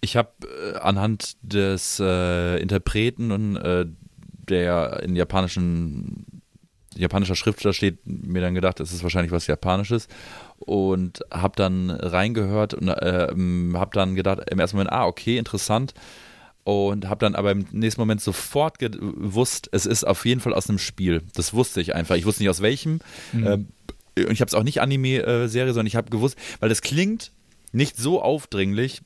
[0.00, 3.86] Ich habe äh, anhand des äh, Interpreten und äh,
[4.48, 6.42] der in japanischen
[6.96, 10.08] japanischer Schrift da steht, mir dann gedacht, es ist wahrscheinlich was Japanisches
[10.58, 13.28] und habe dann reingehört und äh,
[13.74, 15.94] habe dann gedacht, im ersten Moment, ah, okay, interessant
[16.64, 20.68] und habe dann aber im nächsten Moment sofort gewusst, es ist auf jeden Fall aus
[20.68, 21.22] einem Spiel.
[21.34, 22.16] Das wusste ich einfach.
[22.16, 22.98] Ich wusste nicht aus welchem.
[23.32, 23.68] Ähm,
[24.18, 27.30] und ich habe es auch nicht Anime-Serie, sondern ich habe gewusst, weil das klingt
[27.72, 29.00] nicht so aufdringlich,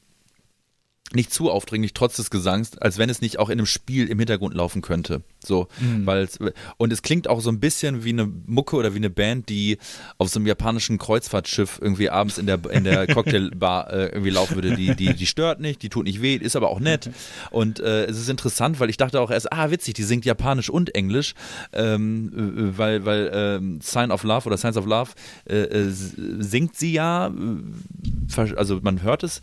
[1.15, 4.19] nicht zu aufdringlich, trotz des Gesangs, als wenn es nicht auch in einem Spiel im
[4.19, 5.23] Hintergrund laufen könnte.
[5.45, 5.69] So,
[6.05, 6.39] weil es,
[6.77, 9.79] und es klingt auch so ein bisschen wie eine Mucke oder wie eine Band, die
[10.19, 14.55] auf so einem japanischen Kreuzfahrtschiff irgendwie abends in der, in der Cocktailbar äh, irgendwie laufen
[14.55, 14.77] würde.
[14.77, 17.11] Die, die, die stört nicht, die tut nicht weh, ist aber auch nett.
[17.51, 20.71] Und äh, es ist interessant, weil ich dachte auch erst, ah, witzig, die singt Japanisch
[20.71, 21.35] und Englisch,
[21.73, 22.33] ähm,
[22.75, 25.11] äh, weil, weil ähm, Sign of Love oder Signs of Love
[25.49, 29.41] äh, äh, singt sie ja, äh, also man hört es,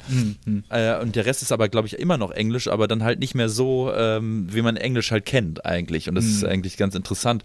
[0.69, 3.36] äh, und der Rest ist aber, glaube ich, immer noch Englisch, aber dann halt nicht
[3.36, 6.07] mehr so, ähm, wie man Englisch halt kennt eigentlich.
[6.07, 7.44] Und das ist eigentlich ganz interessant.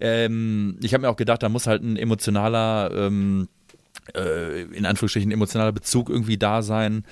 [0.00, 3.48] Ähm, ich habe mir auch gedacht, da muss halt ein emotionaler, ähm,
[4.16, 7.04] äh, in Anführungsstrichen emotionaler Bezug irgendwie da sein,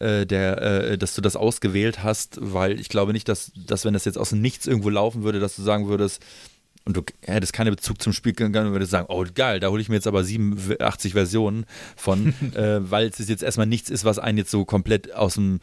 [0.00, 3.94] äh, der, äh, dass du das ausgewählt hast, weil ich glaube nicht, dass, dass wenn
[3.94, 6.20] das jetzt aus dem Nichts irgendwo laufen würde, dass du sagen würdest,
[6.84, 9.80] und du hättest keinen Bezug zum Spiel gegangen und würdest sagen, oh geil, da hole
[9.80, 11.64] ich mir jetzt aber 87 Versionen
[11.96, 15.60] von, äh, weil es jetzt erstmal nichts ist, was einen jetzt so komplett aus dem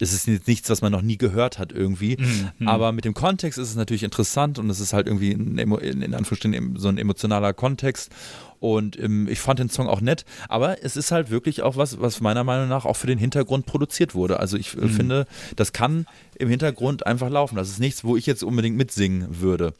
[0.00, 2.16] es ist jetzt nichts, was man noch nie gehört hat irgendwie.
[2.64, 6.14] Aber mit dem Kontext ist es natürlich interessant und es ist halt irgendwie ein, in,
[6.14, 8.12] Anführungsstrichen so ein emotionaler Kontext.
[8.60, 12.00] Und ähm, ich fand den Song auch nett, aber es ist halt wirklich auch was,
[12.00, 14.40] was meiner Meinung nach auch für den Hintergrund produziert wurde.
[14.40, 16.06] Also ich äh, finde, das kann
[16.36, 17.54] im Hintergrund einfach laufen.
[17.54, 19.74] Das ist nichts, wo ich jetzt unbedingt mitsingen würde.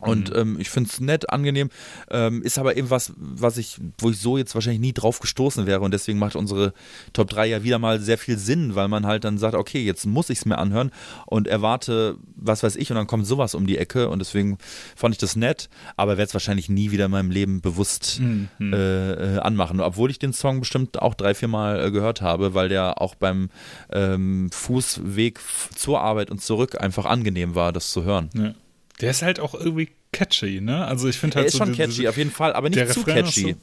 [0.00, 1.68] Und ähm, ich finde es nett, angenehm,
[2.10, 5.66] ähm, ist aber eben was, was ich, wo ich so jetzt wahrscheinlich nie drauf gestoßen
[5.66, 6.72] wäre und deswegen macht unsere
[7.12, 10.06] Top 3 ja wieder mal sehr viel Sinn, weil man halt dann sagt, okay, jetzt
[10.06, 10.90] muss ich es mir anhören
[11.26, 14.58] und erwarte, was weiß ich, und dann kommt sowas um die Ecke und deswegen
[14.96, 18.20] fand ich das nett, aber werde es wahrscheinlich nie wieder in meinem Leben bewusst
[18.60, 22.54] äh, äh, anmachen, obwohl ich den Song bestimmt auch drei, vier Mal äh, gehört habe,
[22.54, 23.50] weil der auch beim
[23.92, 25.38] ähm, Fußweg
[25.74, 28.30] zur Arbeit und zurück einfach angenehm war, das zu hören.
[28.34, 28.54] Ja.
[29.00, 30.84] Der ist halt auch irgendwie catchy, ne?
[30.86, 32.94] Also ich finde halt ist so schon die- catchy, auf jeden Fall, aber der nicht
[32.94, 33.52] zu Refrain catchy.
[33.52, 33.56] So,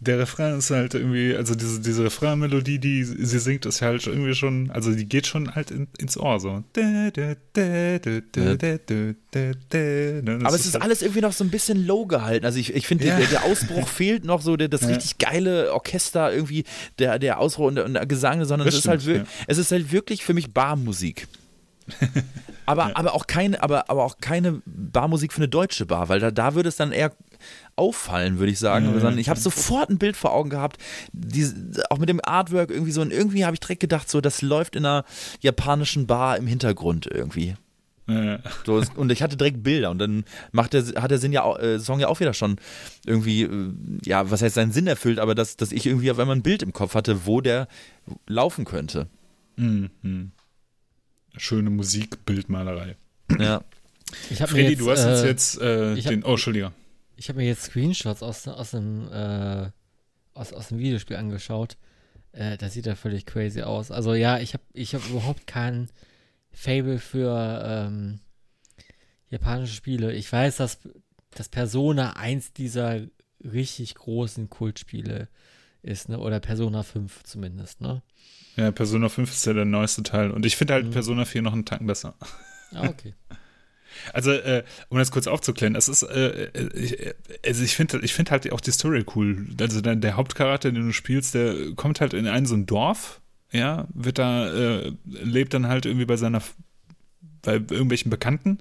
[0.00, 4.34] der Refrain ist halt irgendwie, also diese, diese Refrain-Melodie, die sie singt, ist halt irgendwie
[4.34, 6.64] schon, also die geht schon halt in, ins Ohr so.
[6.74, 7.12] Aber
[10.56, 12.44] es ist halt, alles irgendwie noch so ein bisschen low gehalten.
[12.44, 13.16] Also ich, ich finde, Ja.
[13.16, 14.88] der, der Ausbruch fehlt noch so, der, das Ja.
[14.88, 16.64] richtig geile Orchester irgendwie,
[16.98, 19.06] der, der Ausbruch und der, und der Gesang, sondern es ist, halt
[19.46, 21.28] es ist halt wirklich für mich Barmusik.
[22.66, 26.30] Aber, aber, auch keine, aber, aber auch keine Barmusik für eine deutsche Bar, weil da,
[26.30, 27.12] da würde es dann eher
[27.76, 28.86] auffallen, würde ich sagen.
[28.86, 30.78] Ja, ja, Sondern ich habe sofort ein Bild vor Augen gehabt,
[31.12, 33.00] diese, auch mit dem Artwork irgendwie so.
[33.00, 35.04] Und irgendwie habe ich direkt gedacht, so, das läuft in einer
[35.40, 37.56] japanischen Bar im Hintergrund irgendwie.
[38.06, 41.56] ja, So, und ich hatte direkt Bilder und dann macht der, hat der Sinn ja,
[41.56, 42.56] äh, Song ja auch wieder schon
[43.06, 43.72] irgendwie, äh,
[44.04, 46.62] ja, was heißt seinen Sinn erfüllt, aber dass, dass ich irgendwie auf einmal ein Bild
[46.62, 47.68] im Kopf hatte, wo der
[48.26, 49.08] laufen könnte.
[49.56, 50.32] Mhm, mhm.
[51.36, 52.96] Schöne Musik, Bildmalerei.
[53.38, 53.62] Ja.
[54.30, 56.32] Ich habe mir Freddy, jetzt, du hast uns äh, jetzt äh, ich hab- den, oh,
[56.32, 56.72] Entschuldigung.
[57.16, 59.70] Ich habe mir jetzt Screenshots aus, aus, dem, äh,
[60.34, 61.76] aus, aus dem Videospiel angeschaut.
[62.32, 63.90] Äh, das sieht ja völlig crazy aus.
[63.90, 65.88] Also ja, ich habe ich hab überhaupt kein
[66.50, 68.20] Fable für ähm,
[69.30, 70.12] japanische Spiele.
[70.12, 70.78] Ich weiß, dass,
[71.30, 73.00] dass Persona eins dieser
[73.42, 75.28] richtig großen Kultspiele
[75.82, 76.18] ist, ne?
[76.18, 78.02] Oder Persona 5 zumindest, ne?
[78.56, 80.90] Ja, Persona 5 ist ja der neueste Teil und ich finde halt Mhm.
[80.90, 82.14] Persona 4 noch einen Tacken besser.
[82.74, 83.14] Ah, okay.
[84.14, 86.96] Also, äh, um das kurz aufzuklären, es ist, äh, ich,
[87.46, 89.46] also ich finde ich find halt auch die Story cool.
[89.60, 93.20] Also der, der Hauptcharakter, den du spielst, der kommt halt in ein so ein Dorf,
[93.52, 96.42] ja, wird da, äh, lebt dann halt irgendwie bei seiner,
[97.42, 98.58] bei irgendwelchen Bekannten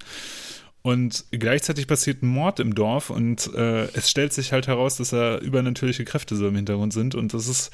[0.81, 5.09] und gleichzeitig passiert ein Mord im Dorf und äh, es stellt sich halt heraus, dass
[5.11, 7.71] da übernatürliche Kräfte so im Hintergrund sind und das ist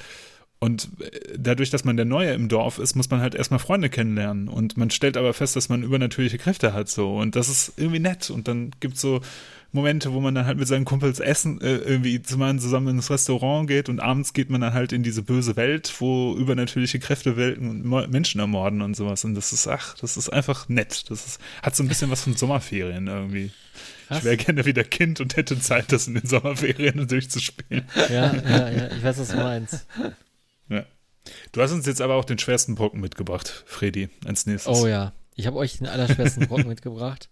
[0.60, 3.90] und äh, dadurch, dass man der Neue im Dorf ist, muss man halt erstmal Freunde
[3.90, 4.48] kennenlernen.
[4.48, 7.16] Und man stellt aber fest, dass man übernatürliche Kräfte hat so.
[7.16, 8.30] Und das ist irgendwie nett.
[8.30, 9.22] Und dann gibt's so
[9.72, 13.90] Momente, wo man dann halt mit seinen Kumpels essen, äh, irgendwie zusammen ins Restaurant geht
[13.90, 18.12] und abends geht man dann halt in diese böse Welt, wo übernatürliche Kräfte welken und
[18.12, 19.26] Menschen ermorden und sowas.
[19.26, 21.10] Und das ist, ach, das ist einfach nett.
[21.10, 23.52] Das ist, hat so ein bisschen was von Sommerferien irgendwie.
[24.08, 24.20] Krass.
[24.20, 27.86] Ich wäre gerne wieder Kind und hätte Zeit, das in den Sommerferien durchzuspielen.
[28.10, 29.86] Ja, ja, ja, ich weiß, was du meinst.
[30.70, 30.86] Ja.
[31.52, 34.78] Du hast uns jetzt aber auch den schwersten Brocken mitgebracht, Freddy, als nächstes.
[34.78, 37.30] Oh ja, ich habe euch den allerschwersten Brocken mitgebracht.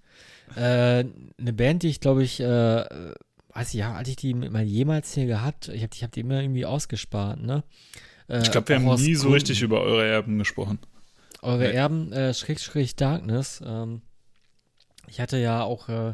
[0.55, 1.05] Äh,
[1.39, 5.13] eine Band, die ich glaube ich, äh, weiß ich, ja, hatte ich die mal jemals
[5.13, 5.69] hier gehabt?
[5.69, 7.63] Ich habe die, hab die immer irgendwie ausgespart, ne?
[8.27, 10.79] Äh, ich glaube, wir haben nie so richtig über eure Erben gesprochen.
[11.41, 11.71] Eure nee.
[11.71, 13.61] Erben, äh, Schräg, Schräg Darkness.
[13.65, 14.01] Ähm,
[15.07, 16.13] ich hatte ja auch äh,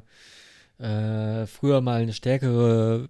[0.83, 3.09] äh, früher mal eine stärkere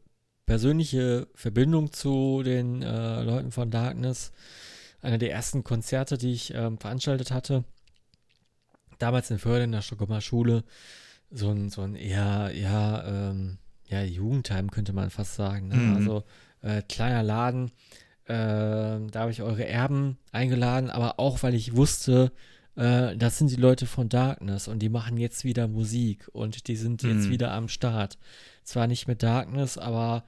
[0.52, 4.34] persönliche Verbindung zu den äh, Leuten von Darkness.
[5.02, 7.64] Einer der ersten Konzerte, die ich ähm, veranstaltet hatte.
[9.00, 10.66] Damals in Förde in der Stockholmer Schule.
[11.30, 15.70] So ein, so ein eher, ja, ähm, ja, Jugendheim könnte man fast sagen.
[15.70, 15.76] Ne?
[15.76, 15.96] Mhm.
[15.96, 16.24] Also
[16.64, 17.72] äh, kleiner Laden.
[18.26, 22.34] Äh, da habe ich eure Erben eingeladen, aber auch, weil ich wusste,
[22.76, 26.76] äh, das sind die Leute von Darkness und die machen jetzt wieder Musik und die
[26.76, 27.32] sind jetzt mhm.
[27.32, 28.18] wieder am Start.
[28.66, 30.26] Zwar nicht mit Darkness, aber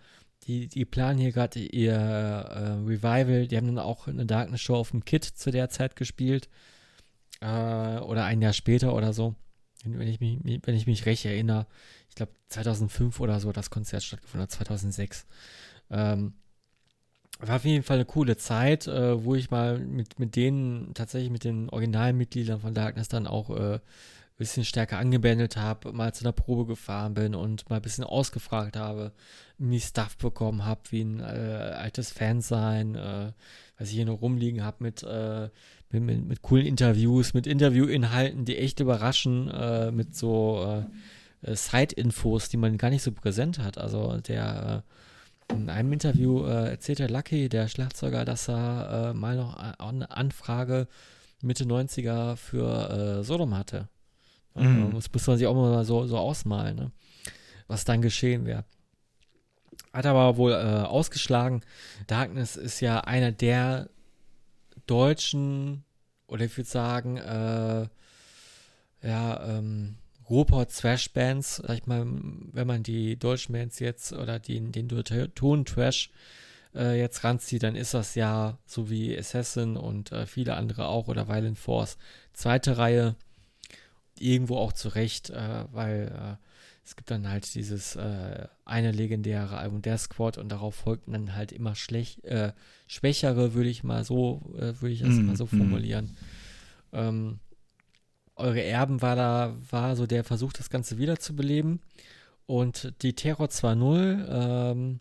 [0.48, 3.48] die, die planen hier gerade ihr äh, Revival.
[3.48, 6.50] Die haben dann auch eine Darkness-Show auf dem Kit zu der Zeit gespielt.
[7.42, 7.46] Äh,
[8.00, 9.36] oder ein Jahr später oder so.
[9.84, 11.68] Wenn ich mich, wenn ich mich recht erinnere.
[12.10, 15.26] Ich glaube 2005 oder so das Konzert stattgefunden hat, 2006.
[15.90, 16.34] Ähm,
[17.40, 21.32] war auf jeden Fall eine coole Zeit, äh, wo ich mal mit, mit denen, tatsächlich
[21.32, 23.82] mit den Originalmitgliedern von Darkness dann auch äh, ein
[24.38, 28.78] bisschen stärker angebändelt habe, mal zu einer Probe gefahren bin und mal ein bisschen ausgefragt
[28.78, 29.12] habe,
[29.64, 33.32] mir Stuff bekommen habe, wie ein äh, altes Fansein, äh,
[33.78, 35.50] was ich hier noch rumliegen habe mit, äh,
[35.90, 40.84] mit, mit, mit, coolen Interviews, mit Interviewinhalten, die echt überraschen, äh, mit so
[41.44, 43.78] äh, äh, Side-Infos, die man gar nicht so präsent hat.
[43.78, 44.84] Also der
[45.50, 50.88] in einem Interview äh, erzählte Lucky, der Schlagzeuger, dass er äh, mal noch eine Anfrage
[51.42, 53.90] Mitte 90er für äh, Sodom hatte.
[54.56, 54.92] Mhm.
[54.94, 56.92] Das muss man sich auch mal so, so ausmalen, ne?
[57.68, 58.66] was dann geschehen wäre.
[59.94, 61.62] Hat aber wohl äh, ausgeschlagen.
[62.08, 63.90] Darkness ist ja einer der
[64.88, 65.84] deutschen,
[66.28, 67.88] oder ich würde sagen, äh,
[69.08, 69.96] ja, ähm,
[70.30, 74.88] Ruhrpott Thrash Bands, sag ich mal, wenn man die deutschen Bands jetzt oder den, den
[75.36, 76.10] Ton Trash
[76.74, 81.08] äh, jetzt ranzieht, dann ist das ja so wie Assassin und äh, viele andere auch
[81.08, 81.98] oder Violent Force
[82.34, 83.16] zweite Reihe
[84.18, 86.36] irgendwo auch zurecht, äh, weil äh,
[86.86, 91.36] es gibt dann halt dieses äh, eine legendäre Album der Squad und darauf folgten dann
[91.36, 92.52] halt immer schlecht, äh,
[92.88, 95.48] schwächere, würde ich mal so, würde ich das mm, mal so mm.
[95.48, 96.18] formulieren.
[96.92, 97.40] Ähm,
[98.36, 101.82] eure Erben war da, war so der Versuch, das Ganze wiederzubeleben.
[102.46, 104.28] Und die Terror 2.0,
[104.72, 105.00] ähm,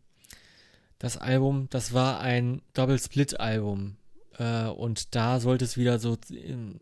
[0.98, 3.96] das Album, das war ein Double-Split-Album.
[4.38, 6.78] Äh, und da sollte es wieder so in,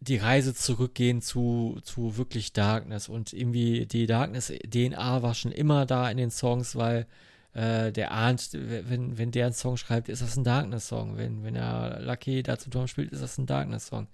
[0.00, 3.08] die Reise zurückgehen zu, zu wirklich Darkness.
[3.08, 7.06] Und irgendwie die Darkness-DNA war schon immer da in den Songs, weil
[7.52, 11.16] äh, der ahnt, wenn, wenn der einen Song schreibt, ist das ein Darkness-Song.
[11.18, 14.08] Wenn, wenn er Lucky dazu Tom spielt, ist das ein Darkness-Song.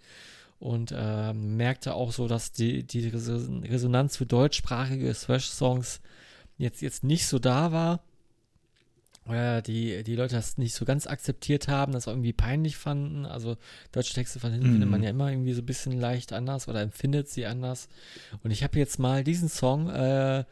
[0.59, 6.01] Und äh, merkte auch so, dass die, die Resonanz für deutschsprachige Thrash-Songs
[6.59, 8.01] jetzt, jetzt nicht so da war.
[9.28, 13.27] Oder die, die Leute das nicht so ganz akzeptiert haben, das irgendwie peinlich fanden.
[13.27, 13.57] Also
[13.93, 14.62] deutsche Texte fand, mm.
[14.62, 17.89] findet man ja immer irgendwie so ein bisschen leicht anders oder empfindet sie anders.
[18.43, 20.44] Und ich habe jetzt mal diesen Song äh,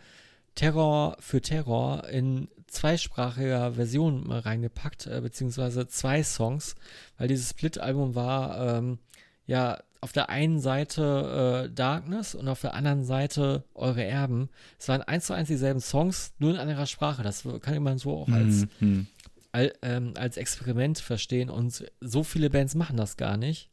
[0.55, 6.75] Terror für Terror in zweisprachiger Version reingepackt, äh, beziehungsweise zwei Songs,
[7.17, 8.99] weil dieses Split-Album war ähm,
[9.47, 14.51] ja auf der einen Seite äh, Darkness und auf der anderen Seite Eure Erben.
[14.79, 17.23] Es waren eins zu eins dieselben Songs, nur in anderer Sprache.
[17.23, 19.07] Das kann man so auch als, mhm.
[19.51, 23.71] al, ähm, als Experiment verstehen und so viele Bands machen das gar nicht,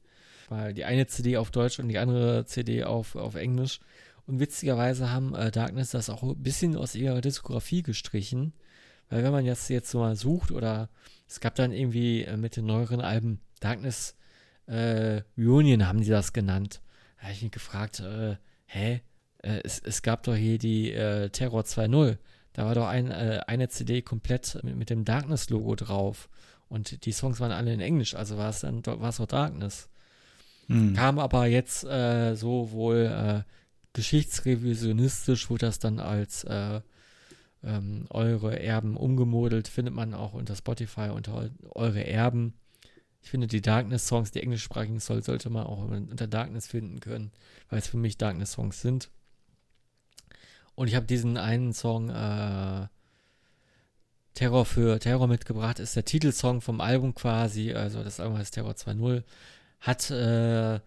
[0.47, 3.81] weil die eine CD auf Deutsch und die andere CD auf, auf Englisch.
[4.25, 8.53] Und witzigerweise haben äh, Darkness das auch ein bisschen aus ihrer Diskografie gestrichen.
[9.09, 10.87] Weil wenn man jetzt, jetzt so mal sucht oder
[11.27, 14.15] es gab dann irgendwie äh, mit den neueren Alben Darkness
[14.71, 16.81] äh, Reunion haben die das genannt.
[17.17, 19.01] Da habe ich mich gefragt, äh, hä?
[19.39, 22.17] Äh, es, es gab doch hier die äh, Terror 2.0.
[22.53, 26.29] Da war doch ein, äh, eine CD komplett mit, mit dem Darkness-Logo drauf.
[26.69, 29.89] Und die Songs waren alle in Englisch, also war es dann war es auch Darkness.
[30.67, 30.93] Hm.
[30.93, 33.43] Kam aber jetzt so wohl
[33.91, 36.45] geschichtsrevisionistisch, wurde das dann als
[37.63, 42.53] ähm, eure Erben umgemodelt, findet man auch unter Spotify unter eure Erben.
[43.23, 47.31] Ich finde die Darkness-Songs, die englischsprachigen soll, sollte man auch unter Darkness finden können,
[47.69, 49.09] weil es für mich Darkness-Songs sind.
[50.75, 52.87] Und ich habe diesen einen Song äh,
[54.33, 58.71] Terror für Terror mitgebracht, ist der Titelsong vom Album quasi, also das Album heißt Terror
[58.71, 59.23] 2.0,
[59.81, 60.79] hat, äh,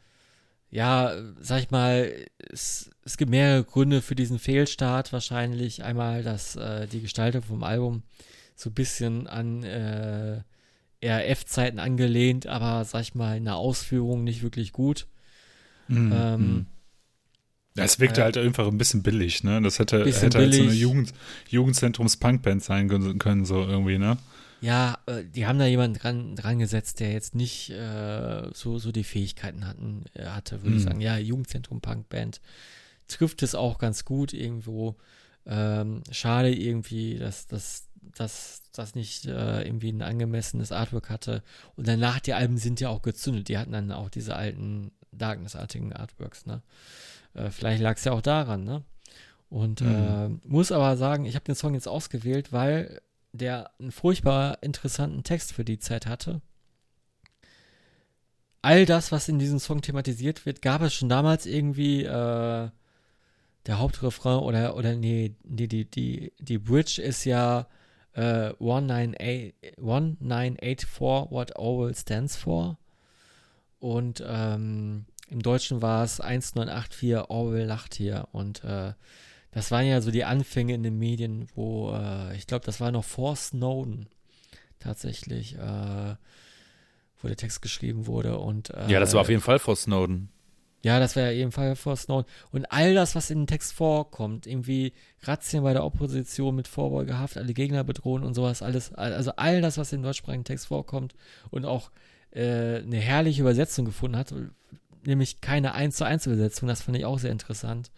[0.70, 5.84] ja, sag ich mal, es, es, gibt mehrere Gründe für diesen Fehlstart wahrscheinlich.
[5.84, 8.02] Einmal, dass äh, die Gestaltung vom Album
[8.56, 10.42] so ein bisschen an äh,
[11.08, 15.06] RF-Zeiten angelehnt, aber sag ich mal, in der Ausführung nicht wirklich gut.
[15.88, 16.12] Mhm.
[16.14, 16.66] Ähm, mhm.
[17.76, 19.60] es wirkte äh, halt einfach ein bisschen billig, ne?
[19.60, 21.12] Das hätte, hätte halt so eine Jugend,
[21.48, 24.16] Jugendzentrums-Punkband sein können, so irgendwie, ne?
[24.60, 28.92] Ja, äh, die haben da jemanden dran, dran gesetzt, der jetzt nicht äh, so, so
[28.92, 30.76] die Fähigkeiten hatten, äh, hatte, würde mhm.
[30.76, 31.00] ich sagen.
[31.02, 32.40] Ja, Jugendzentrum Punkband
[33.06, 34.96] trifft es auch ganz gut irgendwo.
[35.46, 41.42] Ähm, schade irgendwie, dass das dass das nicht äh, irgendwie ein angemessenes Artwork hatte.
[41.76, 43.48] Und danach, die Alben sind ja auch gezündet.
[43.48, 46.62] Die hatten dann auch diese alten Darkness-artigen Artworks, ne?
[47.34, 48.84] Äh, vielleicht lag es ja auch daran, ne?
[49.48, 49.88] Und mhm.
[49.88, 53.00] äh, muss aber sagen, ich habe den Song jetzt ausgewählt, weil
[53.32, 56.40] der einen furchtbar interessanten Text für die Zeit hatte.
[58.62, 62.70] All das, was in diesem Song thematisiert wird, gab es schon damals irgendwie äh,
[63.66, 67.66] der Hauptrefrain oder, oder nee, die, die, die, die Bridge ist ja
[68.14, 71.00] äh, 1984, 1984
[71.30, 72.78] What Orwell Stands For.
[73.78, 78.28] Und ähm, im Deutschen war es 1984 Orwell lacht hier.
[78.32, 78.92] Und äh,
[79.50, 82.90] das waren ja so die Anfänge in den Medien, wo äh, ich glaube, das war
[82.90, 84.08] noch vor Snowden
[84.80, 86.14] tatsächlich, äh,
[87.20, 88.38] wo der Text geschrieben wurde.
[88.38, 90.30] Und, äh, ja, das war auf jeden Fall vor Snowden.
[90.84, 92.26] Ja, das wäre ja ebenfalls vor Snowden.
[92.52, 94.92] Und all das, was in dem Text vorkommt, irgendwie
[95.22, 99.78] Razzien bei der Opposition mit Vorbeugehaft, alle Gegner bedrohen und sowas, alles, also all das,
[99.78, 101.14] was in deutschsprachigen Text vorkommt
[101.50, 101.90] und auch
[102.32, 104.34] äh, eine herrliche Übersetzung gefunden hat,
[105.06, 107.90] nämlich keine 1 zu 1 Übersetzung, das fand ich auch sehr interessant.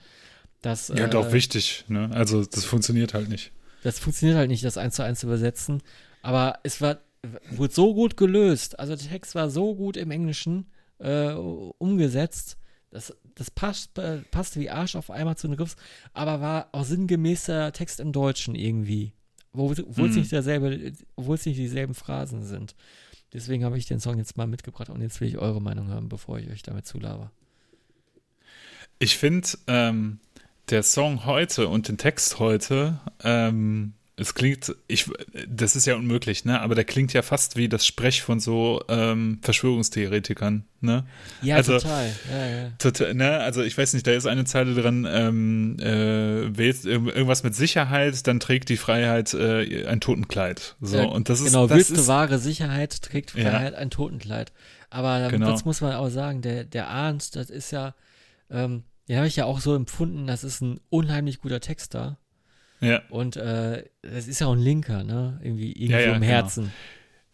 [0.62, 2.08] Das, ja, äh, doch wichtig, ne?
[2.12, 3.50] Also das funktioniert halt nicht.
[3.82, 5.82] Das funktioniert halt nicht, das 1 zu 1 zu übersetzen.
[6.22, 6.98] Aber es war,
[7.50, 8.78] wurde so gut gelöst.
[8.78, 10.66] Also der Text war so gut im Englischen
[11.00, 12.58] äh, umgesetzt
[12.96, 15.76] das, das passt, äh, passte wie Arsch auf einmal zu den Riffs,
[16.14, 19.12] aber war auch sinngemäßer Text im Deutschen irgendwie.
[19.52, 20.20] Obwohl es mhm.
[20.20, 22.74] nicht derselbe, obwohl es nicht dieselben Phrasen sind.
[23.34, 26.08] Deswegen habe ich den Song jetzt mal mitgebracht und jetzt will ich eure Meinung haben,
[26.08, 27.30] bevor ich euch damit zulaber.
[28.98, 30.20] Ich finde, ähm,
[30.70, 35.10] der Song heute und den Text heute ähm, es klingt, ich,
[35.46, 36.62] das ist ja unmöglich, ne?
[36.62, 41.06] Aber der klingt ja fast wie das Sprech von so ähm, Verschwörungstheoretikern, ne?
[41.42, 42.10] Ja, also, total.
[42.30, 42.70] Ja, ja.
[42.78, 43.40] Total, ne?
[43.40, 48.40] Also ich weiß nicht, da ist eine Zeile dran, ähm, äh, irgendwas mit Sicherheit, dann
[48.40, 50.76] trägt die Freiheit äh, ein Totenkleid.
[50.80, 51.66] So, ja, und das ist genau.
[51.66, 54.54] Das willst du wahre Sicherheit, trägt Freiheit ein Totenkleid.
[54.88, 55.50] Aber genau.
[55.50, 57.94] das muss man auch sagen, der der Arndt, das ist ja,
[58.50, 62.16] ähm, den habe ich ja auch so empfunden, das ist ein unheimlich guter Texter.
[62.80, 63.02] Ja.
[63.08, 65.40] Und äh, das ist ja auch ein Linker, ne?
[65.42, 66.26] Irgendwie irgendwie ja, ja, im genau.
[66.26, 66.64] Herzen.
[66.64, 66.74] Genau.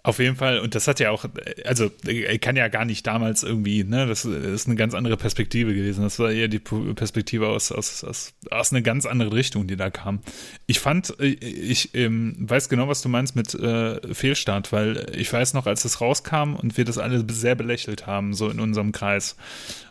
[0.04, 1.26] Auf jeden Fall, und das hat ja auch,
[1.64, 5.74] also er kann ja gar nicht damals irgendwie, ne, das, ist eine ganz andere Perspektive
[5.74, 6.02] gewesen.
[6.02, 9.90] Das war eher die Perspektive aus, aus, aus, aus einer ganz anderen Richtung, die da
[9.90, 10.18] kam.
[10.66, 15.54] Ich fand, ich ähm, weiß genau, was du meinst mit äh, Fehlstart, weil ich weiß
[15.54, 19.36] noch, als es rauskam und wir das alle sehr belächelt haben, so in unserem Kreis.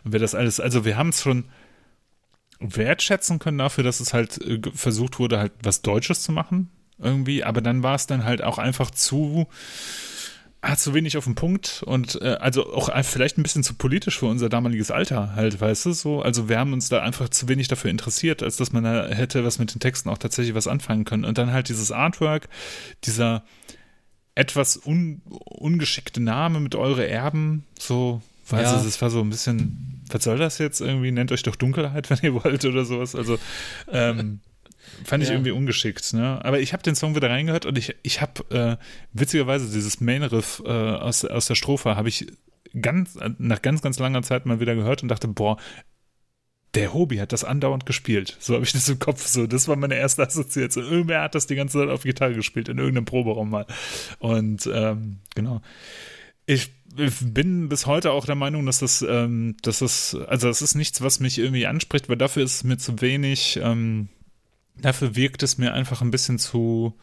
[0.04, 1.44] Und wir das alles, also wir haben es schon
[2.62, 7.44] wertschätzen können dafür, dass es halt äh, versucht wurde, halt was Deutsches zu machen, irgendwie,
[7.44, 9.46] aber dann war es dann halt auch einfach zu,
[10.62, 11.82] hat zu wenig auf den Punkt.
[11.84, 15.86] Und äh, also auch vielleicht ein bisschen zu politisch für unser damaliges Alter halt, weißt
[15.86, 18.84] du, so, also wir haben uns da einfach zu wenig dafür interessiert, als dass man
[18.84, 21.24] da hätte was mit den Texten auch tatsächlich was anfangen können.
[21.24, 22.48] Und dann halt dieses Artwork,
[23.04, 23.42] dieser
[24.34, 28.78] etwas un ungeschickte Name mit eure Erben, so, weißt ja.
[28.78, 31.12] du, das war so ein bisschen was soll das jetzt irgendwie?
[31.12, 33.14] Nennt euch doch Dunkelheit, wenn ihr wollt oder sowas.
[33.14, 33.38] Also
[33.90, 34.40] ähm,
[35.04, 35.34] fand ich ja.
[35.34, 36.12] irgendwie ungeschickt.
[36.12, 36.44] Ne?
[36.44, 38.76] Aber ich habe den Song wieder reingehört und ich, ich habe äh,
[39.12, 42.26] witzigerweise dieses Main-Riff äh, aus, aus der Strophe habe ich
[42.80, 45.58] ganz, nach ganz, ganz langer Zeit mal wieder gehört und dachte, boah,
[46.74, 48.36] der Hobie hat das andauernd gespielt.
[48.40, 49.26] So habe ich das im Kopf.
[49.26, 50.84] So, das war meine erste Assoziation.
[50.84, 53.66] Irgendwer hat das die ganze Zeit auf Gitarre gespielt, in irgendeinem Proberaum mal.
[54.18, 55.60] Und ähm, genau.
[56.46, 60.74] Ich bin bis heute auch der Meinung, dass das, ähm, dass das, also das ist
[60.74, 64.08] nichts, was mich irgendwie anspricht, weil dafür ist es mir zu wenig, ähm,
[64.76, 66.94] dafür wirkt es mir einfach ein bisschen zu,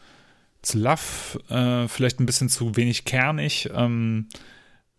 [0.62, 4.28] zu laff, äh, vielleicht ein bisschen zu wenig kernig ähm,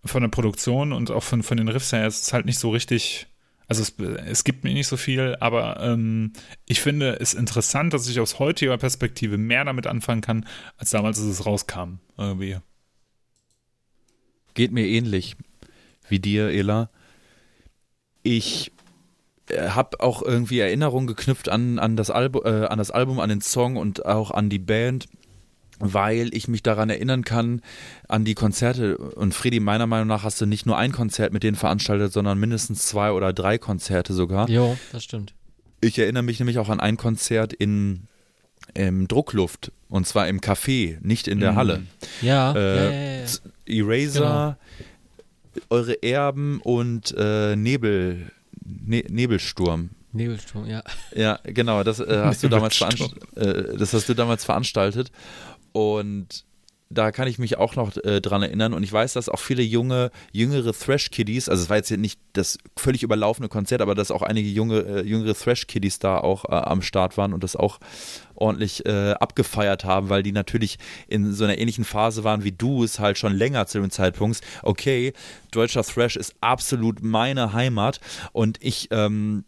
[0.03, 2.05] von der Produktion und auch von, von den Riffs her.
[2.05, 3.27] Es ist halt nicht so richtig,
[3.67, 3.93] also es,
[4.25, 6.33] es gibt mir nicht so viel, aber ähm,
[6.65, 10.45] ich finde es interessant, dass ich aus heutiger Perspektive mehr damit anfangen kann,
[10.77, 11.99] als damals, als es rauskam.
[12.17, 12.57] Irgendwie.
[14.53, 15.35] Geht mir ähnlich
[16.09, 16.89] wie dir, Ela.
[18.23, 18.71] Ich
[19.49, 23.29] äh, habe auch irgendwie Erinnerungen geknüpft an, an, das Albu äh, an das Album, an
[23.29, 25.07] den Song und auch an die Band
[25.83, 27.61] weil ich mich daran erinnern kann,
[28.07, 28.97] an die Konzerte.
[28.97, 32.37] Und Freddy, meiner Meinung nach hast du nicht nur ein Konzert mit denen veranstaltet, sondern
[32.37, 34.47] mindestens zwei oder drei Konzerte sogar.
[34.47, 35.33] Jo, das stimmt.
[35.81, 38.03] Ich erinnere mich nämlich auch an ein Konzert in
[38.75, 41.55] im Druckluft und zwar im Café, nicht in der Mhm.
[41.55, 41.83] Halle.
[42.21, 43.25] Ja, Äh, ja, ja, ja.
[43.71, 44.57] Eraser,
[45.69, 48.31] eure Erben und äh, Nebel,
[48.63, 49.89] ne Nebelsturm.
[50.13, 50.83] Nebelsturm, ja.
[51.15, 52.81] Ja, genau, das äh, hast du damals.
[53.35, 55.11] Äh, das hast du damals veranstaltet
[55.71, 56.43] und
[56.93, 59.63] da kann ich mich auch noch äh, dran erinnern und ich weiß, dass auch viele
[59.63, 64.11] junge, jüngere Thrash-Kiddies, also es war jetzt hier nicht das völlig überlaufene Konzert, aber dass
[64.11, 67.79] auch einige junge, äh, jüngere Thrash-Kiddies da auch äh, am Start waren und das auch
[68.35, 72.83] ordentlich äh, abgefeiert haben, weil die natürlich in so einer ähnlichen Phase waren wie du
[72.83, 74.41] es halt schon länger zu dem Zeitpunkt.
[74.63, 75.13] Okay,
[75.51, 77.99] deutscher Thrash ist absolut meine Heimat
[78.31, 79.45] und ich ähm,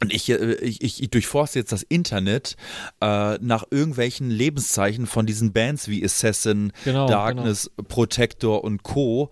[0.00, 2.56] und ich, äh, ich, ich, ich durchforste jetzt das Internet
[3.00, 9.30] äh, nach irgendwelchen Lebenszeichen von diesen Bands wie Assassin, Genau, Darkness, Protector und Co.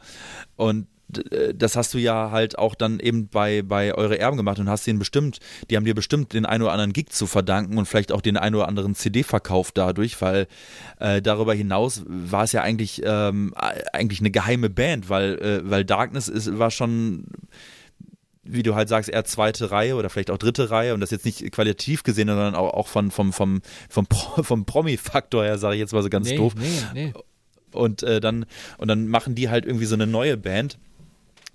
[0.57, 0.87] Und
[1.31, 4.69] äh, das hast du ja halt auch dann eben bei, bei Eure Erben gemacht und
[4.69, 5.39] hast denen bestimmt,
[5.71, 8.37] die haben dir bestimmt den einen oder anderen Gig zu verdanken und vielleicht auch den
[8.37, 10.47] einen oder anderen CD-Verkauf dadurch, weil
[11.01, 13.53] äh, darüber hinaus war es ja eigentlich, ähm,
[13.93, 17.25] eigentlich eine geheime Band, weil, äh, weil Darkness ist, war schon
[18.45, 21.25] wie du halt sagst, eher zweite Reihe oder vielleicht auch dritte Reihe und das jetzt
[21.25, 24.07] nicht qualitativ gesehen, sondern auch, auch von, vom, vom, vom,
[24.43, 26.55] vom Promi-Faktor her, sage ich jetzt mal so ganz nee, doof.
[26.57, 27.13] Nee, nee.
[27.73, 28.45] Und, äh, dann,
[28.79, 30.79] und dann machen die halt irgendwie so eine neue Band.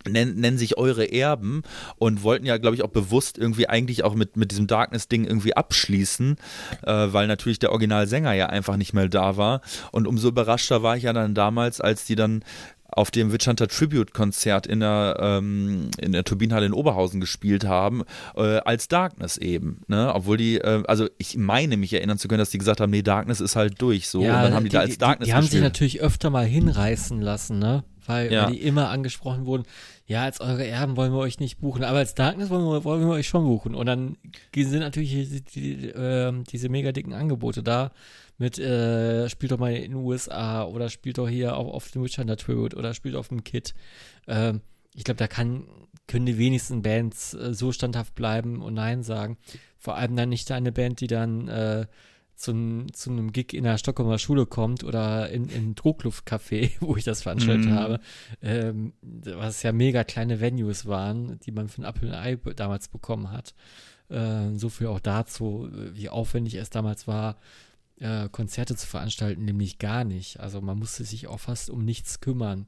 [0.08, 1.64] Nennen, nennen sich eure Erben
[1.98, 5.58] und wollten ja, glaube ich, auch bewusst irgendwie eigentlich auch mit, mit diesem Darkness-Ding irgendwie
[5.58, 6.38] abschließen,
[6.84, 9.60] äh, weil natürlich der Originalsänger ja einfach nicht mehr da war.
[9.92, 12.46] Und umso überraschter war ich ja dann damals, als die dann
[12.90, 17.66] auf dem Witch Hunter Tribute Konzert in der, ähm, in der Turbinenhalle in Oberhausen gespielt
[17.66, 18.04] haben,
[18.36, 19.82] äh, als Darkness eben.
[19.88, 20.14] Ne?
[20.14, 23.02] Obwohl die, äh, also ich meine mich erinnern zu können, dass die gesagt haben, nee,
[23.02, 24.08] Darkness ist halt durch.
[24.08, 26.46] So, und dann haben die, da als Darkness die, die haben sich natürlich öfter mal
[26.46, 27.84] hinreißen lassen, ne?
[28.06, 28.46] Weil, Ja.
[28.46, 29.66] weil die immer angesprochen wurden,
[30.06, 33.02] ja, als eure Erben wollen wir euch nicht buchen, aber als Darkness wollen wir, wollen
[33.02, 33.76] wir euch schon buchen.
[33.76, 34.16] Und dann
[34.56, 37.92] sind natürlich die, die, ähm, diese mega dicken Angebote da
[38.38, 42.04] mit, äh, spielt doch mal in den USA oder spielt doch hier auf, auf dem
[42.04, 43.74] Witch Hunter Tribute oder spielt auf dem Kit.
[44.28, 44.62] Ähm,
[44.94, 45.64] ich glaube, da kann,
[46.08, 49.38] können die wenigsten Bands äh, so standhaft bleiben und Nein sagen.
[49.78, 51.86] Vor allem dann nicht eine Band, die dann äh,
[52.36, 56.96] zu, n- zu einem Gig in der Stockholmer Schule kommt oder in, in Druckluftcafé, wo
[56.96, 57.74] ich das veranstaltet Mhm.
[57.76, 58.00] habe,
[58.42, 62.88] ähm, was ja mega kleine Venues waren, die man für ein Apfel und Ei damals
[62.90, 63.56] bekommen hat.
[64.10, 67.38] Äh, so viel auch dazu, wie aufwendig es damals war,
[68.00, 70.40] äh, Konzerte zu veranstalten, nämlich gar nicht.
[70.40, 72.68] Also man musste sich auch fast um nichts kümmern.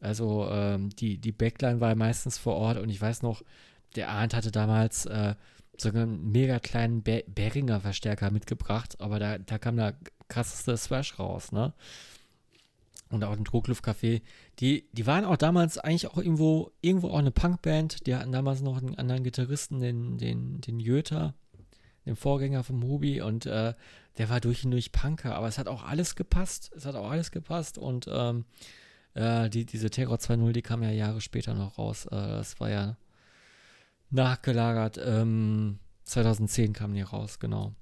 [0.00, 3.42] Also ähm, die, die Backline war meistens vor Ort und ich weiß noch,
[3.96, 5.34] der Arndt hatte damals äh,
[5.76, 9.96] sogar einen mega kleinen Be Behringer Verstärker mitgebracht, aber da, da kam der
[10.28, 11.72] krasseste Thrash raus, ne?
[13.10, 14.20] Und auch ein Druckluftcafé.
[14.58, 18.06] Die, die waren auch damals eigentlich auch irgendwo, irgendwo auch eine Punkband.
[18.06, 21.34] Die hatten damals noch einen anderen Gitarristen, den, den, den Jöter,
[22.08, 23.74] den Vorgänger vom Hubi und äh,
[24.18, 26.72] der war durch und durch Punker, aber es hat auch alles gepasst.
[26.76, 28.44] Es hat auch alles gepasst und ähm,
[29.14, 32.06] äh, die, diese Terror 2.0, die kam ja Jahre später noch raus.
[32.06, 32.96] Äh, das war ja
[34.10, 34.98] nachgelagert.
[35.04, 37.74] Ähm, 2010 kam die raus, genau.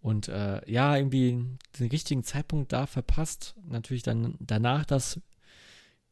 [0.00, 1.42] Und äh, ja, irgendwie
[1.78, 3.54] den richtigen Zeitpunkt da verpasst.
[3.66, 5.20] Natürlich dann danach das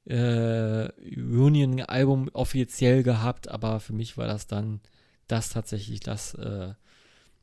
[0.06, 4.80] äh, Union-Album offiziell gehabt, aber für mich war das dann
[5.28, 6.74] das tatsächlich das äh,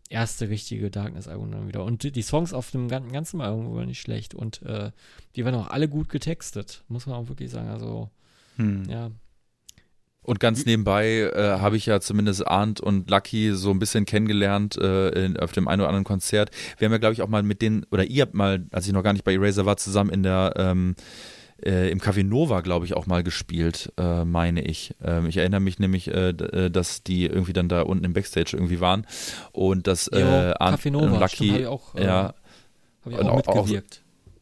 [0.09, 1.83] erste richtige Darkness-Album dann wieder.
[1.83, 4.91] Und die- Songs auf dem gan- ganzen Album waren nicht schlecht und äh,
[5.35, 7.69] die waren auch alle gut getextet, muss man auch wirklich sagen.
[7.69, 8.09] Also,
[8.57, 8.83] Hm.
[8.89, 9.11] ja,
[10.21, 14.77] Und ganz nebenbei äh, habe ich ja zumindest Arndt und Lucky so ein bisschen kennengelernt
[14.77, 16.51] äh, in, auf dem einen oder anderen Konzert.
[16.77, 18.93] Wir haben ja, glaube ich, auch mal mit denen, oder ihr habt mal, als ich
[18.93, 20.95] noch gar nicht bei Eraser war, zusammen in der ähm,
[21.65, 24.93] äh, im Café Nova, glaube ich, auch mal gespielt, äh, meine ich.
[25.03, 28.51] Ähm, ich erinnere mich nämlich, äh, äh, dass die irgendwie dann da unten im Backstage
[28.53, 29.05] irgendwie waren
[29.51, 32.33] und dass äh, Jo, Café Nova, stimmt, hab Lucky ich auch, äh, ja,
[33.05, 34.01] habe ich auch auch- auch- mitgewirkt.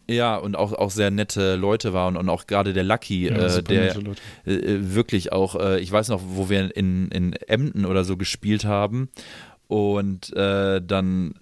[0.10, 3.64] ja, und auch, auch sehr nette Leute waren und auch gerade der Lucky, Ja, äh,
[3.64, 3.96] der
[4.46, 8.16] äh, äh, wirklich auch, äh, ich weiß noch, wo wir in, in Emden oder so
[8.18, 9.10] gespielt haben
[9.68, 11.34] und äh, dann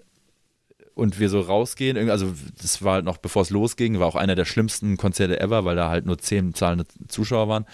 [0.96, 4.34] und wir so rausgehen, also das war halt noch bevor es losging, war auch einer
[4.34, 7.66] der schlimmsten Konzerte ever, weil da halt nur zehn zahlende Zuschauer waren.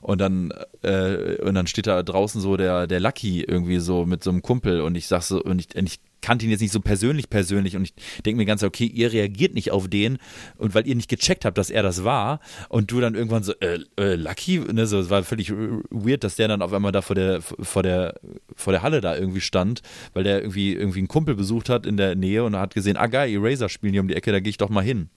[0.00, 0.52] Und dann
[0.82, 4.40] äh, und dann steht da draußen so der der Lucky irgendwie so mit so einem
[4.40, 7.28] Kumpel und ich sag so und ich, und ich kannte ihn jetzt nicht so persönlich
[7.28, 7.94] persönlich und ich
[8.24, 10.18] denke mir ganz, okay, ihr reagiert nicht auf den
[10.56, 13.52] und weil ihr nicht gecheckt habt, dass er das war und du dann irgendwann so,
[13.60, 17.02] äh, äh, Lucky, ne, so, es war völlig weird, dass der dann auf einmal da
[17.02, 18.14] vor der, vor der,
[18.54, 19.82] vor der Halle da irgendwie stand,
[20.14, 23.08] weil der irgendwie, irgendwie einen Kumpel besucht hat in der Nähe und hat gesehen, ah
[23.08, 25.10] geil, Eraser spielen hier um die Ecke, da gehe ich doch mal hin.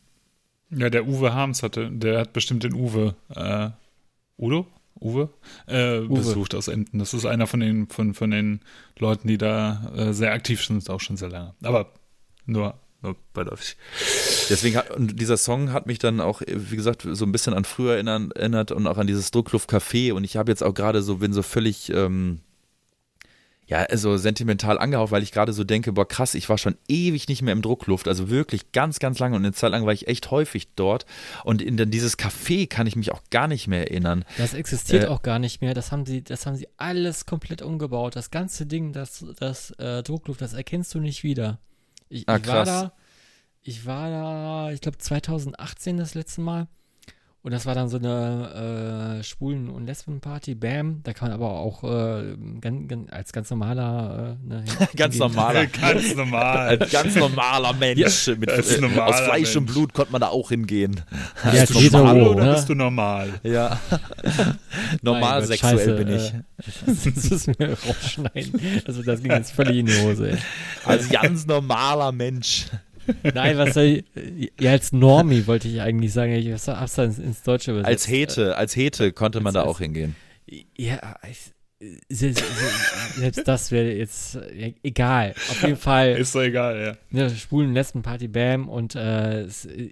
[0.72, 3.70] Ja, der Uwe Harms hatte, der hat bestimmt den Uwe, äh,
[4.38, 4.68] Udo?
[5.00, 5.30] Uwe,
[5.68, 7.00] äh, Uwe, besucht aus Enten.
[7.00, 8.62] Das ist einer von den, von, von den
[8.98, 11.54] Leuten, die da äh, sehr aktiv sind, auch schon sehr lange.
[11.64, 11.92] Aber
[12.46, 13.76] nur, nur beiläufig.
[14.50, 17.66] Deswegen hat, und dieser Song hat mich dann auch, wie gesagt, so ein bisschen an
[17.66, 20.14] früher erinnert und auch an dieses Druckluft-Café.
[20.14, 22.40] Und ich habe jetzt auch gerade so, bin so völlig, ähm,
[23.68, 27.28] ja, also sentimental angehaucht, weil ich gerade so denke, boah, krass, ich war schon ewig
[27.28, 29.36] nicht mehr im Druckluft, also wirklich ganz, ganz lange.
[29.36, 31.06] Und eine Zeit lang war ich echt häufig dort.
[31.44, 34.24] Und in dieses Café kann ich mich auch gar nicht mehr erinnern.
[34.38, 37.64] Das existiert äh, auch gar nicht mehr, das haben sie, das haben sie alles komplett
[37.64, 41.60] umgebaut, das ganze Ding, das, das äh, Druckluft, das erkennst du nicht wieder.
[42.08, 42.94] Ich, ah, ich war da,
[43.64, 46.68] ich war da, ich glaube 2018 das letzte Mal
[47.46, 51.02] und das war dann so eine äh, Schwulen- und Lesbenparty, Bam.
[51.04, 54.36] Da kann man aber auch äh, ganz, ganz, als ganz normaler.
[54.44, 54.66] Äh, ne,
[54.96, 55.68] ganz normaler.
[55.82, 56.70] ganz normal.
[56.70, 58.28] Als ganz normaler Mensch.
[58.28, 59.58] Ja, mit, äh, normaler aus Fleisch Mensch.
[59.58, 61.02] und Blut konnte man da auch hingehen.
[61.44, 62.54] Ja, bist du normal hetero, oder ne?
[62.54, 63.30] bist du normal?
[63.44, 63.80] Ja.
[65.04, 66.34] normal Nein, sexuell scheiße, bin ich.
[67.16, 68.60] das ist mir rausschneiden.
[68.88, 70.32] Also das ging jetzt völlig in die Hose.
[70.32, 70.38] Ey.
[70.84, 72.66] Als ganz normaler Mensch.
[73.34, 76.34] Nein, was soll ich, ja, als Normie wollte ich eigentlich sagen.
[76.34, 77.90] Ich hab's dann ins Deutsche übersetzt.
[77.90, 80.16] Als Hete, als Hete konnte man als, da auch hingehen.
[80.78, 81.52] Ja, ich,
[82.10, 82.44] selbst,
[83.16, 84.40] selbst das wäre jetzt
[84.84, 85.34] egal.
[85.50, 86.12] Auf jeden Fall.
[86.12, 86.98] Ist doch egal, ja.
[87.12, 89.48] Eine schwulen Lesbenparty, Bam, und äh,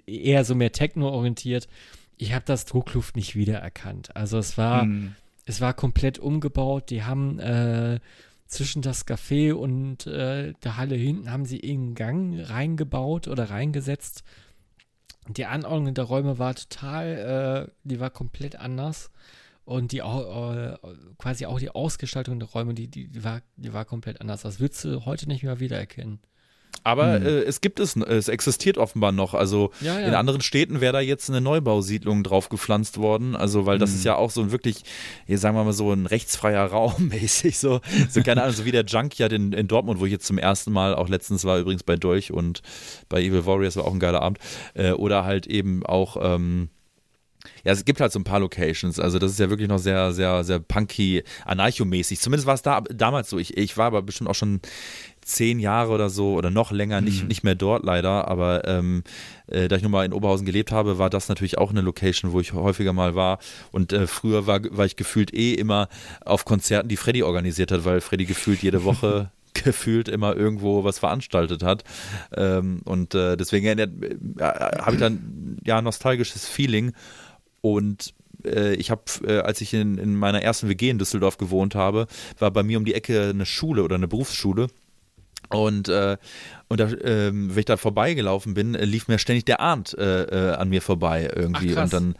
[0.06, 1.68] eher so mehr Techno orientiert.
[2.16, 4.16] Ich habe das Druckluft nicht wiedererkannt.
[4.16, 5.14] Also es war, hm.
[5.46, 6.90] es war komplett umgebaut.
[6.90, 8.00] Die haben äh,
[8.54, 14.24] zwischen das Café und äh, der Halle hinten haben sie irgendeinen Gang reingebaut oder reingesetzt.
[15.28, 19.10] Die Anordnung der Räume war total, äh, die war komplett anders.
[19.64, 20.76] Und die äh,
[21.18, 24.42] quasi auch die Ausgestaltung der Räume, die, die, die, war, die war komplett anders.
[24.42, 26.20] Das würdest du heute nicht mehr wiedererkennen.
[26.82, 27.26] Aber hm.
[27.26, 29.34] äh, es gibt es, es existiert offenbar noch.
[29.34, 30.06] Also ja, ja.
[30.06, 33.36] in anderen Städten wäre da jetzt eine Neubausiedlung drauf gepflanzt worden.
[33.36, 33.96] Also, weil das hm.
[33.96, 34.82] ist ja auch so ein wirklich,
[35.26, 37.58] hier sagen wir mal so ein rechtsfreier Raum mäßig.
[37.58, 37.80] So,
[38.10, 40.72] so keine Ahnung, so wie der Junkyard in, in Dortmund, wo ich jetzt zum ersten
[40.72, 42.62] Mal auch letztens war, übrigens bei Dolch und
[43.08, 44.38] bei Evil Warriors war auch ein geiler Abend.
[44.74, 46.68] Äh, oder halt eben auch, ähm,
[47.62, 48.98] ja, es gibt halt so ein paar Locations.
[48.98, 52.20] Also, das ist ja wirklich noch sehr, sehr, sehr punky, anarchomäßig.
[52.20, 53.38] Zumindest war es da damals so.
[53.38, 54.60] Ich, ich war aber bestimmt auch schon
[55.24, 57.28] zehn Jahre oder so oder noch länger nicht, mhm.
[57.28, 59.02] nicht mehr dort leider, aber ähm,
[59.46, 62.32] äh, da ich nun mal in Oberhausen gelebt habe, war das natürlich auch eine Location,
[62.32, 63.38] wo ich häufiger mal war.
[63.72, 65.88] Und äh, früher war, war ich gefühlt eh immer
[66.24, 70.98] auf Konzerten, die Freddy organisiert hat, weil Freddy gefühlt jede Woche gefühlt immer irgendwo was
[70.98, 71.84] veranstaltet hat.
[72.36, 73.88] Ähm, und äh, deswegen äh,
[74.40, 76.92] habe ich dann ja nostalgisches Feeling.
[77.60, 81.74] Und äh, ich habe, äh, als ich in, in meiner ersten WG in Düsseldorf gewohnt
[81.74, 82.06] habe,
[82.38, 84.68] war bei mir um die Ecke eine Schule oder eine Berufsschule.
[85.54, 86.16] Und, äh,
[86.68, 90.24] und da, äh, wenn ich da vorbeigelaufen bin, äh, lief mir ständig der Arndt äh,
[90.24, 91.76] äh, an mir vorbei irgendwie.
[91.76, 92.14] Ach, und dann,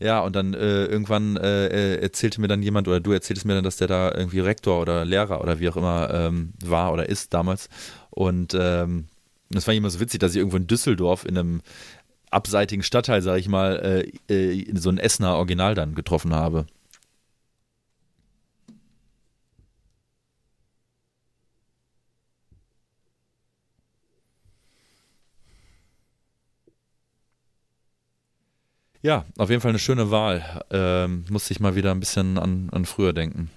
[0.00, 3.76] ja, und dann äh, irgendwann erzählte mir dann jemand, oder du erzähltest mir dann, dass
[3.76, 7.68] der da irgendwie Rektor oder Lehrer oder wie auch immer ähm, war oder ist damals.
[8.10, 9.06] Und ähm,
[9.50, 11.62] das war immer so witzig, dass ich irgendwo in Düsseldorf in einem
[12.30, 14.04] abseitigen Stadtteil, sag ich mal,
[14.74, 16.66] so ein Essener Original dann getroffen habe.
[29.04, 30.62] Ja, auf jeden Fall eine schöne Wahl.
[30.70, 33.50] Ähm, musste ich mal wieder ein bisschen an, an früher denken.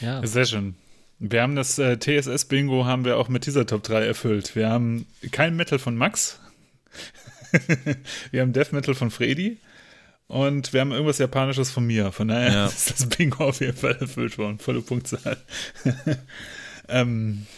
[0.00, 0.24] Ja.
[0.24, 0.76] Sehr schön.
[1.18, 4.54] Wir haben das äh, TSS-Bingo haben wir auch mit dieser Top 3 erfüllt.
[4.54, 6.38] Wir haben kein Metal von Max.
[8.30, 9.58] wir haben Death Metal von Freddy.
[10.28, 12.12] Und wir haben irgendwas Japanisches von mir.
[12.12, 12.66] Von daher ja.
[12.68, 14.60] ist das Bingo auf jeden Fall erfüllt worden.
[14.60, 15.38] Volle Punktzahl.
[16.88, 17.48] ähm,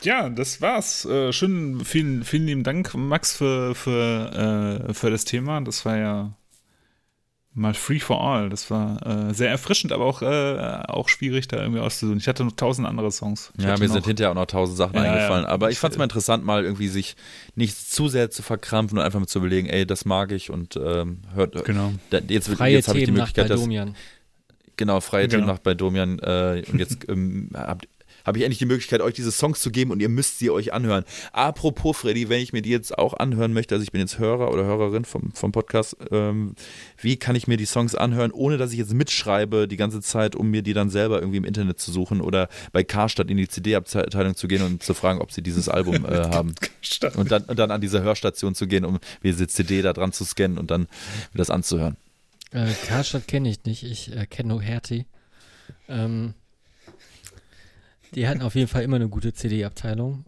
[0.00, 1.04] ja, das war's.
[1.04, 5.60] Äh, schön, vielen, vielen lieben Dank, Max, für, für, äh, für das Thema.
[5.60, 6.34] Das war ja
[7.54, 8.50] mal Free for All.
[8.50, 12.18] Das war äh, sehr erfrischend, aber auch, äh, auch schwierig, da irgendwie auszusuchen.
[12.18, 13.52] Ich hatte noch tausend andere Songs.
[13.56, 15.44] Ich ja, mir sind hinterher auch noch tausend Sachen ja, eingefallen.
[15.44, 17.16] Ja, aber ich fand es mal interessant, mal irgendwie sich
[17.54, 20.76] nicht zu sehr zu verkrampfen und einfach mal zu überlegen, ey, das mag ich und
[20.76, 21.64] ähm, hört.
[21.64, 21.92] Genau.
[22.10, 23.60] Da, jetzt freie jetzt habe ich die Möglichkeit, dass.
[23.60, 23.94] Domian.
[24.76, 25.42] Genau, freie genau.
[25.42, 26.18] Themen nach bei Domian.
[26.18, 27.86] Äh, und jetzt ähm, habt,
[28.24, 30.72] habe ich endlich die Möglichkeit, euch diese Songs zu geben und ihr müsst sie euch
[30.72, 31.04] anhören.
[31.32, 34.52] Apropos, Freddy, wenn ich mir die jetzt auch anhören möchte, also ich bin jetzt Hörer
[34.52, 36.54] oder Hörerin vom, vom Podcast, ähm,
[37.00, 40.36] wie kann ich mir die Songs anhören, ohne dass ich jetzt mitschreibe die ganze Zeit,
[40.36, 43.48] um mir die dann selber irgendwie im Internet zu suchen oder bei Karstadt in die
[43.48, 46.54] CD-Abteilung zu gehen und zu fragen, ob sie dieses Album äh, haben.
[47.16, 50.24] Und dann, und dann an diese Hörstation zu gehen, um diese CD da dran zu
[50.24, 51.96] scannen und dann mir das anzuhören.
[52.50, 55.06] Äh, Karstadt kenne ich nicht, ich äh, kenne nur Hertie.
[55.88, 56.34] Ähm,
[58.14, 60.24] die hatten auf jeden Fall immer eine gute CD-Abteilung.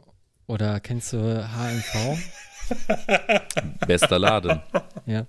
[0.47, 2.19] Oder kennst du HMV?
[3.87, 4.61] Bester Laden.
[5.07, 5.27] Ja.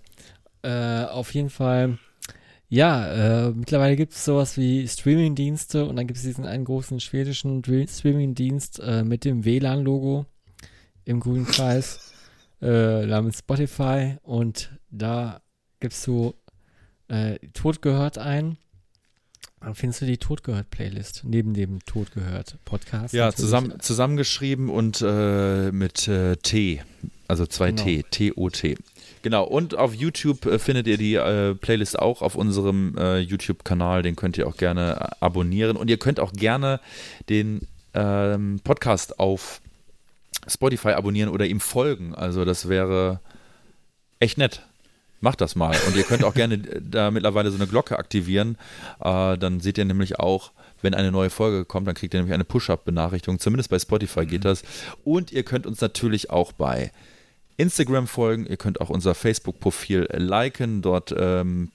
[0.63, 1.97] Äh, auf jeden Fall,
[2.67, 6.99] ja, äh, mittlerweile gibt es sowas wie Streaming-Dienste und dann gibt es diesen einen großen
[6.99, 10.25] schwedischen Streaming-Dienst äh, mit dem WLAN-Logo
[11.05, 12.11] im grünen Kreis
[12.61, 15.41] äh, namens Spotify und da
[15.79, 16.33] gibst du
[17.07, 18.57] äh, Tod gehört ein
[19.75, 23.13] findest du die Todgehört-Playlist neben dem Todgehört-Podcast.
[23.13, 26.81] Ja, zusammen, zusammengeschrieben und äh, mit äh, T,
[27.27, 27.83] also zwei genau.
[27.83, 28.77] T, T-O-T.
[29.21, 34.03] Genau, und auf YouTube äh, findet ihr die äh, Playlist auch auf unserem äh, YouTube-Kanal.
[34.03, 35.75] Den könnt ihr auch gerne äh, abonnieren.
[35.75, 36.79] Und ihr könnt auch gerne
[37.29, 39.61] den ähm, Podcast auf
[40.47, 42.15] Spotify abonnieren oder ihm folgen.
[42.15, 43.19] Also das wäre
[44.19, 44.66] echt nett.
[45.19, 45.75] Macht das mal.
[45.87, 48.57] Und ihr könnt auch gerne da mittlerweile so eine Glocke aktivieren.
[48.99, 52.33] Äh, dann seht ihr nämlich auch, wenn eine neue Folge kommt, dann kriegt ihr nämlich
[52.35, 53.39] eine Push-Up-Benachrichtigung.
[53.39, 54.49] Zumindest bei Spotify geht mhm.
[54.49, 54.63] das.
[55.03, 56.91] Und ihr könnt uns natürlich auch bei
[57.57, 58.45] Instagram folgen.
[58.45, 60.83] Ihr könnt auch unser Facebook-Profil liken.
[60.83, 61.71] Dort ähm,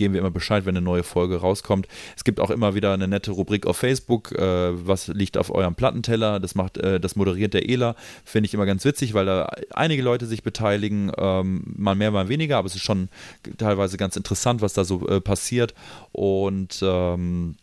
[0.00, 1.86] geben wir immer Bescheid, wenn eine neue Folge rauskommt.
[2.16, 5.74] Es gibt auch immer wieder eine nette Rubrik auf Facebook, äh, was liegt auf eurem
[5.74, 6.40] Plattenteller.
[6.40, 7.94] Das macht, äh, das moderiert der Ela.
[8.24, 12.30] Finde ich immer ganz witzig, weil da einige Leute sich beteiligen, ähm, mal mehr, mal
[12.30, 13.10] weniger, aber es ist schon
[13.58, 15.74] teilweise ganz interessant, was da so äh, passiert.
[16.12, 17.56] Und ähm,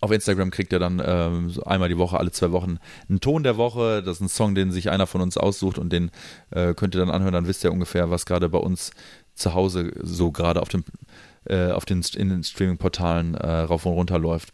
[0.00, 2.78] auf Instagram kriegt ihr dann ähm, einmal die Woche, alle zwei Wochen
[3.08, 4.04] einen Ton der Woche.
[4.04, 6.12] Das ist ein Song, den sich einer von uns aussucht und den
[6.50, 7.34] äh, könnt ihr dann anhören.
[7.34, 8.92] Dann wisst ihr ungefähr, was gerade bei uns
[9.34, 10.84] zu Hause so gerade auf dem
[11.44, 14.52] äh, auf den, in den Streaming-Portalen äh, rauf und runter läuft.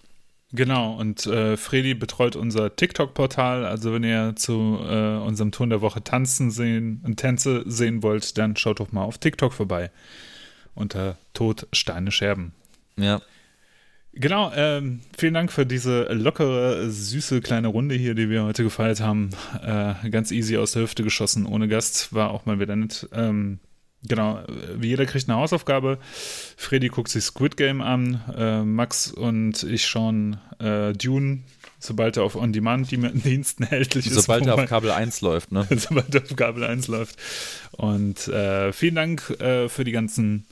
[0.53, 3.67] Genau, und äh, Freddy betreut unser TikTok-Portal.
[3.67, 8.39] Also wenn ihr zu äh, unserem Ton der Woche tanzen sehen und Tänze sehen wollt,
[8.39, 9.91] dann schaut doch mal auf TikTok vorbei.
[10.75, 12.53] Unter Tod, Steine, Scherben.
[12.97, 13.21] Ja.
[14.15, 19.01] Genau, ähm, vielen Dank für diese lockere, süße kleine Runde hier, die wir heute gefeiert
[19.01, 19.31] haben.
[19.63, 22.15] Äh, ganz easy aus der Hüfte geschossen, ohne Gast.
[22.15, 23.07] War auch mal wieder nett.
[23.13, 23.59] Ähm,
[24.07, 24.41] Genau,
[24.77, 25.99] wie jeder kriegt eine Hausaufgabe.
[26.57, 31.41] Freddy guckt sich Squid Game an, äh, Max und ich schauen äh, Dune,
[31.81, 34.15] sobald er auf On-Demand-Diensten erhältlich ist.
[34.15, 35.67] Sobald er auf Kabel 1 läuft, ne?
[35.77, 37.17] sobald er auf Kabel 1 läuft.
[37.73, 40.47] Und äh, vielen Dank äh, für die ganzen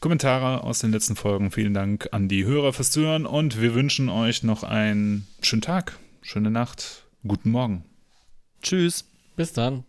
[0.00, 1.50] Kommentare aus den letzten Folgen.
[1.50, 5.98] Vielen Dank an die Hörer fürs Zuhören und wir wünschen euch noch einen schönen Tag,
[6.20, 7.84] schöne Nacht, guten Morgen.
[8.62, 9.04] Tschüss.
[9.36, 9.84] Bis dann.